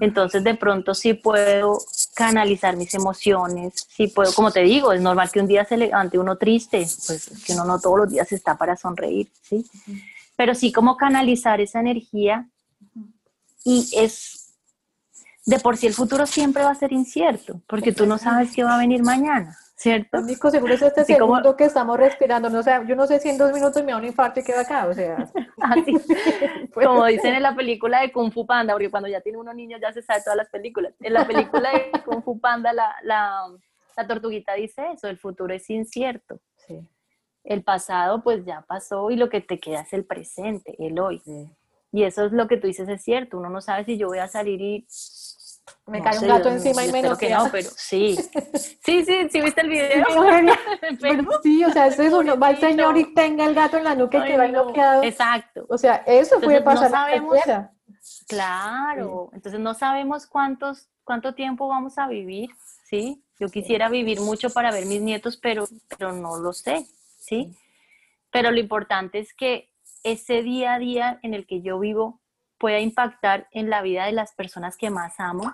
Entonces 0.00 0.44
de 0.44 0.54
pronto 0.54 0.94
sí 0.94 1.14
puedo 1.14 1.78
canalizar 2.14 2.76
mis 2.76 2.94
emociones, 2.94 3.88
sí 3.88 4.06
puedo, 4.06 4.32
como 4.32 4.52
te 4.52 4.60
digo, 4.60 4.92
es 4.92 5.00
normal 5.00 5.32
que 5.32 5.40
un 5.40 5.48
día 5.48 5.64
se 5.64 5.76
levante 5.76 6.16
uno 6.16 6.36
triste, 6.36 6.86
pues 7.06 7.44
que 7.44 7.54
uno 7.54 7.64
no 7.64 7.80
todos 7.80 7.98
los 7.98 8.10
días 8.10 8.30
está 8.30 8.56
para 8.56 8.76
sonreír, 8.76 9.32
¿sí? 9.42 9.68
pero 10.36 10.54
sí 10.54 10.72
como 10.72 10.96
canalizar 10.96 11.60
esa 11.60 11.80
energía 11.80 12.48
y 13.64 13.88
es, 13.96 14.54
de 15.46 15.58
por 15.58 15.76
sí 15.76 15.86
el 15.86 15.94
futuro 15.94 16.26
siempre 16.26 16.64
va 16.64 16.70
a 16.70 16.74
ser 16.74 16.92
incierto, 16.92 17.60
porque 17.66 17.92
tú 17.92 18.06
no 18.06 18.18
sabes 18.18 18.54
qué 18.54 18.64
va 18.64 18.74
a 18.74 18.78
venir 18.78 19.02
mañana. 19.02 19.56
¿cierto? 19.82 20.20
Nico, 20.20 20.48
seguro 20.48 20.74
es 20.74 20.82
este 20.82 21.04
segundo 21.04 21.56
que 21.56 21.64
estamos 21.64 21.98
respirando, 21.98 22.48
no 22.48 22.62
sé, 22.62 22.70
yo 22.86 22.94
no 22.94 23.04
sé 23.04 23.18
si 23.18 23.30
en 23.30 23.36
dos 23.36 23.52
minutos 23.52 23.82
me 23.82 23.90
da 23.90 23.98
un 23.98 24.04
infarto 24.04 24.38
y 24.38 24.44
queda 24.44 24.60
acá, 24.60 24.86
o 24.86 24.94
sea. 24.94 25.28
Así, 25.60 25.92
pues, 26.72 26.86
como 26.86 27.04
dicen 27.06 27.34
en 27.34 27.42
la 27.42 27.56
película 27.56 28.00
de 28.00 28.12
Kung 28.12 28.32
Fu 28.32 28.46
Panda, 28.46 28.74
porque 28.74 28.90
cuando 28.90 29.08
ya 29.08 29.20
tiene 29.20 29.38
unos 29.38 29.56
niños 29.56 29.80
ya 29.80 29.92
se 29.92 30.00
sabe 30.00 30.22
todas 30.22 30.36
las 30.36 30.48
películas. 30.50 30.94
En 31.00 31.12
la 31.12 31.26
película 31.26 31.70
de 31.72 31.90
Kung 32.04 32.22
Fu 32.22 32.38
Panda, 32.38 32.72
la, 32.72 32.94
la, 33.02 33.48
la 33.96 34.06
tortuguita 34.06 34.54
dice 34.54 34.84
eso, 34.94 35.08
el 35.08 35.18
futuro 35.18 35.52
es 35.52 35.68
incierto. 35.68 36.38
Sí. 36.68 36.78
El 37.42 37.64
pasado 37.64 38.22
pues 38.22 38.44
ya 38.44 38.60
pasó 38.62 39.10
y 39.10 39.16
lo 39.16 39.28
que 39.28 39.40
te 39.40 39.58
queda 39.58 39.80
es 39.80 39.92
el 39.92 40.04
presente, 40.04 40.76
el 40.78 41.00
hoy. 41.00 41.20
Y 41.92 42.04
eso 42.04 42.24
es 42.24 42.32
lo 42.32 42.48
que 42.48 42.56
tú 42.56 42.66
dices, 42.66 42.88
es 42.88 43.02
cierto, 43.02 43.38
uno 43.38 43.50
no 43.50 43.60
sabe 43.60 43.84
si 43.84 43.98
yo 43.98 44.08
voy 44.08 44.18
a 44.18 44.26
salir 44.26 44.60
y 44.60 44.86
me 45.86 46.02
cae 46.02 46.18
un 46.18 46.28
gato 46.28 46.48
encima 46.48 46.84
y 46.84 46.92
me 46.92 47.02
que 47.18 47.30
no, 47.30 47.48
pero 47.50 47.68
sí. 47.76 48.16
Sí, 48.84 49.04
sí, 49.04 49.28
sí, 49.30 49.40
viste 49.40 49.60
el 49.60 49.68
video. 49.68 50.06
sí, 51.42 51.64
o 51.64 51.70
sea, 51.70 51.86
es 51.86 51.98
eso, 51.98 52.22
no 52.22 52.38
va 52.38 52.50
el 52.50 52.58
señor 52.58 52.96
y 52.96 53.12
tenga 53.14 53.44
el 53.44 53.54
gato 53.54 53.76
en 53.76 53.84
la 53.84 53.94
nuca 53.94 54.18
y 54.18 54.30
que 54.30 54.38
va 54.38 54.46
bloqueado. 54.46 55.02
Exacto. 55.02 55.66
O 55.68 55.76
sea, 55.76 55.96
eso 56.06 56.40
puede 56.40 56.62
pasar 56.62 56.90
no 56.90 56.96
sabemos, 56.96 57.38
Claro, 58.26 59.30
entonces 59.32 59.60
no 59.60 59.74
sabemos 59.74 60.26
cuántos, 60.26 60.88
cuánto 61.04 61.34
tiempo 61.34 61.68
vamos 61.68 61.98
a 61.98 62.08
vivir, 62.08 62.50
¿sí? 62.84 63.22
Yo 63.38 63.48
quisiera 63.48 63.88
vivir 63.88 64.20
mucho 64.20 64.50
para 64.50 64.72
ver 64.72 64.86
mis 64.86 65.00
nietos, 65.00 65.36
pero, 65.36 65.68
pero 65.88 66.12
no 66.12 66.36
lo 66.38 66.52
sé, 66.52 66.86
¿sí? 67.18 67.54
Pero 68.30 68.50
lo 68.50 68.58
importante 68.58 69.18
es 69.18 69.34
que 69.34 69.71
ese 70.02 70.42
día 70.42 70.74
a 70.74 70.78
día 70.78 71.18
en 71.22 71.34
el 71.34 71.46
que 71.46 71.62
yo 71.62 71.78
vivo 71.78 72.20
pueda 72.58 72.80
impactar 72.80 73.48
en 73.50 73.70
la 73.70 73.82
vida 73.82 74.06
de 74.06 74.12
las 74.12 74.32
personas 74.34 74.76
que 74.76 74.90
más 74.90 75.18
amo, 75.18 75.52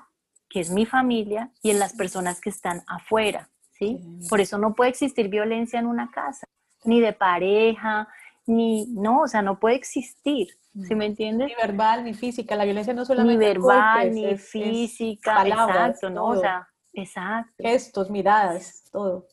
que 0.49 0.61
es 0.61 0.71
mi 0.71 0.87
familia, 0.87 1.51
y 1.63 1.71
en 1.71 1.79
las 1.79 1.95
personas 1.95 2.41
que 2.41 2.51
están 2.51 2.83
afuera, 2.87 3.51
¿sí? 3.73 3.99
Por 4.29 4.41
eso 4.41 4.59
no 4.59 4.75
puede 4.75 4.91
existir 4.91 5.29
violencia 5.29 5.79
en 5.79 5.87
una 5.87 6.11
casa, 6.11 6.47
ni 6.85 7.01
de 7.01 7.13
pareja, 7.13 8.09
ni, 8.47 8.87
no, 8.89 9.23
o 9.23 9.29
sea, 9.29 9.43
no 9.43 9.59
puede 9.59 9.77
existir, 9.77 10.49
¿sí 10.87 10.95
me 10.95 11.07
entiendes? 11.07 11.49
Ni 11.49 11.55
verbal, 11.55 12.05
ni 12.05 12.15
física, 12.15 12.57
la 12.57 12.65
violencia 12.65 12.95
no 12.95 13.05
solamente 13.05 13.39
Ni 13.39 13.47
verbal, 13.47 14.15
ni 14.15 14.39
física, 14.39 15.47
exacto, 15.47 16.11
¿no? 16.11 16.27
O 16.27 16.41
sea, 16.41 16.69
exacto. 16.93 17.63
Gestos, 17.63 18.11
miradas, 18.11 18.85
todo. 18.91 19.29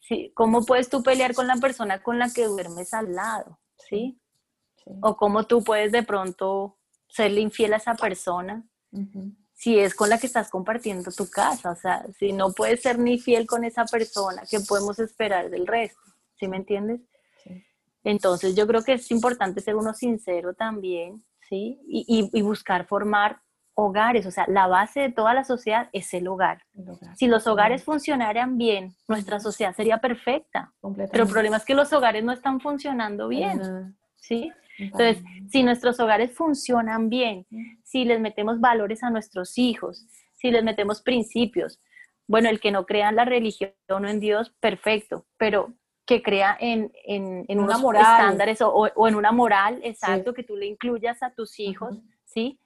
Sí, 0.00 0.32
¿cómo 0.34 0.64
puedes 0.64 0.90
tú 0.90 1.02
pelear 1.02 1.34
con 1.34 1.46
la 1.46 1.56
persona 1.56 2.02
con 2.02 2.18
la 2.18 2.28
que 2.30 2.44
duermes 2.44 2.92
al 2.92 3.14
lado, 3.14 3.58
¿sí? 3.88 4.20
O 5.00 5.16
cómo 5.16 5.44
tú 5.44 5.62
puedes 5.64 5.92
de 5.92 6.02
pronto 6.02 6.76
serle 7.08 7.40
infiel 7.40 7.74
a 7.74 7.78
esa 7.78 7.94
persona 7.94 8.64
si 9.54 9.78
es 9.78 9.94
con 9.94 10.10
la 10.10 10.18
que 10.18 10.26
estás 10.26 10.50
compartiendo 10.50 11.10
tu 11.10 11.28
casa. 11.30 11.70
O 11.70 11.76
sea, 11.76 12.04
si 12.18 12.32
no 12.32 12.52
puedes 12.52 12.82
ser 12.82 12.98
ni 12.98 13.18
fiel 13.18 13.46
con 13.46 13.64
esa 13.64 13.84
persona, 13.86 14.42
¿qué 14.50 14.60
podemos 14.60 14.98
esperar 14.98 15.48
del 15.48 15.66
resto? 15.66 16.00
¿Sí 16.38 16.48
me 16.48 16.58
entiendes? 16.58 17.00
Entonces 18.02 18.54
yo 18.54 18.66
creo 18.66 18.84
que 18.84 18.94
es 18.94 19.10
importante 19.10 19.62
ser 19.62 19.76
uno 19.76 19.94
sincero 19.94 20.52
también, 20.52 21.24
¿sí? 21.48 21.80
Y, 21.88 22.42
buscar 22.42 22.86
formar 22.86 23.40
hogares, 23.74 24.24
o 24.26 24.30
sea, 24.30 24.44
la 24.48 24.66
base 24.66 25.00
de 25.00 25.12
toda 25.12 25.34
la 25.34 25.44
sociedad 25.44 25.88
es 25.92 26.14
el 26.14 26.28
hogar. 26.28 26.62
Si 27.16 27.26
los 27.26 27.46
hogares 27.46 27.82
funcionaran 27.82 28.56
bien, 28.56 28.94
nuestra 29.08 29.40
sociedad 29.40 29.74
sería 29.74 29.98
perfecta. 29.98 30.72
Pero 31.10 31.24
el 31.24 31.30
problema 31.30 31.56
es 31.56 31.64
que 31.64 31.74
los 31.74 31.92
hogares 31.92 32.24
no 32.24 32.32
están 32.32 32.60
funcionando 32.60 33.28
bien, 33.28 33.96
¿sí? 34.16 34.52
Entonces, 34.78 35.22
si 35.50 35.62
nuestros 35.62 36.00
hogares 36.00 36.32
funcionan 36.32 37.08
bien, 37.08 37.46
si 37.82 38.04
les 38.04 38.20
metemos 38.20 38.60
valores 38.60 39.02
a 39.02 39.10
nuestros 39.10 39.58
hijos, 39.58 40.06
si 40.34 40.50
les 40.50 40.64
metemos 40.64 41.02
principios, 41.02 41.80
bueno, 42.26 42.48
el 42.48 42.60
que 42.60 42.70
no 42.70 42.86
crea 42.86 43.10
en 43.10 43.16
la 43.16 43.24
religión 43.24 43.72
o 43.88 44.06
en 44.06 44.20
Dios, 44.20 44.54
perfecto, 44.60 45.26
pero 45.36 45.74
que 46.06 46.22
crea 46.22 46.56
en, 46.60 46.92
en, 47.06 47.44
en 47.48 47.60
unos 47.60 47.82
estándares 47.82 48.60
o, 48.60 49.08
en 49.08 49.14
una 49.14 49.32
moral, 49.32 49.80
exacto, 49.82 50.34
que 50.34 50.42
tú 50.42 50.56
le 50.56 50.66
incluyas 50.66 51.22
a 51.22 51.32
tus 51.32 51.58
hijos, 51.58 51.98
¿sí? 52.24 52.58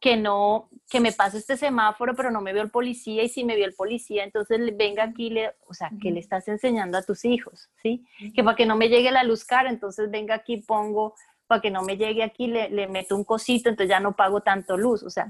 Que 0.00 0.16
no, 0.16 0.68
que 0.88 1.00
me 1.00 1.12
pase 1.12 1.38
este 1.38 1.56
semáforo, 1.56 2.14
pero 2.14 2.30
no 2.30 2.40
me 2.40 2.52
veo 2.52 2.62
el 2.62 2.70
policía, 2.70 3.24
y 3.24 3.28
si 3.28 3.44
me 3.44 3.56
vio 3.56 3.66
el 3.66 3.74
policía, 3.74 4.24
entonces 4.24 4.60
venga 4.76 5.02
aquí, 5.02 5.30
le, 5.30 5.54
o 5.66 5.74
sea, 5.74 5.90
que 6.00 6.10
le 6.10 6.20
estás 6.20 6.46
enseñando 6.46 6.96
a 6.98 7.02
tus 7.02 7.24
hijos, 7.24 7.68
¿sí? 7.82 8.06
Que 8.34 8.44
para 8.44 8.56
que 8.56 8.66
no 8.66 8.76
me 8.76 8.88
llegue 8.88 9.10
la 9.10 9.24
luz 9.24 9.44
cara, 9.44 9.70
entonces 9.70 10.10
venga 10.10 10.36
aquí, 10.36 10.58
pongo 10.58 11.14
para 11.48 11.62
que 11.62 11.70
no 11.70 11.82
me 11.82 11.96
llegue 11.96 12.22
aquí, 12.22 12.46
le, 12.46 12.68
le, 12.68 12.86
meto 12.86 13.16
un 13.16 13.24
cosito, 13.24 13.70
entonces 13.70 13.88
ya 13.88 14.00
no 14.00 14.14
pago 14.14 14.42
tanto 14.42 14.76
luz. 14.76 15.02
O 15.02 15.10
sea, 15.10 15.28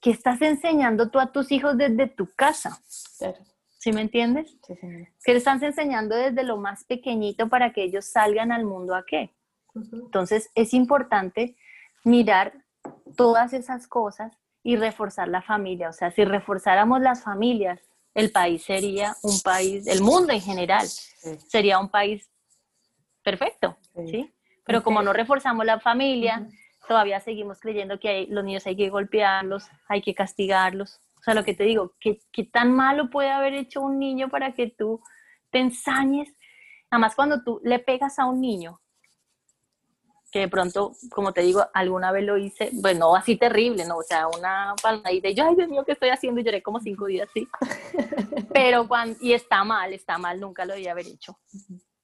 ¿qué 0.00 0.10
estás 0.10 0.40
enseñando 0.42 1.10
tú 1.10 1.18
a 1.18 1.32
tus 1.32 1.50
hijos 1.50 1.76
desde 1.76 2.06
tu 2.06 2.30
casa? 2.36 2.78
¿Sí 3.78 3.92
me 3.92 4.02
entiendes? 4.02 4.54
Sí, 4.66 4.74
¿Qué 5.24 5.32
le 5.32 5.38
estás 5.38 5.62
enseñando 5.62 6.14
desde 6.14 6.44
lo 6.44 6.58
más 6.58 6.84
pequeñito 6.84 7.48
para 7.48 7.72
que 7.72 7.84
ellos 7.84 8.04
salgan 8.04 8.52
al 8.52 8.64
mundo 8.64 8.94
a 8.94 9.06
qué? 9.06 9.34
Entonces, 9.74 10.50
es 10.54 10.74
importante 10.74 11.56
mirar 12.04 12.65
todas 13.16 13.52
esas 13.52 13.86
cosas 13.86 14.36
y 14.62 14.76
reforzar 14.76 15.28
la 15.28 15.42
familia. 15.42 15.88
O 15.88 15.92
sea, 15.92 16.10
si 16.10 16.24
reforzáramos 16.24 17.00
las 17.00 17.22
familias, 17.22 17.80
el 18.14 18.32
país 18.32 18.64
sería 18.64 19.14
un 19.22 19.40
país, 19.42 19.86
el 19.86 20.02
mundo 20.02 20.32
en 20.32 20.40
general, 20.40 20.86
sería 21.48 21.78
un 21.78 21.90
país 21.90 22.30
perfecto, 23.22 23.76
¿sí? 24.06 24.32
Pero 24.64 24.82
como 24.82 25.02
no 25.02 25.12
reforzamos 25.12 25.64
la 25.66 25.78
familia, 25.78 26.48
todavía 26.88 27.20
seguimos 27.20 27.60
creyendo 27.60 28.00
que 28.00 28.08
hay, 28.08 28.26
los 28.26 28.44
niños 28.44 28.66
hay 28.66 28.76
que 28.76 28.88
golpearlos, 28.88 29.68
hay 29.88 30.00
que 30.00 30.14
castigarlos. 30.14 31.00
O 31.20 31.22
sea, 31.22 31.34
lo 31.34 31.44
que 31.44 31.54
te 31.54 31.64
digo, 31.64 31.94
¿qué, 32.00 32.20
¿qué, 32.32 32.44
tan 32.44 32.72
malo 32.72 33.10
puede 33.10 33.30
haber 33.30 33.54
hecho 33.54 33.82
un 33.82 33.98
niño 33.98 34.28
para 34.28 34.54
que 34.54 34.68
tú 34.68 35.00
te 35.50 35.58
ensañes? 35.58 36.34
Además, 36.90 37.14
cuando 37.14 37.42
tú 37.42 37.60
le 37.64 37.78
pegas 37.78 38.18
a 38.18 38.26
un 38.26 38.40
niño, 38.40 38.80
que 40.36 40.40
de 40.40 40.48
pronto, 40.48 40.92
como 41.12 41.32
te 41.32 41.40
digo, 41.40 41.64
alguna 41.72 42.12
vez 42.12 42.22
lo 42.22 42.36
hice, 42.36 42.68
bueno, 42.74 43.16
así 43.16 43.36
terrible, 43.36 43.86
¿no? 43.86 43.96
O 43.96 44.02
sea, 44.02 44.28
una 44.28 44.74
palmadita 44.82 45.28
y 45.28 45.34
yo, 45.34 45.46
ay 45.46 45.54
Dios 45.54 45.70
mío, 45.70 45.82
¿qué 45.82 45.92
estoy 45.92 46.10
haciendo? 46.10 46.42
Y 46.42 46.44
lloré 46.44 46.62
como 46.62 46.78
cinco 46.78 47.06
días, 47.06 47.26
sí. 47.32 47.48
Pero 48.52 48.86
cuando, 48.86 49.16
y 49.22 49.32
está 49.32 49.64
mal, 49.64 49.94
está 49.94 50.18
mal, 50.18 50.38
nunca 50.38 50.66
lo 50.66 50.74
debía 50.74 50.92
haber 50.92 51.06
hecho. 51.06 51.38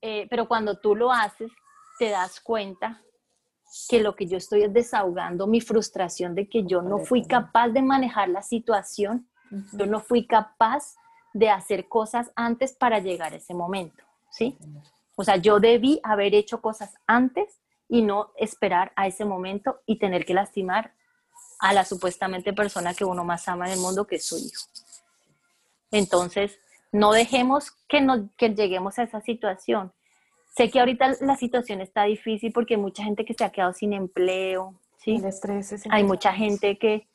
Eh, 0.01 0.26
pero 0.30 0.49
cuando 0.49 0.78
tú 0.78 0.97
lo 0.97 1.12
haces, 1.12 1.53
te 1.99 2.09
das 2.09 2.41
cuenta 2.41 3.03
que 3.91 4.01
lo 4.01 4.16
que 4.16 4.26
yo 4.26 4.39
estoy 4.39 4.62
es 4.62 4.72
desahogando 4.72 5.47
mi 5.47 5.61
frustración 5.61 6.35
de 6.35 6.48
que 6.48 6.65
yo 6.65 6.81
no 6.81 7.01
fui 7.01 7.27
capaz 7.27 7.69
de 7.69 7.82
manejar 7.82 8.31
la 8.31 8.40
situación, 8.40 9.28
yo 9.74 9.85
no 9.85 10.01
fui 10.01 10.27
capaz 10.27 10.94
de 11.35 11.51
hacer 11.51 11.86
cosas 11.86 12.32
antes 12.35 12.73
para 12.73 12.98
llegar 12.98 13.35
a 13.35 13.36
ese 13.36 13.52
momento, 13.52 14.02
¿sí? 14.31 14.57
O 15.16 15.23
sea, 15.23 15.36
yo 15.36 15.61
debí 15.61 16.01
haber 16.02 16.35
hecho 16.35 16.62
cosas 16.62 16.94
antes 17.07 17.61
y 17.93 18.01
no 18.01 18.32
esperar 18.39 18.90
a 18.97 19.06
ese 19.06 19.27
momento 19.27 19.82
y 19.85 19.98
tener 19.98 20.24
que 20.24 20.32
lastimar 20.32 20.94
a 21.59 21.74
la 21.74 21.85
supuestamente 21.85 22.55
persona 22.55 22.94
que 22.94 23.05
uno 23.05 23.23
más 23.23 23.47
ama 23.48 23.66
en 23.66 23.74
el 23.74 23.81
mundo, 23.81 24.06
que 24.06 24.16
es 24.16 24.24
su 24.24 24.39
hijo. 24.39 24.62
Entonces, 25.90 26.59
no 26.90 27.12
dejemos 27.12 27.73
que, 27.90 28.01
nos, 28.01 28.20
que 28.39 28.55
lleguemos 28.55 28.98
a 28.98 29.02
esa 29.02 29.20
situación. 29.20 29.93
Sé 30.56 30.70
que 30.70 30.81
ahorita 30.81 31.19
la 31.20 31.36
situación 31.36 31.82
está 31.82 32.05
difícil 32.05 32.51
porque 32.51 32.77
hay 32.77 32.81
mucha 32.81 33.05
gente 33.05 33.27
que 33.27 33.35
se 33.35 33.44
ha 33.44 33.52
quedado 33.52 33.74
sin 33.74 33.93
empleo, 33.93 34.74
¿sí? 34.97 35.16
El 35.16 35.27
estrés 35.27 35.73
es 35.73 35.85
hay 35.90 36.02
mucha 36.02 36.32
gente 36.32 36.78
que, 36.78 37.06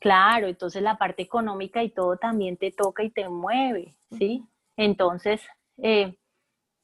claro, 0.00 0.48
entonces 0.48 0.82
la 0.82 0.98
parte 0.98 1.22
económica 1.22 1.84
y 1.84 1.90
todo 1.90 2.16
también 2.16 2.56
te 2.56 2.72
toca 2.72 3.04
y 3.04 3.10
te 3.10 3.28
mueve, 3.28 3.94
¿sí? 4.18 4.44
Entonces, 4.76 5.40
eh, 5.78 6.18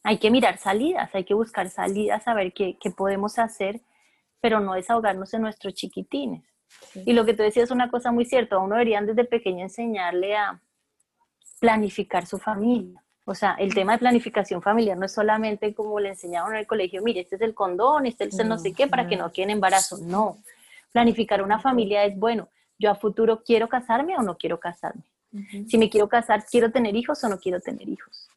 hay 0.02 0.18
que 0.18 0.30
mirar 0.30 0.58
salidas, 0.58 1.14
hay 1.14 1.24
que 1.24 1.34
buscar 1.34 1.70
salidas, 1.70 2.24
saber 2.24 2.52
qué, 2.52 2.76
qué 2.80 2.90
podemos 2.90 3.38
hacer, 3.38 3.80
pero 4.40 4.60
no 4.60 4.74
desahogarnos 4.74 5.32
en 5.34 5.42
nuestros 5.42 5.74
chiquitines. 5.74 6.42
Y 6.94 7.12
lo 7.12 7.24
que 7.24 7.34
tú 7.34 7.42
decías 7.42 7.64
es 7.64 7.70
una 7.70 7.90
cosa 7.90 8.10
muy 8.12 8.24
cierta, 8.24 8.58
uno 8.58 8.74
deberían 8.74 9.06
desde 9.06 9.24
pequeño 9.24 9.62
enseñarle 9.62 10.36
a 10.36 10.60
planificar 11.60 12.26
su 12.26 12.38
familia. 12.38 13.02
O 13.24 13.34
sea, 13.34 13.54
el 13.58 13.72
tema 13.72 13.92
de 13.92 13.98
planificación 13.98 14.60
familiar 14.62 14.98
no 14.98 15.06
es 15.06 15.12
solamente 15.12 15.74
como 15.74 16.00
le 16.00 16.08
enseñaron 16.08 16.54
en 16.54 16.58
el 16.58 16.66
colegio, 16.66 17.02
mire, 17.02 17.20
este 17.20 17.36
es 17.36 17.42
el 17.42 17.54
condón, 17.54 18.06
este 18.06 18.24
es 18.24 18.38
el 18.38 18.48
no, 18.48 18.58
sé 18.58 18.72
qué, 18.72 18.88
para 18.88 19.06
que 19.06 19.16
no 19.16 19.30
queden 19.30 19.50
embarazo. 19.50 19.98
No, 19.98 20.38
planificar 20.90 21.40
una 21.42 21.60
familia 21.60 22.04
es, 22.04 22.18
bueno, 22.18 22.48
yo 22.78 22.90
a 22.90 22.96
futuro 22.96 23.44
quiero 23.44 23.68
casarme 23.68 24.16
o 24.16 24.22
no 24.22 24.36
quiero 24.36 24.58
casarme. 24.58 25.04
Si 25.68 25.78
me 25.78 25.88
quiero 25.88 26.08
casar, 26.08 26.44
quiero 26.50 26.72
tener 26.72 26.96
hijos 26.96 27.22
o 27.22 27.28
no 27.28 27.38
quiero 27.38 27.60
tener 27.60 27.88
hijos. 27.88 28.28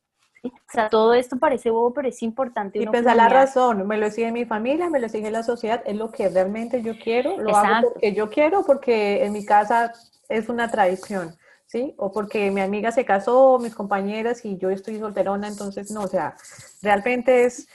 O 0.53 0.71
sea, 0.71 0.89
todo 0.89 1.13
esto 1.13 1.37
parece 1.37 1.69
bobo, 1.69 1.93
pero 1.93 2.07
es 2.07 2.21
importante. 2.23 2.79
Y 2.79 2.87
pensar 2.87 3.15
la 3.15 3.29
razón, 3.29 3.87
me 3.87 3.97
lo 3.97 4.09
sigue 4.11 4.31
mi 4.31 4.45
familia, 4.45 4.89
me 4.89 4.99
lo 4.99 5.09
sigue 5.09 5.31
la 5.31 5.43
sociedad, 5.43 5.81
es 5.85 5.95
lo 5.95 6.11
que 6.11 6.29
realmente 6.29 6.81
yo 6.81 6.93
quiero, 6.97 7.37
lo 7.37 7.55
hago 7.55 7.89
porque 7.93 8.13
yo 8.13 8.29
quiero, 8.29 8.65
porque 8.65 9.23
en 9.23 9.33
mi 9.33 9.45
casa 9.45 9.93
es 10.29 10.49
una 10.49 10.69
tradición. 10.69 11.35
¿sí? 11.65 11.95
O 11.97 12.11
porque 12.11 12.51
mi 12.51 12.61
amiga 12.61 12.91
se 12.91 13.05
casó, 13.05 13.57
mis 13.59 13.73
compañeras 13.73 14.45
y 14.45 14.57
yo 14.57 14.69
estoy 14.69 14.99
solterona, 14.99 15.47
entonces 15.47 15.91
no, 15.91 16.01
o 16.01 16.07
sea, 16.07 16.35
realmente 16.81 17.45
es, 17.45 17.67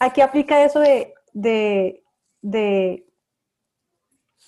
aquí 0.00 0.20
aplica 0.20 0.64
eso 0.64 0.80
de, 0.80 1.14
de 2.42 3.06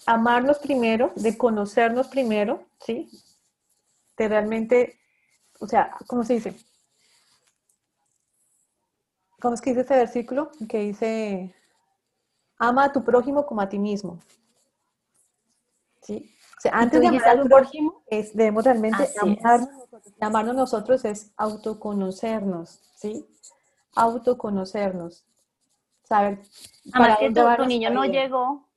amarnos 0.06 0.58
primero, 0.58 1.12
de 1.16 1.36
conocernos 1.36 2.08
primero, 2.08 2.66
¿sí? 2.80 3.08
De 4.16 4.28
realmente, 4.28 4.98
o 5.60 5.66
sea, 5.66 5.92
¿cómo 6.06 6.24
se 6.24 6.34
dice? 6.34 6.54
¿Cómo 9.42 9.54
es 9.54 9.60
que 9.60 9.70
dice 9.70 9.80
este 9.80 9.96
versículo? 9.96 10.52
Que 10.68 10.78
dice, 10.78 11.52
ama 12.58 12.84
a 12.84 12.92
tu 12.92 13.02
prójimo 13.02 13.44
como 13.44 13.60
a 13.60 13.68
ti 13.68 13.76
mismo. 13.76 14.20
¿Sí? 16.00 16.32
O 16.56 16.60
sea, 16.60 16.72
antes 16.76 17.00
de 17.00 17.08
amar 17.08 17.28
a 17.28 17.42
tu 17.42 17.48
prójimo, 17.48 18.04
es, 18.06 18.36
debemos 18.36 18.62
realmente 18.62 19.08
amarnos 19.20 19.68
nosotros. 19.72 20.14
Amarnos 20.20 20.54
nosotros 20.54 21.04
es 21.04 21.32
autoconocernos, 21.36 22.80
¿sí? 22.94 23.26
Autoconocernos. 23.96 25.26
Saber. 26.04 26.40
Además 26.92 27.18
que 27.18 27.30
tu, 27.32 27.64
niño 27.66 27.90
no 27.90 28.04
llegó, 28.04 28.68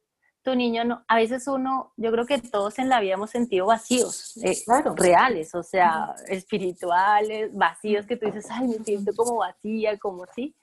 tu 0.45 0.55
niño 0.55 0.85
no, 0.85 1.03
a 1.07 1.15
veces 1.15 1.47
uno, 1.47 1.91
yo 1.97 2.11
creo 2.11 2.25
que 2.27 2.37
todos 2.37 2.77
en 2.77 2.87
la 2.87 3.01
vida 3.01 3.15
hemos 3.15 3.31
sentido 3.31 3.65
vacíos, 3.65 4.37
eh, 4.37 4.55
reales, 4.95 5.55
o 5.55 5.63
sea, 5.63 6.15
espirituales, 6.27 7.53
vacíos 7.53 8.05
que 8.05 8.15
tú 8.15 8.27
dices, 8.27 8.45
ay, 8.51 8.67
me 8.67 8.83
siento 8.83 9.11
como 9.15 9.37
vacía, 9.37 9.97
como 9.97 10.25
sí. 10.27 10.55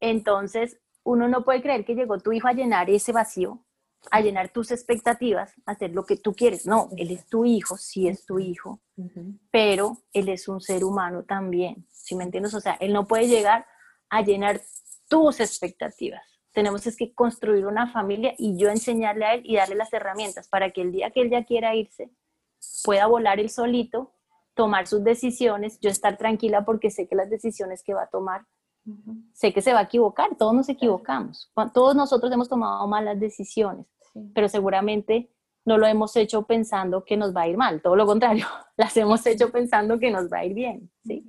Entonces, 0.00 0.78
uno 1.04 1.28
no 1.28 1.44
puede 1.44 1.62
creer 1.62 1.84
que 1.84 1.94
llegó 1.94 2.18
tu 2.18 2.32
hijo 2.32 2.48
a 2.48 2.52
llenar 2.52 2.90
ese 2.90 3.12
vacío, 3.12 3.64
a 4.10 4.20
llenar 4.20 4.48
tus 4.48 4.72
expectativas, 4.72 5.54
a 5.64 5.72
hacer 5.72 5.92
lo 5.92 6.04
que 6.04 6.16
tú 6.16 6.34
quieres. 6.34 6.66
No, 6.66 6.90
él 6.96 7.12
es 7.12 7.24
tu 7.26 7.44
hijo, 7.44 7.76
sí 7.76 8.08
es 8.08 8.26
tu 8.26 8.40
hijo, 8.40 8.80
pero 9.52 9.96
él 10.12 10.28
es 10.28 10.48
un 10.48 10.60
ser 10.60 10.82
humano 10.82 11.22
también, 11.22 11.86
¿sí 11.92 12.16
me 12.16 12.24
entiendes? 12.24 12.52
O 12.52 12.60
sea, 12.60 12.74
él 12.80 12.92
no 12.92 13.06
puede 13.06 13.28
llegar 13.28 13.64
a 14.10 14.22
llenar 14.22 14.60
tus 15.08 15.38
expectativas. 15.38 16.35
Tenemos 16.56 16.86
es 16.86 16.96
que 16.96 17.12
construir 17.12 17.66
una 17.66 17.92
familia 17.92 18.34
y 18.38 18.56
yo 18.56 18.70
enseñarle 18.70 19.26
a 19.26 19.34
él 19.34 19.42
y 19.44 19.56
darle 19.56 19.74
las 19.74 19.92
herramientas 19.92 20.48
para 20.48 20.70
que 20.70 20.80
el 20.80 20.90
día 20.90 21.10
que 21.10 21.20
él 21.20 21.28
ya 21.28 21.44
quiera 21.44 21.74
irse, 21.74 22.10
pueda 22.82 23.06
volar 23.06 23.38
él 23.38 23.50
solito, 23.50 24.14
tomar 24.54 24.86
sus 24.86 25.04
decisiones, 25.04 25.78
yo 25.80 25.90
estar 25.90 26.16
tranquila 26.16 26.64
porque 26.64 26.90
sé 26.90 27.08
que 27.08 27.14
las 27.14 27.28
decisiones 27.28 27.82
que 27.82 27.92
va 27.92 28.04
a 28.04 28.08
tomar 28.08 28.46
Sé 29.34 29.52
que 29.52 29.60
se 29.60 29.74
va 29.74 29.80
a 29.80 29.82
equivocar, 29.82 30.36
todos 30.38 30.54
nos 30.54 30.68
equivocamos, 30.70 31.52
todos 31.74 31.94
nosotros 31.94 32.32
hemos 32.32 32.48
tomado 32.48 32.86
malas 32.86 33.20
decisiones, 33.20 33.84
pero 34.32 34.48
seguramente 34.48 35.28
no 35.66 35.76
lo 35.76 35.86
hemos 35.86 36.16
hecho 36.16 36.44
pensando 36.44 37.04
que 37.04 37.18
nos 37.18 37.36
va 37.36 37.42
a 37.42 37.48
ir 37.48 37.58
mal, 37.58 37.82
todo 37.82 37.96
lo 37.96 38.06
contrario, 38.06 38.46
las 38.78 38.96
hemos 38.96 39.26
hecho 39.26 39.50
pensando 39.50 39.98
que 39.98 40.10
nos 40.10 40.32
va 40.32 40.38
a 40.38 40.44
ir 40.46 40.54
bien, 40.54 40.90
¿sí? 41.04 41.22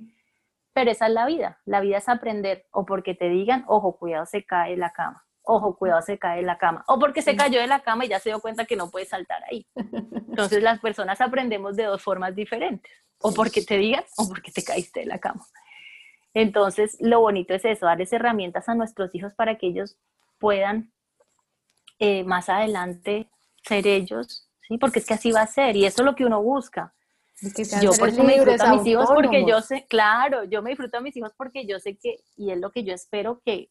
Pero 0.78 0.92
esa 0.92 1.08
es 1.08 1.12
la 1.12 1.26
vida, 1.26 1.58
la 1.64 1.80
vida 1.80 1.98
es 1.98 2.08
aprender, 2.08 2.64
o 2.70 2.86
porque 2.86 3.12
te 3.12 3.28
digan, 3.28 3.64
ojo, 3.66 3.98
cuidado, 3.98 4.26
se 4.26 4.44
cae 4.44 4.76
la 4.76 4.92
cama, 4.92 5.26
ojo, 5.42 5.76
cuidado, 5.76 6.02
se 6.02 6.20
cae 6.20 6.40
la 6.42 6.56
cama, 6.56 6.84
o 6.86 7.00
porque 7.00 7.20
se 7.20 7.34
cayó 7.34 7.60
de 7.60 7.66
la 7.66 7.80
cama 7.80 8.04
y 8.04 8.08
ya 8.08 8.20
se 8.20 8.28
dio 8.28 8.38
cuenta 8.38 8.64
que 8.64 8.76
no 8.76 8.88
puede 8.88 9.04
saltar 9.04 9.42
ahí. 9.50 9.66
Entonces 9.74 10.62
las 10.62 10.78
personas 10.78 11.20
aprendemos 11.20 11.74
de 11.74 11.82
dos 11.82 12.00
formas 12.00 12.36
diferentes, 12.36 12.92
o 13.18 13.34
porque 13.34 13.62
te 13.62 13.76
digan, 13.76 14.04
o 14.18 14.28
porque 14.28 14.52
te 14.52 14.62
caíste 14.62 15.00
de 15.00 15.06
la 15.06 15.18
cama. 15.18 15.44
Entonces, 16.32 16.96
lo 17.00 17.18
bonito 17.18 17.54
es 17.54 17.64
eso, 17.64 17.86
darles 17.86 18.12
herramientas 18.12 18.68
a 18.68 18.76
nuestros 18.76 19.12
hijos 19.16 19.34
para 19.34 19.58
que 19.58 19.66
ellos 19.66 19.98
puedan 20.38 20.92
eh, 21.98 22.22
más 22.22 22.48
adelante 22.48 23.28
ser 23.64 23.84
ellos, 23.88 24.48
¿sí? 24.60 24.78
Porque 24.78 25.00
es 25.00 25.06
que 25.06 25.14
así 25.14 25.32
va 25.32 25.40
a 25.40 25.48
ser 25.48 25.74
y 25.74 25.86
eso 25.86 26.02
es 26.02 26.06
lo 26.06 26.14
que 26.14 26.24
uno 26.24 26.40
busca. 26.40 26.94
Yo 27.82 27.92
por 27.92 28.08
eso 28.08 28.24
me 28.24 28.34
disfruto 28.34 28.64
a 28.64 28.74
mis 28.74 28.86
hijos 28.86 29.08
porque 29.14 29.44
yo 29.46 29.60
sé, 29.60 29.86
claro, 29.88 30.44
yo 30.44 30.62
me 30.62 30.70
disfruto 30.70 30.98
a 30.98 31.00
mis 31.00 31.16
hijos 31.16 31.32
porque 31.36 31.66
yo 31.66 31.78
sé 31.78 31.96
que, 31.96 32.20
y 32.36 32.50
es 32.50 32.58
lo 32.58 32.70
que 32.70 32.84
yo 32.84 32.92
espero 32.92 33.40
que 33.44 33.70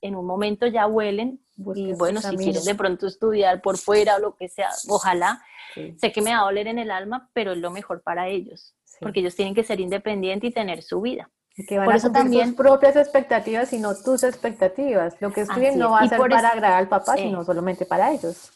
en 0.00 0.14
un 0.14 0.26
momento 0.26 0.66
ya 0.66 0.86
huelen 0.86 1.40
y 1.74 1.92
bueno, 1.94 2.20
si 2.20 2.36
quieren 2.36 2.64
de 2.64 2.74
pronto 2.74 3.06
estudiar 3.06 3.60
por 3.60 3.78
fuera 3.78 4.16
o 4.16 4.18
lo 4.20 4.36
que 4.36 4.48
sea, 4.48 4.70
ojalá, 4.88 5.42
sé 5.74 6.12
que 6.12 6.22
me 6.22 6.32
va 6.32 6.40
a 6.40 6.44
doler 6.44 6.68
en 6.68 6.78
el 6.78 6.90
alma, 6.90 7.30
pero 7.32 7.52
es 7.52 7.58
lo 7.58 7.70
mejor 7.70 8.02
para 8.02 8.28
ellos, 8.28 8.74
porque 9.00 9.20
ellos 9.20 9.34
tienen 9.34 9.54
que 9.54 9.64
ser 9.64 9.80
independientes 9.80 10.50
y 10.50 10.52
tener 10.52 10.82
su 10.82 11.00
vida. 11.00 11.30
Que 11.66 11.76
van 11.76 11.86
por 11.86 11.94
a 11.94 11.96
eso 11.96 12.12
también 12.12 12.50
tus 12.50 12.56
propias 12.58 12.94
expectativas 12.94 13.72
y 13.72 13.78
no 13.78 13.92
tus 13.96 14.22
expectativas. 14.22 15.16
Lo 15.20 15.32
que 15.32 15.40
estudien 15.40 15.76
no 15.76 15.90
va 15.90 16.02
a 16.02 16.08
ser 16.08 16.20
para 16.20 16.50
agradar 16.50 16.78
al 16.78 16.88
papá, 16.88 17.16
sino 17.16 17.44
solamente 17.44 17.84
para 17.84 18.12
ellos. 18.12 18.52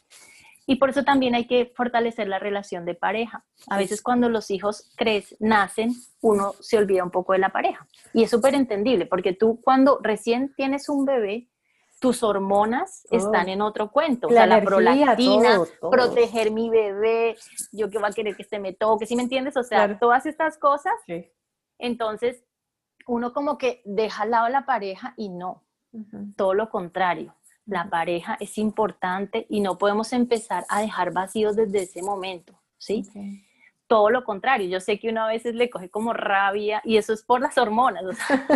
Y 0.66 0.76
por 0.76 0.90
eso 0.90 1.02
también 1.02 1.34
hay 1.34 1.46
que 1.46 1.72
fortalecer 1.74 2.28
la 2.28 2.38
relación 2.38 2.84
de 2.84 2.94
pareja. 2.94 3.44
A 3.68 3.78
veces 3.78 4.00
cuando 4.00 4.28
los 4.28 4.50
hijos 4.50 4.92
crecen, 4.96 5.36
nacen, 5.40 5.90
uno 6.20 6.54
se 6.60 6.78
olvida 6.78 7.02
un 7.02 7.10
poco 7.10 7.32
de 7.32 7.40
la 7.40 7.50
pareja. 7.50 7.86
Y 8.12 8.22
es 8.22 8.30
súper 8.30 8.54
entendible, 8.54 9.06
porque 9.06 9.32
tú 9.32 9.60
cuando 9.62 9.98
recién 10.02 10.54
tienes 10.54 10.88
un 10.88 11.04
bebé, 11.04 11.48
tus 12.02 12.24
hormonas 12.24 13.06
están 13.12 13.48
en 13.48 13.62
otro 13.62 13.92
cuento. 13.92 14.28
La 14.28 14.32
o 14.32 14.36
sea, 14.36 14.46
la 14.46 14.60
prolactina, 14.60 15.60
proteger 15.88 16.50
mi 16.50 16.68
bebé, 16.68 17.36
yo 17.70 17.90
que 17.90 17.98
va 17.98 18.08
a 18.08 18.12
querer 18.12 18.36
que 18.36 18.42
se 18.42 18.58
me 18.58 18.72
toque, 18.72 19.06
¿sí 19.06 19.14
me 19.14 19.22
entiendes? 19.22 19.56
O 19.56 19.62
sea, 19.62 19.98
todas 20.00 20.26
estas 20.26 20.58
cosas. 20.58 20.94
Entonces, 21.78 22.44
uno 23.06 23.32
como 23.32 23.56
que 23.56 23.82
deja 23.84 24.24
al 24.24 24.32
lado 24.32 24.46
a 24.46 24.50
la 24.50 24.66
pareja 24.66 25.14
y 25.16 25.28
no, 25.28 25.62
todo 26.36 26.54
lo 26.54 26.70
contrario. 26.70 27.36
La 27.66 27.88
pareja 27.88 28.36
es 28.40 28.58
importante 28.58 29.46
y 29.48 29.60
no 29.60 29.78
podemos 29.78 30.12
empezar 30.12 30.64
a 30.68 30.80
dejar 30.80 31.12
vacíos 31.12 31.54
desde 31.54 31.82
ese 31.82 32.02
momento, 32.02 32.60
¿sí? 32.76 33.04
Todo 33.86 34.10
lo 34.10 34.24
contrario, 34.24 34.68
yo 34.68 34.80
sé 34.80 34.98
que 34.98 35.10
uno 35.10 35.22
a 35.22 35.28
veces 35.28 35.54
le 35.54 35.70
coge 35.70 35.88
como 35.88 36.12
rabia 36.12 36.80
y 36.84 36.96
eso 36.96 37.12
es 37.12 37.22
por 37.22 37.40
las 37.40 37.56
hormonas, 37.58 38.02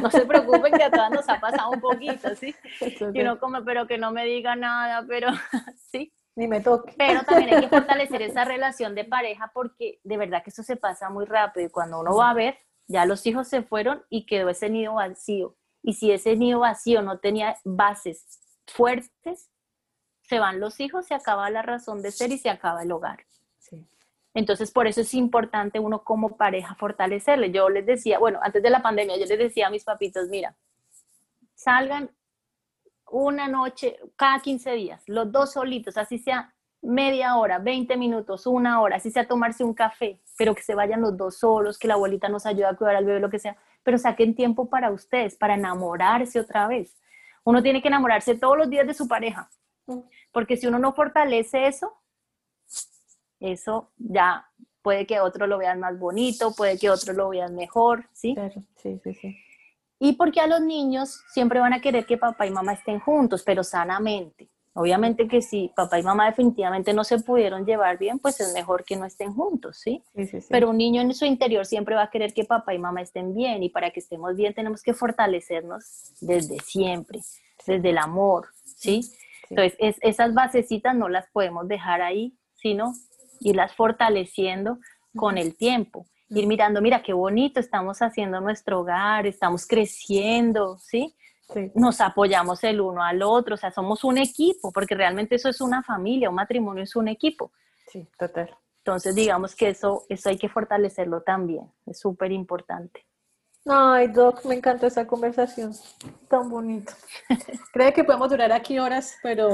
no 0.03 0.11
se 0.11 0.27
preocupen 0.27 0.73
que 0.73 0.83
a 0.83 0.91
todas 0.91 1.11
nos 1.11 1.29
ha 1.29 1.39
pasado 1.39 1.71
un 1.71 1.81
poquito, 1.81 2.35
¿sí? 2.35 2.55
Y 3.15 3.21
uno 3.21 3.39
como, 3.39 3.65
pero 3.65 3.87
que 3.87 3.99
no 3.99 4.11
me 4.11 4.25
diga 4.25 4.57
nada, 4.57 5.05
pero 5.07 5.29
sí. 5.93 6.13
Ni 6.35 6.49
me 6.49 6.61
toque. 6.61 6.95
Pero 6.99 7.23
también 7.23 7.55
hay 7.55 7.61
que 7.63 7.69
fortalecer 7.77 8.23
esa 8.23 8.45
relación 8.45 8.95
de 8.95 9.05
pareja 9.05 9.51
porque 9.55 10.01
de 10.05 10.17
verdad 10.17 10.43
que 10.43 10.51
eso 10.51 10.63
se 10.63 10.77
pasa 10.77 11.11
muy 11.11 11.25
rápido 11.25 11.67
y 11.67 11.71
cuando 11.71 12.01
uno 12.01 12.17
va 12.17 12.31
a 12.31 12.35
ver, 12.35 12.59
ya 12.89 13.07
los 13.07 13.25
hijos 13.27 13.49
se 13.49 13.63
fueron 13.63 14.03
y 14.11 14.27
quedó 14.27 14.49
ese 14.49 14.69
nido 14.69 14.95
vacío. 14.95 15.57
Y 15.83 15.95
si 15.95 16.11
ese 16.11 16.37
nido 16.37 16.61
vacío 16.61 17.01
no 17.01 17.21
tenía 17.21 17.57
bases 17.65 18.46
fuertes, 18.67 19.51
se 20.23 20.39
van 20.39 20.61
los 20.61 20.81
hijos, 20.81 21.07
se 21.07 21.15
acaba 21.15 21.49
la 21.51 21.63
razón 21.63 22.03
de 22.03 22.11
ser 22.11 22.33
y 22.33 22.39
se 22.39 22.51
acaba 22.51 22.83
el 22.83 22.93
hogar. 22.93 23.27
Entonces, 24.35 24.71
por 24.71 24.87
eso 24.87 25.01
es 25.01 25.15
importante 25.15 25.81
uno 25.81 26.05
como 26.05 26.37
pareja 26.37 26.75
fortalecerle. 26.75 27.51
Yo 27.53 27.71
les 27.71 27.87
decía, 27.87 28.19
bueno, 28.19 28.39
antes 28.43 28.63
de 28.63 28.69
la 28.69 28.83
pandemia, 28.83 29.17
yo 29.17 29.25
les 29.25 29.39
decía 29.39 29.69
a 29.69 29.71
mis 29.71 29.83
papitos, 29.83 30.29
mira, 30.29 30.55
salgan 31.55 32.11
una 33.11 33.49
noche 33.49 33.99
cada 34.15 34.41
15 34.41 34.73
días, 34.73 35.03
los 35.07 35.33
dos 35.33 35.53
solitos, 35.53 35.97
así 35.97 36.19
sea 36.19 36.55
media 36.83 37.37
hora, 37.37 37.59
20 37.59 37.97
minutos, 37.97 38.47
una 38.47 38.83
hora, 38.83 38.97
así 38.97 39.11
sea 39.11 39.27
tomarse 39.27 39.65
un 39.65 39.73
café, 39.73 40.21
pero 40.37 40.55
que 40.55 40.63
se 40.63 40.75
vayan 40.75 41.01
los 41.01 41.17
dos 41.17 41.39
solos, 41.39 41.79
que 41.79 41.89
la 41.89 41.95
abuelita 41.95 42.29
nos 42.29 42.45
ayude 42.45 42.67
a 42.67 42.77
cuidar 42.77 42.97
al 42.97 43.07
bebé, 43.07 43.21
lo 43.21 43.31
que 43.31 43.39
sea, 43.39 43.57
pero 43.83 43.97
saquen 43.97 44.35
tiempo 44.35 44.69
para 44.69 44.91
ustedes, 44.91 45.37
para 45.37 45.55
enamorarse 45.55 46.39
otra 46.39 46.69
vez. 46.69 46.95
Uno 47.47 47.63
tiene 47.63 47.81
que 47.81 47.89
enamorarse 47.89 48.35
todos 48.35 48.59
los 48.59 48.69
días 48.69 48.87
de 48.89 48.93
su 48.93 49.07
pareja, 49.07 49.49
porque 50.33 50.57
si 50.57 50.67
uno 50.67 50.81
no 50.81 50.93
fortalece 50.93 51.69
eso, 51.69 51.93
eso 53.39 53.93
ya 53.97 54.51
puede 54.83 55.07
que 55.07 55.21
otro 55.21 55.47
lo 55.47 55.57
vean 55.57 55.79
más 55.79 55.97
bonito, 55.97 56.53
puede 56.57 56.77
que 56.77 56.91
otro 56.91 57.13
lo 57.13 57.29
vean 57.29 57.55
mejor, 57.55 58.09
¿sí? 58.13 58.35
sí, 58.83 59.01
sí, 59.03 59.15
sí. 59.15 59.37
Y 60.01 60.15
porque 60.15 60.41
a 60.41 60.49
los 60.49 60.61
niños 60.61 61.23
siempre 61.33 61.61
van 61.61 61.73
a 61.73 61.81
querer 61.81 62.05
que 62.05 62.19
papá 62.19 62.47
y 62.47 62.51
mamá 62.51 62.73
estén 62.73 62.99
juntos, 62.99 63.45
pero 63.47 63.63
sanamente. 63.63 64.51
Obviamente 64.79 65.27
que 65.27 65.41
si 65.41 65.73
papá 65.75 65.99
y 65.99 66.03
mamá 66.03 66.27
definitivamente 66.27 66.93
no 66.93 67.03
se 67.03 67.19
pudieron 67.21 67.65
llevar 67.65 67.97
bien, 67.97 68.19
pues 68.19 68.39
es 68.41 68.53
mejor 68.53 68.85
que 68.85 68.95
no 68.95 69.07
estén 69.07 69.33
juntos, 69.33 69.79
¿sí? 69.79 70.03
Pero 70.51 70.69
un 70.69 70.77
niño 70.77 71.01
en 71.01 71.15
su 71.15 71.25
interior 71.25 71.65
siempre 71.65 71.95
va 71.95 72.03
a 72.03 72.11
querer 72.11 72.35
que 72.35 72.45
papá 72.45 72.75
y 72.75 72.79
mamá 72.79 73.01
estén 73.01 73.35
bien 73.35 73.63
y 73.63 73.71
para 73.71 73.91
que 73.91 74.01
estemos 74.01 74.37
bien 74.37 74.53
tenemos 74.53 74.83
que 74.83 74.93
fortalecernos 74.93 76.13
desde 76.21 76.59
siempre, 76.61 77.21
desde 77.67 77.89
el 77.89 77.97
amor, 77.97 78.49
¿sí? 78.65 79.01
Entonces, 79.49 79.97
esas 80.03 80.35
basecitas 80.35 80.95
no 80.95 81.09
las 81.09 81.27
podemos 81.31 81.67
dejar 81.69 82.03
ahí, 82.03 82.37
sino 82.57 82.93
irlas 83.41 83.75
fortaleciendo 83.75 84.79
con 85.15 85.39
el 85.39 85.57
tiempo. 85.57 86.05
Ir 86.29 86.47
mirando, 86.47 86.83
mira 86.83 87.03
qué 87.03 87.15
bonito 87.15 87.61
estamos 87.61 88.03
haciendo 88.03 88.43
nuestro 88.43 88.81
hogar, 88.81 89.27
estamos 89.27 89.67
creciendo, 89.67 90.77
¿sí? 90.81 91.15
Nos 91.75 92.01
apoyamos 92.01 92.63
el 92.65 92.81
uno 92.81 93.03
al 93.03 93.23
otro, 93.23 93.55
o 93.55 93.57
sea, 93.59 93.71
somos 93.71 94.05
un 94.05 94.19
equipo, 94.19 94.73
porque 94.73 94.95
realmente 94.95 95.37
eso 95.37 95.49
es 95.49 95.61
una 95.61 95.83
familia, 95.83 96.29
un 96.29 96.35
matrimonio 96.35 96.83
es 96.83 96.97
un 96.97 97.09
equipo. 97.09 97.53
Sí, 97.87 98.09
total. 98.19 98.57
Entonces, 98.79 99.15
digamos 99.15 99.55
que 99.55 99.71
eso, 99.71 100.05
eso 100.09 100.29
hay 100.29 100.39
que 100.39 100.49
fortalecerlo 100.49 101.23
también, 101.23 101.71
es 101.87 101.99
súper 101.99 102.33
importante. 102.33 103.07
Ay, 103.69 104.09
Doc, 104.09 104.45
me 104.45 104.55
encanta 104.55 104.87
esa 104.87 105.07
conversación, 105.09 105.73
tan 106.29 106.49
bonito. 106.49 106.93
Creo 107.73 107.93
que 107.93 108.05
podemos 108.05 108.31
durar 108.31 108.53
aquí 108.53 108.79
horas, 108.79 109.17
pero, 109.25 109.51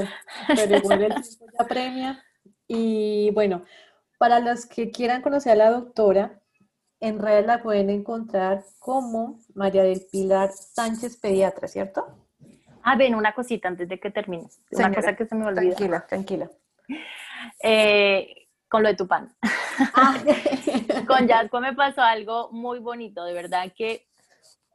pero 0.47 0.77
igual 0.77 1.03
el 1.03 1.13
tiempo 1.13 1.45
ya 1.57 1.65
premia. 1.65 2.23
Y 2.67 3.31
bueno, 3.31 3.63
para 4.19 4.39
los 4.39 4.67
que 4.67 4.91
quieran 4.91 5.23
conocer 5.23 5.53
a 5.53 5.55
la 5.55 5.71
doctora, 5.71 6.42
en 7.03 7.19
red 7.19 7.45
la 7.45 7.61
pueden 7.61 7.89
encontrar 7.89 8.63
como 8.79 9.37
María 9.53 9.83
del 9.83 10.01
Pilar 10.09 10.51
Sánchez 10.53 11.17
Pediatra, 11.17 11.67
¿cierto? 11.67 12.07
Ah, 12.81 12.95
ven, 12.95 13.13
una 13.13 13.33
cosita 13.33 13.67
antes 13.67 13.89
de 13.89 13.99
que 13.99 14.09
termines. 14.09 14.61
Una 14.71 14.93
cosa 14.93 15.13
que 15.13 15.25
se 15.25 15.35
me 15.35 15.45
olvida. 15.45 15.75
Tranquila, 15.75 16.05
tranquila. 16.07 16.49
Eh, 17.61 18.47
con 18.69 18.83
lo 18.83 18.89
de 18.89 18.95
tu 18.95 19.05
pan. 19.05 19.33
Ah. 19.93 20.17
con 21.07 21.27
Yasco 21.27 21.59
me 21.59 21.73
pasó 21.73 22.01
algo 22.01 22.49
muy 22.51 22.79
bonito, 22.79 23.25
de 23.25 23.33
verdad 23.33 23.71
que 23.75 24.07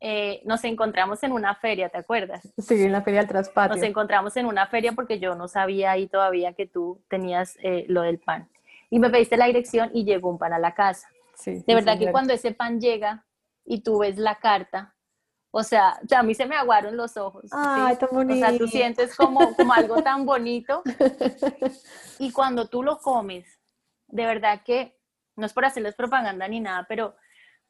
eh, 0.01 0.43
nos 0.45 0.63
encontramos 0.65 1.23
en 1.23 1.33
una 1.33 1.55
feria, 1.55 1.89
¿te 1.89 1.97
acuerdas? 1.97 2.47
Sí, 2.59 2.83
en 2.83 2.93
la 2.93 3.01
feria 3.01 3.21
del 3.21 3.29
traspatio. 3.29 3.77
Nos 3.77 3.85
encontramos 3.85 4.37
en 4.37 4.45
una 4.45 4.67
feria 4.67 4.93
porque 4.93 5.19
yo 5.19 5.35
no 5.35 5.49
sabía 5.49 5.93
ahí 5.93 6.09
todavía 6.09 6.53
que 6.53 6.67
tú 6.67 7.01
tenías 7.09 7.57
eh, 7.63 7.87
lo 7.89 8.03
del 8.03 8.19
pan. 8.19 8.49
Y 8.91 8.99
me 8.99 9.09
pediste 9.09 9.39
la 9.39 9.47
dirección 9.47 9.91
y 9.95 10.05
llegó 10.05 10.29
un 10.29 10.39
pan 10.39 10.53
a 10.53 10.59
la 10.59 10.75
casa. 10.75 11.09
Sí, 11.39 11.63
de 11.67 11.75
verdad 11.75 11.99
que 11.99 12.11
cuando 12.11 12.33
ese 12.33 12.53
pan 12.53 12.81
llega 12.81 13.25
y 13.65 13.81
tú 13.81 13.99
ves 13.99 14.19
la 14.19 14.37
carta, 14.37 14.97
o 15.51 15.63
sea, 15.63 15.99
a 16.15 16.23
mí 16.23 16.35
se 16.35 16.47
me 16.47 16.57
aguaron 16.57 16.97
los 16.97 17.17
ojos. 17.17 17.45
Ay, 17.53 17.97
tan 17.97 18.11
bonito. 18.13 18.47
O 18.47 18.49
sea, 18.49 18.59
tú 18.59 18.67
sientes 18.67 19.17
como, 19.17 19.55
como 19.55 19.73
algo 19.73 20.03
tan 20.03 20.27
bonito. 20.27 20.83
Y 22.19 22.33
cuando 22.33 22.67
tú 22.69 22.83
lo 22.83 22.99
comes, 22.99 23.47
de 24.09 24.27
verdad 24.27 24.63
que, 24.65 24.99
no 25.37 25.47
es 25.47 25.53
por 25.53 25.65
hacerles 25.65 25.95
propaganda 25.95 26.49
ni 26.49 26.61
nada, 26.61 26.85
pero 26.89 27.15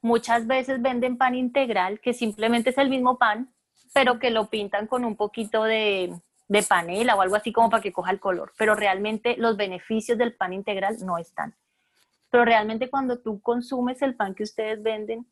muchas 0.01 0.47
veces 0.47 0.81
venden 0.81 1.17
pan 1.17 1.35
integral, 1.35 1.99
que 2.01 2.13
simplemente 2.13 2.71
es 2.71 2.77
el 2.77 2.89
mismo 2.89 3.17
pan, 3.17 3.53
pero 3.93 4.19
que 4.19 4.31
lo 4.31 4.49
pintan 4.49 4.87
con 4.87 5.05
un 5.05 5.15
poquito 5.15 5.63
de, 5.63 6.19
de 6.47 6.63
panela 6.63 7.15
o 7.15 7.21
algo 7.21 7.35
así 7.35 7.53
como 7.53 7.69
para 7.69 7.83
que 7.83 7.93
coja 7.93 8.11
el 8.11 8.19
color. 8.19 8.53
Pero 8.57 8.75
realmente 8.75 9.37
los 9.37 9.55
beneficios 9.55 10.17
del 10.17 10.35
pan 10.35 10.51
integral 10.51 10.97
no 11.05 11.17
están. 11.17 11.55
Pero 12.29 12.45
realmente 12.45 12.89
cuando 12.89 13.19
tú 13.19 13.41
consumes 13.41 14.01
el 14.01 14.15
pan 14.15 14.35
que 14.35 14.43
ustedes 14.43 14.81
venden, 14.83 15.25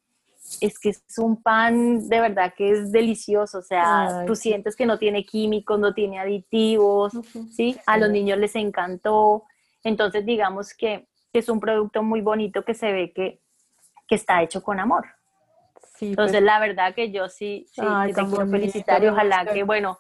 es 0.62 0.80
que 0.80 0.90
es 0.90 1.04
un 1.18 1.42
pan 1.42 2.08
de 2.08 2.22
verdad 2.22 2.54
que 2.56 2.72
es 2.72 2.92
delicioso, 2.92 3.60
o 3.60 3.62
sea, 3.62 4.24
tú 4.26 4.36
sientes 4.36 4.76
que 4.76 4.86
no 4.86 4.98
tiene 4.98 5.26
químicos, 5.26 5.80
no 5.80 5.94
tiene 5.94 6.20
aditivos, 6.20 7.14
¿sí? 7.52 7.78
A 7.86 7.98
los 7.98 8.10
niños 8.10 8.38
les 8.38 8.56
encantó, 8.56 9.44
entonces 9.84 10.26
digamos 10.26 10.74
que, 10.74 11.08
es 11.34 11.50
un 11.50 11.60
producto 11.60 12.02
muy 12.02 12.22
bonito 12.22 12.64
que 12.66 12.74
se 12.74 12.92
ve 12.92 13.14
que, 13.14 13.40
está 14.10 14.42
hecho 14.42 14.64
con 14.64 14.80
amor. 14.80 15.06
Sí, 15.98 16.10
Entonces, 16.10 16.38
pues 16.38 16.44
la 16.44 16.60
verdad 16.60 16.96
que 16.96 17.12
yo 17.12 17.30
sí, 17.30 17.68
sí 17.72 17.82
te 17.82 18.14
quiero 18.14 18.48
felicitar 18.48 19.04
y 19.04 19.08
ojalá 19.08 19.46
que, 19.46 19.64
bueno, 19.64 20.00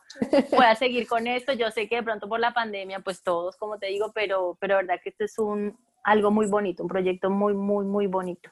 pueda 0.49 0.73
seguir 0.75 1.07
con 1.07 1.27
esto. 1.27 1.53
Yo 1.53 1.69
sé 1.69 1.87
que 1.87 1.97
de 1.97 2.03
pronto 2.03 2.27
por 2.27 2.39
la 2.39 2.53
pandemia, 2.53 3.01
pues 3.01 3.21
todos, 3.21 3.55
como 3.57 3.77
te 3.77 3.87
digo, 3.87 4.11
pero, 4.15 4.57
pero 4.59 4.77
verdad 4.77 4.99
que 5.03 5.09
esto 5.09 5.25
es 5.25 5.37
un, 5.37 5.77
algo 6.07 6.31
muy 6.31 6.47
bonito, 6.47 6.83
un 6.83 6.89
proyecto 6.89 7.29
muy, 7.29 7.53
muy, 7.53 7.83
muy 7.83 8.07
bonito. 8.07 8.49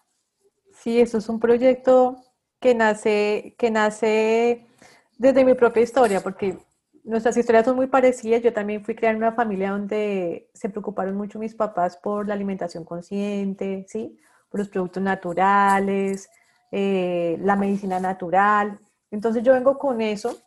Sí, 0.74 1.00
eso 1.00 1.20
es 1.20 1.30
un 1.30 1.40
proyecto 1.40 2.18
que 2.60 2.76
nace, 2.76 3.56
que 3.58 3.72
nace 3.72 4.68
desde 5.18 5.46
mi 5.46 5.54
propia 5.54 5.82
historia, 5.82 6.20
porque 6.20 6.58
nuestras 7.06 7.38
historias 7.38 7.64
son 7.64 7.78
muy 7.78 7.88
parecidas. 7.88 8.44
Yo 8.44 8.52
también 8.52 8.84
fui 8.84 8.94
crear 8.94 9.16
una 9.16 9.32
familia 9.32 9.72
donde 9.72 10.50
se 10.54 10.68
preocuparon 10.68 11.16
mucho 11.16 11.40
mis 11.40 11.56
papás 11.56 11.96
por 11.96 12.28
la 12.28 12.34
alimentación 12.34 12.84
consciente, 12.84 13.86
¿sí? 13.88 14.20
por 14.50 14.60
los 14.60 14.68
productos 14.68 15.02
naturales, 15.02 16.30
eh, 16.74 17.38
la 17.40 17.56
medicina 17.56 18.02
natural. 18.02 18.78
Entonces 19.12 19.44
yo 19.44 19.54
vengo 19.54 19.78
con 19.78 20.02
eso 20.02 20.38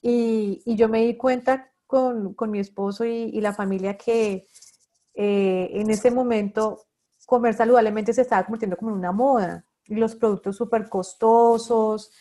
y, 0.00 0.62
yo 0.64 0.88
me 0.88 1.02
di 1.02 1.18
cuenta 1.18 1.70
con, 1.86 2.32
con 2.32 2.50
mi 2.50 2.60
esposo 2.60 3.04
y, 3.04 3.38
la 3.42 3.52
familia 3.52 3.98
que 3.98 4.46
eh, 5.14 5.70
en 5.72 5.90
ese 5.90 6.10
momento 6.10 6.86
comer 7.26 7.54
saludablemente 7.54 8.12
se 8.12 8.22
estaba 8.22 8.44
convirtiendo 8.44 8.76
como 8.76 8.90
en 8.90 8.98
una 8.98 9.12
moda. 9.12 9.64
Y 9.86 9.94
los 9.94 10.14
productos 10.16 10.56
súper 10.56 10.88
costosos, 10.88 12.12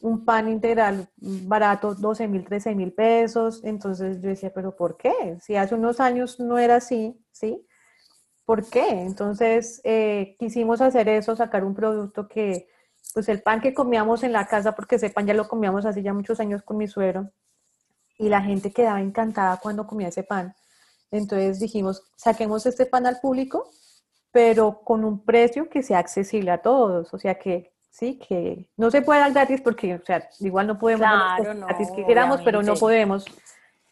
un 0.00 0.24
pan 0.24 0.48
integral 0.48 1.08
barato, 1.16 1.94
12 1.94 2.28
mil, 2.28 2.44
13 2.44 2.74
mil 2.74 2.92
pesos. 2.92 3.62
Entonces 3.64 4.20
yo 4.20 4.28
decía, 4.28 4.52
pero 4.54 4.76
¿por 4.76 4.96
qué? 4.96 5.38
Si 5.40 5.56
hace 5.56 5.74
unos 5.74 6.00
años 6.00 6.38
no 6.40 6.58
era 6.58 6.76
así, 6.76 7.20
¿sí? 7.32 7.64
¿Por 8.44 8.68
qué? 8.68 8.88
Entonces 8.88 9.80
eh, 9.84 10.34
quisimos 10.38 10.80
hacer 10.80 11.08
eso, 11.08 11.36
sacar 11.36 11.64
un 11.64 11.74
producto 11.74 12.28
que, 12.28 12.68
pues 13.14 13.28
el 13.28 13.42
pan 13.42 13.60
que 13.60 13.74
comíamos 13.74 14.22
en 14.22 14.32
la 14.32 14.46
casa, 14.46 14.74
porque 14.74 14.96
ese 14.96 15.10
pan 15.10 15.26
ya 15.26 15.34
lo 15.34 15.48
comíamos 15.48 15.84
hace 15.86 16.02
ya 16.02 16.14
muchos 16.14 16.40
años 16.40 16.62
con 16.62 16.78
mi 16.78 16.88
suero, 16.88 17.30
y 18.16 18.28
la 18.28 18.40
gente 18.42 18.72
quedaba 18.72 19.00
encantada 19.00 19.58
cuando 19.58 19.86
comía 19.86 20.08
ese 20.08 20.22
pan. 20.24 20.54
Entonces 21.10 21.60
dijimos, 21.60 22.02
saquemos 22.16 22.66
este 22.66 22.86
pan 22.86 23.06
al 23.06 23.20
público 23.20 23.70
pero 24.30 24.82
con 24.84 25.04
un 25.04 25.24
precio 25.24 25.68
que 25.68 25.82
sea 25.82 25.98
accesible 25.98 26.50
a 26.50 26.58
todos, 26.58 27.12
o 27.12 27.18
sea 27.18 27.36
que 27.36 27.72
sí, 27.90 28.18
que 28.18 28.68
no 28.76 28.90
se 28.90 29.02
puede 29.02 29.20
dar 29.20 29.32
gratis 29.32 29.60
porque, 29.60 29.94
o 29.94 30.04
sea, 30.04 30.28
igual 30.40 30.66
no 30.66 30.78
podemos 30.78 31.06
claro, 31.06 31.54
no, 31.54 31.66
gratis 31.66 31.90
que 31.90 32.04
queramos, 32.04 32.40
pero 32.44 32.62
no 32.62 32.74
podemos. 32.74 33.24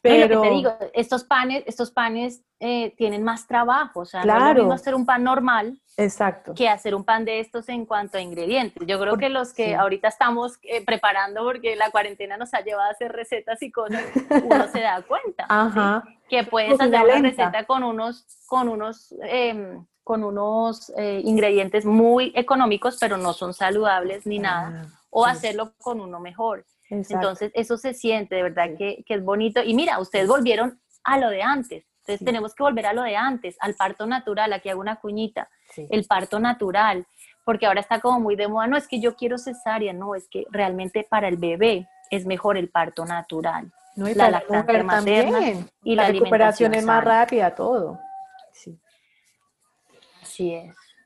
Pero 0.08 0.40
te 0.40 0.50
digo, 0.50 0.72
estos 0.94 1.24
panes, 1.24 1.64
estos 1.66 1.90
panes 1.90 2.42
eh, 2.60 2.94
tienen 2.96 3.22
más 3.22 3.46
trabajo, 3.46 4.00
o 4.00 4.04
sea, 4.04 4.24
no 4.24 4.36
es 4.36 4.42
lo 4.42 4.54
mismo 4.54 4.72
hacer 4.72 4.94
un 4.94 5.06
pan 5.06 5.22
normal 5.24 5.80
Exacto. 5.96 6.54
que 6.54 6.68
hacer 6.68 6.94
un 6.94 7.04
pan 7.04 7.24
de 7.24 7.40
estos 7.40 7.68
en 7.68 7.86
cuanto 7.86 8.18
a 8.18 8.20
ingredientes. 8.20 8.86
Yo 8.86 9.00
creo 9.00 9.16
que 9.16 9.28
los 9.28 9.52
que 9.52 9.74
ahorita 9.74 10.08
estamos 10.08 10.58
eh, 10.62 10.84
preparando, 10.84 11.42
porque 11.44 11.76
la 11.76 11.90
cuarentena 11.90 12.36
nos 12.36 12.52
ha 12.54 12.60
llevado 12.60 12.88
a 12.88 12.92
hacer 12.92 13.12
recetas 13.12 13.62
y 13.62 13.70
cosas, 13.70 14.04
uno 14.30 14.68
se 14.68 14.80
da 14.80 15.02
cuenta 15.02 15.46
Ajá. 15.48 16.04
que 16.28 16.44
puedes 16.44 16.80
hacer 16.80 16.88
una 16.88 17.20
receta 17.20 17.64
con 17.64 17.82
unos, 17.82 18.26
con 18.46 18.68
unos 18.68 19.14
eh, 19.24 19.78
con 20.06 20.22
unos 20.22 20.92
eh, 20.96 21.20
ingredientes 21.24 21.84
muy 21.84 22.30
económicos, 22.36 22.96
pero 23.00 23.16
no 23.16 23.32
son 23.32 23.52
saludables 23.52 24.24
ni 24.24 24.38
nada, 24.38 24.84
ah, 24.86 25.00
o 25.10 25.26
hacerlo 25.26 25.72
con 25.78 26.00
uno 26.00 26.20
mejor. 26.20 26.64
Entonces, 26.90 27.50
eso 27.54 27.76
se 27.76 27.94
siente 27.94 28.36
de 28.36 28.42
verdad 28.42 28.70
que, 28.76 29.04
que, 29.04 29.14
es 29.14 29.24
bonito. 29.24 29.62
Y 29.62 29.74
mira, 29.74 29.98
ustedes 29.98 30.28
volvieron 30.28 30.80
a 31.04 31.18
lo 31.18 31.28
de 31.30 31.42
antes. 31.42 31.84
Entonces, 32.00 32.24
tenemos 32.24 32.54
que 32.54 32.62
volver 32.62 32.86
a 32.86 32.92
lo 32.92 33.02
de 33.02 33.16
antes, 33.16 33.56
al 33.60 33.74
parto 33.74 34.06
natural. 34.06 34.52
Aquí 34.52 34.68
hago 34.68 34.80
una 34.80 34.96
cuñita. 34.96 35.48
El 35.76 36.04
parto 36.04 36.38
natural. 36.38 37.06
Porque 37.44 37.66
ahora 37.66 37.80
está 37.80 38.00
como 38.00 38.20
muy 38.20 38.36
de 38.36 38.46
moda. 38.46 38.68
No, 38.68 38.76
es 38.76 38.86
que 38.86 39.00
yo 39.00 39.16
quiero 39.16 39.38
cesárea. 39.38 39.92
No, 39.92 40.14
es 40.14 40.28
que 40.28 40.44
realmente 40.50 41.06
para 41.08 41.26
el 41.28 41.36
bebé 41.36 41.88
es 42.10 42.24
mejor 42.26 42.56
el 42.56 42.68
parto 42.70 43.04
natural. 43.04 43.72
No, 43.96 44.08
y 44.08 44.14
la 44.14 44.30
lactancia 44.30 44.82
materna 44.84 45.38
y 45.82 45.94
la, 45.94 46.08
recuperación 46.08 46.74
es 46.74 46.84
más 46.84 47.02
rápida, 47.02 47.54
todo. 47.54 47.98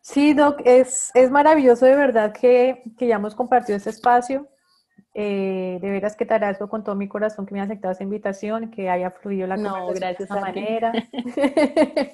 Sí, 0.02 0.34
Doc, 0.34 0.60
es, 0.64 1.10
es 1.14 1.30
maravilloso 1.30 1.86
de 1.86 1.94
verdad 1.94 2.32
que, 2.32 2.82
que 2.98 3.06
ya 3.06 3.14
hemos 3.14 3.34
compartido 3.34 3.76
este 3.76 3.90
espacio. 3.90 4.48
Eh, 5.12 5.78
de 5.80 5.90
veras 5.90 6.14
que 6.14 6.24
te 6.24 6.34
agradezco 6.34 6.68
con 6.68 6.84
todo 6.84 6.94
mi 6.94 7.08
corazón 7.08 7.44
que 7.44 7.52
me 7.52 7.60
hayas 7.60 7.70
aceptado 7.70 7.92
esa 7.92 8.04
invitación, 8.04 8.70
que 8.70 8.88
haya 8.88 9.10
fluido 9.10 9.48
la 9.48 9.56
no, 9.56 9.88
gracias 9.88 10.18
de 10.18 10.24
esa 10.24 10.40
manera. 10.40 10.92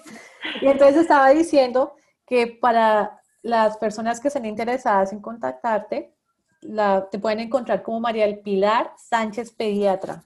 y 0.63 0.67
entonces 0.67 1.03
estaba 1.03 1.29
diciendo 1.31 1.95
que 2.27 2.47
para 2.47 3.21
las 3.43 3.77
personas 3.77 4.19
que 4.19 4.29
estén 4.29 4.47
interesadas 4.47 5.13
en 5.13 5.21
contactarte, 5.21 6.15
la, 6.63 7.09
te 7.11 7.19
pueden 7.19 7.41
encontrar 7.41 7.83
como 7.83 8.01
María 8.01 8.25
del 8.27 8.41
Pilar 8.41 8.93
Sánchez 8.97 9.53
Pediatra 9.53 10.25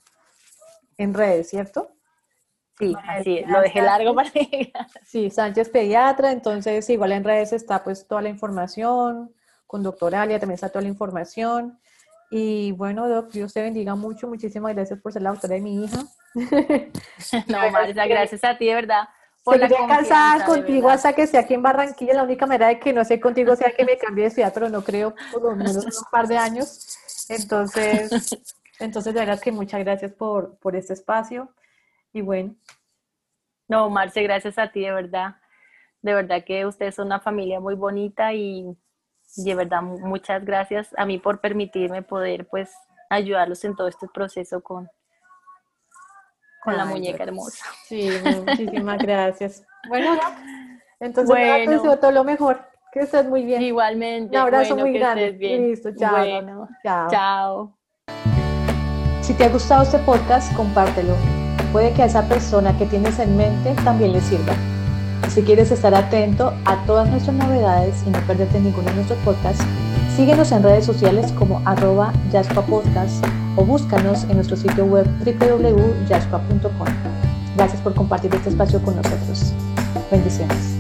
en 0.96 1.12
redes, 1.12 1.50
¿cierto? 1.50 1.90
Sí, 2.78 2.94
así 3.08 3.42
lo 3.46 3.60
dejé 3.60 3.82
largo 3.82 4.14
para. 4.14 4.30
Sí, 5.04 5.28
Sánchez 5.28 5.68
Pediatra, 5.68 6.32
entonces 6.32 6.88
igual 6.88 7.12
en 7.12 7.24
redes 7.24 7.52
está 7.52 7.84
pues 7.84 8.06
toda 8.06 8.22
la 8.22 8.30
información, 8.30 9.34
con 9.66 9.82
Doctoralia 9.82 10.38
también 10.38 10.54
está 10.54 10.70
toda 10.70 10.82
la 10.82 10.88
información. 10.88 11.78
Y 12.30 12.70
bueno, 12.72 13.08
Doc, 13.08 13.32
Dios 13.32 13.52
te 13.52 13.60
bendiga 13.60 13.96
mucho, 13.96 14.28
muchísimas 14.28 14.72
gracias 14.74 15.00
por 15.00 15.12
ser 15.12 15.22
la 15.22 15.30
autora 15.30 15.54
de 15.54 15.60
mi 15.60 15.84
hija. 15.84 16.04
no, 17.48 17.70
Marisa, 17.72 18.06
gracias 18.06 18.44
a 18.44 18.56
ti, 18.56 18.66
de 18.66 18.74
verdad. 18.74 19.08
Por 19.42 19.58
Seguiré 19.58 19.74
casada 19.88 20.44
contigo 20.44 20.88
hasta 20.90 21.12
que 21.12 21.22
esté 21.22 21.38
aquí 21.38 21.54
en 21.54 21.62
Barranquilla. 21.62 22.14
La 22.14 22.22
única 22.22 22.46
manera 22.46 22.68
de 22.68 22.78
que 22.78 22.92
no 22.92 23.04
sé 23.04 23.18
contigo 23.18 23.56
sea 23.56 23.72
que 23.72 23.84
me 23.84 23.98
cambie 23.98 24.24
de 24.24 24.30
ciudad, 24.30 24.52
pero 24.54 24.68
no 24.68 24.84
creo 24.84 25.14
por 25.32 25.42
lo 25.42 25.56
menos 25.56 25.76
un 25.76 26.10
par 26.12 26.28
de 26.28 26.38
años. 26.38 26.96
Entonces, 27.28 28.10
entonces 28.78 29.12
de 29.12 29.20
verdad 29.20 29.40
que 29.40 29.50
muchas 29.50 29.80
gracias 29.80 30.12
por, 30.12 30.56
por 30.58 30.76
este 30.76 30.92
espacio. 30.92 31.52
Y 32.12 32.20
bueno. 32.20 32.54
No, 33.66 33.90
Marce, 33.90 34.22
gracias 34.22 34.56
a 34.58 34.70
ti, 34.70 34.82
de 34.82 34.92
verdad. 34.92 35.36
De 36.02 36.14
verdad 36.14 36.44
que 36.44 36.66
ustedes 36.66 36.94
son 36.94 37.06
una 37.06 37.20
familia 37.20 37.60
muy 37.60 37.74
bonita 37.74 38.32
y, 38.34 38.76
de 39.36 39.54
verdad 39.54 39.82
muchas 39.82 40.44
gracias 40.44 40.88
a 40.96 41.06
mí 41.06 41.18
por 41.18 41.40
permitirme 41.40 42.02
poder 42.02 42.46
pues 42.48 42.70
ayudarlos 43.08 43.64
en 43.64 43.76
todo 43.76 43.88
este 43.88 44.08
proceso 44.08 44.60
con, 44.62 44.88
con 46.62 46.76
la 46.76 46.84
muñeca 46.84 47.24
hermosa. 47.24 47.64
Sí, 47.84 48.10
muchísimas 48.46 48.98
gracias. 49.02 49.64
Bueno, 49.88 50.18
entonces 51.00 51.28
bueno. 51.28 51.70
deseo 51.70 51.98
todo 51.98 52.12
lo 52.12 52.24
mejor. 52.24 52.68
Que 52.92 53.00
estés 53.00 53.24
muy 53.26 53.44
bien. 53.44 53.62
Igualmente. 53.62 54.36
Un 54.36 54.42
abrazo 54.42 54.76
muy 54.76 54.92
grande. 54.92 55.30
Listo, 55.32 55.90
chao. 55.96 56.68
chao. 56.82 57.08
Chao. 57.10 57.78
Si 59.20 59.32
te 59.34 59.44
ha 59.44 59.48
gustado 59.48 59.84
este 59.84 59.98
podcast, 60.00 60.52
compártelo 60.56 61.14
puede 61.72 61.92
que 61.92 62.02
a 62.02 62.06
esa 62.06 62.28
persona 62.28 62.76
que 62.76 62.86
tienes 62.86 63.18
en 63.18 63.36
mente 63.36 63.74
también 63.84 64.12
le 64.12 64.20
sirva. 64.20 64.54
Si 65.28 65.42
quieres 65.42 65.70
estar 65.70 65.94
atento 65.94 66.52
a 66.64 66.84
todas 66.86 67.08
nuestras 67.08 67.36
novedades 67.36 68.02
y 68.06 68.10
no 68.10 68.18
perderte 68.26 68.58
ninguno 68.60 68.88
de 68.88 68.94
nuestros 68.94 69.18
podcasts, 69.20 69.64
síguenos 70.16 70.50
en 70.52 70.62
redes 70.62 70.84
sociales 70.84 71.32
como 71.32 71.62
arroba 71.64 72.12
o 73.56 73.64
búscanos 73.64 74.24
en 74.24 74.36
nuestro 74.36 74.56
sitio 74.56 74.86
web 74.86 75.06
www.yashua.com. 75.24 76.86
Gracias 77.56 77.80
por 77.82 77.94
compartir 77.94 78.34
este 78.34 78.50
espacio 78.50 78.82
con 78.82 78.96
nosotros. 78.96 79.52
Bendiciones. 80.10 80.76